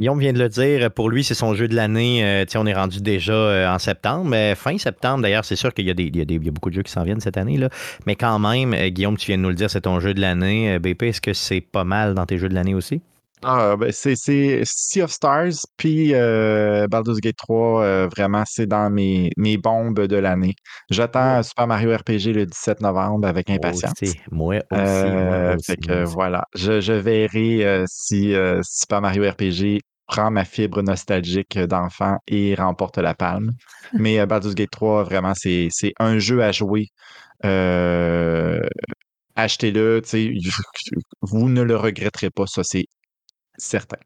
Guillaume 0.00 0.18
vient 0.18 0.32
de 0.32 0.40
le 0.40 0.48
dire, 0.48 0.90
pour 0.90 1.08
lui, 1.08 1.22
c'est 1.22 1.34
son 1.34 1.54
jeu 1.54 1.68
de 1.68 1.76
l'année. 1.76 2.24
Euh, 2.24 2.44
on 2.56 2.66
est 2.66 2.74
rendu 2.74 3.00
déjà 3.00 3.32
euh, 3.32 3.72
en 3.72 3.78
septembre, 3.78 4.34
fin 4.56 4.76
septembre, 4.76 5.22
d'ailleurs, 5.22 5.44
c'est 5.44 5.54
sûr 5.54 5.72
qu'il 5.72 5.84
y, 5.84 5.88
y, 5.88 6.48
a 6.48 6.50
beaucoup 6.50 6.70
de 6.70 6.74
jeux 6.74 6.82
qui 6.82 6.90
s'en 6.90 7.04
viennent 7.04 7.20
cette 7.20 7.36
année. 7.36 7.56
Là. 7.56 7.68
Mais 8.04 8.16
quand 8.16 8.40
même, 8.40 8.74
Guillaume, 8.88 9.16
tu 9.16 9.26
viens 9.26 9.36
de 9.36 9.42
nous 9.42 9.50
le 9.50 9.54
dire, 9.54 9.70
c'est 9.70 9.82
ton 9.82 10.00
jeu 10.00 10.12
de 10.12 10.20
l'année. 10.20 10.80
BP, 10.80 11.04
est-ce 11.04 11.20
que 11.20 11.32
c'est 11.32 11.60
pas 11.60 11.84
mal 11.84 12.14
dans 12.14 12.26
tes 12.26 12.38
jeux 12.38 12.48
de 12.48 12.54
l'année 12.54 12.74
aussi? 12.74 13.02
Ah, 13.42 13.76
ben 13.76 13.92
c'est 13.92 14.14
Sea 14.16 15.02
of 15.02 15.10
Stars, 15.10 15.66
puis 15.76 16.14
euh, 16.14 16.86
Baldur's 16.88 17.20
Gate 17.20 17.36
3, 17.36 17.82
euh, 17.82 18.08
vraiment, 18.08 18.44
c'est 18.46 18.66
dans 18.66 18.88
mes, 18.90 19.30
mes 19.36 19.58
bombes 19.58 20.00
de 20.00 20.16
l'année. 20.16 20.54
J'attends 20.90 21.42
Super 21.42 21.66
Mario 21.66 21.94
RPG 21.94 22.32
le 22.32 22.46
17 22.46 22.80
novembre 22.80 23.28
avec 23.28 23.50
impatience. 23.50 23.92
Moi 24.30 24.56
aussi. 24.70 24.80
Euh, 24.80 25.56
fait 25.58 25.76
que 25.76 26.04
voilà, 26.04 26.46
je, 26.54 26.80
je 26.80 26.92
verrai 26.94 27.84
si 27.86 28.34
Super 28.62 29.02
Mario 29.02 29.30
RPG 29.30 29.80
prend 30.06 30.30
ma 30.30 30.44
fibre 30.44 30.82
nostalgique 30.82 31.58
d'enfant 31.58 32.18
et 32.26 32.54
remporte 32.54 32.98
la 32.98 33.14
palme. 33.14 33.52
Mais 33.92 34.24
Baldur's 34.24 34.54
Gate 34.54 34.70
3, 34.70 35.04
vraiment, 35.04 35.32
c'est 35.34 35.68
un 35.98 36.18
jeu 36.18 36.42
à 36.42 36.50
jouer. 36.52 36.88
Achetez-le, 39.36 40.00
vous 41.20 41.48
ne 41.48 41.62
le 41.62 41.76
regretterez 41.76 42.30
pas, 42.30 42.46
ça 42.46 42.62
c'est 42.64 42.86
certain. 43.56 43.98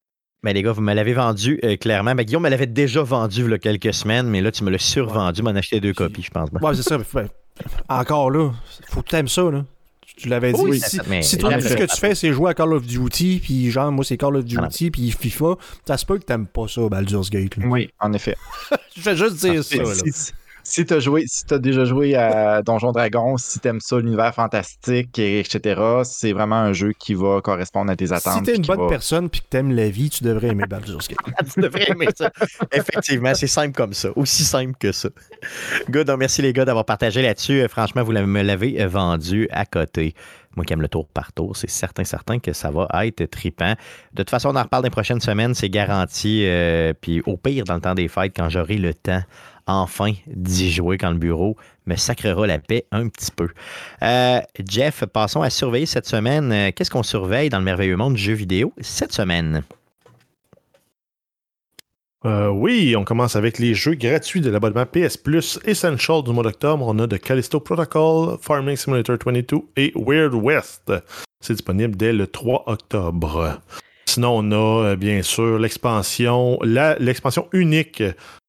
Mais 0.42 0.52
les 0.52 0.62
gars, 0.62 0.72
vous 0.72 0.80
me 0.80 0.94
l'avez 0.94 1.14
vendu 1.14 1.58
euh, 1.64 1.76
clairement. 1.76 2.14
Mais 2.14 2.24
Guillaume 2.24 2.44
me 2.44 2.48
l'avait 2.48 2.66
déjà 2.66 3.02
vendu 3.02 3.44
il 3.44 3.50
y 3.50 3.54
a 3.54 3.58
quelques 3.58 3.92
semaines, 3.92 4.28
mais 4.28 4.40
là, 4.40 4.52
tu 4.52 4.62
me 4.62 4.70
l'as 4.70 4.78
survendu. 4.78 5.42
m'en 5.42 5.50
acheté 5.50 5.80
deux 5.80 5.92
copies, 5.92 6.22
je 6.22 6.30
pense. 6.30 6.48
Ouais, 6.50 6.74
c'est 6.74 6.82
ça. 6.82 6.98
encore 7.88 8.30
là, 8.30 8.52
faut 8.88 9.02
que 9.02 9.08
tu 9.08 9.16
aimes 9.16 9.28
ça. 9.28 9.50
Là. 9.50 9.64
Tu 10.16 10.28
l'avais 10.28 10.52
dit. 10.52 10.80
si, 11.22 11.38
toi, 11.38 11.54
tout 11.54 11.60
ce 11.68 11.74
que 11.74 11.84
tu 11.84 11.96
fais, 11.96 12.14
c'est 12.14 12.32
jouer 12.32 12.50
à 12.50 12.54
Call 12.54 12.72
of 12.72 12.86
Duty, 12.86 13.40
puis 13.42 13.70
genre, 13.70 13.92
moi, 13.92 14.04
c'est 14.04 14.16
Call 14.16 14.36
of 14.36 14.44
Duty, 14.44 14.90
puis 14.90 15.10
FIFA, 15.10 15.56
ça 15.86 15.96
se 15.96 16.06
peut 16.06 16.18
que 16.18 16.24
t'aimes 16.24 16.46
pas 16.46 16.66
ça, 16.66 16.88
Baldur's 16.88 17.30
Gate. 17.30 17.56
Oui, 17.64 17.90
en 18.00 18.12
effet. 18.12 18.36
je 18.96 19.02
vais 19.02 19.16
juste 19.16 19.36
dire 19.36 19.62
ça. 19.62 19.76
Là 19.76 19.94
si 19.94 20.32
tu 20.68 20.92
as 20.92 21.00
joué, 21.00 21.24
si 21.26 21.44
as 21.50 21.58
déjà 21.58 21.84
joué 21.84 22.14
à 22.14 22.62
Donjon 22.62 22.92
Dragon, 22.92 23.36
si 23.36 23.60
tu 23.60 23.68
aimes 23.68 23.80
ça, 23.80 23.98
l'univers 23.98 24.34
fantastique, 24.34 25.18
etc., 25.18 25.80
c'est 26.04 26.32
vraiment 26.32 26.56
un 26.56 26.72
jeu 26.72 26.92
qui 26.98 27.14
va 27.14 27.40
correspondre 27.40 27.90
à 27.90 27.96
tes 27.96 28.12
attentes. 28.12 28.44
Si 28.44 28.50
es 28.50 28.56
une 28.56 28.66
bonne 28.66 28.88
personne 28.88 29.28
puis 29.30 29.40
que 29.40 29.56
aimes 29.56 29.74
la 29.74 29.88
vie, 29.88 30.10
tu 30.10 30.24
devrais 30.24 30.48
aimer 30.48 30.64
Baldur's 30.68 31.08
Gate. 31.08 31.18
tu 31.54 31.60
devrais 31.60 31.90
aimer 31.90 32.08
ça. 32.16 32.30
Effectivement, 32.72 33.34
c'est 33.34 33.46
simple 33.46 33.74
comme 33.74 33.92
ça. 33.92 34.10
Aussi 34.16 34.44
simple 34.44 34.74
que 34.78 34.92
ça. 34.92 35.08
Good, 35.90 36.10
merci 36.18 36.42
les 36.42 36.52
gars 36.52 36.64
d'avoir 36.64 36.84
partagé 36.84 37.22
là-dessus. 37.22 37.60
Euh, 37.60 37.68
franchement, 37.68 38.02
vous 38.02 38.12
me 38.12 38.42
l'avez 38.42 38.80
euh, 38.80 38.88
vendu 38.88 39.48
à 39.50 39.64
côté. 39.64 40.14
Moi 40.56 40.64
qui 40.64 40.72
aime 40.72 40.82
le 40.82 40.88
tour 40.88 41.06
par 41.06 41.32
tour, 41.32 41.56
c'est 41.56 41.70
certain, 41.70 42.04
certain 42.04 42.40
que 42.40 42.52
ça 42.52 42.70
va 42.70 42.88
être 43.04 43.24
tripant. 43.26 43.74
De 44.12 44.22
toute 44.22 44.30
façon, 44.30 44.48
on 44.48 44.56
en 44.56 44.62
reparle 44.62 44.82
dans 44.82 44.86
les 44.86 44.90
prochaines 44.90 45.20
semaines, 45.20 45.54
c'est 45.54 45.68
garanti. 45.68 46.42
Euh, 46.44 46.92
puis 47.00 47.22
au 47.26 47.36
pire, 47.36 47.64
dans 47.64 47.74
le 47.74 47.80
temps 47.80 47.94
des 47.94 48.08
fêtes, 48.08 48.32
quand 48.34 48.48
j'aurai 48.48 48.76
le 48.76 48.92
temps 48.92 49.22
enfin 49.68 50.12
d'y 50.26 50.72
jouer 50.72 50.98
quand 50.98 51.10
le 51.10 51.18
bureau 51.18 51.56
me 51.86 51.94
sacrera 51.94 52.46
la 52.46 52.58
paix 52.58 52.86
un 52.90 53.08
petit 53.08 53.30
peu. 53.30 53.48
Euh, 54.02 54.40
Jeff, 54.66 55.04
passons 55.06 55.42
à 55.42 55.50
surveiller 55.50 55.86
cette 55.86 56.06
semaine. 56.06 56.50
Euh, 56.52 56.70
qu'est-ce 56.74 56.90
qu'on 56.90 57.02
surveille 57.02 57.50
dans 57.50 57.58
le 57.58 57.64
merveilleux 57.64 57.96
monde 57.96 58.14
du 58.14 58.22
jeu 58.22 58.32
vidéo 58.32 58.72
cette 58.80 59.12
semaine? 59.12 59.62
Euh, 62.24 62.48
oui, 62.48 62.96
on 62.96 63.04
commence 63.04 63.36
avec 63.36 63.58
les 63.58 63.74
jeux 63.74 63.94
gratuits 63.94 64.40
de 64.40 64.50
l'abonnement 64.50 64.84
PS 64.84 65.16
Plus 65.16 65.60
Essential 65.64 66.22
du 66.24 66.32
mois 66.32 66.42
d'octobre. 66.42 66.84
On 66.88 66.98
a 66.98 67.06
The 67.06 67.18
Callisto 67.18 67.60
Protocol, 67.60 68.38
Farming 68.40 68.76
Simulator 68.76 69.16
22 69.24 69.58
et 69.76 69.92
Weird 69.94 70.34
West. 70.34 70.92
C'est 71.40 71.52
disponible 71.52 71.96
dès 71.96 72.12
le 72.12 72.26
3 72.26 72.64
octobre. 72.66 73.60
Sinon, 74.06 74.38
on 74.38 74.52
a 74.52 74.96
bien 74.96 75.22
sûr 75.22 75.58
l'expansion, 75.58 76.58
l'expansion 76.62 77.48
unique 77.52 78.02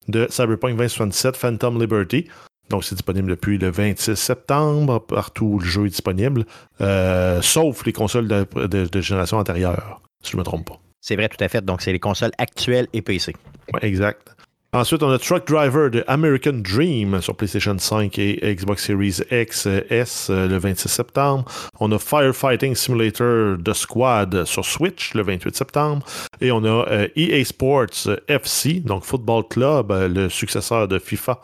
de 0.09 0.27
Cyberpunk 0.29 0.75
2077 0.75 1.37
Phantom 1.37 1.79
Liberty. 1.79 2.27
Donc, 2.69 2.83
c'est 2.83 2.95
disponible 2.95 3.29
depuis 3.29 3.57
le 3.57 3.71
26 3.71 4.15
septembre, 4.15 4.99
partout 4.99 5.45
où 5.45 5.59
le 5.59 5.65
jeu 5.65 5.85
est 5.87 5.89
disponible, 5.89 6.45
euh, 6.81 7.41
sauf 7.41 7.85
les 7.85 7.93
consoles 7.93 8.27
de, 8.27 9.01
génération 9.01 9.37
antérieure, 9.37 10.01
si 10.21 10.31
je 10.31 10.37
ne 10.37 10.41
me 10.41 10.45
trompe 10.45 10.67
pas. 10.67 10.79
C'est 11.01 11.15
vrai, 11.15 11.29
tout 11.29 11.43
à 11.43 11.47
fait. 11.47 11.63
Donc, 11.65 11.81
c'est 11.81 11.91
les 11.91 11.99
consoles 11.99 12.31
actuelles 12.37 12.87
et 12.93 13.01
PC. 13.01 13.33
Oui, 13.73 13.79
exact. 13.81 14.35
Ensuite, 14.71 15.01
on 15.01 15.09
a 15.09 15.17
Truck 15.17 15.47
Driver 15.47 15.89
de 15.89 16.03
American 16.07 16.61
Dream 16.61 17.19
sur 17.21 17.35
PlayStation 17.35 17.75
5 17.79 18.19
et 18.19 18.55
Xbox 18.55 18.85
Series 18.85 19.19
X 19.31 19.65
S 19.65 20.27
euh, 20.29 20.47
le 20.47 20.59
26 20.59 20.87
septembre. 20.87 21.45
On 21.79 21.91
a 21.91 21.97
Firefighting 21.97 22.75
Simulator 22.75 23.57
The 23.65 23.73
Squad 23.73 24.45
sur 24.45 24.63
Switch 24.63 25.15
le 25.15 25.23
28 25.23 25.55
septembre. 25.55 26.05
Et 26.39 26.51
on 26.51 26.63
a 26.65 26.85
EA 27.15 27.31
euh, 27.33 27.41
e 27.41 27.43
Sports 27.43 28.09
FC, 28.27 28.81
donc 28.81 29.05
Football 29.05 29.47
Club, 29.49 29.91
euh, 29.91 30.07
le 30.07 30.29
successeur 30.29 30.87
de 30.87 30.99
FIFA 30.99 31.41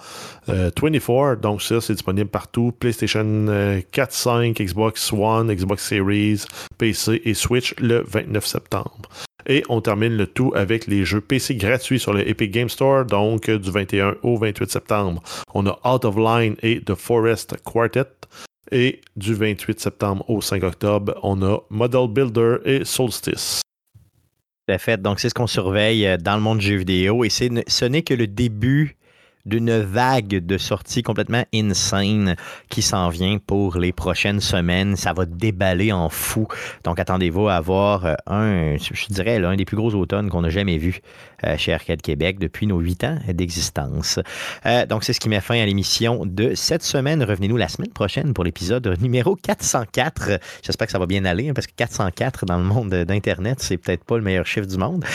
24. 0.47 1.41
Donc 1.41 1.63
ça, 1.63 1.81
c'est 1.81 1.93
disponible 1.93 2.29
partout. 2.29 2.73
PlayStation 2.79 3.81
4, 3.91 4.11
5, 4.11 4.55
Xbox 4.61 5.11
One, 5.11 5.51
Xbox 5.51 5.83
Series, 5.83 6.43
PC 6.77 7.23
et 7.25 7.33
Switch 7.33 7.73
le 7.79 8.03
29 8.05 8.45
septembre. 8.45 9.09
Et 9.47 9.63
on 9.69 9.81
termine 9.81 10.17
le 10.17 10.27
tout 10.27 10.51
avec 10.55 10.87
les 10.87 11.05
jeux 11.05 11.21
PC 11.21 11.55
gratuits 11.55 11.99
sur 11.99 12.13
le 12.13 12.27
Epic 12.27 12.51
Game 12.51 12.69
Store, 12.69 13.05
donc 13.05 13.49
du 13.49 13.71
21 13.71 14.15
au 14.23 14.37
28 14.37 14.71
septembre. 14.71 15.21
On 15.53 15.67
a 15.67 15.79
Out 15.85 16.05
of 16.05 16.15
Line 16.17 16.55
et 16.63 16.81
The 16.81 16.95
Forest 16.95 17.55
Quartet. 17.63 18.05
Et 18.71 19.01
du 19.15 19.35
28 19.35 19.79
septembre 19.79 20.27
au 20.27 20.41
5 20.41 20.63
octobre, 20.63 21.13
on 21.21 21.41
a 21.43 21.59
Model 21.69 22.07
Builder 22.07 22.57
et 22.65 22.83
Solstice. 22.83 23.61
Tout 24.67 24.73
à 24.73 24.79
fait. 24.79 24.99
Donc, 24.99 25.19
c'est 25.19 25.29
ce 25.29 25.35
qu'on 25.35 25.45
surveille 25.45 26.07
euh, 26.07 26.17
dans 26.17 26.35
le 26.35 26.41
monde 26.41 26.57
du 26.57 26.65
jeu 26.65 26.77
vidéo. 26.77 27.23
Et 27.23 27.29
ce 27.29 27.85
n'est 27.85 28.01
que 28.01 28.15
le 28.15 28.25
début 28.25 28.97
d'une 29.45 29.79
vague 29.79 30.45
de 30.45 30.57
sorties 30.57 31.03
complètement 31.03 31.43
insane 31.53 32.35
qui 32.69 32.81
s'en 32.81 33.09
vient 33.09 33.37
pour 33.37 33.77
les 33.77 33.91
prochaines 33.91 34.41
semaines. 34.41 34.95
Ça 34.95 35.13
va 35.13 35.25
déballer 35.25 35.91
en 35.91 36.09
fou. 36.09 36.47
Donc 36.83 36.99
attendez-vous 36.99 37.47
à 37.47 37.55
avoir 37.55 38.05
euh, 38.05 38.15
un, 38.27 38.77
je 38.77 39.13
dirais, 39.13 39.39
l'un 39.39 39.55
des 39.55 39.65
plus 39.65 39.77
gros 39.77 39.93
automnes 39.93 40.29
qu'on 40.29 40.43
a 40.43 40.49
jamais 40.49 40.77
vu 40.77 41.01
euh, 41.43 41.57
chez 41.57 41.73
Arcade 41.73 42.01
Québec 42.01 42.39
depuis 42.39 42.65
nos 42.65 42.79
huit 42.79 43.03
ans 43.03 43.17
d'existence. 43.27 44.19
Euh, 44.65 44.85
donc 44.85 45.03
c'est 45.03 45.13
ce 45.13 45.19
qui 45.19 45.29
met 45.29 45.41
fin 45.41 45.61
à 45.61 45.65
l'émission 45.65 46.25
de 46.25 46.55
cette 46.55 46.83
semaine. 46.83 47.23
Revenez-nous 47.23 47.57
la 47.57 47.67
semaine 47.67 47.91
prochaine 47.91 48.33
pour 48.33 48.43
l'épisode 48.43 48.95
numéro 48.99 49.35
404. 49.35 50.39
J'espère 50.63 50.87
que 50.87 50.91
ça 50.91 50.99
va 50.99 51.05
bien 51.05 51.23
aller 51.25 51.49
hein, 51.49 51.53
parce 51.53 51.67
que 51.67 51.73
404 51.75 52.45
dans 52.45 52.57
le 52.57 52.63
monde 52.63 52.89
d'Internet, 52.89 53.59
c'est 53.59 53.77
peut-être 53.77 54.03
pas 54.03 54.17
le 54.17 54.23
meilleur 54.23 54.45
chiffre 54.45 54.67
du 54.67 54.77
monde. 54.77 55.05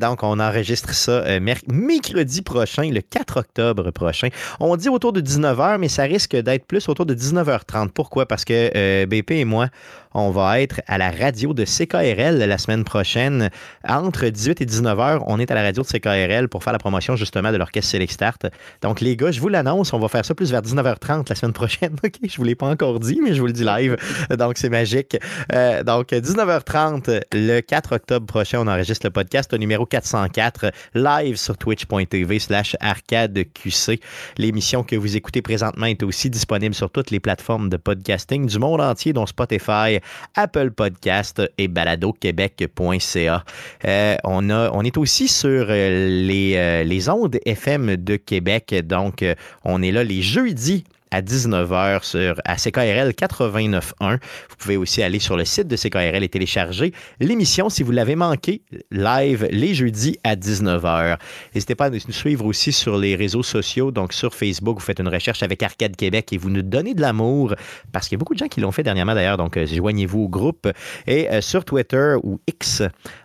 donc 0.00 0.22
on 0.22 0.40
enregistre 0.40 0.94
ça 0.94 1.40
mercredi 1.40 2.42
prochain, 2.42 2.90
le 2.90 3.00
4 3.00 3.38
octobre 3.38 3.65
prochain. 3.74 4.28
On 4.60 4.76
dit 4.76 4.88
autour 4.88 5.12
de 5.12 5.20
19h, 5.20 5.78
mais 5.78 5.88
ça 5.88 6.04
risque 6.04 6.36
d'être 6.36 6.66
plus 6.66 6.88
autour 6.88 7.06
de 7.06 7.14
19h30. 7.14 7.90
Pourquoi? 7.90 8.26
Parce 8.26 8.44
que 8.44 8.70
euh, 8.74 9.06
BP 9.06 9.32
et 9.32 9.44
moi, 9.44 9.68
on 10.16 10.30
va 10.30 10.62
être 10.62 10.80
à 10.86 10.96
la 10.96 11.10
radio 11.10 11.52
de 11.52 11.64
CKRL 11.64 12.38
la 12.38 12.56
semaine 12.56 12.84
prochaine. 12.84 13.50
Entre 13.86 14.26
18 14.26 14.62
et 14.62 14.64
19h, 14.64 15.22
on 15.26 15.38
est 15.38 15.50
à 15.50 15.54
la 15.54 15.62
radio 15.62 15.82
de 15.82 15.86
CKRL 15.86 16.48
pour 16.48 16.64
faire 16.64 16.72
la 16.72 16.78
promotion 16.78 17.16
justement 17.16 17.52
de 17.52 17.58
l'orchestre 17.58 17.90
Select 17.90 18.12
Start. 18.12 18.46
Donc 18.80 19.02
les 19.02 19.14
gars, 19.14 19.30
je 19.30 19.40
vous 19.40 19.48
l'annonce, 19.48 19.92
on 19.92 19.98
va 19.98 20.08
faire 20.08 20.24
ça 20.24 20.34
plus 20.34 20.50
vers 20.50 20.62
19h30 20.62 21.28
la 21.28 21.34
semaine 21.34 21.52
prochaine. 21.52 21.96
OK, 22.04 22.14
je 22.26 22.36
vous 22.38 22.44
l'ai 22.44 22.54
pas 22.54 22.66
encore 22.66 22.98
dit, 22.98 23.20
mais 23.22 23.34
je 23.34 23.40
vous 23.40 23.46
le 23.46 23.52
dis 23.52 23.64
live. 23.64 23.96
Donc 24.38 24.56
c'est 24.56 24.70
magique. 24.70 25.18
Euh, 25.52 25.82
donc 25.82 26.08
19h30 26.08 27.20
le 27.34 27.60
4 27.60 27.96
octobre 27.96 28.24
prochain, 28.24 28.60
on 28.60 28.68
enregistre 28.68 29.06
le 29.06 29.10
podcast 29.10 29.52
numéro 29.52 29.84
404 29.84 30.72
live 30.94 31.36
sur 31.36 31.58
twitch.tv 31.58 32.38
slash 32.38 32.74
arcadeqc. 32.80 34.00
L'émission 34.38 34.82
que 34.82 34.96
vous 34.96 35.14
écoutez 35.14 35.42
présentement 35.42 35.86
est 35.86 36.02
aussi 36.02 36.30
disponible 36.30 36.74
sur 36.74 36.90
toutes 36.90 37.10
les 37.10 37.20
plateformes 37.20 37.68
de 37.68 37.76
podcasting 37.76 38.46
du 38.46 38.58
monde 38.58 38.80
entier, 38.80 39.12
dont 39.12 39.26
Spotify, 39.26 40.00
Apple 40.34 40.70
Podcast 40.70 41.42
et 41.58 41.68
baladoquebec.ca. 41.68 43.44
Euh, 43.84 44.16
on, 44.24 44.84
est 44.84 44.96
aussi 44.96 45.28
sur 45.28 45.66
euh, 45.68 46.08
les, 46.08 46.56
euh, 46.56 46.84
les 46.84 47.08
ondes 47.08 47.38
FM 47.44 47.96
de 47.96 48.16
Québec. 48.16 48.74
Donc, 48.84 49.24
on 49.64 49.82
est 49.82 49.92
là 49.92 50.04
les 50.04 50.22
jeudis 50.22 50.84
à 51.10 51.22
19h 51.22 52.02
sur, 52.04 52.40
à 52.44 52.56
CKRL 52.56 53.10
89.1. 53.10 54.18
Vous 54.50 54.56
pouvez 54.58 54.76
aussi 54.76 55.02
aller 55.02 55.18
sur 55.18 55.36
le 55.36 55.44
site 55.44 55.68
de 55.68 55.76
CKRL 55.76 56.22
et 56.22 56.28
télécharger 56.28 56.92
l'émission 57.20 57.68
si 57.68 57.82
vous 57.82 57.92
l'avez 57.92 58.16
manqué 58.16 58.62
live 58.90 59.48
les 59.50 59.74
jeudis 59.74 60.18
à 60.24 60.36
19h. 60.36 61.18
N'hésitez 61.54 61.74
pas 61.74 61.86
à 61.86 61.90
nous 61.90 62.00
suivre 62.10 62.44
aussi 62.46 62.72
sur 62.72 62.98
les 62.98 63.16
réseaux 63.16 63.42
sociaux. 63.42 63.90
Donc 63.90 64.12
sur 64.12 64.34
Facebook, 64.34 64.78
vous 64.78 64.84
faites 64.84 65.00
une 65.00 65.08
recherche 65.08 65.42
avec 65.42 65.62
Arcade 65.62 65.96
Québec 65.96 66.32
et 66.32 66.38
vous 66.38 66.50
nous 66.50 66.62
donnez 66.62 66.94
de 66.94 67.00
l'amour 67.00 67.54
parce 67.92 68.08
qu'il 68.08 68.16
y 68.16 68.18
a 68.18 68.20
beaucoup 68.20 68.34
de 68.34 68.38
gens 68.38 68.48
qui 68.48 68.60
l'ont 68.60 68.72
fait 68.72 68.82
dernièrement 68.82 69.14
d'ailleurs. 69.14 69.36
Donc 69.36 69.56
euh, 69.56 69.66
joignez-vous 69.66 70.22
au 70.22 70.28
groupe. 70.28 70.68
Et 71.06 71.30
euh, 71.30 71.40
sur 71.40 71.64
Twitter 71.64 72.14
ou 72.22 72.40
X, 72.46 72.82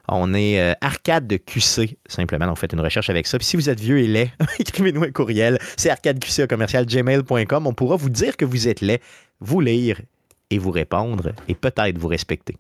on 0.07 0.33
est 0.33 0.59
euh, 0.59 0.73
Arcade 0.81 1.25
de 1.27 1.37
QC, 1.37 1.97
simplement. 2.07 2.45
Donc, 2.45 2.57
faites 2.57 2.73
une 2.73 2.81
recherche 2.81 3.09
avec 3.09 3.27
ça. 3.27 3.37
Puis 3.37 3.47
si 3.47 3.55
vous 3.55 3.69
êtes 3.69 3.79
vieux 3.79 3.99
et 3.99 4.07
laid, 4.07 4.31
écrivez-nous 4.59 5.03
un 5.03 5.11
courriel. 5.11 5.57
C'est 5.77 5.89
arcadeqc 5.89 6.47
commercial 6.47 6.85
gmail.com. 6.85 7.67
On 7.72 7.73
pourra 7.73 7.95
vous 7.95 8.10
dire 8.10 8.35
que 8.35 8.43
vous 8.43 8.68
êtes 8.68 8.81
laid, 8.81 8.99
vous 9.39 9.61
lire 9.61 10.02
et 10.49 10.57
vous 10.57 10.72
répondre 10.72 11.31
et 11.48 11.56
peut-être 11.56 11.98
vous 11.98 12.10
respecter. 12.10 12.57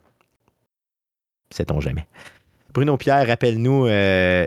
Sait-on 1.49 1.81
jamais. 1.81 2.07
Bruno 2.73 2.95
Pierre, 2.95 3.27
rappelle-nous. 3.27 3.87
Euh, 3.87 4.45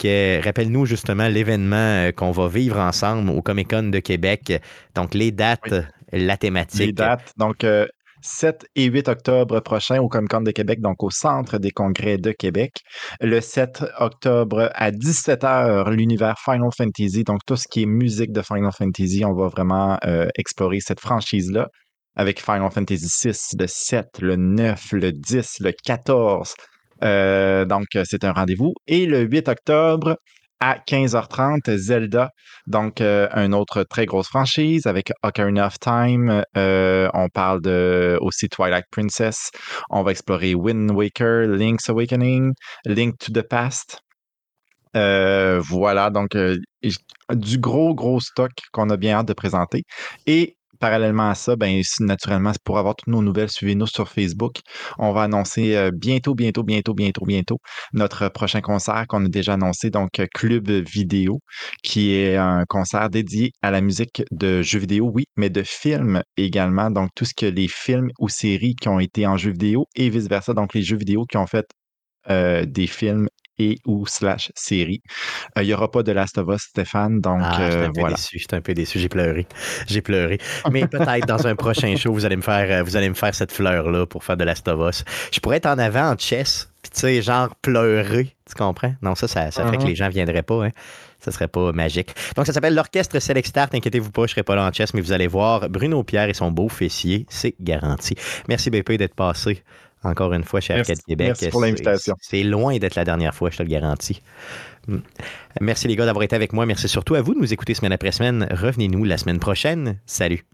rappelle-nous 0.00 0.86
justement 0.86 1.26
l'événement 1.26 2.06
euh, 2.06 2.12
qu'on 2.12 2.30
va 2.30 2.46
vivre 2.46 2.78
ensemble 2.78 3.30
au 3.30 3.42
Comic 3.42 3.68
Con 3.70 3.90
de 3.90 3.98
Québec. 3.98 4.62
Donc, 4.94 5.12
les 5.14 5.32
dates, 5.32 5.74
la 6.12 6.36
thématique. 6.36 6.86
Les 6.86 6.92
dates. 6.92 7.34
Donc, 7.36 7.66
7 8.26 8.66
et 8.74 8.84
8 8.86 9.08
octobre 9.08 9.60
prochain 9.60 10.00
au 10.00 10.08
Comic 10.08 10.30
Con 10.30 10.40
de 10.42 10.50
Québec, 10.50 10.80
donc 10.80 11.02
au 11.02 11.10
Centre 11.10 11.58
des 11.58 11.70
congrès 11.70 12.18
de 12.18 12.32
Québec. 12.32 12.80
Le 13.20 13.40
7 13.40 13.84
octobre 13.98 14.70
à 14.74 14.90
17h, 14.90 15.90
l'univers 15.90 16.36
Final 16.44 16.70
Fantasy, 16.76 17.24
donc 17.24 17.40
tout 17.46 17.56
ce 17.56 17.68
qui 17.68 17.82
est 17.82 17.86
musique 17.86 18.32
de 18.32 18.42
Final 18.42 18.72
Fantasy, 18.76 19.24
on 19.24 19.32
va 19.32 19.48
vraiment 19.48 19.98
euh, 20.04 20.28
explorer 20.36 20.80
cette 20.80 21.00
franchise-là 21.00 21.68
avec 22.16 22.40
Final 22.40 22.70
Fantasy 22.70 23.08
6, 23.08 23.56
le 23.58 23.66
7, 23.66 24.06
le 24.20 24.36
9, 24.36 24.92
le 24.92 25.12
10, 25.12 25.60
le 25.60 25.72
14. 25.84 26.54
Euh, 27.04 27.64
donc, 27.66 27.84
c'est 28.04 28.24
un 28.24 28.32
rendez-vous. 28.32 28.72
Et 28.86 29.06
le 29.06 29.20
8 29.20 29.48
octobre, 29.48 30.16
à 30.60 30.78
15h30, 30.78 31.76
Zelda, 31.76 32.30
donc 32.66 33.00
euh, 33.00 33.28
une 33.34 33.54
autre 33.54 33.84
très 33.84 34.06
grosse 34.06 34.28
franchise 34.28 34.86
avec 34.86 35.12
Ocarina 35.22 35.66
of 35.66 35.78
Time. 35.78 36.42
Euh, 36.56 37.08
on 37.14 37.28
parle 37.28 37.60
de 37.60 38.18
aussi 38.20 38.48
Twilight 38.48 38.86
Princess. 38.90 39.50
On 39.90 40.02
va 40.02 40.12
explorer 40.12 40.54
Wind 40.54 40.90
Waker, 40.90 41.46
Link's 41.46 41.88
Awakening, 41.90 42.52
Link 42.86 43.18
to 43.18 43.32
the 43.32 43.42
Past. 43.42 44.00
Euh, 44.96 45.60
voilà, 45.60 46.08
donc 46.10 46.34
du 47.30 47.58
gros, 47.58 47.94
gros 47.94 48.20
stock 48.20 48.52
qu'on 48.72 48.88
a 48.88 48.96
bien 48.96 49.18
hâte 49.18 49.28
de 49.28 49.34
présenter. 49.34 49.82
Et 50.26 50.55
parallèlement 50.78 51.30
à 51.30 51.34
ça, 51.34 51.56
ben, 51.56 51.82
naturellement, 52.00 52.52
pour 52.64 52.78
avoir 52.78 52.96
toutes 52.96 53.08
nos 53.08 53.22
nouvelles, 53.22 53.50
suivez-nous 53.50 53.86
sur 53.86 54.08
Facebook. 54.08 54.58
On 54.98 55.12
va 55.12 55.22
annoncer 55.22 55.76
euh, 55.76 55.90
bientôt, 55.94 56.34
bientôt, 56.34 56.62
bientôt, 56.62 56.94
bientôt, 56.94 57.24
bientôt 57.24 57.58
notre 57.92 58.28
prochain 58.28 58.60
concert 58.60 59.04
qu'on 59.08 59.24
a 59.24 59.28
déjà 59.28 59.54
annoncé, 59.54 59.90
donc 59.90 60.10
Club 60.34 60.70
Vidéo, 60.70 61.40
qui 61.82 62.14
est 62.14 62.36
un 62.36 62.64
concert 62.68 63.10
dédié 63.10 63.52
à 63.62 63.70
la 63.70 63.80
musique 63.80 64.22
de 64.30 64.62
jeux 64.62 64.78
vidéo, 64.78 65.10
oui, 65.12 65.24
mais 65.36 65.50
de 65.50 65.62
films 65.62 66.22
également. 66.36 66.90
Donc, 66.90 67.10
tout 67.14 67.24
ce 67.24 67.34
que 67.34 67.46
les 67.46 67.68
films 67.68 68.10
ou 68.18 68.28
séries 68.28 68.74
qui 68.74 68.88
ont 68.88 69.00
été 69.00 69.26
en 69.26 69.36
jeux 69.36 69.52
vidéo 69.52 69.86
et 69.94 70.10
vice-versa. 70.10 70.54
Donc, 70.54 70.74
les 70.74 70.82
jeux 70.82 70.96
vidéo 70.96 71.24
qui 71.24 71.36
ont 71.36 71.46
fait 71.46 71.66
euh, 72.30 72.64
des 72.66 72.86
films 72.88 73.28
et 73.58 73.78
ou 73.86 74.06
slash 74.06 74.52
série. 74.54 75.02
Euh, 75.56 75.62
il 75.62 75.66
n'y 75.66 75.74
aura 75.74 75.90
pas 75.90 76.02
de 76.02 76.12
Last 76.12 76.38
of 76.38 76.48
Us, 76.48 76.62
Stéphane, 76.62 77.20
donc 77.20 77.40
ah, 77.42 77.60
euh, 77.60 77.88
voilà. 77.94 78.16
Je 78.16 78.38
suis 78.38 78.46
un 78.52 78.60
peu 78.60 78.74
déçu, 78.74 78.98
j'ai 78.98 79.08
pleuré. 79.08 79.46
J'ai 79.86 80.02
pleuré. 80.02 80.38
Mais 80.70 80.86
peut-être 80.86 81.26
dans 81.26 81.46
un 81.46 81.56
prochain 81.56 81.96
show, 81.96 82.12
vous 82.12 82.24
allez 82.24 82.36
me 82.36 82.42
faire, 82.42 82.70
euh, 82.70 82.82
vous 82.82 82.96
allez 82.96 83.08
me 83.08 83.14
faire 83.14 83.34
cette 83.34 83.52
fleur-là 83.52 84.06
pour 84.06 84.24
faire 84.24 84.36
de 84.36 84.44
Last 84.44 84.68
of 84.68 84.88
Us. 84.88 85.04
Je 85.32 85.40
pourrais 85.40 85.56
être 85.56 85.66
en 85.66 85.78
avant 85.78 86.12
en 86.12 86.16
chess, 86.18 86.68
puis 86.82 86.90
tu 86.92 87.00
sais, 87.00 87.22
genre 87.22 87.54
pleurer, 87.62 88.34
tu 88.48 88.54
comprends? 88.54 88.94
Non, 89.02 89.14
ça, 89.14 89.28
ça, 89.28 89.50
ça 89.50 89.64
ferait 89.64 89.78
que 89.78 89.82
uh-huh. 89.82 89.86
les 89.86 89.96
gens 89.96 90.06
ne 90.06 90.12
viendraient 90.12 90.42
pas, 90.42 90.66
hein. 90.66 90.70
Ça 91.18 91.32
serait 91.32 91.48
pas 91.48 91.72
magique. 91.72 92.14
Donc, 92.36 92.46
ça 92.46 92.52
s'appelle 92.52 92.74
l'Orchestre 92.74 93.18
Select 93.18 93.48
Start. 93.48 93.74
Inquiétez-vous 93.74 94.12
pas, 94.12 94.26
je 94.26 94.32
serai 94.32 94.42
pas 94.42 94.54
là 94.54 94.64
en 94.64 94.72
chess, 94.72 94.92
mais 94.92 95.00
vous 95.00 95.12
allez 95.12 95.26
voir 95.26 95.68
Bruno 95.70 96.04
Pierre 96.04 96.28
et 96.28 96.34
son 96.34 96.52
beau 96.52 96.68
fessier. 96.68 97.26
C'est 97.30 97.54
garanti. 97.58 98.14
Merci, 98.48 98.70
BP, 98.70 98.92
d'être 98.92 99.14
passé 99.14 99.64
encore 100.02 100.32
une 100.32 100.44
fois 100.44 100.60
chez 100.60 100.74
Arcade 100.74 100.98
Québec. 101.06 101.28
Merci 101.28 101.48
pour 101.48 101.60
l'invitation. 101.60 102.14
C'est 102.20 102.42
loin 102.42 102.76
d'être 102.78 102.94
la 102.94 103.04
dernière 103.04 103.34
fois, 103.34 103.50
je 103.50 103.58
te 103.58 103.62
le 103.62 103.68
garantis. 103.68 104.22
Merci 105.60 105.88
les 105.88 105.96
gars 105.96 106.06
d'avoir 106.06 106.22
été 106.22 106.36
avec 106.36 106.52
moi. 106.52 106.64
Merci 106.66 106.88
surtout 106.88 107.14
à 107.14 107.22
vous 107.22 107.34
de 107.34 107.40
nous 107.40 107.52
écouter 107.52 107.74
semaine 107.74 107.92
après 107.92 108.12
semaine. 108.12 108.46
Revenez-nous 108.50 109.04
la 109.04 109.18
semaine 109.18 109.38
prochaine. 109.40 109.98
Salut. 110.06 110.44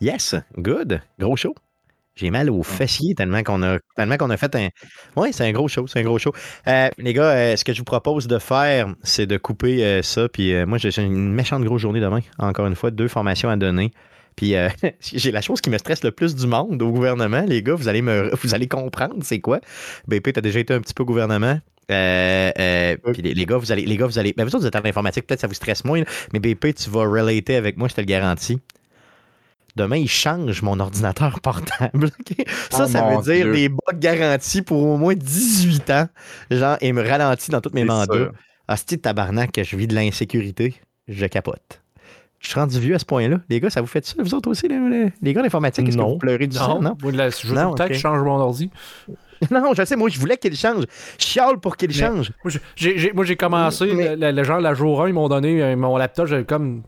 Yes, 0.00 0.36
good. 0.56 1.00
Gros 1.18 1.36
show. 1.36 1.54
J'ai 2.14 2.30
mal 2.30 2.50
au 2.50 2.62
fessier 2.62 3.14
tellement 3.16 3.42
qu'on 3.42 3.62
a, 3.64 3.78
tellement 3.96 4.16
qu'on 4.16 4.30
a 4.30 4.36
fait 4.36 4.54
un. 4.54 4.68
Oui, 5.16 5.30
c'est 5.32 5.44
un 5.44 5.52
gros 5.52 5.66
show, 5.66 5.88
c'est 5.88 5.98
un 5.98 6.02
gros 6.04 6.18
show. 6.18 6.32
Euh, 6.68 6.88
les 6.98 7.12
gars, 7.12 7.30
euh, 7.30 7.56
ce 7.56 7.64
que 7.64 7.72
je 7.72 7.78
vous 7.78 7.84
propose 7.84 8.28
de 8.28 8.38
faire, 8.38 8.94
c'est 9.02 9.26
de 9.26 9.36
couper 9.36 9.84
euh, 9.84 10.02
ça. 10.02 10.28
Puis 10.28 10.54
moi, 10.66 10.78
j'ai 10.78 10.96
une 11.02 11.32
méchante 11.32 11.64
grosse 11.64 11.82
journée 11.82 12.00
demain. 12.00 12.20
Encore 12.38 12.66
une 12.66 12.76
fois, 12.76 12.92
deux 12.92 13.08
formations 13.08 13.50
à 13.50 13.56
donner. 13.56 13.90
Puis 14.36 14.54
j'ai 15.00 15.32
la 15.32 15.40
chose 15.40 15.60
qui 15.60 15.70
me 15.70 15.78
stresse 15.78 16.04
le 16.04 16.12
plus 16.12 16.36
du 16.36 16.46
monde 16.46 16.80
au 16.80 16.92
gouvernement, 16.92 17.44
les 17.46 17.60
gars, 17.62 17.74
vous 17.74 17.88
allez 17.88 18.02
me 18.02 18.30
vous 18.42 18.54
allez 18.54 18.68
comprendre 18.68 19.16
c'est 19.22 19.40
quoi. 19.40 19.60
BP, 20.06 20.32
tu 20.32 20.38
as 20.38 20.42
déjà 20.42 20.60
été 20.60 20.74
un 20.74 20.80
petit 20.80 20.94
peu 20.94 21.02
au 21.02 21.06
gouvernement. 21.06 21.58
puis 21.88 21.94
les, 21.96 23.46
gars, 23.46 23.56
vous 23.56 23.72
allez, 23.72 23.84
les 23.84 23.96
gars, 23.96 24.06
vous 24.06 24.18
allez. 24.20 24.32
Ben 24.36 24.44
vous 24.44 24.50
autres, 24.54 24.60
vous 24.60 24.66
êtes 24.68 24.76
en 24.76 24.84
informatique, 24.84 25.26
peut-être 25.26 25.40
ça 25.40 25.48
vous 25.48 25.54
stresse 25.54 25.84
moins, 25.84 26.02
mais 26.32 26.38
BP, 26.38 26.72
tu 26.74 26.88
vas 26.88 27.00
relater 27.00 27.56
avec 27.56 27.76
moi, 27.76 27.88
je 27.88 27.94
te 27.94 28.00
le 28.00 28.06
garantis 28.06 28.60
demain, 29.78 29.96
il 29.96 30.08
change 30.08 30.60
mon 30.62 30.78
ordinateur 30.80 31.40
portable. 31.42 32.10
Ça, 32.70 32.84
Oh 32.84 32.86
ça 32.86 33.02
veut 33.08 33.22
dire 33.22 33.44
Dieu. 33.46 33.52
des 33.54 33.68
bugs 33.70 33.78
garantis 33.94 34.60
pour 34.62 34.82
au 34.84 34.96
moins 34.98 35.14
18 35.14 35.90
ans. 35.90 36.08
Genre, 36.50 36.76
et 36.80 36.92
me 36.92 37.02
ralentit 37.02 37.50
dans 37.50 37.60
tous 37.62 37.70
mes 37.72 37.84
mandats. 37.84 38.30
Ah, 38.68 38.76
c'est 38.76 38.98
tabarnak 38.98 39.52
que 39.52 39.64
je 39.64 39.76
vis 39.76 39.86
de 39.86 39.94
l'insécurité. 39.94 40.74
Je 41.08 41.24
capote. 41.26 41.82
Je 42.40 42.50
suis 42.50 42.60
rendu 42.60 42.78
vieux 42.78 42.94
à 42.94 42.98
ce 42.98 43.04
point-là. 43.06 43.38
Les 43.48 43.58
gars, 43.60 43.70
ça 43.70 43.80
vous 43.80 43.86
fait 43.88 44.04
ça, 44.06 44.14
vous 44.18 44.34
autres 44.34 44.50
aussi, 44.50 44.68
les, 44.68 44.78
les- 44.78 45.12
les 45.22 45.32
gars 45.32 45.42
d'informatique? 45.42 45.88
Est-ce 45.88 45.96
que 45.96 46.00
Non. 46.02 46.10
vous 46.12 46.18
pleurez 46.18 46.46
du 46.46 46.56
sang? 46.56 46.80
Non? 46.80 46.96
Moi, 47.02 47.12
là, 47.12 47.30
je 47.30 47.46
veux 47.48 47.54
Non, 47.54 47.74
que 47.74 47.92
je 47.94 47.98
change 47.98 48.22
mon 48.22 48.36
ordi. 48.38 48.70
Non, 49.52 49.72
je 49.72 49.84
sais, 49.84 49.94
moi, 49.94 50.08
je 50.08 50.18
voulais 50.18 50.36
qu'il 50.36 50.56
change. 50.56 50.84
Je 51.18 51.24
chiale 51.24 51.58
pour 51.60 51.76
qu'il 51.76 51.92
change. 51.92 52.32
Moi, 52.44 52.52
j'ai- 53.24 53.36
commencé, 53.36 53.92
Mais- 53.94 54.16
le, 54.16 54.32
le 54.32 54.42
genre, 54.44 54.60
la 54.60 54.74
jour 54.74 55.00
1, 55.02 55.08
ils 55.08 55.14
m'ont 55.14 55.28
donné 55.28 55.62
euh, 55.62 55.76
mon 55.76 55.96
laptop, 55.96 56.26
j'avais 56.26 56.44
comme. 56.44 56.82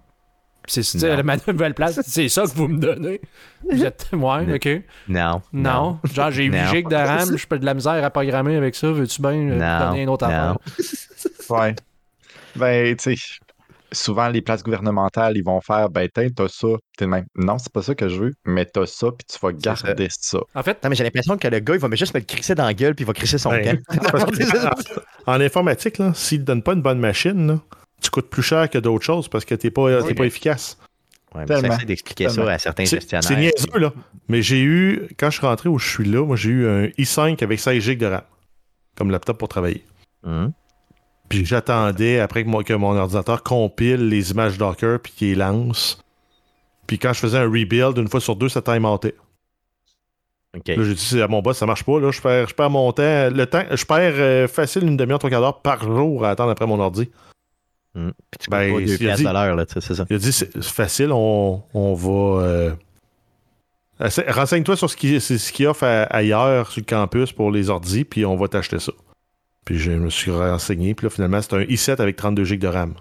C'est 0.67 1.23
ma 1.25 1.37
nouvelle 1.49 1.75
place, 1.75 2.01
c'est 2.07 2.29
ça 2.29 2.43
que 2.43 2.49
vous 2.55 2.69
me 2.69 2.79
donnez. 2.79 3.21
Vous 3.69 3.85
êtes. 3.85 4.09
Ouais, 4.13 4.55
ok. 4.55 4.83
Non. 5.09 5.43
Non. 5.53 5.99
Genre, 6.13 6.31
j'ai 6.31 6.45
8 6.45 6.51
Non. 6.51 6.67
gigs 6.71 6.89
de 6.89 6.95
RAM, 6.95 7.37
je 7.37 7.47
peux 7.47 7.59
de 7.59 7.65
la 7.67 7.75
misère 7.75 8.05
à 8.05 8.11
programmer 8.11 8.57
avec 8.57 8.75
ça. 8.75 8.91
Veux-tu 8.93 9.21
bien 9.23 9.33
euh, 9.51 9.79
donner 9.87 10.03
une 10.03 10.09
autre 10.09 10.27
Non. 10.27 10.33
affaire? 10.33 10.57
Ouais. 11.51 11.75
Ben, 12.55 12.95
tu 12.97 13.17
sais, 13.17 13.23
souvent, 13.91 14.29
les 14.29 14.41
places 14.41 14.63
gouvernementales, 14.63 15.37
ils 15.37 15.43
vont 15.43 15.61
faire, 15.61 15.89
ben, 15.91 16.09
tiens, 16.15 16.29
t'as 16.35 16.47
ça. 16.49 16.69
T'es 16.97 17.07
même. 17.09 17.25
Non, 17.35 17.59
c'est 17.59 17.73
pas 17.73 17.83
ça 17.83 17.95
que 17.97 18.09
je 18.09 18.21
veux, 18.21 18.33
mais 18.45 18.65
t'as 18.67 18.87
ça, 18.87 19.09
puis 19.11 19.27
tu 19.29 19.37
vas 19.45 19.53
garder 19.53 20.07
ça. 20.11 20.39
En 20.55 20.63
fait, 20.63 20.83
Non, 20.85 20.91
mais 20.91 20.97
j'ai 20.97 21.03
l'impression 21.05 21.37
que 21.37 21.49
le 21.49 21.59
gars, 21.59 21.75
il 21.75 21.81
va 21.81 21.89
juste 21.97 22.15
me 22.15 22.21
le 22.21 22.25
crisser 22.25 22.55
dans 22.55 22.67
la 22.67 22.75
gueule 22.75 22.95
puis 22.95 23.03
il 23.05 23.07
va 23.07 23.13
crisser 23.15 23.39
son 23.39 23.51
Ouais. 23.51 23.63
que, 23.89 25.27
en, 25.27 25.33
en 25.35 25.41
informatique, 25.41 25.99
là, 25.99 26.13
s'ils 26.15 26.41
ne 26.41 26.45
donnent 26.45 26.63
pas 26.63 26.75
une 26.75 26.83
bonne 26.83 27.01
machine, 27.01 27.47
là, 27.49 27.59
tu 28.01 28.11
coûtes 28.11 28.29
plus 28.31 28.43
cher 28.43 28.69
que 28.71 28.79
d'autres 28.79 29.05
choses 29.05 29.29
parce 29.29 29.45
que 29.45 29.55
tu 29.55 29.67
n'es 29.67 29.71
pas, 29.71 30.03
t'es 30.03 30.15
pas 30.15 30.25
efficace. 30.25 30.79
Ouais, 31.35 31.45
mais 31.49 31.61
j'essaie 31.61 31.85
d'expliquer 31.85 32.29
ça 32.29 32.51
à 32.51 32.59
certains 32.59 32.85
gestionnaires. 32.85 33.23
c'est 33.23 33.37
niaiseux, 33.37 33.79
là. 33.79 33.93
Mais 34.29 34.43
j'ai 34.43 34.63
eu, 34.63 35.09
quand 35.17 35.31
je 35.31 35.39
suis 35.39 35.47
rentré 35.47 35.69
où 35.69 35.79
je 35.79 35.89
suis 35.89 36.05
là, 36.05 36.25
moi, 36.25 36.35
j'ai 36.37 36.51
eu 36.51 36.67
un 36.69 36.87
i5 36.99 37.43
avec 37.45 37.61
16 37.61 37.81
GB 37.83 37.97
de 38.05 38.07
RAM 38.07 38.23
comme 38.97 39.11
laptop 39.11 39.39
pour 39.39 39.49
travailler. 39.49 39.85
Hum. 40.25 40.53
Puis 41.29 41.45
j'attendais 41.47 42.19
après 42.19 42.43
que, 42.43 42.49
moi- 42.49 42.65
que 42.65 42.73
mon 42.73 42.97
ordinateur 42.97 43.45
compile 43.45 44.09
les 44.09 44.33
images 44.33 44.59
Docker 44.59 44.99
puis 44.99 45.13
qu'il 45.13 45.29
les 45.29 45.35
lance. 45.37 46.03
Puis 46.89 46.99
quand 46.99 47.13
je 47.13 47.21
faisais 47.21 47.39
un 47.39 47.45
rebuild, 47.49 47.97
une 47.99 48.09
fois 48.09 48.21
sur 48.21 48.35
deux, 48.35 48.49
ça 48.49 48.61
time 48.61 48.85
outait. 48.85 49.15
OK. 50.57 50.67
Là, 50.67 50.83
j'ai 50.83 50.95
dit 50.95 51.01
c'est 51.05 51.23
à 51.23 51.29
mon 51.29 51.41
boss, 51.41 51.59
ça 51.59 51.67
marche 51.67 51.85
pas. 51.85 52.01
Là, 52.01 52.11
je 52.11 52.21
perds, 52.21 52.49
je 52.49 52.55
perds 52.55 52.71
mon 52.71 52.91
temps. 52.93 53.31
Le 53.31 53.45
temps, 53.47 53.63
je 53.71 53.85
perds 53.85 54.15
euh, 54.17 54.49
facile 54.49 54.83
une 54.83 54.97
demi-heure, 54.97 55.21
trois 55.21 55.31
quarts 55.31 55.41
d'heure 55.41 55.63
par 55.63 55.85
jour 55.85 56.25
à 56.25 56.31
attendre 56.31 56.51
après 56.51 56.67
mon 56.67 56.81
ordi. 56.81 57.09
Puis 57.95 58.39
tu 58.39 58.51
Ben, 58.51 58.73
pas 58.73 58.81
deux 58.81 58.87
il 58.87 59.11
a 59.11 59.17
dit- 59.17 59.23
l'heure, 59.33 59.57
c'est 59.81 59.95
ça. 59.95 60.07
Il 60.09 60.17
a 60.17 60.19
dit 60.19 60.33
c'est 60.33 60.53
c'est 60.55 60.63
facile, 60.73 61.11
on, 61.13 61.63
on 61.75 61.95
va. 61.95 62.43
euh, 62.45 62.71
Renseigne-toi 64.29 64.77
sur 64.77 64.89
ce 64.89 64.97
qu'il 64.97 65.21
ce 65.21 65.53
à- 65.83 66.05
ailleurs 66.05 66.71
sur 66.71 66.81
le 66.81 66.87
campus 66.87 67.33
pour 67.33 67.51
les 67.51 67.69
ordis, 67.69 68.05
puis 68.05 68.25
on 68.25 68.37
va 68.37 68.49
t'acheter 68.49 68.79
ça. 68.79 68.93
Puis 69.67 69.79
je 69.79 69.91
me 69.93 70.09
suis 70.09 70.31
renseigné, 70.31 70.95
puis 70.95 71.05
là, 71.07 71.11
finalement, 71.11 71.43
c'est 71.43 71.53
un 71.55 71.61
i7 71.63 72.01
avec 72.01 72.17
32 72.17 72.45
GB 72.45 72.59
de 72.63 72.69
RAM. 72.69 72.95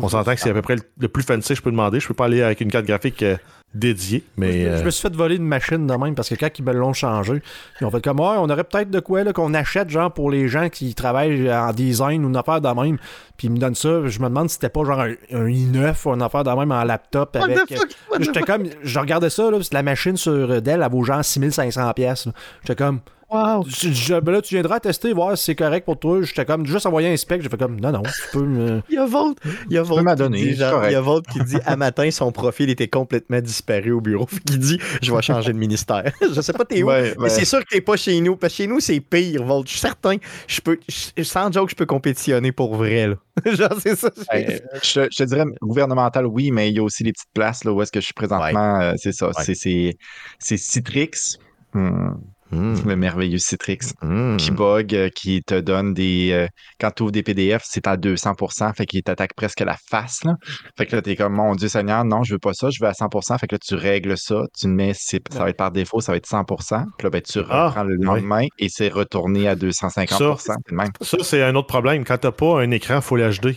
On 0.00 0.08
s'entend 0.08 0.34
que 0.34 0.40
c'est 0.40 0.50
à 0.50 0.54
peu 0.54 0.62
près 0.62 0.76
le, 0.76 0.82
le 1.00 1.08
plus 1.08 1.22
fancy 1.22 1.48
que 1.48 1.54
je 1.56 1.62
peux 1.62 1.70
demander. 1.70 1.98
Je 2.00 2.06
peux 2.08 2.14
pas 2.14 2.26
aller 2.26 2.42
avec 2.42 2.60
une 2.60 2.70
carte 2.70 2.86
graphique 2.86 3.22
euh, 3.22 3.36
dédiée, 3.74 4.24
mais. 4.36 4.62
je, 4.62 4.68
euh, 4.68 4.78
je 4.78 4.84
me 4.84 4.90
suis 4.90 5.02
fait 5.02 5.14
voler 5.14 5.36
une 5.36 5.46
machine 5.46 5.86
de 5.86 5.94
même 5.94 6.14
parce 6.14 6.28
que 6.28 6.34
quand 6.36 6.48
ils 6.58 6.64
me 6.64 6.72
l'ont 6.72 6.92
changé, 6.92 7.42
ils 7.80 7.84
ont 7.84 7.90
fait 7.90 8.02
comme 8.02 8.20
ouais, 8.20 8.36
on 8.38 8.48
aurait 8.48 8.64
peut-être 8.64 8.90
de 8.90 9.00
quoi 9.00 9.24
là, 9.24 9.32
qu'on 9.32 9.54
achète 9.54 9.90
genre 9.90 10.12
pour 10.12 10.30
les 10.30 10.48
gens 10.48 10.68
qui 10.68 10.94
travaillent 10.94 11.52
en 11.52 11.72
design 11.72 12.24
ou 12.24 12.28
une 12.28 12.36
affaire 12.36 12.60
de 12.60 12.68
même. 12.68 12.98
Puis 13.36 13.48
ils 13.48 13.50
me 13.50 13.58
donnent 13.58 13.74
ça. 13.74 14.06
Je 14.06 14.18
me 14.20 14.28
demande 14.28 14.48
si 14.48 14.54
c'était 14.54 14.68
pas 14.68 14.84
genre 14.84 15.00
un, 15.00 15.14
un 15.32 15.46
i9 15.46 15.94
ou 16.04 16.14
une 16.14 16.22
affaire 16.22 16.44
de 16.44 16.50
même 16.50 16.72
en 16.72 16.84
laptop 16.84 17.34
avec. 17.36 17.58
the 17.66 17.84
J'étais 18.20 18.42
comme, 18.42 18.64
je 18.82 18.98
regardais 18.98 19.30
ça, 19.30 19.44
là, 19.44 19.52
parce 19.52 19.68
que 19.68 19.74
la 19.74 19.82
machine 19.82 20.16
sur 20.16 20.62
Dell, 20.62 20.82
elle 20.82 20.90
vaut 20.90 21.02
genre 21.02 21.24
6500 21.24 21.92
pièces. 21.94 22.28
J'étais 22.62 22.76
comme, 22.76 23.00
Wow. 23.30 23.64
je- 23.66 23.92
je- 23.92 24.20
ben 24.20 24.32
là, 24.32 24.40
tu 24.40 24.54
viendras 24.54 24.80
tester, 24.80 25.12
voir 25.12 25.36
si 25.36 25.44
c'est 25.44 25.54
correct 25.54 25.84
pour 25.84 25.98
toi. 25.98 26.22
J'étais 26.22 26.46
comme, 26.46 26.64
juste 26.64 26.86
envoyer 26.86 27.12
un 27.12 27.16
spec, 27.18 27.42
j'ai 27.42 27.48
fait 27.50 27.58
comme, 27.58 27.78
non, 27.78 27.92
non, 27.92 28.02
tu 28.02 28.22
peux 28.32 28.42
me... 28.46 28.80
Il 28.88 28.94
y 28.94 28.98
a 28.98 29.04
Volt, 29.04 29.36
il 29.68 29.74
y 29.74 29.78
a 29.78 29.82
Volt 29.82 30.06
qui 30.16 30.30
dit, 30.30 30.44
c'est 30.50 30.54
genre, 30.56 30.72
correct. 30.72 30.90
il 30.90 30.92
y 30.94 30.96
a 30.96 31.00
Volt 31.02 31.26
qui 31.26 31.40
dit 31.44 31.58
à 31.66 31.76
matin 31.76 32.10
son 32.10 32.32
profil 32.32 32.70
était 32.70 32.88
complètement 32.88 33.40
disparu 33.40 33.92
au 33.92 34.00
bureau. 34.00 34.26
Qu'il 34.46 34.58
dit 34.58 34.78
je 35.02 35.14
vais 35.14 35.20
changer 35.22 35.52
de 35.52 35.58
ministère. 35.58 36.10
je 36.34 36.40
sais 36.40 36.52
pas 36.54 36.64
t'es 36.64 36.82
où, 36.82 36.86
Ouais, 36.86 37.12
mais 37.18 37.24
ouais. 37.24 37.28
c'est 37.28 37.44
sûr 37.44 37.60
que 37.60 37.66
t'es 37.68 37.80
pas 37.82 37.96
chez 37.96 38.18
nous 38.20 38.36
parce 38.36 38.52
que 38.54 38.56
chez 38.58 38.66
nous 38.66 38.80
c'est 38.80 39.00
pire 39.00 39.44
Volt. 39.44 39.66
Je 39.66 39.72
suis 39.72 39.80
certain, 39.80 40.16
je 40.46 40.60
peux 40.62 40.78
je- 40.88 41.22
sans 41.22 41.52
joke 41.52 41.68
je 41.70 41.74
peux 41.76 41.86
compétitionner 41.86 42.52
pour 42.52 42.76
vrai 42.76 43.08
là. 43.08 43.14
genre 43.54 43.74
c'est 43.80 43.94
ça. 43.96 44.10
Je, 44.32 44.58
te- 44.94 45.08
je 45.12 45.16
te 45.18 45.22
dirais 45.24 45.44
gouvernemental, 45.60 46.26
oui, 46.26 46.50
mais 46.50 46.70
il 46.70 46.76
y 46.76 46.78
a 46.78 46.82
aussi 46.82 47.04
les 47.04 47.12
petites 47.12 47.28
places 47.34 47.64
là, 47.64 47.72
où 47.72 47.82
est-ce 47.82 47.92
que 47.92 48.00
je 48.00 48.06
suis 48.06 48.14
présentement. 48.14 48.80
euh, 48.80 48.94
c'est 48.96 49.12
ça. 49.12 49.26
Ouais. 49.26 49.32
C'est- 49.44 49.54
C'est 49.54 49.96
c'est 50.38 50.56
Citrix. 50.56 51.36
Hmm, 51.74 52.12
Hum, 52.50 52.80
le 52.86 52.96
merveilleux 52.96 53.36
Citrix. 53.38 53.78
hum. 54.00 54.36
qui 54.38 54.50
bug, 54.50 54.94
euh, 54.94 55.10
qui 55.10 55.42
te 55.42 55.60
donne 55.60 55.92
des. 55.92 56.30
euh, 56.32 56.46
quand 56.80 56.90
tu 56.90 57.02
ouvres 57.02 57.12
des 57.12 57.22
PDF, 57.22 57.62
c'est 57.64 57.86
à 57.86 57.96
200%, 57.96 58.72
fait 58.74 58.86
qu'il 58.86 59.02
t'attaque 59.02 59.34
presque 59.34 59.60
la 59.60 59.76
face. 59.90 60.24
Là. 60.24 60.34
Fait 60.76 60.86
que 60.86 60.96
là, 60.96 61.02
t'es 61.02 61.14
comme, 61.14 61.34
mon 61.34 61.54
Dieu 61.54 61.68
Seigneur, 61.68 62.04
non, 62.04 62.22
je 62.22 62.32
veux 62.34 62.38
pas 62.38 62.54
ça, 62.54 62.70
je 62.70 62.78
veux 62.80 62.88
à 62.88 62.92
100%. 62.92 63.38
Fait 63.38 63.46
que 63.46 63.54
là, 63.54 63.58
tu 63.58 63.74
règles 63.74 64.16
ça, 64.16 64.44
tu 64.58 64.66
mets, 64.68 64.94
ça 64.94 65.18
va 65.34 65.50
être 65.50 65.56
par 65.58 65.70
défaut, 65.72 66.00
ça 66.00 66.12
va 66.12 66.16
être 66.16 66.26
100%. 66.28 66.84
Puis 66.96 67.04
là, 67.04 67.10
ben, 67.10 67.20
tu 67.20 67.40
Ah, 67.50 67.66
reprends 67.68 67.84
le 67.84 67.96
lendemain 67.96 68.46
et 68.58 68.68
c'est 68.70 68.88
retourné 68.88 69.46
à 69.46 69.54
250%. 69.54 70.36
C'est 70.38 70.52
le 70.70 70.76
même. 70.76 70.88
Ça, 71.02 71.18
c'est 71.22 71.42
un 71.42 71.54
autre 71.54 71.68
problème. 71.68 72.04
Quand 72.04 72.18
t'as 72.18 72.32
pas 72.32 72.60
un 72.62 72.70
écran 72.70 73.00
Full 73.00 73.20
HD. 73.40 73.56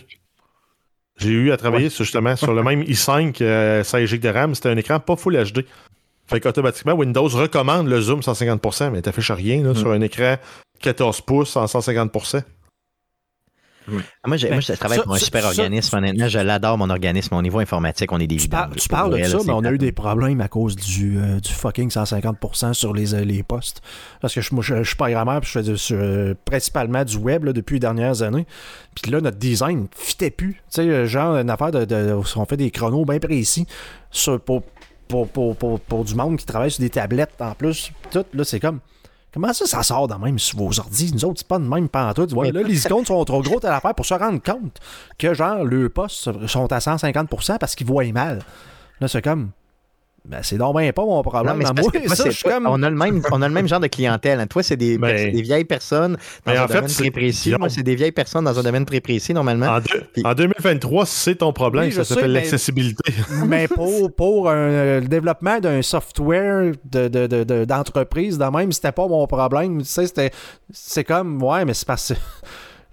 J'ai 1.18 1.30
eu 1.30 1.52
à 1.52 1.56
travailler 1.56 1.90
sur, 1.90 2.04
justement 2.04 2.36
sur 2.36 2.52
le 2.54 2.62
même 2.62 2.82
i5 2.82 3.36
euh, 3.42 3.84
16 3.84 4.08
GB 4.08 4.26
de 4.26 4.32
RAM, 4.32 4.54
c'était 4.54 4.70
un 4.70 4.76
écran 4.76 4.98
pas 4.98 5.14
Full 5.14 5.36
HD. 5.52 5.64
Fait 6.32 6.40
qu'automatiquement, 6.40 6.92
Windows 6.94 7.28
recommande 7.28 7.86
le 7.88 8.00
zoom 8.00 8.20
150%, 8.20 8.90
mais 8.90 9.02
t'affiches 9.02 9.30
rien 9.30 9.62
là, 9.62 9.74
sur 9.74 9.90
un 9.92 10.00
écran 10.00 10.36
14 10.80 11.20
pouces 11.20 11.56
en 11.56 11.66
150%. 11.66 12.42
Ah, 13.88 14.28
Moi, 14.28 14.36
j'ai- 14.36 14.48
moi, 14.48 14.60
je 14.60 14.72
travaille 14.74 14.98
ça- 14.98 15.02
pour 15.02 15.14
un 15.14 15.18
ça- 15.18 15.24
super 15.24 15.42
ça- 15.42 15.48
organisme. 15.48 15.96
Honnêtement, 15.96 16.28
je 16.28 16.38
l'adore, 16.38 16.78
mon 16.78 16.88
organisme. 16.88 17.34
Au 17.34 17.42
niveau 17.42 17.58
informatique, 17.58 18.12
on 18.12 18.20
est 18.20 18.28
des 18.28 18.36
Tu, 18.36 18.48
par- 18.48 18.70
tu 18.70 18.88
parles 18.88 19.18
de 19.18 19.24
ça, 19.24 19.38
là, 19.38 19.42
mais 19.44 19.52
on 19.52 19.64
a 19.64 19.72
eu 19.72 19.78
des 19.78 19.90
problèmes 19.90 20.40
à 20.40 20.46
cause 20.46 20.76
du, 20.76 21.18
euh, 21.18 21.40
du 21.40 21.50
fucking 21.50 21.90
150% 21.90 22.74
sur 22.74 22.94
les, 22.94 23.12
euh, 23.16 23.24
les 23.24 23.42
postes. 23.42 23.82
Parce 24.20 24.34
que 24.36 24.40
je, 24.40 24.54
moi, 24.54 24.62
je, 24.62 24.76
je 24.76 24.82
suis 24.86 24.94
programmeur, 24.96 25.40
puis 25.40 25.50
je 25.52 25.58
fais 25.58 25.64
du- 25.64 25.76
sur, 25.76 25.96
euh, 25.98 26.32
principalement 26.44 27.04
du 27.04 27.16
web 27.16 27.42
là, 27.42 27.52
depuis 27.52 27.74
les 27.74 27.80
dernières 27.80 28.22
années. 28.22 28.46
Puis 29.02 29.10
là, 29.10 29.20
notre 29.20 29.38
design 29.38 29.88
fitait 29.96 30.30
plus. 30.30 30.52
Tu 30.54 30.60
sais, 30.82 31.06
genre, 31.08 31.34
une 31.38 31.50
affaire 31.50 31.72
de, 31.72 31.84
de- 31.84 32.16
on 32.36 32.44
fait 32.44 32.56
des 32.56 32.70
chronos 32.70 33.04
bien 33.04 33.18
précis 33.18 33.66
sur- 34.12 34.40
pour, 34.40 34.62
pour, 35.26 36.04
du 36.04 36.14
monde 36.14 36.36
qui 36.36 36.46
travaille 36.46 36.70
sur 36.70 36.80
des 36.80 36.90
tablettes 36.90 37.40
en 37.40 37.54
plus. 37.54 37.92
Tout, 38.10 38.24
là, 38.34 38.44
c'est 38.44 38.60
comme. 38.60 38.80
Comment 39.32 39.52
ça, 39.54 39.64
ça 39.64 39.82
sort 39.82 40.08
de 40.08 40.14
même 40.14 40.38
sur 40.38 40.58
vos 40.58 40.78
ordi? 40.78 41.10
Nous 41.14 41.24
autres, 41.24 41.38
c'est 41.38 41.48
pas 41.48 41.58
de 41.58 41.64
même 41.64 41.88
pantoute. 41.88 42.34
Ouais, 42.34 42.52
là, 42.52 42.62
les 42.62 42.84
icônes 42.84 43.06
sont 43.06 43.24
trop 43.24 43.42
gros 43.42 43.64
à 43.64 43.70
l'affaire 43.70 43.94
pour 43.94 44.04
se 44.04 44.12
rendre 44.12 44.42
compte 44.42 44.78
que, 45.18 45.32
genre, 45.32 45.64
le 45.64 45.88
postes 45.88 46.46
sont 46.46 46.70
à 46.70 46.78
150% 46.78 47.58
parce 47.58 47.74
qu'ils 47.74 47.86
voient 47.86 48.04
mal. 48.12 48.40
Là, 49.00 49.08
c'est 49.08 49.22
comme. 49.22 49.50
Ben, 50.24 50.38
c'est 50.42 50.56
bien 50.56 50.92
pas 50.92 51.04
mon 51.04 51.20
problème. 51.22 51.56
moi, 51.58 51.72
on, 52.66 52.82
a 52.82 52.90
le 52.90 52.96
même, 52.96 53.22
on 53.32 53.42
a 53.42 53.48
le 53.48 53.54
même 53.54 53.66
genre 53.66 53.80
de 53.80 53.88
clientèle. 53.88 54.38
Hein. 54.38 54.46
Toi, 54.46 54.62
c'est 54.62 54.76
des, 54.76 54.96
ben, 54.96 55.32
des, 55.32 55.42
vieilles 55.42 55.64
personnes 55.64 56.16
dans 56.46 56.52
un 56.52 56.66
domaine 56.66 56.86
très 56.86 57.10
précis. 57.10 57.54
Moi, 57.58 57.68
c'est 57.68 57.82
des 57.82 57.96
vieilles 57.96 58.12
personnes 58.12 58.44
dans 58.44 58.56
un 58.56 58.62
domaine 58.62 58.84
très 58.84 59.00
précis, 59.00 59.34
normalement. 59.34 59.78
En, 60.24 60.34
2023, 60.34 61.06
c'est 61.06 61.36
ton 61.36 61.52
problème. 61.52 61.90
ça 61.90 62.04
s'appelle 62.04 62.32
l'accessibilité. 62.32 63.12
Mais 63.46 63.66
pour, 63.66 64.14
pour 64.14 64.50
le 64.50 65.02
développement 65.08 65.58
d'un 65.58 65.82
software 65.82 66.72
d'entreprise, 66.84 68.38
de, 68.38 68.44
de, 68.44 68.50
même, 68.50 68.70
c'était 68.70 68.92
pas 68.92 69.08
mon 69.08 69.26
problème. 69.26 69.82
Tu 69.82 69.88
sais, 69.88 70.30
c'est 70.70 71.04
comme, 71.04 71.42
ouais, 71.42 71.64
mais 71.64 71.74
c'est 71.74 71.86
parce 71.86 72.12
que 72.12 72.14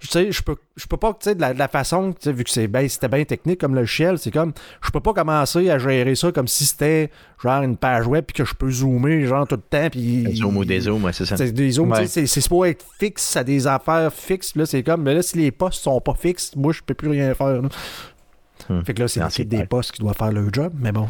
je 0.00 0.08
sais, 0.08 0.32
je 0.32 0.42
peux, 0.42 0.56
je 0.76 0.86
peux 0.86 0.96
pas, 0.96 1.12
tu 1.12 1.28
sais, 1.28 1.34
de 1.34 1.40
la, 1.40 1.68
façon, 1.68 2.14
vu 2.24 2.44
que 2.44 2.50
c'est 2.50 2.66
ben, 2.66 2.88
c'était 2.88 3.08
bien 3.08 3.24
technique 3.24 3.60
comme 3.60 3.74
le 3.74 3.82
logiciel, 3.82 4.18
c'est 4.18 4.30
comme, 4.30 4.52
je 4.82 4.90
peux 4.90 5.00
pas 5.00 5.12
commencer 5.12 5.68
à 5.70 5.78
gérer 5.78 6.14
ça 6.14 6.32
comme 6.32 6.48
si 6.48 6.64
c'était 6.64 7.10
genre 7.42 7.62
une 7.62 7.76
page 7.76 8.06
web 8.06 8.24
puis 8.26 8.34
que 8.34 8.44
je 8.44 8.54
peux 8.54 8.70
zoomer 8.70 9.26
genre 9.26 9.46
tout 9.46 9.56
le 9.56 9.62
temps 9.62 9.88
puis 9.90 10.34
zoom 10.34 10.56
ou 10.56 10.64
des 10.64 10.80
zooms, 10.80 11.10
c'est 11.12 11.26
ça. 11.26 11.36
C'est 11.36 11.52
des 11.52 11.70
zooms, 11.72 11.94
c'est 12.06 12.26
c'est 12.26 12.48
pour 12.48 12.66
être 12.66 12.84
fixe 12.98 13.36
à 13.36 13.44
des 13.44 13.66
affaires 13.66 14.12
fixes, 14.12 14.56
là 14.56 14.64
c'est 14.64 14.82
comme 14.82 15.02
mais 15.02 15.14
là 15.14 15.22
si 15.22 15.36
les 15.36 15.50
postes 15.50 15.82
sont 15.82 16.00
pas 16.00 16.14
fixes, 16.14 16.56
moi 16.56 16.72
je 16.72 16.80
peux 16.84 16.94
plus 16.94 17.10
rien 17.10 17.34
faire. 17.34 17.60
Hmm. 18.70 18.82
Fait 18.82 18.94
que 18.94 19.02
là, 19.02 19.08
c'est 19.08 19.44
des 19.44 19.66
postes 19.66 19.90
qui 19.90 20.00
doit 20.00 20.14
faire 20.14 20.30
le 20.30 20.48
job, 20.52 20.72
mais 20.78 20.92
bon. 20.92 21.08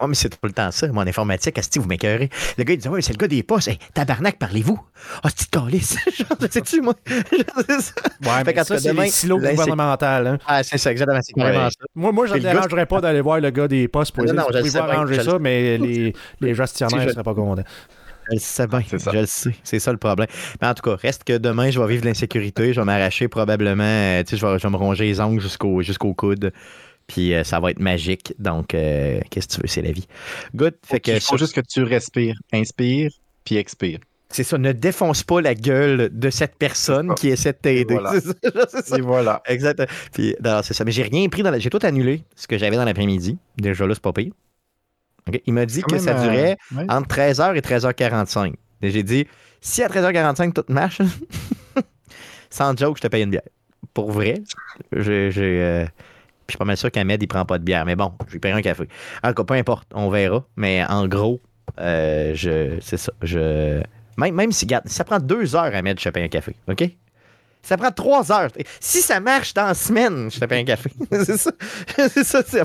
Oh, 0.00 0.06
mais 0.06 0.14
c'est 0.14 0.28
tout 0.28 0.36
le 0.42 0.52
temps 0.52 0.70
ça. 0.70 0.86
Mon 0.88 1.06
informatique, 1.06 1.56
Asti, 1.58 1.78
vous 1.78 1.86
m'écœurez. 1.86 2.28
Le 2.58 2.64
gars, 2.64 2.74
il 2.74 2.78
dit 2.78 2.88
Ouais, 2.88 3.00
c'est 3.00 3.14
le 3.14 3.16
gars 3.16 3.26
des 3.26 3.42
postes. 3.42 3.68
Hey, 3.68 3.78
tabarnak, 3.94 4.38
parlez-vous. 4.38 4.78
Ah, 5.16 5.20
oh, 5.24 5.28
c'est 5.34 5.48
calice. 5.48 5.96
sais-tu, 6.50 6.82
moi? 6.82 6.92
Ouais, 7.10 8.44
mais 8.44 8.64
ça, 8.64 8.78
c'est 8.78 8.92
les 8.92 9.08
silos 9.08 9.38
gouvernementaux. 9.38 10.04
Hein. 10.04 10.38
Ah, 10.46 10.62
c'est 10.62 10.76
ça, 10.76 10.90
exactement. 10.90 11.20
C'est 11.22 11.32
carrément 11.32 11.70
ça. 11.70 11.76
Moi, 11.94 12.12
moi 12.12 12.26
je 12.26 12.34
ne 12.34 12.40
dérangerais 12.40 12.84
pas 12.84 13.00
d'aller 13.00 13.22
voir 13.22 13.40
le 13.40 13.48
gars 13.48 13.66
des 13.66 13.88
postes 13.88 14.12
pour 14.12 14.24
essayer 14.24 14.38
de 14.38 14.78
arranger 14.78 15.22
ça, 15.22 15.38
mais 15.38 15.78
les, 15.78 16.14
les 16.40 16.54
gestionnaires 16.54 17.06
ne 17.06 17.12
seraient 17.12 17.22
pas 17.22 17.34
contents. 17.34 17.64
Je 18.28 18.34
le 18.34 18.40
sais 18.40 18.66
bien. 18.66 18.80
Je 18.90 19.10
le 19.10 19.26
sais. 19.26 19.54
C'est 19.62 19.78
ça 19.78 19.92
le 19.92 19.98
problème. 19.98 20.28
Mais 20.60 20.68
en 20.68 20.74
tout 20.74 20.82
cas, 20.82 20.96
reste 20.96 21.24
que 21.24 21.38
demain, 21.38 21.70
je 21.70 21.80
vais 21.80 21.86
vivre 21.86 22.04
l'insécurité. 22.04 22.72
Je 22.72 22.80
vais 22.80 22.84
m'arracher 22.84 23.28
probablement. 23.28 23.84
Euh, 23.84 24.22
tu 24.22 24.30
sais, 24.30 24.36
je 24.36 24.46
vais, 24.46 24.70
me 24.70 24.76
ronger 24.76 25.04
les 25.04 25.20
ongles 25.20 25.40
jusqu'au 25.40 25.82
jusqu'au 25.82 26.14
coude. 26.14 26.52
Puis 27.06 27.34
euh, 27.34 27.44
ça 27.44 27.60
va 27.60 27.70
être 27.70 27.80
magique. 27.80 28.34
Donc, 28.38 28.74
euh, 28.74 29.20
qu'est-ce 29.30 29.48
que 29.48 29.54
tu 29.54 29.60
veux? 29.62 29.68
C'est 29.68 29.82
la 29.82 29.92
vie. 29.92 30.06
Good. 30.54 30.74
Fait 30.84 31.00
que, 31.00 31.12
il 31.12 31.20
faut 31.20 31.38
juste 31.38 31.54
que 31.54 31.62
tu 31.66 31.82
respires. 31.82 32.36
Inspire, 32.52 33.10
puis 33.44 33.56
expire. 33.56 33.98
C'est 34.30 34.44
ça, 34.44 34.58
ne 34.58 34.72
défonce 34.72 35.22
pas 35.22 35.40
la 35.40 35.54
gueule 35.54 36.10
de 36.12 36.28
cette 36.28 36.56
personne 36.56 37.14
qui 37.14 37.28
essaie 37.28 37.52
de 37.52 37.58
t'aider. 37.58 37.94
Voilà. 37.94 38.12
Et 38.96 39.00
voilà. 39.00 39.42
Exact. 39.46 39.82
Puis, 40.12 40.36
c'est 40.62 40.74
ça. 40.74 40.84
Mais 40.84 40.92
j'ai 40.92 41.04
rien 41.04 41.26
pris 41.30 41.42
dans 41.42 41.50
la... 41.50 41.58
J'ai 41.58 41.70
tout 41.70 41.78
annulé, 41.82 42.24
ce 42.36 42.46
que 42.46 42.58
j'avais 42.58 42.76
dans 42.76 42.84
l'après-midi. 42.84 43.38
Déjà 43.56 43.86
là, 43.86 43.94
c'est 43.94 44.02
pas 44.02 44.12
pire. 44.12 44.32
Il 45.46 45.54
m'a 45.54 45.66
dit 45.66 45.82
que 45.82 45.98
ça 45.98 46.14
durait 46.14 46.56
euh, 46.76 46.84
entre 46.88 47.16
13h 47.16 47.56
et 47.56 47.60
13h45. 47.60 48.54
J'ai 48.82 49.02
dit, 49.02 49.26
si 49.60 49.82
à 49.82 49.88
13h45 49.88 50.52
tout 50.52 50.64
marche, 50.68 51.00
sans 52.50 52.76
joke, 52.76 52.98
je 52.98 53.02
te 53.02 53.08
paye 53.08 53.24
une 53.24 53.30
bière. 53.30 53.42
Pour 53.94 54.12
vrai, 54.12 54.42
j'ai. 54.92 55.30
Euh, 55.38 55.86
je 56.48 56.54
suis 56.54 56.58
pas 56.58 56.64
mal 56.64 56.78
sûr 56.78 56.90
qu'Ahmed, 56.90 57.22
il 57.22 57.26
prend 57.26 57.44
pas 57.44 57.58
de 57.58 57.64
bière. 57.64 57.84
Mais 57.84 57.94
bon, 57.94 58.12
je 58.26 58.32
lui 58.32 58.38
paierai 58.38 58.58
un 58.58 58.62
café. 58.62 58.88
En 59.22 59.28
tout 59.28 59.34
cas, 59.34 59.44
peu 59.44 59.54
importe, 59.54 59.86
on 59.94 60.08
verra. 60.08 60.46
Mais 60.56 60.82
en 60.88 61.06
gros, 61.06 61.40
euh, 61.78 62.32
je, 62.34 62.78
c'est 62.80 62.96
ça. 62.96 63.12
Je, 63.22 63.82
même, 64.16 64.34
même 64.34 64.52
si, 64.52 64.64
regarde, 64.64 64.88
ça 64.88 65.04
prend 65.04 65.18
deux 65.18 65.54
heures, 65.54 65.74
Ahmed, 65.74 65.98
je 66.00 66.04
te 66.04 66.08
paye 66.08 66.24
un 66.24 66.28
café. 66.28 66.56
OK? 66.68 66.84
Ça 67.62 67.76
prend 67.76 67.90
trois 67.90 68.30
heures. 68.32 68.50
Si 68.80 69.00
ça 69.00 69.20
marche 69.20 69.52
dans 69.54 69.66
la 69.66 69.74
semaine, 69.74 70.30
je 70.30 70.38
te 70.38 70.44
paye 70.44 70.62
un 70.62 70.64
café. 70.64 70.90
c'est 71.10 71.36
ça. 71.36 71.50
c'est 72.14 72.24
ça. 72.24 72.64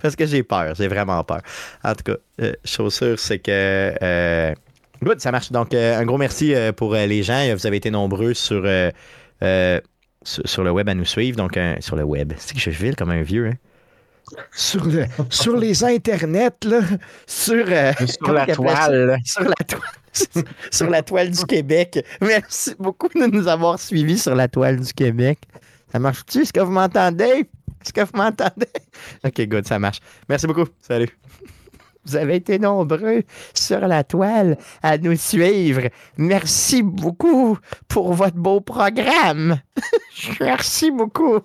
Parce 0.00 0.16
que 0.16 0.26
j'ai 0.26 0.42
peur. 0.42 0.74
J'ai 0.74 0.88
vraiment 0.88 1.22
peur. 1.24 1.42
En 1.84 1.94
tout 1.94 2.04
cas, 2.04 2.16
euh, 2.40 2.52
chaussure, 2.64 3.18
c'est 3.18 3.38
que. 3.38 3.94
Euh, 4.00 4.54
good, 5.02 5.20
ça 5.20 5.32
marche. 5.32 5.52
Donc, 5.52 5.74
euh, 5.74 5.98
un 5.98 6.04
gros 6.04 6.18
merci 6.18 6.54
euh, 6.54 6.72
pour 6.72 6.94
les 6.94 7.22
gens. 7.22 7.54
Vous 7.54 7.66
avez 7.66 7.76
été 7.76 7.90
nombreux 7.90 8.34
sur, 8.34 8.62
sur, 10.24 10.64
le 10.64 10.70
web 10.70 10.88
à 10.88 10.94
nous 10.94 11.04
suivre. 11.04 11.36
Donc, 11.36 11.58
sur 11.80 11.96
le 11.96 12.04
web. 12.04 12.32
C'est 12.38 12.54
que 12.54 12.60
je 12.60 12.70
file 12.70 12.96
comme 12.96 13.10
un 13.10 13.22
vieux, 13.22 13.48
hein? 13.48 13.56
Sur, 14.52 14.84
le, 14.86 15.04
sur 15.30 15.56
les 15.56 15.84
internets, 15.84 16.64
là. 16.64 16.80
Sur, 17.26 17.66
sur 17.66 18.32
la 18.32 18.46
toile. 18.46 19.18
Sur 19.24 19.42
la 19.42 19.54
toile. 19.54 19.82
sur 20.70 20.90
la 20.90 21.02
toile 21.02 21.30
du 21.30 21.44
Québec. 21.44 22.04
Merci 22.20 22.74
beaucoup 22.78 23.08
de 23.08 23.26
nous 23.26 23.48
avoir 23.48 23.78
suivis 23.78 24.18
sur 24.18 24.34
la 24.34 24.48
toile 24.48 24.80
du 24.80 24.92
Québec. 24.92 25.38
Ça 25.90 25.98
marche-tu? 25.98 26.42
Est-ce 26.42 26.52
que 26.52 26.60
vous 26.60 26.72
m'entendez? 26.72 27.48
Est-ce 27.82 27.92
que 27.92 28.00
vous 28.00 28.16
m'entendez? 28.16 28.68
OK, 29.24 29.40
good, 29.48 29.66
ça 29.66 29.78
marche. 29.78 30.00
Merci 30.28 30.46
beaucoup. 30.46 30.66
Salut. 30.80 31.08
Vous 32.04 32.16
avez 32.16 32.34
été 32.34 32.58
nombreux 32.58 33.22
sur 33.54 33.78
la 33.78 34.02
toile 34.02 34.58
à 34.82 34.98
nous 34.98 35.14
suivre. 35.14 35.82
Merci 36.16 36.82
beaucoup 36.82 37.56
pour 37.86 38.12
votre 38.12 38.36
beau 38.36 38.60
programme. 38.60 39.60
Merci 40.40 40.90
beaucoup. 40.90 41.38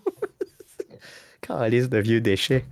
Calice 1.47 1.89
de 1.89 1.99
vieux 1.99 2.21
déchets. 2.21 2.65